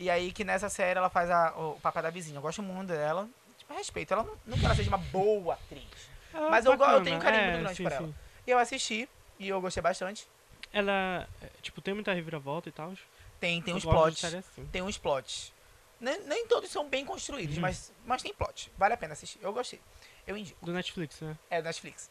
E 0.00 0.08
aí 0.10 0.30
que 0.32 0.44
nessa 0.44 0.68
série 0.68 0.96
ela 0.98 1.10
faz 1.10 1.28
a- 1.30 1.52
o 1.56 1.78
papel 1.80 2.02
da 2.02 2.10
vizinha. 2.10 2.38
Eu 2.38 2.42
gosto 2.42 2.62
muito 2.62 2.88
dela. 2.88 3.28
Tipo, 3.58 3.74
respeito. 3.74 4.12
Ela 4.14 4.22
não, 4.22 4.36
não 4.46 4.56
que 4.58 4.64
ela 4.64 4.74
seja 4.74 4.88
uma 4.88 4.98
boa 4.98 5.54
atriz. 5.54 5.84
Ah, 6.32 6.46
Mas 6.50 6.64
eu 6.64 6.76
go- 6.76 6.84
eu 6.84 7.02
tenho 7.02 7.16
um 7.16 7.20
carinho 7.20 7.42
é, 7.42 7.50
muito 7.50 7.60
grande 7.62 7.76
sim, 7.76 7.82
por 7.82 7.92
ela. 7.92 8.06
sim. 8.06 8.14
E 8.46 8.50
eu 8.50 8.58
assisti 8.58 9.08
e 9.38 9.48
eu 9.48 9.60
gostei 9.60 9.82
bastante. 9.82 10.28
Ela, 10.72 11.28
é, 11.42 11.48
tipo, 11.62 11.80
tem 11.80 11.94
muita 11.94 12.12
reviravolta 12.12 12.68
e 12.68 12.72
tal. 12.72 12.92
Tem, 13.40 13.62
tem 13.62 13.74
uns 13.74 13.84
plots. 13.84 14.24
assim. 14.24 14.66
Tem 14.72 14.82
uns 14.82 14.98
plots. 14.98 15.52
Nem, 16.00 16.20
nem 16.26 16.46
todos 16.46 16.70
são 16.70 16.88
bem 16.88 17.04
construídos, 17.04 17.56
Uhum. 17.56 17.62
mas, 17.62 17.92
mas 18.06 18.22
tem 18.22 18.32
plot. 18.32 18.70
Vale 18.78 18.94
a 18.94 18.96
pena 18.96 19.12
assistir. 19.14 19.38
Eu 19.42 19.52
gostei. 19.52 19.80
Eu 20.26 20.36
indico. 20.36 20.64
Do 20.64 20.72
Netflix, 20.72 21.20
né? 21.20 21.36
É 21.50 21.60
do 21.60 21.64
Netflix. 21.64 22.10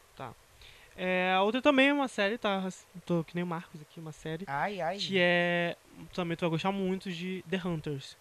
É, 0.96 1.32
a 1.32 1.42
outra 1.42 1.62
também 1.62 1.88
é 1.88 1.92
uma 1.92 2.08
série, 2.08 2.36
tá? 2.36 2.68
Tô 3.06 3.22
que 3.22 3.34
nem 3.34 3.44
o 3.44 3.46
Marcos 3.46 3.80
aqui, 3.80 4.00
uma 4.00 4.10
série. 4.10 4.44
Ai, 4.48 4.80
ai. 4.80 4.98
Que 4.98 5.16
é. 5.20 5.76
Também 6.12 6.36
tu 6.36 6.40
vai 6.40 6.50
gostar 6.50 6.72
muito 6.72 7.10
de 7.12 7.44
The 7.48 7.60
Hunters. 7.64 8.16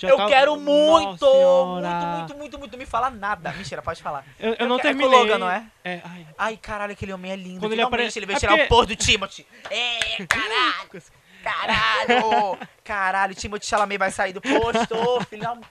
Já 0.00 0.08
Eu 0.08 0.16
tá- 0.16 0.26
quero 0.26 0.56
muito, 0.56 1.26
muito, 1.26 2.16
muito, 2.16 2.36
muito, 2.38 2.58
muito. 2.58 2.78
Me 2.78 2.86
fala 2.86 3.10
nada. 3.10 3.52
Mentira, 3.52 3.82
pode 3.82 4.02
falar. 4.02 4.24
Eu, 4.38 4.54
eu 4.58 4.66
não 4.66 4.78
É 4.78 4.82
terminei. 4.82 5.08
o 5.08 5.10
Logan, 5.12 5.36
não 5.38 5.50
é? 5.50 5.66
É, 5.84 6.00
ai. 6.02 6.26
Ai, 6.38 6.56
caralho, 6.56 6.92
aquele 6.92 7.12
homem 7.12 7.30
é 7.30 7.36
lindo. 7.36 7.60
Quando 7.60 7.72
ele 7.72 7.82
Finalmente 7.84 8.00
apare- 8.00 8.18
ele 8.18 8.26
veio 8.26 8.36
É 8.36 8.40
tirar 8.40 8.52
porque- 8.52 8.64
o 8.64 8.68
pôr 8.68 8.86
do 8.86 8.96
Timothy. 8.96 9.46
É, 9.70 10.24
caralho. 10.26 11.02
Caralho! 11.42 12.58
Caralho, 12.84 13.34
Timothy 13.34 13.64
Chalamet 13.66 13.96
vai 13.98 14.10
sair 14.10 14.32
do 14.34 14.42
posto. 14.42 14.94
Finalmente, 15.30 15.66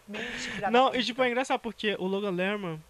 Não, 0.72 0.94
e 0.96 1.04
tipo, 1.04 1.22
é 1.22 1.28
engraçado 1.30 1.60
porque 1.60 1.96
o 2.00 2.08
Logan 2.08 2.32
Lerman. 2.32 2.82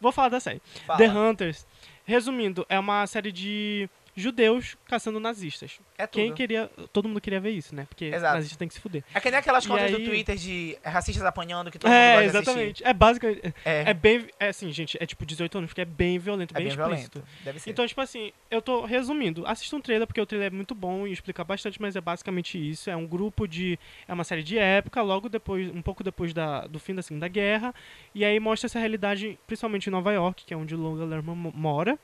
Vou 0.00 0.10
falar 0.12 0.30
da 0.30 0.40
série. 0.40 0.60
Fala. 0.86 0.98
The 0.98 1.08
Hunters. 1.08 1.66
Resumindo, 2.06 2.64
é 2.70 2.78
uma 2.78 3.06
série 3.06 3.30
de 3.30 3.88
judeus 4.14 4.76
caçando 4.86 5.18
nazistas. 5.18 5.78
É 5.96 6.06
tudo. 6.06 6.20
Quem 6.22 6.34
queria. 6.34 6.70
Todo 6.92 7.08
mundo 7.08 7.20
queria 7.20 7.40
ver 7.40 7.50
isso, 7.50 7.74
né? 7.74 7.86
Porque 7.88 8.06
Exato. 8.06 8.34
nazista 8.34 8.58
tem 8.58 8.68
que 8.68 8.74
se 8.74 8.80
fuder. 8.80 9.02
É 9.14 9.20
que 9.20 9.30
nem 9.30 9.38
aquelas 9.38 9.64
E 9.64 9.68
contas 9.68 9.90
do 9.90 9.96
aí- 9.96 10.04
Twitter 10.04 10.36
de 10.36 10.76
racistas 10.84 11.24
apanhando 11.24 11.70
que 11.70 11.78
todo 11.78 11.90
mundo 11.90 11.96
É, 11.98 12.14
gosta 12.14 12.22
de 12.22 12.36
assistir. 12.36 12.50
exatamente. 12.50 12.84
É 12.84 12.92
basicamente. 12.92 13.54
É, 13.64 13.90
É 13.90 13.94
bem. 13.94 14.26
É 14.38 14.48
assim, 14.48 14.70
gente, 14.72 14.98
é 15.00 15.06
tipo 15.06 15.24
18 15.24 15.56
anos, 15.58 15.68
porque 15.70 15.80
é 15.80 15.84
bem 15.86 16.18
violento, 16.18 16.52
é 16.52 16.58
bem, 16.58 16.64
bem 16.68 16.76
explícito. 16.76 17.18
violento. 17.20 17.44
Deve 17.44 17.58
ser. 17.60 17.70
Então, 17.70 17.86
tipo 17.86 18.00
assim, 18.00 18.32
eu 18.50 18.60
tô 18.60 18.84
resumindo. 18.84 19.46
Assista 19.46 19.76
um 19.76 19.80
trailer, 19.80 20.06
porque 20.06 20.20
o 20.20 20.26
trailer 20.26 20.48
é 20.48 20.54
muito 20.54 20.74
bom 20.74 21.06
e 21.06 21.12
explica 21.12 21.42
bastante, 21.44 21.80
mas 21.80 21.96
é 21.96 22.00
basicamente 22.00 22.58
isso. 22.58 22.90
É 22.90 22.96
um 22.96 23.06
grupo 23.06 23.46
de. 23.46 23.78
É 24.06 24.12
uma 24.12 24.24
série 24.24 24.42
de 24.42 24.58
época, 24.58 25.00
logo 25.02 25.28
depois, 25.28 25.68
um 25.70 25.80
pouco 25.82 26.02
depois 26.04 26.32
da, 26.34 26.66
do 26.66 26.78
fim 26.78 26.94
da 26.94 27.02
Segunda 27.02 27.28
Guerra. 27.28 27.74
E 28.14 28.24
aí 28.24 28.38
mostra 28.40 28.66
essa 28.66 28.78
realidade, 28.78 29.38
principalmente 29.46 29.86
em 29.86 29.90
Nova 29.90 30.12
York, 30.12 30.44
que 30.44 30.52
é 30.52 30.56
onde 30.56 30.74
o 30.74 30.78
Logan 30.78 31.06
Lerman 31.06 31.34
mo- 31.36 31.52
mora. 31.54 31.98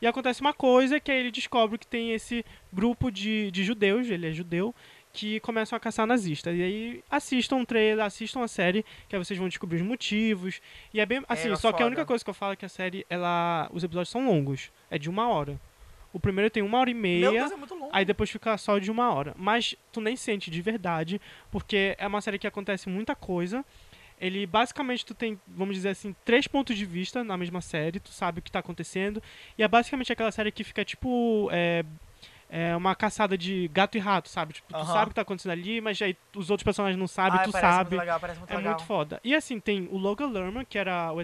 E 0.00 0.06
acontece 0.06 0.40
uma 0.40 0.52
coisa 0.52 1.00
que 1.00 1.10
aí 1.10 1.18
ele 1.20 1.30
descobre 1.30 1.78
que 1.78 1.86
tem 1.86 2.12
esse 2.12 2.44
grupo 2.72 3.10
de, 3.10 3.50
de 3.50 3.64
judeus, 3.64 4.08
ele 4.08 4.28
é 4.28 4.32
judeu, 4.32 4.74
que 5.12 5.40
começam 5.40 5.76
a 5.76 5.80
caçar 5.80 6.06
nazistas. 6.06 6.56
E 6.56 6.62
aí 6.62 7.04
assistam 7.10 7.56
um 7.56 7.64
trailer, 7.64 8.04
assistam 8.04 8.42
a 8.42 8.48
série, 8.48 8.84
que 9.08 9.16
aí 9.16 9.24
vocês 9.24 9.38
vão 9.38 9.48
descobrir 9.48 9.76
os 9.76 9.82
motivos. 9.82 10.60
E 10.94 11.00
é 11.00 11.06
bem. 11.06 11.22
Assim, 11.28 11.50
É, 11.50 11.56
só 11.56 11.72
que 11.72 11.82
a 11.82 11.86
única 11.86 12.02
foda. 12.02 12.06
coisa 12.08 12.24
que 12.24 12.30
eu 12.30 12.34
falo 12.34 12.52
é 12.52 12.56
que 12.56 12.64
a 12.64 12.68
série, 12.68 13.04
ela. 13.10 13.68
Os 13.72 13.82
episódios 13.82 14.10
são 14.10 14.26
longos. 14.26 14.70
É 14.90 14.98
de 14.98 15.10
uma 15.10 15.28
hora. 15.28 15.58
O 16.12 16.18
primeiro 16.20 16.48
tem 16.50 16.62
uma 16.62 16.78
hora 16.78 16.90
e 16.90 16.94
meia. 16.94 17.30
Meu 17.30 17.32
Deus, 17.32 17.52
é 17.52 17.56
muito 17.56 17.74
longo. 17.74 17.90
Aí 17.92 18.04
depois 18.04 18.30
fica 18.30 18.56
só 18.56 18.78
de 18.78 18.90
uma 18.90 19.12
hora. 19.12 19.34
Mas 19.36 19.74
tu 19.92 20.00
nem 20.00 20.16
sente 20.16 20.50
de 20.50 20.62
verdade, 20.62 21.20
porque 21.50 21.94
é 21.98 22.06
uma 22.06 22.20
série 22.20 22.38
que 22.38 22.46
acontece 22.46 22.88
muita 22.88 23.14
coisa. 23.14 23.64
Ele 24.20 24.46
basicamente 24.46 25.04
tu 25.06 25.14
tem, 25.14 25.38
vamos 25.46 25.76
dizer 25.76 25.90
assim, 25.90 26.14
três 26.24 26.46
pontos 26.46 26.76
de 26.76 26.84
vista 26.84 27.22
na 27.22 27.36
mesma 27.36 27.60
série, 27.60 28.00
tu 28.00 28.10
sabe 28.10 28.40
o 28.40 28.42
que 28.42 28.50
tá 28.50 28.58
acontecendo. 28.58 29.22
E 29.56 29.62
é 29.62 29.68
basicamente 29.68 30.12
aquela 30.12 30.32
série 30.32 30.50
que 30.52 30.64
fica 30.64 30.84
tipo. 30.84 31.48
É, 31.52 31.84
é 32.50 32.74
uma 32.74 32.94
caçada 32.94 33.36
de 33.36 33.68
gato 33.68 33.96
e 33.96 34.00
rato, 34.00 34.28
sabe? 34.30 34.54
Tipo, 34.54 34.72
tu 34.72 34.76
Aham. 34.76 34.86
sabe 34.86 35.04
o 35.04 35.08
que 35.10 35.14
tá 35.14 35.20
acontecendo 35.22 35.52
ali, 35.52 35.82
mas 35.82 36.00
aí 36.00 36.16
os 36.34 36.50
outros 36.50 36.64
personagens 36.64 36.98
não 36.98 37.06
sabem, 37.06 37.38
Ai, 37.38 37.44
tu 37.44 37.52
parece 37.52 37.74
sabe. 37.76 37.90
Muito 37.90 38.00
legal, 38.00 38.20
parece 38.20 38.38
muito 38.38 38.50
É 38.50 38.56
legal. 38.56 38.72
muito 38.74 38.86
foda. 38.86 39.20
E 39.22 39.34
assim, 39.34 39.60
tem 39.60 39.86
o 39.90 39.98
Logan 39.98 40.28
Lerman, 40.28 40.64
que 40.64 40.78
era 40.78 41.12
o 41.12 41.20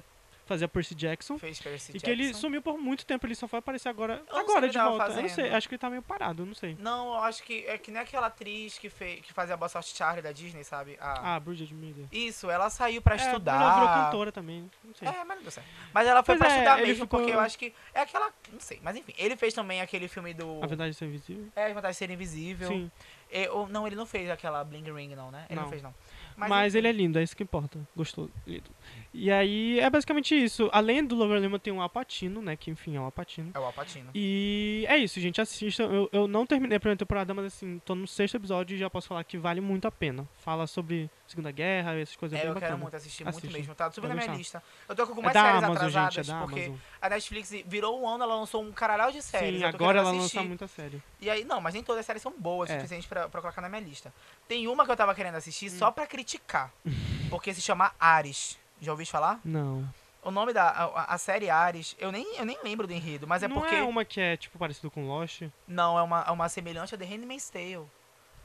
fazia 0.47 0.69
Percy 0.69 0.95
Jackson. 0.95 1.39
Fez 1.39 1.61
Percy 1.61 1.97
E 1.97 2.01
que 2.01 2.11
ele 2.11 2.25
Jackson. 2.25 2.41
sumiu 2.41 2.61
por 2.63 2.79
muito 2.79 3.05
tempo, 3.07 3.27
ele 3.27 3.35
só 3.35 3.47
foi 3.49 3.59
aparecer 3.59 3.89
agora, 3.89 4.23
agora 4.31 4.69
de 4.69 4.79
volta. 4.79 5.05
Eu 5.05 5.09
não 5.09 5.15
sei, 5.15 5.29
fazendo. 5.29 5.55
acho 5.55 5.69
que 5.69 5.75
ele 5.75 5.79
tá 5.81 5.91
meio 5.91 6.03
parado, 6.03 6.45
não 6.47 6.55
sei. 6.55 6.77
Não, 6.79 7.09
eu 7.15 7.19
acho 7.25 7.43
que 7.43 7.65
é 7.67 7.79
que 7.79 7.91
nem 7.91 8.01
aquela 8.03 8.27
atriz 8.29 8.79
que, 8.79 8.89
fez, 8.89 9.21
que 9.21 9.33
fazia 9.33 9.55
a 9.55 9.57
Boa 9.57 9.69
Sorte 9.69 9.97
Charlie 9.97 10.23
da 10.23 10.33
Disney, 10.33 10.65
sabe? 10.65 10.97
A- 11.01 11.35
Ah, 11.35 11.41
Bridget 11.41 11.73
Miller. 11.75 12.07
Isso, 12.13 12.51
ela 12.51 12.69
saiu 12.71 13.01
pra 13.03 13.15
É, 13.15 13.19
estudar. 13.19 13.55
ela 13.61 13.75
virou 13.75 13.89
cantora 14.05 14.33
também, 14.33 14.71
não 14.85 14.95
sei. 14.95 15.09
É, 15.09 15.25
mas 15.25 15.37
não 15.37 15.43
deu 15.43 15.51
certo. 15.53 15.67
Mas 15.93 16.07
ela 16.09 16.23
foi 16.23 16.37
Pois 16.37 16.47
pra 16.49 16.49
é, 16.55 16.59
estudar 16.59 16.77
mesmo, 16.79 17.05
ficou- 17.05 17.21
porque 17.21 17.33
eu 17.35 17.41
acho 17.41 17.59
que 17.59 17.75
é 17.95 18.01
aquela. 18.01 18.31
Não 18.53 18.61
sei, 18.61 18.81
mas 18.83 18.97
enfim. 18.97 19.15
Ele 19.17 19.37
fez 19.37 19.55
também 19.55 19.81
aquele 19.81 20.09
filme 20.09 20.35
do. 20.35 20.63
A 20.63 20.67
verdade 20.67 20.91
é 20.91 20.93
ser 20.93 21.07
invisível. 21.07 21.49
É, 21.57 21.67
As 21.67 21.73
Vantagens 21.75 21.97
de 21.97 21.99
Ser 21.99 22.11
Invisível. 22.11 22.69
Sim. 22.69 22.91
É, 23.31 23.51
ou- 23.51 23.69
não, 23.69 23.87
ele 23.87 23.97
não 23.97 24.07
fez 24.07 24.31
aquela 24.31 24.63
Bling 24.63 24.85
Ring, 24.93 25.15
não, 25.15 25.31
né? 25.31 25.45
Ele 25.49 25.57
não, 25.57 25.65
Não. 25.65 25.71
fez, 25.71 25.83
não. 25.83 25.95
Mas, 26.37 26.75
enfim. 26.75 26.79
ele 26.79 26.89
é 26.89 26.93
lindo, 26.93 27.19
é 27.19 27.23
isso 27.23 27.37
que 27.37 27.45
importa. 27.45 27.79
Gostou, 27.97 28.29
lindo. 28.45 28.69
E 29.13 29.31
aí, 29.31 29.79
é 29.79 29.89
basicamente 29.89 30.35
isso. 30.35 30.69
Além 30.73 31.05
do 31.05 31.15
Logan 31.15 31.39
Lerman, 31.39 31.61
tem 31.61 31.73
o 31.73 31.81
Alpatino, 31.81 32.43
né? 32.43 32.57
Que 32.57 32.73
enfim 32.73 32.97
é 32.97 33.01
o 33.01 33.05
Alpatino. 33.05 33.53
É 33.55 33.59
o 33.59 33.65
Alpatino. 33.65 34.11
E 34.13 34.85
é 34.89 34.97
isso, 34.97 35.21
gente. 35.21 35.41
Assistam. 35.41 35.85
Eu, 35.85 36.09
eu 36.13 36.27
não 36.27 36.45
terminei 36.45 36.77
a 36.77 36.81
primeira 36.81 36.99
temporada, 36.99 37.33
mas 37.33 37.45
assim, 37.47 37.81
tô 37.85 37.95
no 37.95 38.09
sexto 38.09 38.37
episódio 38.37 38.75
e 38.75 38.79
já 38.79 38.91
posso 38.91 39.07
falar 39.07 39.23
que 39.23 39.39
vale 39.39 39.61
muito 39.61 39.87
a 39.87 39.93
pena. 39.93 40.29
Fala 40.39 40.67
sobre 40.67 41.09
Segunda 41.29 41.53
Guerra, 41.53 41.95
essas 41.95 42.17
coisas 42.17 42.37
É, 42.37 42.43
bem 42.43 42.49
eu 42.49 42.55
quero 42.55 42.63
bacanas. 42.67 42.83
muito 42.83 42.97
assistir, 42.97 43.29
Assiste. 43.29 43.45
muito 43.45 43.57
mesmo. 43.57 43.75
Tá 43.77 43.91
subindo 43.93 44.11
na 44.15 44.17
minha 44.17 44.37
lista. 44.37 44.61
Eu 44.89 44.97
tô 44.97 45.03
com 45.05 45.09
É 45.09 45.13
algumas 45.13 45.33
da 45.33 45.41
séries 45.41 45.59
Amazon, 45.59 45.77
atrasadas, 45.77 46.15
gente, 46.27 46.31
é 46.35 46.39
porque 46.41 46.61
Amazon. 46.61 46.77
a 47.01 47.09
Netflix 47.11 47.51
virou 47.67 48.03
um 48.03 48.09
ano, 48.09 48.25
ela 48.25 48.35
lançou 48.35 48.61
um 48.63 48.73
caralhau 48.73 49.13
de 49.13 49.23
séries. 49.23 49.61
Sim, 49.61 49.65
agora 49.65 50.01
ela 50.01 50.11
lança 50.11 50.43
muita 50.43 50.67
série. 50.67 51.01
E 51.21 51.31
aí, 51.31 51.45
não, 51.45 51.61
mas 51.61 51.75
nem 51.75 51.83
todas 51.85 52.01
as 52.01 52.07
séries 52.07 52.21
são 52.23 52.33
boas 52.37 52.69
o 52.69 52.73
É. 52.73 52.77
suficiente 52.77 53.07
pra, 53.07 53.14
pra 53.31 53.41
colocar 53.41 53.61
na 53.61 53.69
minha 53.69 53.81
lista. 53.81 54.13
Tem 54.49 54.67
uma 54.69 54.85
que 54.85 54.91
eu 54.91 54.97
tava 54.97 55.15
querendo 55.15 55.37
assistir 55.37 55.71
só 55.71 55.91
pra 55.91 56.07
criticar. 56.07 56.71
porque 57.31 57.53
se 57.55 57.61
chama 57.61 57.93
Ares. 57.99 58.59
Já 58.81 58.91
ouviu 58.93 59.07
falar? 59.07 59.41
Não. 59.45 59.89
O 60.23 60.31
nome 60.31 60.53
da 60.53 60.69
a, 60.71 61.15
a 61.15 61.19
série 61.19 61.51
Ares, 61.51 61.95
eu 61.99 62.11
nem, 62.11 62.37
eu 62.37 62.45
nem 62.47 62.59
lembro 62.65 62.87
do 62.87 62.93
enredo, 62.93 63.27
mas 63.27 63.43
é 63.43 63.49
não 63.49 63.57
porque. 63.61 63.75
é 63.75 63.83
uma 63.83 64.05
que 64.05 64.21
é, 64.21 64.37
tipo, 64.37 64.59
parecido 64.59 64.91
com 64.91 65.07
Lost? 65.07 65.43
Não, 65.69 65.99
é 65.99 66.03
uma, 66.03 66.25
é 66.27 66.31
uma 66.31 66.49
semelhante 66.49 66.95
a 66.95 66.99
The 66.99 67.05
Handmaid's 67.05 67.51
Tale. 67.51 67.85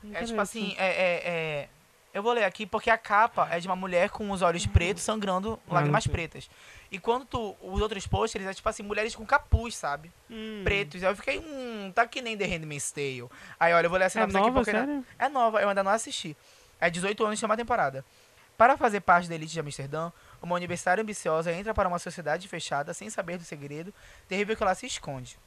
Não 0.03 0.15
É 0.15 0.23
tipo 0.23 0.39
assim, 0.41 0.75
é, 0.77 0.87
é, 0.87 1.21
é- 1.29 1.69
Eu 2.13 2.21
vou 2.23 2.33
ler 2.33 2.43
aqui 2.43 2.65
porque 2.65 2.89
a 2.89 2.97
capa 2.97 3.47
é 3.51 3.59
de 3.59 3.67
uma 3.67 3.75
mulher 3.77 4.09
com 4.09 4.29
os 4.31 4.41
olhos 4.41 4.65
pretos 4.67 5.03
sangrando 5.03 5.59
Ah, 5.69 5.75
lágrimas 5.75 6.05
não 6.05 6.11
pretas. 6.11 6.49
E 6.91 6.97
quando 6.97 7.25
tu. 7.25 7.55
Os 7.61 7.81
outros 7.81 8.07
pôsteres 8.07 8.47
é 8.47 8.53
tipo 8.53 8.67
assim, 8.67 8.83
mulheres 8.83 9.15
com 9.15 9.25
capuz, 9.25 9.75
sabe? 9.75 10.11
Hum. 10.29 10.61
Pretos. 10.63 11.03
Aí 11.03 11.09
eu 11.11 11.15
fiquei, 11.15 11.39
hum, 11.39 11.91
tá 11.93 12.07
que 12.07 12.21
nem 12.21 12.35
The 12.37 12.45
Handmaid's 12.45 12.91
Tale. 12.91 13.27
Aí 13.59 13.73
olha, 13.73 13.85
eu 13.85 13.89
vou 13.89 13.99
ler 13.99 14.05
a 14.05 14.07
É 14.07 14.09
sinopse 14.09 14.37
aqui 14.37 14.47
nova, 14.47 14.59
porque. 14.59 14.71
sério? 14.71 15.05
É 15.17 15.29
nova, 15.29 15.61
eu 15.61 15.69
ainda 15.69 15.83
não 15.83 15.91
assisti. 15.91 16.35
É 16.79 16.89
18 16.89 17.23
anos 17.25 17.37
de 17.39 17.45
uma 17.45 17.55
temporada. 17.57 18.03
Para 18.57 18.75
fazer 18.75 18.99
parte 19.01 19.29
da 19.29 19.35
elite 19.35 19.53
de 19.53 19.59
Amsterdã, 19.59 20.11
uma 20.41 20.55
universitária 20.55 21.01
ambiciosa 21.01 21.51
entra 21.51 21.73
para 21.73 21.87
uma 21.87 21.99
sociedade 21.99 22.47
fechada 22.47 22.93
sem 22.93 23.09
saber 23.09 23.37
do 23.37 23.43
segredo 23.43 23.93
terrível 24.27 24.55
que 24.55 24.63
ela 24.63 24.75
se 24.75 24.85
esconde. 24.85 25.37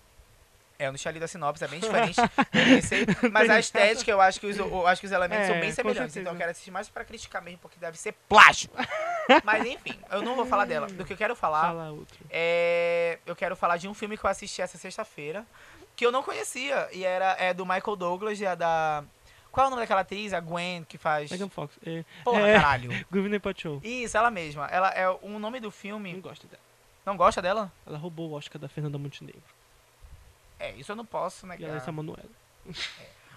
É, 0.83 0.87
eu 0.89 0.93
não 0.93 0.99
tinha 0.99 1.13
lido 1.13 1.23
a 1.23 1.29
sinopse, 1.29 1.63
é 1.63 1.69
bem 1.69 1.79
diferente. 1.81 2.17
pensei, 2.51 3.07
mas 3.31 3.49
a 3.49 3.61
estética, 3.61 4.11
eu 4.11 4.21
acho 4.21 4.41
que 4.41 4.47
os, 4.47 4.59
eu 4.59 4.87
acho 4.87 5.01
que 5.01 5.07
os 5.07 5.13
elementos 5.13 5.45
É, 5.45 5.53
são 5.53 5.61
bem 5.61 5.71
semelhantes. 5.71 6.17
Então 6.17 6.33
eu 6.33 6.37
quero 6.37 6.51
assistir 6.51 6.73
mais 6.73 6.89
para 6.89 7.05
criticar 7.05 7.41
mesmo, 7.41 7.61
porque 7.61 7.79
deve 7.79 7.97
ser 7.97 8.13
plágio. 8.29 8.69
mas 9.45 9.65
enfim, 9.65 9.97
eu 10.11 10.23
não 10.23 10.35
vou 10.35 10.45
falar 10.45 10.65
dela. 10.65 10.89
Do 10.89 11.05
que 11.05 11.13
eu 11.13 11.17
quero 11.17 11.37
falar 11.37 11.63
Fala 11.63 11.99
é, 12.29 13.19
eu 13.25 13.37
quero 13.37 13.55
falar 13.55 13.77
de 13.77 13.87
um 13.87 13.95
filme 13.95 14.19
que 14.19 14.25
eu 14.25 14.31
assisti 14.31 14.61
essa 14.61 14.77
sexta-feira, 14.77 15.47
que 15.95 16.05
eu 16.05 16.11
não 16.11 16.23
conhecia, 16.23 16.89
e 16.93 17.05
era 17.05 17.37
é 17.39 17.55
do 17.55 17.65
Michael 17.65 17.97
Douglas 17.97 18.41
e 18.41 18.47
a 18.47 18.57
da... 18.57 19.05
Qual 19.53 19.65
é 19.65 19.67
o 19.69 19.71
nome 19.71 19.83
daquela 19.83 20.01
atriz? 20.01 20.33
A 20.33 20.41
Gwen, 20.41 20.83
que 20.85 20.99
faz... 20.99 21.31
Megan 21.31 21.49
Fox. 21.49 21.79
É, 21.87 22.03
Porra, 22.25 22.49
é. 22.49 22.55
caralho. 22.55 22.91
Gwyneth 23.13 23.39
Paltrow. 23.41 23.81
Isso, 23.85 24.17
ela 24.17 24.31
mesma. 24.31 24.67
Ela 24.67 24.89
é 24.91 25.09
o 25.09 25.39
nome 25.39 25.61
do 25.61 25.67
Não 25.67 25.71
filme. 25.71 26.13
gosto 26.21 26.47
dela. 26.47 26.63
Não 27.05 27.17
gosta 27.17 27.43
dela? 27.43 27.71
Ela 27.87 27.99
roubou 27.99 28.31
o 28.31 28.33
Oscar 28.33 28.59
da 28.61 28.69
Fernanda 28.69 28.97
Montenegro. 28.97 29.43
É, 30.63 30.71
isso 30.73 30.93
eu 30.93 30.97
não 30.97 31.05
posso 31.05 31.45
E 31.45 31.49
ela 31.49 31.55
é 31.55 31.59
negar. 31.59 31.77
essa 31.77 31.91
Manuela. 31.91 32.31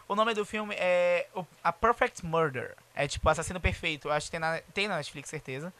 O 0.07 0.13
nome 0.15 0.35
do 0.35 0.45
filme 0.45 0.75
é 0.77 1.27
A 1.63 1.73
Perfect 1.73 2.23
Murder. 2.23 2.75
É 2.93 3.07
tipo 3.07 3.27
Assassino 3.27 3.59
Perfeito. 3.59 4.07
Eu 4.07 4.11
acho 4.11 4.27
que 4.27 4.31
tem 4.31 4.39
na, 4.39 4.61
tem 4.73 4.87
na 4.87 4.97
Netflix, 4.97 5.29
certeza. 5.29 5.73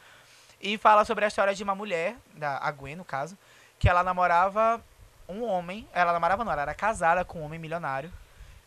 E 0.60 0.76
fala 0.76 1.04
sobre 1.04 1.24
a 1.24 1.28
história 1.28 1.54
de 1.54 1.62
uma 1.62 1.74
mulher, 1.74 2.16
da 2.34 2.58
a 2.58 2.70
Gwen, 2.72 2.96
no 2.96 3.04
caso, 3.04 3.38
que 3.78 3.88
ela 3.88 4.02
namorava 4.02 4.82
um 5.28 5.44
homem. 5.44 5.86
Ela 5.92 6.12
namorava 6.12 6.44
não, 6.44 6.50
ela 6.50 6.62
era 6.62 6.74
casada 6.74 7.24
com 7.24 7.40
um 7.40 7.44
homem 7.44 7.58
milionário, 7.60 8.12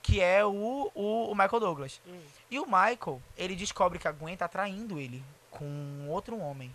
que 0.01 0.21
é 0.21 0.45
o, 0.45 0.89
o, 0.95 1.31
o 1.31 1.35
Michael 1.35 1.59
Douglas. 1.59 1.99
Hum. 2.07 2.21
E 2.49 2.57
o 2.57 2.65
Michael, 2.65 3.21
ele 3.35 3.55
descobre 3.55 3.99
que 3.99 4.07
a 4.07 4.11
Gwen 4.13 4.37
tá 4.37 4.47
traindo 4.47 4.97
ele 4.97 5.21
com 5.51 6.07
outro 6.07 6.39
homem. 6.39 6.73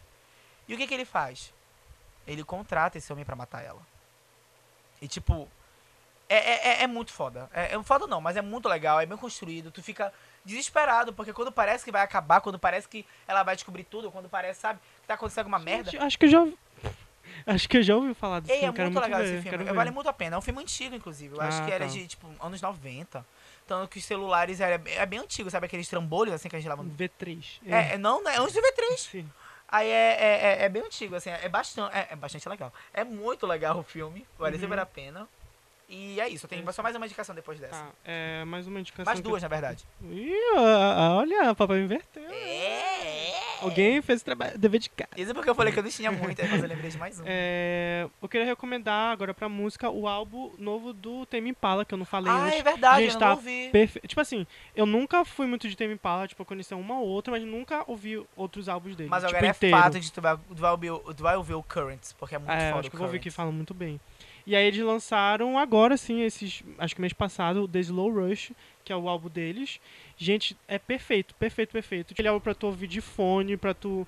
E 0.69 0.75
o 0.75 0.77
que 0.77 0.87
que 0.87 0.93
ele 0.93 1.07
faz? 1.07 1.55
Ele 2.27 2.45
contrata 2.45 2.99
esse 2.99 3.11
homem 3.13 3.25
pra 3.25 3.37
matar 3.37 3.63
ela. 3.63 3.81
E 5.01 5.09
tipo, 5.09 5.49
é, 6.29 6.37
é, 6.37 6.69
é- 6.69 6.83
é 6.83 6.87
muito 6.87 7.13
foda. 7.13 7.49
É, 7.53 7.75
é 7.75 7.83
foda 7.83 8.07
não, 8.07 8.21
mas 8.21 8.37
é 8.37 8.43
muito 8.43 8.69
legal, 8.69 9.01
é 9.01 9.07
bem 9.07 9.17
construído. 9.19 9.71
Tu 9.71 9.83
fica 9.83 10.13
desesperado, 10.45 11.13
porque 11.13 11.33
quando 11.33 11.51
parece 11.53 11.85
que 11.85 11.91
vai 11.93 12.03
acabar, 12.03 12.41
quando 12.41 12.59
parece 12.59 12.89
que 12.89 13.07
ela 13.27 13.43
vai 13.43 13.55
descobrir 13.55 13.85
tudo, 13.85 14.11
quando 14.11 14.29
parece, 14.29 14.61
sabe, 14.61 14.79
que 15.03 15.07
tá 15.09 15.15
acontecendo 15.15 15.41
alguma 15.47 15.59
merda. 15.59 15.91
Gente, 15.91 16.03
acho 16.03 16.19
que 16.19 16.25
eu 16.27 16.31
já 16.31 16.41
ouvi... 16.41 16.59
Acho 17.47 17.69
que 17.69 17.77
eu 17.79 17.83
já 17.83 17.97
ouvi 17.97 18.15
falar 18.15 18.41
desse 18.41 18.53
Ei, 18.53 18.59
é 18.59 18.61
filme. 18.63 18.77
quero 18.77 18.91
muito 18.91 19.03
legal 19.05 19.21
ver, 19.21 19.35
esse 19.39 19.49
filme. 19.49 19.69
É. 19.69 19.73
Vale 19.73 19.91
muito 19.91 20.09
a 20.09 20.13
pena. 20.13 20.37
É 20.37 20.39
um 20.39 20.43
filme 20.43 20.61
antigo, 20.63 20.95
inclusive. 20.95 21.35
Eu 21.35 21.41
acho 21.41 21.63
Ah, 21.63 21.65
que 21.67 21.73
era 21.73 21.87
tá. 21.87 21.91
de, 21.93 22.07
tipo, 22.07 22.27
anos 22.41 22.61
90. 22.63 23.27
Tanto 23.67 23.89
que 23.89 23.99
os 23.99 24.05
celulares 24.05 24.61
era, 24.61 24.81
é 24.87 25.07
bem 25.07 25.19
antigo, 25.21 25.51
sabe? 25.51 25.67
Aqueles 25.67 25.89
trambolhos, 25.89 26.35
assim, 26.35 26.49
que 26.49 26.57
a 26.57 26.59
gente 26.59 26.69
lava 26.69 26.83
no... 26.83 26.91
V3. 26.95 27.61
É, 27.67 27.95
é, 27.95 27.99
não, 27.99 28.23
né? 28.23 28.37
Antes 28.39 28.55
do 28.55 28.61
V3. 28.61 28.99
Sim. 28.99 29.31
Aí 29.67 29.89
é, 29.89 29.93
é, 29.93 30.47
é, 30.61 30.65
é 30.65 30.69
bem 30.69 30.83
antigo, 30.83 31.17
assim, 31.17 31.31
é 31.31 31.49
bastante, 31.49 31.95
é, 31.97 32.09
é 32.11 32.17
bastante 32.17 32.49
legal. 32.49 32.73
É 32.93 33.03
muito 33.03 33.47
legal 33.47 33.79
o 33.79 33.83
filme, 33.83 34.27
vale 34.39 34.55
Uhum. 34.57 34.61
super 34.63 34.79
a 34.79 34.87
pena. 34.87 35.29
E 35.89 36.21
é 36.21 36.29
isso, 36.29 36.47
eu 36.47 36.49
tenho 36.49 36.73
só 36.73 36.83
mais 36.83 36.97
uma 36.97 37.05
indicação 37.05 37.35
depois 37.35 37.61
dessa. 37.61 37.75
Tá, 37.75 37.89
é, 38.05 38.45
mais 38.45 38.67
uma 38.67 38.81
indicação. 38.81 39.05
mais 39.05 39.21
duas, 39.21 39.43
na 39.43 39.49
verdade. 39.49 39.85
Ih, 40.03 40.33
olha, 40.57 41.53
o 41.53 41.57
papai 41.57 41.81
inverteu. 41.81 42.25
É. 42.31 43.35
Alguém 43.61 44.03
fez 44.03 44.21
o 44.21 44.25
trabalho, 44.25 44.59
dever 44.59 44.79
de 44.79 44.91
casa. 44.91 45.11
Isso 45.17 45.31
é 45.31 45.35
porque 45.35 45.49
eu 45.49 45.55
falei 45.55 45.73
que 45.73 45.79
eu 45.79 45.83
não 45.83 45.91
tinha 45.91 46.13
muito, 46.13 46.43
mas 46.51 46.63
eu 46.63 46.69
lembrei 46.69 46.91
de 46.91 46.99
mais 46.99 47.19
um. 47.19 47.25
É, 47.27 48.07
eu 48.21 48.29
queria 48.29 48.47
recomendar 48.47 49.13
agora 49.13 49.33
pra 49.33 49.49
música 49.49 49.89
o 49.89 50.07
álbum 50.07 50.53
novo 50.59 50.93
do 50.93 51.25
Tame 51.27 51.51
Impala, 51.51 51.85
que 51.85 51.95
eu 51.95 51.99
não 51.99 52.05
falei 52.05 52.31
ah, 52.31 52.45
antes. 52.45 52.61
é 52.61 52.63
verdade, 52.63 53.03
Gente, 53.03 53.15
eu 53.15 53.19
tá 53.19 53.27
não 53.29 53.35
ouvi. 53.37 53.71
Perfe... 53.71 54.01
Tipo 54.01 54.21
assim, 54.21 54.47
eu 54.77 54.85
nunca 54.85 55.25
fui 55.25 55.47
muito 55.47 55.69
de 55.69 55.77
Tame 55.77 55.95
Impala, 55.95 56.29
tipo, 56.29 56.43
eu 56.43 56.47
conheci 56.47 56.75
uma 56.75 56.99
ou 56.99 57.07
outra, 57.07 57.31
mas 57.31 57.43
nunca 57.43 57.85
ouvi 57.87 58.23
outros 58.37 58.69
álbuns 58.69 58.97
dele. 58.97 59.09
Mas 59.09 59.23
tipo, 59.23 59.35
agora 59.35 59.47
é 59.47 59.51
inteiro. 59.51 59.77
fato 59.77 60.01
de 60.01 60.13
tu 60.13 60.21
vai, 60.21 60.37
tu 60.37 60.55
vai 60.57 60.71
ouvir, 60.71 60.91
o- 60.91 61.15
tu 61.15 61.23
vai 61.23 61.37
ouvir 61.37 61.55
o 61.55 61.63
Currents, 61.63 62.13
porque 62.13 62.35
é 62.35 62.39
muito 62.39 62.51
É, 62.51 62.69
foda 62.69 62.81
acho 62.81 62.91
que 62.91 62.97
eu 62.97 63.01
vou 63.01 63.09
ver 63.09 63.19
que 63.19 63.31
falam 63.31 63.53
muito 63.53 63.73
bem. 63.73 63.99
E 64.47 64.55
aí 64.55 64.67
eles 64.67 64.81
lançaram 64.81 65.59
agora, 65.59 65.97
sim, 65.97 66.23
esses. 66.23 66.63
Acho 66.79 66.95
que 66.95 67.01
mês 67.01 67.13
passado, 67.13 67.63
o 67.65 67.69
The 67.69 67.81
Slow 67.81 68.13
Rush, 68.13 68.53
que 68.85 68.93
é 68.93 68.97
o 68.97 69.09
álbum 69.09 69.29
deles. 69.29 69.81
Gente, 70.17 70.57
é 70.69 70.79
perfeito, 70.79 71.35
perfeito, 71.35 71.71
perfeito. 71.73 72.15
Ele 72.19 72.29
é 72.29 72.31
álbum 72.31 72.43
pra 72.43 72.55
tu 72.55 72.67
ouvir 72.67 72.87
de 72.87 73.01
fone, 73.01 73.57
pra 73.57 73.73
tu. 73.73 74.07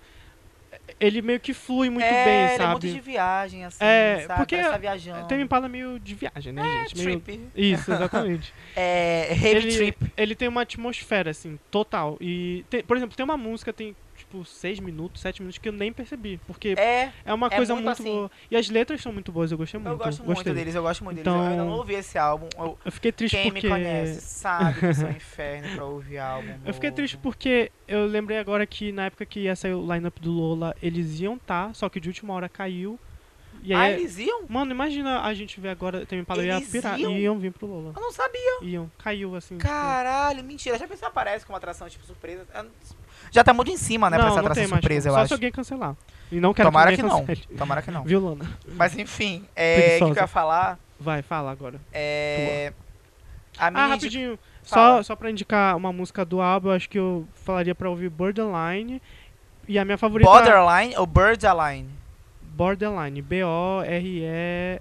Ele 1.00 1.22
meio 1.22 1.40
que 1.40 1.54
flui 1.54 1.88
muito 1.88 2.04
é, 2.04 2.24
bem, 2.24 2.34
ele 2.44 2.52
é 2.52 2.56
sabe? 2.58 2.70
muito 2.72 2.88
de 2.88 3.00
viagem, 3.00 3.64
assim, 3.64 3.82
É, 3.82 4.24
sabe? 4.26 4.40
porque 4.40 4.58
tá 4.58 4.76
viajando. 4.76 5.26
Tame 5.26 5.42
Impala 5.42 5.66
é 5.66 5.68
meio 5.70 5.98
de 5.98 6.14
viagem, 6.14 6.52
né, 6.52 6.62
é, 6.62 6.88
gente? 6.88 6.98
Meio... 7.04 7.20
trip. 7.20 7.40
Isso, 7.54 7.92
exatamente. 7.92 8.52
É, 8.76 9.28
heavy 9.30 9.46
ele, 9.48 9.76
trip. 9.76 10.12
ele 10.16 10.34
tem 10.34 10.48
uma 10.48 10.62
atmosfera, 10.62 11.30
assim, 11.30 11.58
total. 11.70 12.18
E, 12.20 12.62
tem- 12.68 12.82
por 12.84 12.96
exemplo, 12.96 13.16
tem 13.16 13.24
uma 13.24 13.38
música, 13.38 13.72
tem, 13.72 13.96
tipo, 14.26 14.44
seis 14.44 14.78
minutos, 14.80 15.20
sete 15.22 15.40
minutos, 15.40 15.58
que 15.58 15.68
eu 15.68 15.72
nem 15.72 15.92
percebi. 15.92 16.38
Porque 16.46 16.74
é, 16.76 17.12
É, 17.24 17.32
uma 17.34 17.46
é 17.46 17.56
coisa 17.56 17.74
muito 17.74 17.86
muito, 17.86 18.00
assim. 18.00 18.12
boa. 18.12 18.30
E 18.50 18.56
as 18.56 18.68
letras 18.68 19.00
são 19.00 19.12
muito 19.12 19.30
boas, 19.32 19.52
eu 19.52 19.58
gostei 19.58 19.78
muito. 19.78 19.92
eu 19.92 19.96
gosto 19.96 20.22
gostei. 20.22 20.34
muito 20.34 20.54
deles, 20.54 20.74
eu 20.74 20.82
gosto 20.82 21.04
muito 21.04 21.16
deles. 21.16 21.28
Então- 21.32 21.44
Eu 21.44 21.50
ainda 21.50 21.64
não 21.64 21.72
ouvi 21.76 21.94
esse 21.94 22.18
álbum. 22.18 22.48
Eu- 22.58 22.78
Eu 22.84 22.92
fiquei 22.92 23.12
triste 23.12 23.36
quem 23.36 23.52
porque... 23.52 23.66
me 23.66 23.72
conhece 23.72 24.20
sabe 24.20 24.80
que 24.80 24.94
sou 24.94 25.06
um 25.06 25.10
inferno 25.10 25.74
pra 25.76 25.84
ouvir 25.84 26.18
álbum. 26.18 26.54
Eu 26.64 26.74
fiquei 26.74 26.90
novo. 26.90 26.96
triste 26.96 27.16
porque 27.18 27.70
eu 27.86 28.06
lembrei 28.06 28.38
agora 28.38 28.66
que 28.66 28.92
na 28.92 29.06
época 29.06 29.24
que 29.24 29.40
ia 29.40 29.56
sair 29.56 29.74
o 29.74 29.80
lineup 29.92 30.18
do 30.20 30.32
Lola, 30.32 30.74
eles 30.82 31.20
iam 31.20 31.38
tá, 31.38 31.72
só 31.72 31.88
que 31.88 32.00
de 32.00 32.08
última 32.08 32.34
hora 32.34 32.48
caiu. 32.48 32.98
E 33.62 33.72
Ah, 33.72 33.80
aí, 33.82 33.94
eles 33.94 34.18
iam? 34.18 34.44
mano, 34.48 34.70
imagina 34.70 35.22
a 35.22 35.32
gente 35.32 35.58
ver 35.60 35.70
agora, 35.70 36.04
tem 36.04 36.20
Impala 36.20 36.44
ia 36.44 36.60
pirar, 36.60 37.00
iam? 37.00 37.12
iam 37.12 37.38
vir 37.38 37.52
pro 37.52 37.66
Lola. 37.66 37.92
Eu 37.96 38.02
não 38.02 38.12
sabia. 38.12 38.58
Iam, 38.62 38.90
caiu 38.98 39.34
assim. 39.34 39.56
tipo, 39.56 39.66
Caralho, 39.68 40.44
mentira. 40.44 40.78
Já 40.78 40.86
pensou 40.86 41.08
aparece 41.08 41.44
como 41.46 41.56
atração, 41.56 41.88
tipo, 41.88 42.04
surpresa? 42.04 42.46
Já 43.30 43.44
tá 43.44 43.52
muito 43.52 43.70
em 43.70 43.76
cima, 43.76 44.08
né, 44.10 44.16
não, 44.16 44.24
pra 44.24 44.30
essa 44.32 44.40
atração 44.40 44.62
tem 44.62 44.70
mais 44.70 44.80
surpresa, 44.82 45.08
como. 45.08 45.10
eu 45.10 45.14
Só 45.18 45.22
acho. 45.22 45.28
se 45.28 45.34
alguém 45.34 45.52
cancelar. 45.52 45.96
E 46.32 46.40
não 46.40 46.52
quero 46.54 46.68
Tomara 46.68 46.90
que 46.90 46.96
que 46.96 47.02
não. 47.02 47.20
cancele. 47.20 47.42
Tomara 47.56 47.82
que 47.82 47.90
não. 47.90 48.02
Viu? 48.04 48.38
Mas 48.74 48.98
enfim, 48.98 49.44
é, 49.54 49.98
o 50.00 50.06
que, 50.08 50.12
que 50.14 50.18
eu 50.18 50.22
ia 50.22 50.26
falar 50.26 50.78
Vai, 50.98 51.22
fala 51.22 51.50
agora. 51.50 51.78
é... 51.92 52.72
A 53.58 53.70
minha 53.70 53.84
Ah, 53.84 53.86
rapidinho. 53.88 54.38
Fala. 54.64 54.96
Só, 54.96 55.02
só 55.04 55.16
pra 55.16 55.30
indicar 55.30 55.76
uma 55.76 55.92
música 55.92 56.24
do 56.24 56.40
álbum, 56.42 56.68
eu 56.68 56.72
acho 56.74 56.88
que 56.90 56.98
eu 56.98 57.26
falaria 57.34 57.74
pra 57.74 57.88
ouvir 57.88 58.10
Borderline. 58.10 59.00
E 59.68 59.78
a 59.78 59.84
minha 59.84 59.96
favorita... 59.96 60.28
Borderline 60.30 60.94
ou 60.96 61.06
Birdaline? 61.06 61.88
Borderline. 62.42 63.22
B-O-R-E... 63.22 64.80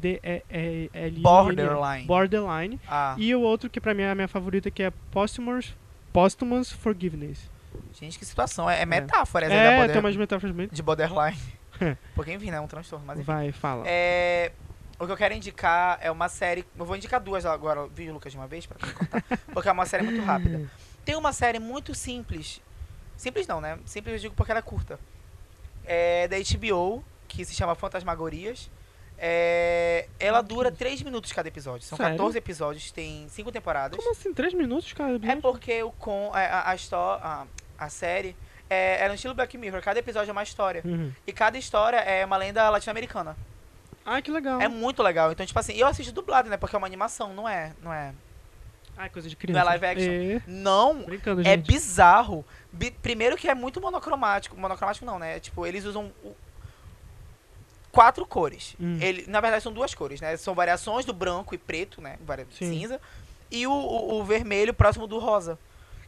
B-O-R-D-E-L-I-N. 0.00 1.20
Borderline. 1.20 2.06
Borderline. 2.06 2.80
Ah, 2.88 3.14
E 3.18 3.34
o 3.34 3.40
outro 3.40 3.68
que 3.68 3.80
pra 3.80 3.94
mim 3.94 4.02
é 4.02 4.10
a 4.10 4.14
minha 4.14 4.28
favorita, 4.28 4.70
que 4.70 4.82
é 4.82 4.92
Posthumous, 5.10 5.74
Posthumous 6.12 6.70
Forgiveness. 6.72 7.50
gente, 7.92 8.18
que 8.18 8.24
situação. 8.24 8.68
É, 8.68 8.82
é 8.82 8.86
metáfora 8.86 9.46
essa 9.46 9.54
aí 9.54 9.60
É, 9.60 9.64
da 9.64 9.70
tem 9.70 9.78
border... 9.78 9.98
umas 10.00 10.16
metáforas 10.16 10.54
bem... 10.54 10.68
de 10.70 10.82
borderline. 10.82 11.38
Porque, 12.14 12.32
enfim, 12.32 12.50
né, 12.50 12.58
é 12.58 12.60
um 12.60 12.66
transtorno. 12.66 13.04
Mas, 13.06 13.18
enfim. 13.18 13.26
Vai, 13.26 13.52
fala. 13.52 13.84
É, 13.86 14.52
o 14.98 15.06
que 15.06 15.12
eu 15.12 15.16
quero 15.16 15.34
indicar 15.34 15.98
é 16.02 16.10
uma 16.10 16.28
série. 16.28 16.64
Eu 16.78 16.84
vou 16.84 16.96
indicar 16.96 17.20
duas 17.20 17.46
agora, 17.46 17.86
vídeo 17.88 18.12
Lucas 18.12 18.32
de 18.32 18.38
uma 18.38 18.46
vez, 18.46 18.66
pra 18.66 18.78
cortar. 18.78 19.22
porque 19.52 19.68
é 19.68 19.72
uma 19.72 19.86
série 19.86 20.04
muito 20.04 20.22
rápida. 20.22 20.70
Tem 21.04 21.16
uma 21.16 21.32
série 21.32 21.58
muito 21.58 21.94
simples. 21.94 22.60
Simples 23.16 23.46
não, 23.46 23.60
né? 23.60 23.78
Simples 23.86 24.14
eu 24.14 24.20
digo 24.20 24.34
porque 24.34 24.52
ela 24.52 24.58
é 24.58 24.62
curta. 24.62 24.98
É 25.84 26.28
da 26.28 26.36
HBO, 26.36 27.02
que 27.26 27.44
se 27.44 27.54
chama 27.54 27.74
Fantasmagorias. 27.74 28.70
É, 29.22 30.06
ela 30.18 30.40
dura 30.40 30.72
3 30.72 31.02
minutos 31.02 31.30
cada 31.32 31.46
episódio. 31.48 31.86
São 31.86 31.98
Sério? 31.98 32.14
14 32.16 32.38
episódios, 32.38 32.90
tem 32.90 33.28
5 33.28 33.52
temporadas. 33.52 33.98
Como 33.98 34.10
assim? 34.12 34.32
Três 34.32 34.54
minutos, 34.54 34.92
cara? 34.94 35.20
É 35.22 35.36
porque 35.36 35.82
o 35.82 35.92
com 35.92 36.30
a, 36.32 36.40
a, 36.40 36.72
a, 36.72 36.74
a, 36.96 37.46
a 37.78 37.88
série 37.90 38.34
é, 38.70 39.04
é 39.04 39.08
no 39.08 39.14
estilo 39.14 39.34
Black 39.34 39.58
Mirror. 39.58 39.82
Cada 39.82 39.98
episódio 39.98 40.30
é 40.30 40.32
uma 40.32 40.42
história. 40.42 40.80
Uhum. 40.84 41.12
E 41.26 41.32
cada 41.32 41.58
história 41.58 41.98
é 41.98 42.24
uma 42.24 42.38
lenda 42.38 42.68
latino-americana. 42.70 43.36
Ah, 44.06 44.22
que 44.22 44.30
legal. 44.30 44.58
É 44.60 44.68
muito 44.68 45.02
legal. 45.02 45.30
Então, 45.30 45.44
tipo 45.44 45.58
assim, 45.58 45.74
eu 45.74 45.86
assisto 45.86 46.12
dublado, 46.12 46.48
né? 46.48 46.56
Porque 46.56 46.74
é 46.74 46.78
uma 46.78 46.86
animação, 46.86 47.34
não 47.34 47.46
é. 47.46 47.72
Não 47.82 47.92
é. 47.92 48.14
Ah, 48.96 49.08
coisa 49.08 49.28
de 49.28 49.34
Não 49.34 49.40
criança. 49.40 49.60
é 49.60 49.64
live 49.64 49.86
action. 49.86 50.12
É, 50.12 50.42
Não 50.46 51.04
é 51.44 51.56
bizarro. 51.56 52.44
Bi- 52.72 52.90
primeiro 52.90 53.36
que 53.36 53.48
é 53.48 53.54
muito 53.54 53.80
monocromático. 53.80 54.56
Monocromático 54.56 55.04
não, 55.04 55.18
né? 55.18 55.38
Tipo, 55.40 55.66
eles 55.66 55.84
usam 55.84 56.10
o- 56.24 56.34
quatro 57.92 58.24
cores. 58.26 58.74
Hum. 58.80 58.98
Ele, 59.00 59.24
na 59.26 59.40
verdade, 59.40 59.62
são 59.62 59.72
duas 59.72 59.94
cores, 59.94 60.20
né? 60.20 60.36
São 60.36 60.54
variações 60.54 61.04
do 61.04 61.12
branco 61.12 61.54
e 61.54 61.58
preto, 61.58 62.00
né? 62.00 62.18
Cinza. 62.50 63.00
E 63.50 63.66
o, 63.66 63.72
o, 63.72 64.20
o 64.20 64.24
vermelho 64.24 64.72
próximo 64.72 65.06
do 65.06 65.18
rosa. 65.18 65.58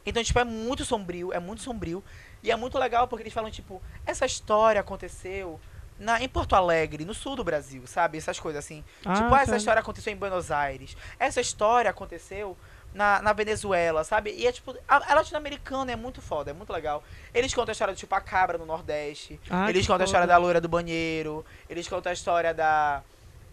Então, 0.04 0.22
tipo, 0.22 0.38
é 0.38 0.44
muito 0.44 0.84
sombrio, 0.84 1.32
é 1.32 1.38
muito 1.38 1.62
sombrio. 1.62 2.02
E 2.42 2.50
é 2.50 2.56
muito 2.56 2.78
legal 2.78 3.06
porque 3.06 3.22
eles 3.22 3.32
falam, 3.32 3.50
tipo, 3.50 3.80
essa 4.04 4.26
história 4.26 4.80
aconteceu 4.80 5.60
na, 5.98 6.20
em 6.20 6.28
Porto 6.28 6.54
Alegre, 6.54 7.04
no 7.04 7.14
sul 7.14 7.36
do 7.36 7.44
Brasil, 7.44 7.86
sabe? 7.86 8.18
Essas 8.18 8.38
coisas 8.38 8.64
assim. 8.64 8.84
Ah, 9.04 9.14
tipo, 9.14 9.32
ah, 9.32 9.36
essa 9.36 9.46
sério? 9.46 9.58
história 9.58 9.80
aconteceu 9.80 10.12
em 10.12 10.16
Buenos 10.16 10.50
Aires. 10.50 10.96
Essa 11.18 11.40
história 11.40 11.90
aconteceu 11.90 12.56
na, 12.94 13.22
na 13.22 13.32
Venezuela, 13.32 14.04
sabe? 14.04 14.32
E 14.32 14.46
é 14.46 14.52
tipo, 14.52 14.76
a, 14.88 15.12
a 15.12 15.14
latino-americana 15.14 15.92
é 15.92 15.96
muito 15.96 16.20
foda, 16.20 16.50
é 16.50 16.54
muito 16.54 16.72
legal. 16.72 17.02
Eles 17.32 17.52
contam 17.54 17.70
a 17.70 17.72
história 17.72 17.94
do 17.94 17.96
tipo 17.96 18.14
a 18.14 18.20
cabra 18.20 18.58
no 18.58 18.66
Nordeste. 18.66 19.40
Ah, 19.50 19.68
eles 19.70 19.86
contam 19.86 20.02
a 20.02 20.04
história 20.04 20.24
foda. 20.26 20.34
da 20.34 20.38
loira 20.38 20.60
do 20.60 20.68
banheiro. 20.68 21.44
Eles 21.68 21.88
contam 21.88 22.10
a 22.10 22.12
história 22.12 22.52
da. 22.52 23.02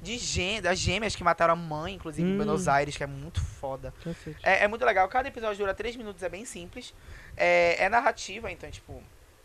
De 0.01 0.17
gê, 0.17 0.61
das 0.61 0.79
gêmeas 0.79 1.13
que 1.13 1.23
mataram 1.25 1.53
a 1.53 1.57
mãe, 1.57 1.95
inclusive, 1.95 2.25
em 2.25 2.33
Hum. 2.33 2.37
Buenos 2.37 2.69
Aires, 2.69 2.95
que 2.95 3.03
é 3.03 3.07
muito 3.07 3.41
foda. 3.43 3.93
É, 4.41 4.63
é 4.63 4.67
muito 4.67 4.85
legal. 4.85 5.05
Cada 5.09 5.27
episódio 5.27 5.57
dura 5.57 5.73
3 5.73 5.97
minutos, 5.97 6.23
é 6.23 6.29
bem 6.29 6.45
simples. 6.45 6.93
É, 7.35 7.83
é 7.83 7.89
narrativa, 7.89 8.49
então, 8.49 8.71
tipo, 8.71 9.03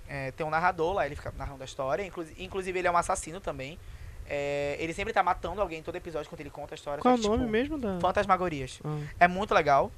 é, 0.08 0.30
tem 0.30 0.46
um 0.46 0.50
narrador 0.50 0.92
lá, 0.92 1.06
ele 1.06 1.16
fica 1.16 1.34
narrando 1.36 1.62
a 1.62 1.64
história. 1.64 2.08
Inclusive 2.38 2.78
ele 2.78 2.86
é 2.86 2.90
um 2.90 2.96
assassino 2.96 3.40
também. 3.40 3.80
É, 4.26 4.76
ele 4.78 4.94
sempre 4.94 5.12
tá 5.12 5.22
matando 5.22 5.60
alguém 5.60 5.80
em 5.80 5.82
todo 5.82 5.96
episódio 5.96 6.28
quando 6.30 6.40
ele 6.40 6.50
conta 6.50 6.74
a 6.74 6.76
história. 6.76 7.02
Qual 7.02 7.14
é 7.14 7.18
o 7.18 7.20
nome 7.20 7.38
tipo, 7.38 7.50
mesmo 7.50 7.78
da... 7.78 7.98
Fantasmagorias. 8.00 8.80
Ah. 8.84 8.98
É 9.20 9.28
muito 9.28 9.54
legal. 9.54 9.92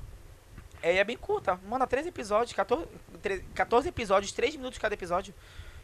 É, 0.83 0.95
e 0.95 0.99
é 0.99 1.05
bem 1.05 1.17
curta. 1.17 1.59
Mano, 1.69 1.87
13 1.87 2.09
episódios, 2.09 2.53
14, 2.53 2.87
tre- 3.23 3.45
14 3.55 3.89
episódios, 3.89 4.33
3 4.33 4.57
minutos 4.57 4.79
cada 4.79 4.95
episódio. 4.95 5.33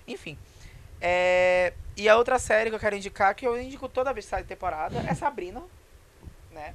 Enfim. 0.06 0.36
É, 1.00 1.72
e 1.96 2.08
a 2.08 2.16
outra 2.16 2.38
série 2.38 2.70
que 2.70 2.76
eu 2.76 2.80
quero 2.80 2.96
indicar, 2.96 3.34
que 3.34 3.46
eu 3.46 3.60
indico 3.60 3.88
toda 3.88 4.12
vez 4.12 4.26
que 4.26 4.30
sai 4.30 4.44
temporada, 4.44 4.98
é 5.08 5.14
Sabrina. 5.14 5.62
Né? 6.50 6.74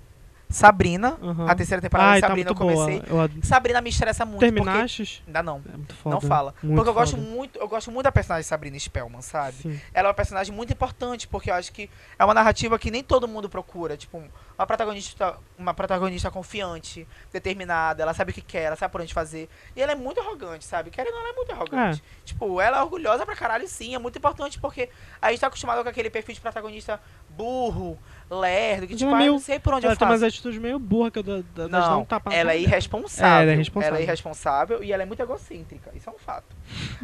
Sabrina. 0.50 1.18
Aham. 1.22 1.50
A 1.50 1.56
terceira 1.56 1.82
temporada 1.82 2.10
Ai, 2.10 2.16
de 2.18 2.22
tá 2.22 2.28
Sabrina 2.28 2.50
muito 2.50 2.64
eu 2.64 2.68
comecei. 2.68 3.04
Eu. 3.10 3.44
Sabrina 3.44 3.82
me 3.82 3.90
estressa 3.90 4.26
muito. 4.26 4.40
Porque... 4.40 4.52
Terminaste? 4.52 5.24
Ainda 5.28 5.44
não. 5.44 5.62
É 5.74 5.78
muito 5.78 5.96
foda. 5.96 6.16
Não 6.16 6.22
fala. 6.22 6.54
Muito 6.64 6.76
porque 6.76 6.90
eu 6.90 6.94
gosto 6.94 7.18
muito, 7.18 7.60
eu 7.60 7.68
gosto 7.68 7.92
muito 7.92 8.04
da 8.06 8.12
personagem 8.12 8.44
Sabrina 8.44 8.80
Spellman, 8.80 9.22
sabe? 9.22 9.58
Sim. 9.58 9.82
Ela 9.94 10.08
é 10.08 10.10
uma 10.10 10.14
personagem 10.14 10.54
muito 10.54 10.72
importante, 10.72 11.28
porque 11.28 11.52
eu 11.52 11.56
acho 11.56 11.72
que 11.72 11.90
é 12.18 12.24
uma 12.24 12.34
narrativa 12.34 12.80
que 12.80 12.90
nem 12.90 13.04
todo 13.04 13.28
mundo 13.28 13.50
procura. 13.50 13.98
Tipo, 13.98 14.24
uma 14.58 14.66
protagonista, 14.66 15.38
uma 15.58 15.74
protagonista 15.74 16.32
confiante, 16.32 17.08
determinada, 17.32 18.02
ela 18.02 18.14
sabe 18.14 18.32
o 18.32 18.34
que 18.34 18.42
quer, 18.42 18.64
ela 18.64 18.76
sabe 18.76 18.92
por 18.92 19.02
onde 19.02 19.14
fazer. 19.14 19.50
E 19.76 19.82
ela 19.82 19.92
é 19.92 19.96
muito 19.96 20.20
arrogante, 20.20 20.66
sabe? 20.66 20.90
Querendo 20.90 21.14
ou 21.14 21.20
não, 21.20 21.22
ela 21.22 21.34
é 21.34 21.36
muito 21.36 21.52
arrogante. 21.52 22.04
Tipo, 22.26 22.62
ela 22.62 22.78
é 22.78 22.82
orgulhosa 22.82 23.26
pra 23.26 23.36
caralho, 23.36 23.68
sim. 23.68 23.94
É 23.94 24.00
muito 24.00 24.18
importante 24.18 24.60
porque 24.60 24.90
a 25.22 25.30
gente 25.30 25.42
tá 25.42 25.48
acostumado 25.48 25.84
com 25.84 25.90
aquele 25.90 26.10
perfil 26.10 26.36
de 26.36 26.42
protagonista 26.42 27.00
burro, 27.38 27.98
lerdo, 28.30 28.88
que 28.88 28.96
tipo, 28.96 29.10
ela 29.10 29.12
é 29.12 29.14
ah, 29.14 29.16
eu 29.16 29.20
meio- 29.20 29.32
não 29.34 29.40
sei 29.40 29.60
por 29.60 29.74
onde 29.74 29.86
Ela 29.86 29.94
eu 29.94 29.98
tem 29.98 30.06
faço. 30.08 30.20
umas 30.20 30.24
atitudes 30.34 30.60
meio 30.60 30.78
burras 30.80 31.12
que 31.14 31.20
eu 31.20 31.24
das 31.24 31.44
dá 31.56 31.68
Não, 31.70 32.02
um 32.02 32.06
tapa 32.06 32.30
na 32.30 32.36
ela 32.36 32.52
é 32.52 32.60
irresponsável. 32.60 33.26
É, 33.40 33.42
ela 33.44 33.52
é 33.52 33.54
irresponsável. 33.54 33.88
Ela 33.96 34.00
é 34.00 34.04
irresponsável 34.04 34.84
e 34.84 34.92
ela 34.92 35.04
é 35.04 35.06
muito 35.06 35.22
egocêntrica. 35.22 35.92
Isso 35.96 36.10
é 36.10 36.14
um 36.14 36.18
fato. 36.18 36.54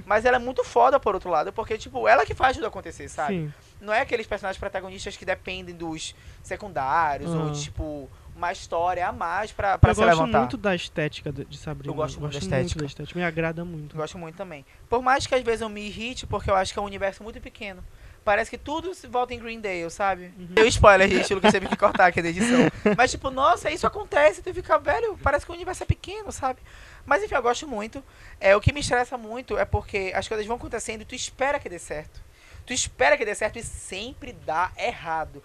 Mas 0.06 0.26
ela 0.26 0.36
é 0.36 0.40
muito 0.40 0.64
foda, 0.66 1.00
por 1.00 1.14
outro 1.14 1.30
lado, 1.30 1.54
porque, 1.54 1.78
tipo, 1.78 2.08
ela 2.08 2.26
que 2.26 2.34
faz 2.34 2.58
tudo 2.58 2.66
acontecer, 2.68 3.08
sabe? 3.08 3.34
Sim. 3.36 3.54
Não 3.80 3.94
é 3.94 4.02
aqueles 4.02 4.28
personagens 4.28 4.60
protagonistas 4.60 5.16
que 5.16 5.24
dependem 5.24 5.74
dos 5.76 6.14
secundários 6.42 7.32
ou, 7.32 7.42
Aham. 7.44 7.52
de, 7.52 7.64
tipo, 7.64 8.10
uma 8.36 8.52
história 8.52 9.08
a 9.08 9.12
mais 9.12 9.52
pra, 9.52 9.78
pra 9.78 9.92
eu 9.92 9.96
se 9.96 10.02
gosto 10.02 10.10
levantar. 10.18 10.40
muito 10.40 10.58
da 10.58 10.76
estética 10.76 11.32
de 11.32 11.58
Sabrina. 11.58 11.92
Eu 11.92 11.96
gosto 11.96 12.20
muito 12.20 12.34
da 12.34 12.40
estética. 12.40 12.80
da 12.80 12.86
estética. 12.86 13.18
Me 13.20 13.24
agrada 13.26 13.64
muito. 13.64 13.96
Gosto 13.96 14.18
muito 14.18 14.36
também. 14.36 14.66
Por 14.90 15.02
mais 15.02 15.26
que 15.28 15.36
às 15.36 15.44
vezes 15.44 15.62
eu 15.62 15.70
me 15.70 15.82
irrite, 15.86 16.26
porque 16.28 16.50
eu 16.50 16.56
acho 16.56 16.74
que 16.74 16.80
é 16.80 16.82
um 16.82 16.86
universo 16.86 17.24
muito 17.24 17.40
pequeno. 17.40 17.84
Parece 18.24 18.50
que 18.50 18.58
tudo 18.58 18.94
se 18.96 19.06
volta 19.08 19.34
em 19.34 19.40
Greendale, 19.40 19.90
sabe? 19.90 20.34
Uhum. 20.38 20.48
Deu 20.50 20.66
spoiler, 20.68 21.10
gente, 21.10 21.32
o 21.34 21.36
Lucas 21.36 21.52
teve 21.52 21.68
que 21.68 21.76
cortar 21.76 22.08
aqui 22.08 22.22
da 22.22 22.30
edição. 22.30 22.60
Mas, 22.96 23.12
tipo, 23.12 23.30
nossa, 23.30 23.70
isso 23.70 23.86
acontece, 23.86 24.42
tu 24.42 24.54
fica, 24.54 24.78
velho, 24.80 25.18
parece 25.22 25.46
que 25.46 25.52
o 25.52 25.56
universo 25.56 25.84
é 25.84 25.86
pequeno, 25.86 26.32
sabe? 26.32 26.60
Mas, 27.06 27.22
enfim, 27.22 27.36
eu 27.36 27.42
gosto 27.42 27.68
muito. 27.68 28.04
É, 28.40 28.56
o 28.56 28.62
que 28.62 28.72
me 28.72 28.80
estressa 28.80 29.18
muito 29.18 29.58
é 29.58 29.66
porque 29.66 30.14
as 30.16 30.28
coisas 30.28 30.46
vão 30.46 30.56
acontecendo 30.56 31.02
e 31.02 31.06
tu 31.06 31.16
espera 31.16 31.60
que 31.60 31.68
dê 31.68 31.80
certo. 31.80 32.22
Tu 32.66 32.72
espera 32.74 33.18
que 33.18 33.26
dê 33.26 33.36
certo 33.36 33.60
e 33.60 33.64
sempre 33.64 34.32
dá 34.32 34.72
errado. 34.78 35.44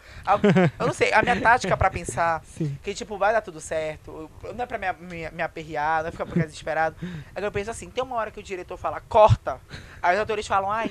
Eu 0.78 0.86
não 0.86 0.94
sei, 0.94 1.12
a 1.12 1.20
minha 1.22 1.40
tática 1.40 1.76
pra 1.76 1.90
pensar 1.90 2.42
Sim. 2.46 2.78
que, 2.82 2.94
tipo, 2.94 3.18
vai 3.18 3.32
dar 3.32 3.40
tudo 3.40 3.60
certo, 3.60 4.30
não 4.54 4.62
é 4.62 4.66
pra 4.66 4.78
me, 4.78 4.92
me, 5.00 5.30
me 5.30 5.42
aperrear, 5.42 6.02
não 6.02 6.08
é 6.08 6.12
ficar 6.12 6.26
por 6.26 6.38
desesperado. 6.38 6.94
É 7.34 7.40
que 7.40 7.46
eu 7.46 7.52
penso 7.52 7.70
assim, 7.70 7.90
tem 7.90 8.02
uma 8.02 8.16
hora 8.16 8.30
que 8.30 8.38
o 8.40 8.42
diretor 8.42 8.76
fala, 8.76 9.00
corta. 9.08 9.60
Aí 10.02 10.14
os 10.16 10.22
atores 10.22 10.46
falam, 10.46 10.70
ai, 10.70 10.90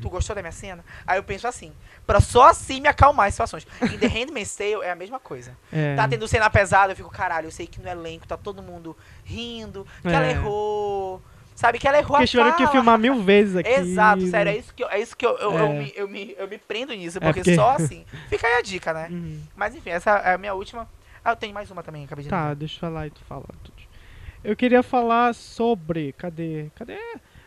tu 0.00 0.08
gostou 0.10 0.34
da 0.34 0.42
minha 0.42 0.52
cena? 0.52 0.84
Aí 1.06 1.18
eu 1.18 1.22
penso 1.24 1.46
assim, 1.46 1.72
pra 2.06 2.20
só 2.20 2.48
assim 2.48 2.80
me 2.80 2.88
acalmar 2.88 3.26
as 3.28 3.34
situações. 3.34 3.66
Em 3.82 3.98
The 3.98 4.06
Handmaid's 4.06 4.54
Tale 4.56 4.82
é 4.82 4.90
a 4.90 4.94
mesma 4.96 5.18
coisa. 5.20 5.56
É. 5.72 5.94
Tá 5.96 6.06
tendo 6.08 6.26
cena 6.28 6.48
pesada, 6.50 6.92
eu 6.92 6.96
fico, 6.96 7.10
caralho, 7.10 7.46
eu 7.46 7.50
sei 7.52 7.66
que 7.66 7.80
no 7.80 7.88
elenco 7.88 8.26
tá 8.26 8.36
todo 8.36 8.62
mundo 8.62 8.96
rindo, 9.24 9.86
que 10.02 10.08
ela 10.08 10.26
É. 10.26 10.30
errou. 10.32 11.22
Sabe, 11.54 11.78
que 11.78 11.86
ela 11.86 11.98
errou 11.98 12.12
Porque 12.16 12.24
a 12.24 12.26
tiveram 12.26 12.52
que 12.52 12.58
fala. 12.58 12.70
filmar 12.70 12.98
mil 12.98 13.22
vezes 13.22 13.56
aqui. 13.56 13.68
Exato, 13.70 14.26
sério, 14.26 14.50
é 14.50 14.56
isso 14.56 14.74
que 14.74 14.82
eu, 14.82 14.88
é 14.88 15.00
isso 15.00 15.16
que 15.16 15.24
eu, 15.26 15.36
eu, 15.38 15.52
eu 15.52 15.58
É. 15.66 15.68
me, 15.78 15.92
eu, 15.94 16.08
me, 16.08 16.34
eu 16.38 16.48
me 16.48 16.58
prendo 16.58 16.92
nisso, 16.94 17.18
É 17.18 17.20
porque, 17.20 17.40
porque- 17.40 17.54
só 17.54 17.70
assim. 17.76 18.04
Fica 18.28 18.46
aí 18.46 18.54
a 18.54 18.62
dica, 18.62 18.92
né? 18.92 19.08
Uhum. 19.10 19.40
Mas 19.54 19.74
enfim, 19.74 19.90
essa 19.90 20.10
é 20.18 20.34
a 20.34 20.38
minha 20.38 20.54
última. 20.54 20.88
Ah, 21.24 21.30
eu 21.32 21.36
tenho 21.36 21.54
mais 21.54 21.70
uma 21.70 21.82
também, 21.82 22.04
acabei 22.04 22.24
de 22.24 22.30
Tá, 22.30 22.36
lembrar. 22.38 22.54
deixa 22.56 22.76
eu 22.76 22.80
falar 22.80 23.06
e 23.06 23.10
tu 23.10 23.20
fala. 23.28 23.44
Eu 24.42 24.56
queria 24.56 24.82
falar 24.82 25.34
sobre. 25.34 26.12
Cadê? 26.14 26.68
Cadê? 26.74 26.98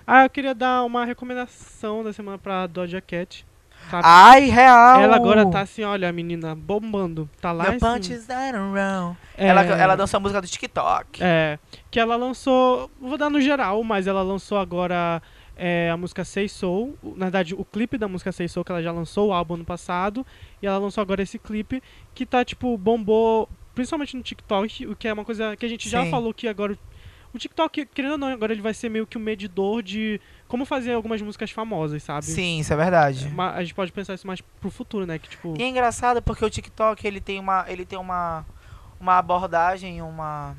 Ah, 0.07 0.23
eu 0.23 0.29
queria 0.29 0.53
dar 0.55 0.83
uma 0.85 1.03
recomendação 1.03 2.03
da 2.03 2.13
semana 2.13 2.37
pra 2.37 2.67
Doja 2.67 3.01
Cat. 3.01 3.45
Sabe? 3.89 4.03
Ai, 4.03 4.49
real! 4.49 5.01
Ela 5.01 5.15
agora 5.15 5.49
tá 5.49 5.61
assim, 5.61 5.83
olha, 5.83 6.09
a 6.09 6.11
menina 6.11 6.55
bombando. 6.55 7.29
Tá 7.39 7.51
lá 7.51 7.65
Meu 7.65 7.73
em 7.73 7.79
punch 7.79 8.05
cima. 8.07 8.17
is 8.17 8.25
that 8.25 8.55
around. 8.55 9.17
É, 9.37 9.47
Ela, 9.47 9.61
ela 9.63 9.95
dançou 9.95 10.17
a 10.17 10.21
música 10.21 10.41
do 10.41 10.47
TikTok. 10.47 11.21
É, 11.21 11.59
que 11.91 11.99
ela 11.99 12.15
lançou, 12.15 12.89
vou 12.99 13.17
dar 13.17 13.29
no 13.29 13.39
geral, 13.39 13.83
mas 13.83 14.07
ela 14.07 14.21
lançou 14.21 14.57
agora 14.57 15.21
é, 15.55 15.89
a 15.89 15.97
música 15.97 16.25
Say 16.25 16.49
Soul, 16.49 16.97
na 17.15 17.25
verdade 17.25 17.53
o 17.55 17.63
clipe 17.63 17.97
da 17.97 18.07
música 18.07 18.31
Say 18.31 18.47
Soul, 18.47 18.65
que 18.65 18.71
ela 18.71 18.81
já 18.81 18.91
lançou 18.91 19.29
o 19.29 19.33
álbum 19.33 19.55
ano 19.55 19.65
passado, 19.65 20.25
e 20.61 20.67
ela 20.67 20.77
lançou 20.77 21.01
agora 21.01 21.21
esse 21.21 21.39
clipe, 21.39 21.81
que 22.13 22.25
tá 22.25 22.43
tipo, 22.43 22.77
bombou, 22.77 23.47
principalmente 23.73 24.15
no 24.17 24.23
TikTok, 24.23 24.87
o 24.87 24.95
que 24.95 25.07
é 25.07 25.13
uma 25.13 25.25
coisa 25.25 25.55
que 25.55 25.65
a 25.65 25.69
gente 25.69 25.89
já 25.89 26.03
Sim. 26.03 26.11
falou 26.11 26.33
que 26.33 26.47
agora, 26.47 26.77
o 27.35 27.39
TikTok, 27.39 27.85
querendo 27.87 28.13
ou 28.13 28.17
não, 28.17 28.27
agora 28.27 28.51
ele 28.53 28.61
vai 28.61 28.73
ser 28.73 28.89
meio 28.89 29.05
que 29.07 29.17
um 29.17 29.21
medidor 29.21 29.81
de 29.83 30.19
como 30.47 30.65
fazer 30.65 30.93
algumas 30.93 31.21
músicas 31.21 31.51
famosas, 31.51 32.03
sabe? 32.03 32.25
Sim, 32.25 32.59
isso 32.59 32.71
é 32.71 32.75
verdade. 32.75 33.27
Ma- 33.29 33.51
A 33.53 33.61
gente 33.63 33.73
pode 33.73 33.91
pensar 33.91 34.13
isso 34.13 34.27
mais 34.27 34.41
pro 34.41 34.69
futuro, 34.69 35.05
né, 35.05 35.17
que 35.19 35.29
tipo... 35.29 35.53
E 35.57 35.63
é 35.63 35.67
engraçado 35.67 36.21
porque 36.21 36.43
o 36.45 36.49
TikTok 36.49 37.05
ele 37.05 37.19
tem 37.21 37.39
uma, 37.39 37.65
ele 37.67 37.85
tem 37.85 37.97
uma, 37.99 38.45
uma 38.99 39.17
abordagem, 39.17 40.01
uma 40.01 40.55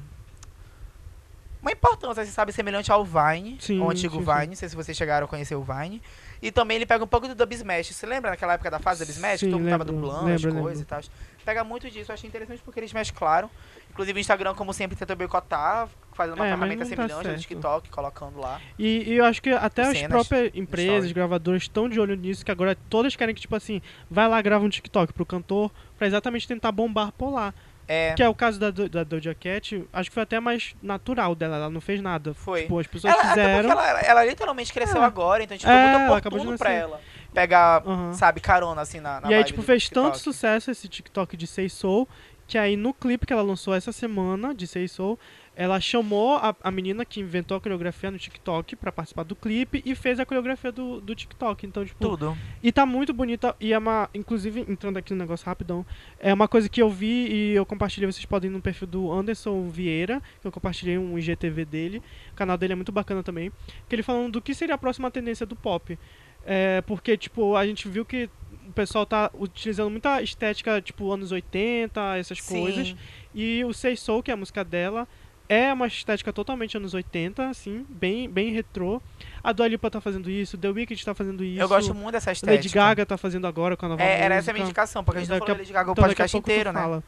uma 1.62 1.72
importância, 1.72 2.24
você 2.24 2.30
sabe, 2.30 2.52
semelhante 2.52 2.92
ao 2.92 3.04
Vine, 3.04 3.56
Sim, 3.58 3.80
o 3.80 3.90
antigo 3.90 4.18
sim, 4.20 4.24
sim. 4.24 4.32
Vine, 4.32 4.46
não 4.48 4.54
sei 4.54 4.68
se 4.68 4.76
vocês 4.76 4.96
chegaram 4.96 5.24
a 5.24 5.28
conhecer 5.28 5.56
o 5.56 5.64
Vine. 5.64 6.00
E 6.40 6.52
também 6.52 6.76
ele 6.76 6.86
pega 6.86 7.02
um 7.02 7.08
pouco 7.08 7.26
do 7.26 7.34
Dub 7.34 7.52
Smash. 7.52 7.88
Você 7.88 8.06
lembra 8.06 8.30
naquela 8.30 8.52
época 8.52 8.70
da 8.70 8.78
fase 8.78 9.00
do 9.00 9.06
Dub 9.06 9.16
Smash? 9.16 9.40
Sim, 9.40 9.46
que 9.46 9.50
todo 9.52 9.60
mundo 9.62 9.70
tava 9.70 9.82
lembro, 9.82 10.00
dublando 10.00 10.30
as 10.32 10.44
coisas 10.44 10.80
e 10.82 10.84
tal. 10.84 11.00
Pega 11.44 11.64
muito 11.64 11.90
disso, 11.90 12.12
eu 12.12 12.14
achei 12.14 12.28
interessante 12.28 12.62
porque 12.64 12.78
eles 12.78 12.92
mesclaram. 12.92 13.50
Inclusive 13.90 14.16
o 14.16 14.20
Instagram, 14.20 14.54
como 14.54 14.72
sempre, 14.72 14.94
tentou 14.96 15.16
boicotar, 15.16 15.88
fazendo 16.16 16.36
uma 16.36 16.46
É, 16.46 16.50
ferramenta 16.50 16.84
tá 16.84 16.88
semelhante 16.88 17.28
ao. 17.28 17.36
TikTok, 17.36 17.90
colocando 17.90 18.40
lá. 18.40 18.60
E, 18.78 19.04
e 19.10 19.14
eu 19.14 19.24
acho 19.24 19.40
que 19.42 19.50
até 19.50 19.82
as 19.82 20.02
próprias 20.02 20.50
empresas, 20.54 21.12
gravadoras 21.12 21.62
estão 21.62 21.88
de 21.88 22.00
olho 22.00 22.16
nisso, 22.16 22.44
que 22.44 22.50
agora 22.50 22.76
todas 22.88 23.14
querem 23.14 23.34
que, 23.34 23.40
tipo 23.40 23.54
assim, 23.54 23.80
vai 24.10 24.26
lá, 24.28 24.40
grava 24.42 24.64
um 24.64 24.68
TikTok 24.68 25.12
pro 25.12 25.26
cantor, 25.26 25.70
pra 25.96 26.06
exatamente 26.06 26.48
tentar 26.48 26.72
bombar 26.72 27.12
por 27.12 27.30
lá. 27.30 27.54
É, 27.88 28.14
Que 28.14 28.22
é 28.24 28.28
o 28.28 28.34
caso 28.34 28.58
da, 28.58 28.70
da 28.72 29.04
Doja 29.04 29.32
Cat, 29.32 29.84
acho 29.92 30.10
que 30.10 30.14
foi 30.14 30.24
até 30.24 30.40
mais 30.40 30.74
natural 30.82 31.36
dela, 31.36 31.54
ela 31.56 31.70
não 31.70 31.80
fez 31.80 32.00
nada. 32.02 32.34
Foi. 32.34 32.62
Tipo, 32.62 32.80
as 32.80 32.86
pessoas 32.88 33.14
ela, 33.14 33.28
fizeram. 33.28 33.70
ela, 33.70 34.00
ela 34.00 34.24
literalmente 34.24 34.72
cresceu 34.72 35.00
É. 35.02 35.04
agora, 35.06 35.44
então 35.44 35.56
tipo, 35.56 35.70
É, 35.70 35.82
muito 35.82 35.94
acabou 36.14 36.40
de 36.40 36.46
oportuno 36.46 36.58
pra 36.58 36.70
nascer. 36.70 36.82
ela 36.82 37.00
pegar, 37.32 37.82
Aham. 37.86 38.12
sabe, 38.12 38.40
carona 38.40 38.80
assim 38.80 38.98
na, 38.98 39.20
na 39.20 39.30
E 39.30 39.34
aí, 39.34 39.44
tipo, 39.44 39.62
fez 39.62 39.88
tanto 39.88 40.18
sucesso 40.18 40.68
esse 40.70 40.88
TikTok 40.88 41.36
de 41.36 41.46
Say 41.46 41.68
Soul, 41.68 42.08
que 42.48 42.58
aí 42.58 42.76
no 42.76 42.92
clipe 42.94 43.24
que 43.26 43.32
ela 43.32 43.42
lançou 43.42 43.72
essa 43.74 43.92
semana, 43.92 44.52
de 44.54 44.66
Say 44.66 44.88
Soul, 44.88 45.16
ela 45.56 45.80
chamou 45.80 46.36
a, 46.36 46.54
a 46.62 46.70
menina 46.70 47.02
que 47.02 47.18
inventou 47.18 47.56
a 47.56 47.60
coreografia 47.60 48.10
no 48.10 48.18
TikTok 48.18 48.76
pra 48.76 48.92
participar 48.92 49.22
do 49.22 49.34
clipe 49.34 49.82
e 49.86 49.94
fez 49.94 50.20
a 50.20 50.26
coreografia 50.26 50.70
do, 50.70 51.00
do 51.00 51.14
TikTok. 51.14 51.66
Então, 51.66 51.82
tipo, 51.82 51.98
Tudo. 51.98 52.36
E 52.62 52.70
tá 52.70 52.84
muito 52.84 53.14
bonita. 53.14 53.56
E 53.58 53.72
é 53.72 53.78
uma. 53.78 54.10
Inclusive, 54.12 54.66
entrando 54.68 54.98
aqui 54.98 55.14
no 55.14 55.18
negócio 55.18 55.46
rapidão. 55.46 55.84
É 56.20 56.32
uma 56.34 56.46
coisa 56.46 56.68
que 56.68 56.80
eu 56.80 56.90
vi 56.90 57.28
e 57.32 57.54
eu 57.54 57.64
compartilhei. 57.64 58.06
Vocês 58.12 58.26
podem 58.26 58.50
ir 58.50 58.52
no 58.52 58.60
perfil 58.60 58.86
do 58.86 59.10
Anderson 59.10 59.66
Vieira. 59.70 60.22
Que 60.42 60.46
eu 60.46 60.52
compartilhei 60.52 60.98
um 60.98 61.18
IGTV 61.18 61.64
dele. 61.64 62.02
O 62.32 62.36
canal 62.36 62.58
dele 62.58 62.74
é 62.74 62.76
muito 62.76 62.92
bacana 62.92 63.22
também. 63.22 63.50
Que 63.88 63.94
ele 63.94 64.02
falando 64.02 64.32
do 64.32 64.42
que 64.42 64.54
seria 64.54 64.74
a 64.74 64.78
próxima 64.78 65.10
tendência 65.10 65.46
do 65.46 65.56
pop. 65.56 65.98
É, 66.44 66.82
porque, 66.82 67.16
tipo, 67.16 67.56
a 67.56 67.66
gente 67.66 67.88
viu 67.88 68.04
que 68.04 68.28
o 68.68 68.72
pessoal 68.72 69.06
tá 69.06 69.30
utilizando 69.32 69.90
muita 69.90 70.20
estética, 70.20 70.82
tipo, 70.82 71.10
anos 71.10 71.32
80, 71.32 72.18
essas 72.18 72.42
Sim. 72.42 72.60
coisas. 72.60 72.94
E 73.34 73.64
o 73.64 73.72
Say 73.72 73.96
Soul, 73.96 74.22
que 74.22 74.30
é 74.30 74.34
a 74.34 74.36
música 74.36 74.62
dela, 74.62 75.08
é 75.48 75.72
uma 75.72 75.86
estética 75.86 76.32
totalmente 76.32 76.76
anos 76.76 76.94
80, 76.94 77.48
assim, 77.48 77.86
bem, 77.88 78.28
bem 78.28 78.52
retrô. 78.52 79.00
A 79.42 79.52
Dua 79.52 79.68
Lipa 79.68 79.90
tá 79.90 80.00
fazendo 80.00 80.28
isso, 80.30 80.58
The 80.58 80.68
Weeknd 80.68 81.04
tá 81.04 81.14
fazendo 81.14 81.44
isso. 81.44 81.60
Eu 81.60 81.68
gosto 81.68 81.94
muito 81.94 82.12
dessa 82.12 82.32
estética. 82.32 82.56
Lady 82.56 82.68
Gaga 82.68 83.06
tá 83.06 83.16
fazendo 83.16 83.46
agora 83.46 83.76
com 83.76 83.86
a 83.86 83.88
nova 83.90 84.02
É, 84.02 84.06
música. 84.06 84.24
era 84.24 84.34
essa 84.34 84.50
a 84.50 84.54
minha 84.54 84.64
indicação, 84.64 85.04
porque 85.04 85.18
a 85.18 85.20
gente 85.20 85.30
não 85.30 85.38
falou 85.38 85.54
a- 85.54 85.58
Lady 85.58 85.72
Gaga 85.72 85.90
o 85.90 85.92
Então, 85.92 86.04
podcast 86.04 86.36
inteiro, 86.36 86.72
né? 86.72 86.80
fala. 86.80 87.04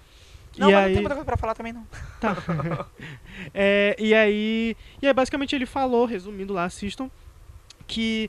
Não, 0.56 0.70
e 0.70 0.72
mas 0.72 0.80
não 0.80 0.86
aí... 0.88 0.92
tem 0.94 1.02
muita 1.02 1.14
coisa 1.14 1.24
pra 1.24 1.36
falar 1.36 1.54
também, 1.54 1.72
não. 1.72 1.86
Tá. 2.20 2.36
É, 3.54 3.94
e 3.98 4.14
aí, 4.14 4.76
e 5.00 5.06
aí 5.06 5.12
basicamente 5.12 5.54
ele 5.54 5.66
falou, 5.66 6.04
resumindo 6.04 6.52
lá, 6.52 6.64
assistam, 6.64 7.10
que 7.86 8.28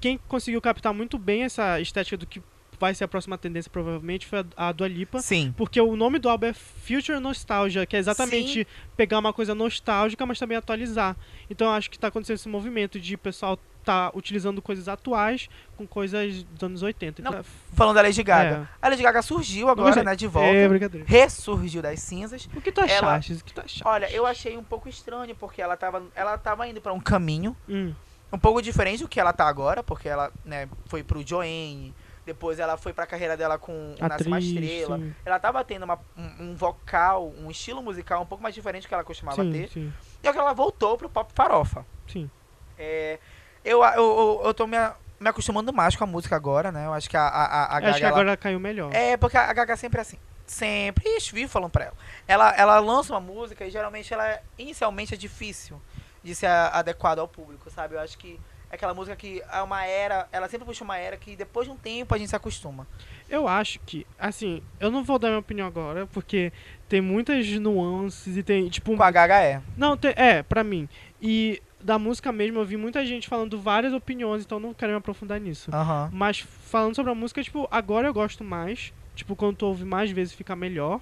quem 0.00 0.18
conseguiu 0.28 0.60
captar 0.60 0.92
muito 0.94 1.18
bem 1.18 1.42
essa 1.44 1.80
estética 1.80 2.16
do 2.16 2.26
que 2.26 2.40
vai 2.78 2.94
ser 2.94 3.04
a 3.04 3.08
próxima 3.08 3.36
tendência 3.38 3.70
provavelmente 3.70 4.26
foi 4.26 4.40
a, 4.56 4.68
a 4.68 4.72
Dua 4.72 4.88
Lipa. 4.88 5.20
Sim. 5.20 5.52
Porque 5.56 5.80
o 5.80 5.96
nome 5.96 6.18
do 6.18 6.28
álbum 6.28 6.46
é 6.46 6.52
Future 6.52 7.18
Nostalgia, 7.18 7.84
que 7.86 7.96
é 7.96 7.98
exatamente 7.98 8.66
pegar 8.96 9.18
uma 9.18 9.32
coisa 9.32 9.54
nostálgica, 9.54 10.24
mas 10.26 10.38
também 10.38 10.56
atualizar. 10.56 11.16
Então 11.50 11.70
acho 11.70 11.90
que 11.90 11.98
tá 11.98 12.08
acontecendo 12.08 12.36
esse 12.36 12.48
movimento 12.48 12.98
de 13.00 13.16
pessoal 13.16 13.58
tá 13.84 14.10
utilizando 14.14 14.60
coisas 14.60 14.86
atuais 14.86 15.48
com 15.76 15.86
coisas 15.86 16.42
dos 16.42 16.62
anos 16.62 16.82
80. 16.82 17.22
Não, 17.22 17.30
Então, 17.30 17.44
Falando 17.72 17.94
da 17.94 18.02
Lady 18.02 18.22
Gaga. 18.22 18.68
É. 18.82 18.86
A 18.86 18.88
Lady 18.90 19.02
Gaga 19.02 19.22
surgiu 19.22 19.68
agora, 19.70 20.02
né, 20.04 20.14
de 20.14 20.26
volta. 20.26 20.50
É, 20.54 20.68
brincadeira. 20.68 21.06
Ressurgiu 21.08 21.80
das 21.80 21.98
cinzas. 22.00 22.48
O 22.54 22.60
que 22.60 22.70
tu 22.70 22.82
Ela- 22.82 23.14
achaste? 23.14 23.32
O 23.32 23.44
que 23.44 23.52
tu 23.54 23.60
achaste? 23.60 23.82
Olha, 23.86 24.10
eu 24.12 24.26
achei 24.26 24.58
um 24.58 24.64
pouco 24.64 24.90
estranho, 24.90 25.34
porque 25.36 25.62
ela 25.62 25.74
tava, 25.74 26.02
ela 26.14 26.36
tava 26.36 26.68
indo 26.68 26.82
pra 26.82 26.92
um 26.92 27.00
caminho 27.00 27.56
Hum, 27.66 27.94
um 28.30 28.38
pouco 28.38 28.60
diferente 28.60 29.02
do 29.02 29.08
que 29.08 29.18
ela 29.18 29.32
tá 29.32 29.48
agora, 29.48 29.82
porque 29.82 30.06
ela, 30.06 30.30
né, 30.44 30.68
foi 30.84 31.02
pro 31.02 31.26
Joanne, 31.26 31.94
depois 32.28 32.58
ela 32.60 32.76
foi 32.76 32.92
pra 32.92 33.06
carreira 33.06 33.36
dela 33.36 33.58
com 33.58 33.94
Nasce 33.98 34.28
uma 34.28 34.38
Estrela. 34.38 34.98
sim. 34.98 35.14
Ela 35.24 35.38
tava 35.40 35.64
tendo 35.64 35.82
uma- 35.84 35.98
um, 36.16 36.50
um 36.50 36.54
vocal, 36.54 37.32
um 37.36 37.50
estilo 37.50 37.82
musical 37.82 38.22
um 38.22 38.26
pouco 38.26 38.42
mais 38.42 38.54
diferente 38.54 38.82
do 38.84 38.88
que 38.88 38.94
ela 38.94 39.02
costumava 39.02 39.42
Sim, 39.42 39.50
ter. 39.52 39.68
sim, 39.70 39.92
E 40.22 40.28
ela 40.28 40.52
voltou 40.52 40.96
pro 40.96 41.08
pop 41.08 41.32
farofa. 41.34 41.84
sim. 42.06 42.30
É, 42.78 43.18
eu, 43.64 43.82
eu, 43.82 43.90
eu, 43.96 44.40
eu 44.44 44.54
tô 44.54 44.66
me, 44.66 44.76
me 45.18 45.28
acostumando 45.28 45.72
mais 45.72 45.96
com 45.96 46.04
a 46.04 46.06
música 46.06 46.36
agora, 46.36 46.70
né? 46.70 46.86
Eu 46.86 46.92
acho 46.94 47.10
que 47.10 47.16
a, 47.16 47.22
a, 47.26 47.44
a, 47.44 47.62
a 47.64 47.76
Acho 47.78 47.80
Gaga, 47.86 47.98
que 47.98 48.04
ela- 48.04 48.10
agora 48.14 48.36
caiu 48.36 48.60
melhor. 48.60 48.94
É, 48.94 49.16
porque 49.16 49.36
a 49.36 49.52
Gaga 49.52 49.76
sempre 49.76 49.98
é 49.98 50.02
assim. 50.02 50.18
Sempre. 50.46 51.04
Vivo 51.32 51.50
falando 51.50 51.70
pra 51.70 51.86
ela. 51.86 51.94
ela. 52.26 52.54
Ela 52.56 52.78
lança 52.78 53.12
uma 53.12 53.20
música 53.20 53.64
e 53.66 53.70
geralmente 53.70 54.12
ela 54.14 54.26
é, 54.28 54.42
inicialmente 54.56 55.12
é 55.14 55.16
difícil 55.16 55.80
de 56.22 56.34
ser 56.34 56.46
adequada 56.46 57.20
ao 57.20 57.26
público, 57.28 57.68
sabe? 57.70 57.94
Eu 57.96 58.00
acho 58.00 58.16
que 58.16 58.38
é 58.70 58.74
aquela 58.74 58.94
música 58.94 59.16
que 59.16 59.42
é 59.52 59.62
uma 59.62 59.84
era, 59.84 60.28
ela 60.30 60.48
sempre 60.48 60.66
puxa 60.66 60.84
uma 60.84 60.96
era 60.96 61.16
que 61.16 61.34
depois 61.34 61.66
de 61.66 61.72
um 61.72 61.76
tempo 61.76 62.14
a 62.14 62.18
gente 62.18 62.28
se 62.28 62.36
acostuma. 62.36 62.86
Eu 63.28 63.48
acho 63.48 63.80
que, 63.80 64.06
assim, 64.18 64.62
eu 64.78 64.90
não 64.90 65.02
vou 65.02 65.18
dar 65.18 65.28
minha 65.28 65.40
opinião 65.40 65.66
agora, 65.66 66.06
porque 66.06 66.52
tem 66.88 67.00
muitas 67.00 67.46
nuances 67.58 68.36
e 68.36 68.42
tem, 68.42 68.68
tipo... 68.68 68.96
Com 68.96 69.02
a 69.02 69.10
Gaga 69.10 69.40
é. 69.40 69.60
Não, 69.76 69.96
tem, 69.96 70.12
é, 70.16 70.42
pra 70.42 70.64
mim. 70.64 70.88
E 71.20 71.62
da 71.80 71.98
música 71.98 72.32
mesmo, 72.32 72.58
eu 72.58 72.64
vi 72.64 72.76
muita 72.76 73.04
gente 73.06 73.28
falando 73.28 73.58
várias 73.60 73.92
opiniões, 73.92 74.44
então 74.44 74.58
não 74.58 74.74
quero 74.74 74.92
me 74.92 74.98
aprofundar 74.98 75.40
nisso. 75.40 75.70
Aham. 75.72 76.10
Mas 76.12 76.40
falando 76.40 76.94
sobre 76.94 77.12
a 77.12 77.14
música, 77.14 77.42
tipo, 77.42 77.68
agora 77.70 78.08
eu 78.08 78.14
gosto 78.14 78.42
mais. 78.44 78.92
Tipo, 79.14 79.34
quando 79.34 79.56
tu 79.56 79.66
ouve 79.66 79.84
mais 79.84 80.10
vezes 80.10 80.32
fica 80.34 80.54
melhor. 80.54 81.00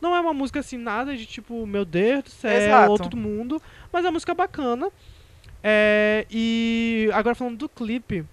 Não 0.00 0.14
é 0.14 0.20
uma 0.20 0.34
música 0.34 0.60
assim, 0.60 0.76
nada 0.76 1.16
de 1.16 1.26
tipo, 1.26 1.66
meu 1.66 1.84
Deus 1.84 2.24
do 2.24 2.30
céu, 2.30 2.52
Exato. 2.52 2.90
outro 2.90 3.16
mundo. 3.16 3.60
Mas 3.92 4.04
é 4.04 4.08
uma 4.08 4.12
música 4.12 4.34
bacana. 4.34 4.90
É, 5.68 6.24
e 6.30 7.10
agora 7.12 7.34
falando 7.34 7.56
do 7.56 7.68
clipe, 7.68 8.24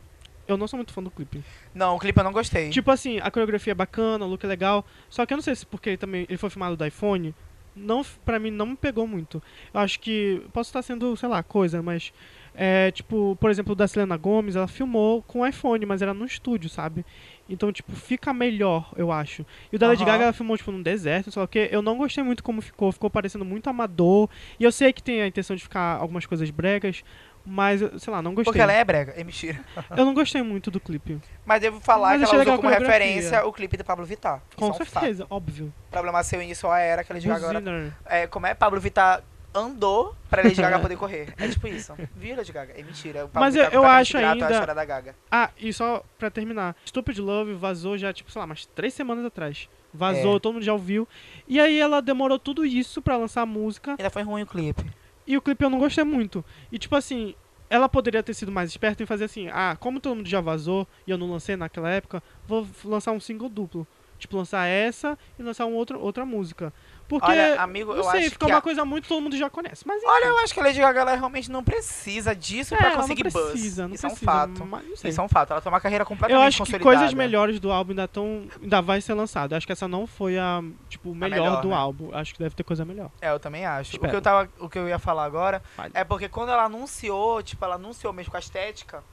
eu 0.47 0.55
não 0.55 0.67
sou 0.67 0.77
muito 0.77 0.93
fã 0.93 1.01
do 1.01 1.09
clipe. 1.09 1.43
Não, 1.73 1.95
o 1.95 1.99
clipe 1.99 2.19
eu 2.19 2.23
não 2.23 2.31
gostei. 2.31 2.69
Tipo 2.69 2.91
assim, 2.91 3.17
a 3.23 3.31
coreografia 3.31 3.71
é 3.71 3.73
bacana, 3.73 4.23
o 4.23 4.27
look 4.27 4.43
é 4.43 4.47
legal. 4.47 4.85
Só 5.09 5.25
que 5.25 5.33
eu 5.33 5.37
não 5.37 5.41
sei 5.41 5.55
se 5.55 5.65
porque 5.65 5.89
ele 5.89 5.97
também 5.97 6.27
ele 6.29 6.37
foi 6.37 6.51
filmado 6.51 6.77
do 6.77 6.85
iPhone, 6.85 7.33
não, 7.75 8.05
pra 8.23 8.37
mim 8.37 8.51
não 8.51 8.67
me 8.67 8.75
pegou 8.75 9.07
muito. 9.07 9.41
Eu 9.73 9.79
acho 9.79 9.99
que. 9.99 10.43
Posso 10.53 10.69
estar 10.69 10.83
sendo, 10.83 11.17
sei 11.17 11.27
lá, 11.27 11.41
coisa, 11.41 11.81
mas. 11.81 12.13
É, 12.53 12.91
tipo, 12.91 13.35
por 13.41 13.49
exemplo, 13.49 13.71
o 13.71 13.75
da 13.75 13.87
Selena 13.87 14.15
Gomes, 14.15 14.55
ela 14.55 14.67
filmou 14.67 15.23
com 15.23 15.39
o 15.39 15.47
iPhone, 15.47 15.87
mas 15.87 16.03
era 16.03 16.13
no 16.13 16.25
estúdio, 16.25 16.69
sabe? 16.69 17.03
Então, 17.49 17.71
tipo, 17.71 17.91
fica 17.93 18.33
melhor, 18.33 18.91
eu 18.95 19.11
acho. 19.11 19.45
E 19.71 19.75
o 19.75 19.79
da 19.79 19.87
Lady. 19.87 20.05
Gaga 20.05 20.23
ela 20.23 20.33
filmou, 20.33 20.57
tipo, 20.57 20.71
num 20.71 20.81
deserto, 20.81 21.31
só 21.31 21.45
que 21.45 21.69
eu 21.71 21.81
não 21.81 21.97
gostei 21.97 22.23
muito 22.23 22.43
como 22.43 22.61
ficou. 22.61 22.91
Ficou 22.91 23.09
parecendo 23.09 23.43
muito 23.43 23.69
amador. 23.69 24.29
E 24.59 24.63
eu 24.63 24.71
sei 24.71 24.93
que 24.93 25.03
tem 25.03 25.21
a 25.21 25.27
intenção 25.27 25.55
de 25.55 25.61
ficar 25.61 25.97
algumas 25.97 26.25
coisas 26.25 26.49
bregas, 26.49 27.03
mas, 27.45 27.81
sei 28.01 28.13
lá, 28.13 28.21
não 28.21 28.33
gostei. 28.33 28.45
Porque 28.45 28.61
ela 28.61 28.71
é 28.71 28.83
brega. 28.83 29.13
É 29.17 29.23
mentira. 29.23 29.59
Eu 29.95 30.05
não 30.05 30.13
gostei 30.13 30.41
muito 30.41 30.71
do 30.71 30.79
clipe. 30.79 31.19
Mas 31.45 31.61
devo 31.61 31.79
falar 31.81 32.17
Mas 32.17 32.29
que 32.29 32.35
ela 32.35 32.43
usou 32.43 32.55
como 32.57 32.69
referência 32.69 33.45
o 33.45 33.51
clipe 33.51 33.75
do 33.75 33.83
Pablo 33.83 34.05
Vittar. 34.05 34.41
Com 34.55 34.67
é 34.67 34.69
um 34.69 34.73
certeza, 34.73 35.27
óbvio. 35.29 35.73
O 35.89 35.91
problema 35.91 36.23
seu 36.23 36.41
início 36.41 36.69
a 36.71 36.79
era 36.79 37.03
que 37.03 37.11
Lady 37.11 37.27
Gaga 37.27 37.57
agora. 37.57 37.97
É, 38.05 38.27
como 38.27 38.47
é? 38.47 38.53
Pablo 38.53 38.79
Vittar 38.79 39.21
andou 39.53 40.15
pra 40.29 40.41
Lady 40.43 40.55
Gaga 40.61 40.79
poder 40.81 40.97
correr. 40.97 41.33
É 41.37 41.47
tipo 41.47 41.67
isso. 41.67 41.93
Viu, 42.15 42.35
Lady 42.35 42.51
Gaga? 42.51 42.73
É 42.77 42.83
mentira. 42.83 43.25
O 43.25 43.29
Pablo 43.29 43.41
Mas 43.41 43.55
eu- 43.55 43.63
eu 43.65 43.85
acho 43.85 44.13
grato 44.17 44.33
ainda- 44.33 44.51
história 44.51 44.75
da 44.75 44.85
Gaga. 44.85 45.15
Ah, 45.31 45.49
e 45.59 45.71
só 45.73 46.03
pra 46.17 46.29
terminar. 46.31 46.75
Stupid 46.85 47.17
Love 47.19 47.53
vazou 47.53 47.97
já, 47.97 48.11
tipo, 48.11 48.31
sei 48.31 48.39
lá, 48.39 48.45
umas 48.45 48.65
três 48.65 48.93
semanas 48.93 49.25
atrás. 49.25 49.69
Vazou, 49.93 50.37
É. 50.37 50.39
todo 50.39 50.53
mundo 50.53 50.63
já 50.63 50.73
ouviu. 50.73 51.07
E 51.47 51.59
aí 51.59 51.79
ela 51.79 52.01
demorou 52.01 52.39
tudo 52.39 52.65
isso 52.65 53.01
pra 53.01 53.15
lançar 53.17 53.41
a 53.43 53.45
música. 53.45 53.91
Ainda 53.91 54.09
foi 54.09 54.23
ruim 54.23 54.41
o 54.41 54.47
clipe. 54.47 54.83
E 55.27 55.37
o 55.37 55.41
clipe 55.41 55.63
eu 55.63 55.69
não 55.69 55.77
gostei 55.79 56.03
muito. 56.03 56.43
E 56.71 56.79
tipo 56.79 56.95
assim, 56.95 57.35
ela 57.69 57.87
poderia 57.87 58.23
ter 58.23 58.33
sido 58.33 58.51
mais 58.51 58.69
esperta 58.71 59.03
e 59.03 59.05
fazer 59.05 59.25
assim, 59.25 59.49
ah, 59.53 59.77
como 59.79 59.99
todo 59.99 60.15
mundo 60.15 60.27
já 60.27 60.41
vazou 60.41 60.87
e 61.07 61.11
eu 61.11 61.17
não 61.17 61.29
lancei 61.31 61.55
naquela 61.55 61.89
época, 61.91 62.21
vou 62.47 62.67
lançar 62.83 63.11
um 63.11 63.19
single 63.19 63.47
duplo. 63.49 63.85
Tipo, 64.17 64.37
lançar 64.37 64.65
essa 64.67 65.17
e 65.37 65.43
lançar 65.43 65.65
um 65.65 65.73
outro, 65.73 65.99
outra 65.99 66.25
música. 66.25 66.73
Porque, 67.07 67.29
Olha, 67.29 67.61
amigo, 67.61 67.91
não 67.91 67.97
eu 67.97 68.03
sei, 68.05 68.21
acho 68.21 68.29
fica 68.31 68.45
uma 68.47 68.57
a- 68.57 68.61
coisa 68.61 68.83
muito 68.85 69.07
todo 69.07 69.21
mundo 69.21 69.37
já 69.37 69.49
conhece. 69.49 69.85
Mas 69.85 70.01
Olha, 70.03 70.25
eu 70.25 70.37
acho 70.39 70.53
que 70.53 70.59
a 70.59 70.63
Lady 70.63 70.79
Gaga 70.79 71.01
ela 71.01 71.15
realmente 71.15 71.51
não 71.51 71.63
precisa 71.63 72.33
disso 72.35 72.73
é, 72.73 72.77
pra 72.77 72.91
conseguir 72.95 73.25
não 73.25 73.31
buzz. 73.31 73.51
precisa, 73.51 73.87
não 73.87 73.93
Isso 73.93 74.05
é 74.05 74.09
precisa, 74.09 74.31
um 74.31 74.33
fato. 74.33 74.65
Mas, 74.65 74.85
não. 75.03 75.09
Isso 75.09 75.21
é 75.21 75.23
um 75.23 75.27
fato. 75.29 75.51
Ela 75.51 75.61
tem 75.61 75.71
uma 75.71 75.81
carreira 75.81 76.03
Eu 76.03 76.07
completamente 76.07 76.61
acho 76.61 76.71
que 76.71 76.79
coisas 76.79 77.13
melhores 77.13 77.59
do 77.59 77.71
álbum 77.71 77.91
ainda 77.91 78.07
tão, 78.07 78.47
ainda 78.61 78.81
vai 78.81 79.01
ser 79.01 79.13
lançado. 79.13 79.51
Eu 79.51 79.57
acho 79.57 79.65
que 79.65 79.73
essa 79.73 79.87
não 79.87 80.07
foi 80.07 80.39
a, 80.39 80.63
tipo, 80.89 81.13
melhor, 81.13 81.41
melhor, 81.43 81.61
do 81.61 81.67
né? 81.69 81.75
álbum. 81.75 82.09
Acho 82.15 82.33
que 82.33 82.39
deve 82.39 82.55
ter 82.55 82.63
coisa 82.63 82.83
melhor. 82.85 83.11
É, 83.21 83.29
eu 83.31 83.39
também 83.39 83.65
acho. 83.65 83.97
O 83.97 83.99
que, 83.99 84.15
eu 84.15 84.21
tava, 84.21 84.49
o 84.59 84.69
que 84.69 84.79
eu 84.79 84.87
ia 84.87 84.97
falar 84.97 85.25
agora 85.25 85.61
Fale. 85.75 85.91
é 85.93 86.03
porque 86.03 86.29
quando 86.29 86.49
ela 86.49 86.63
anunciou, 86.63 87.43
tipo, 87.43 87.63
ela 87.63 87.75
anunciou 87.75 88.11
mesmo 88.13 88.31
com 88.31 88.37
a 88.37 88.39
estética, 88.39 89.03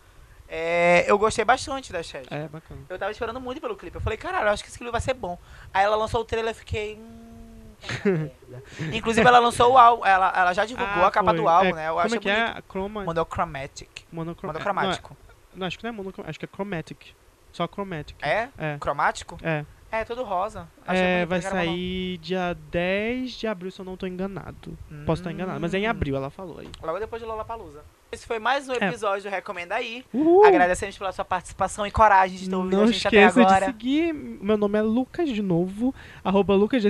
é, 0.48 1.04
eu 1.06 1.18
gostei 1.18 1.44
bastante 1.44 1.92
da 1.92 2.00
estética. 2.00 2.34
É, 2.34 2.48
bacana. 2.48 2.80
Eu 2.88 2.98
tava 2.98 3.10
esperando 3.10 3.40
muito 3.40 3.60
pelo 3.60 3.76
clipe. 3.76 3.96
Eu 3.96 4.00
falei, 4.00 4.16
caralho, 4.16 4.46
eu 4.46 4.52
acho 4.52 4.62
que 4.62 4.68
esse 4.70 4.78
clipe 4.78 4.90
vai 4.92 5.00
ser 5.00 5.14
bom. 5.14 5.38
Aí 5.74 5.84
ela 5.84 5.96
lançou 5.96 6.20
o 6.20 6.24
trailer 6.24 6.52
e 6.52 6.54
fiquei. 6.58 6.94
Hum, 6.96 7.08
tá 7.08 7.08
uma 7.08 7.18
merda. 7.18 7.69
Inclusive, 8.92 9.26
ela 9.26 9.38
lançou 9.38 9.72
o 9.72 9.78
álbum. 9.78 10.04
Ela, 10.04 10.32
ela 10.36 10.52
já 10.52 10.64
divulgou 10.64 11.04
Ah, 11.04 11.08
a 11.08 11.10
capa 11.10 11.30
foi. 11.30 11.38
do 11.40 11.48
álbum, 11.48 11.70
É, 11.70 11.72
né? 11.72 11.88
Eu 11.88 11.94
Como 11.94 12.06
acho 12.06 12.14
é 12.16 12.18
que 12.18 12.30
é? 12.30 12.42
A 12.42 12.62
Chroma... 12.68 13.04
Monochromatic. 13.04 13.88
Monocrom... 14.12 14.48
Monocromático. 14.48 15.16
Não, 15.52 15.60
não, 15.60 15.66
acho 15.66 15.78
que 15.78 15.84
não 15.84 15.88
é 15.88 15.92
monocromático, 15.92 16.30
acho 16.30 16.38
que 16.38 16.44
é 16.44 16.48
chromatic. 16.52 17.14
Só 17.52 17.66
chromatic. 17.66 18.16
É? 18.22 18.48
É. 18.58 18.76
Cromático? 18.78 19.38
É. 19.42 19.64
É, 19.92 20.04
todo 20.04 20.22
rosa. 20.22 20.68
Achei 20.86 21.02
É, 21.04 21.26
bonito, 21.26 21.28
vai 21.28 21.40
sair 21.42 22.16
dia 22.18 22.56
10 22.70 23.32
de 23.32 23.46
abril, 23.48 23.72
se 23.72 23.80
eu 23.80 23.84
não 23.84 23.96
tô 23.96 24.06
enganado. 24.06 24.78
Posso 25.04 25.20
estar 25.22 25.32
enganado, 25.32 25.58
mas 25.60 25.74
é 25.74 25.78
em 25.78 25.86
Hum. 25.88 25.90
abril, 25.90 26.14
ela 26.16 26.30
falou 26.30 26.60
aí. 26.60 26.70
Logo 26.80 26.98
depois 27.00 27.20
de 27.20 27.26
Lollapalooza. 27.26 27.82
Esse 28.12 28.26
foi 28.26 28.40
mais 28.40 28.68
um 28.68 28.72
É. 28.72 28.88
episódio 28.88 29.22
do 29.30 29.32
Recomenda 29.32 29.76
Aí. 29.76 30.04
Uhul! 30.12 30.44
Agradecemos 30.44 30.98
pela 30.98 31.12
sua 31.12 31.24
participação 31.24 31.86
e 31.86 31.92
coragem 31.92 32.38
de 32.38 32.44
estar 32.44 32.56
ouvindo 32.56 32.76
Não 32.76 32.82
a 32.84 32.86
gente 32.88 33.06
até 33.06 33.18
esqueça 33.24 33.40
de 33.40 33.46
agora. 33.46 33.66
seguir. 33.66 34.12
Meu 34.12 34.56
nome 34.56 34.78
é 34.78 34.82
Lucas 34.82 35.28
de 35.28 35.40
novo. 35.40 35.94
Arroba 36.24 36.54
Lucas 36.54 36.82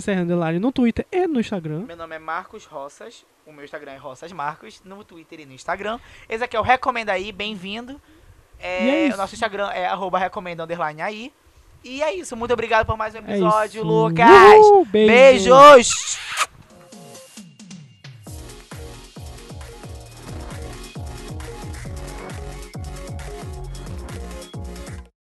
no 0.61 0.73
Twitter 0.73 1.07
e 1.13 1.27
no 1.27 1.39
Instagram. 1.39 1.81
Meu 1.87 1.97
nome 1.97 2.17
é 2.17 2.19
Marcos 2.19 2.65
Roças. 2.65 3.27
O 3.47 3.53
meu 3.53 3.65
Instagram 3.65 3.93
é 3.93 3.97
Roças 3.99 4.33
Marcos, 4.33 4.81
no 4.85 5.05
Twitter 5.05 5.41
e 5.41 5.45
no 5.47 5.53
Instagram. 5.53 5.99
Esse 6.29 6.45
aqui 6.45 6.57
é 6.57 6.61
o 6.61 6.63
Recomenda 6.63 7.13
Aí, 7.13 7.33
bem-vindo. 7.33 8.01
É, 8.59 9.09
é 9.09 9.15
o 9.15 9.17
nosso 9.17 9.35
Instagram 9.35 9.69
é 9.73 9.87
arroba 9.87 10.19
recomenda 10.19 10.65
underline 10.65 11.03
aí. 11.03 11.33
E 11.83 12.03
é 12.03 12.15
isso, 12.15 12.37
muito 12.37 12.53
obrigado 12.53 12.87
por 12.87 12.97
mais 12.97 13.15
um 13.15 13.19
É 13.19 13.21
episódio. 13.23 13.83
Lucas. 13.83 14.27
Uhul! 14.29 14.85
Beijo. 14.87 15.51
Beijos! 15.51 16.50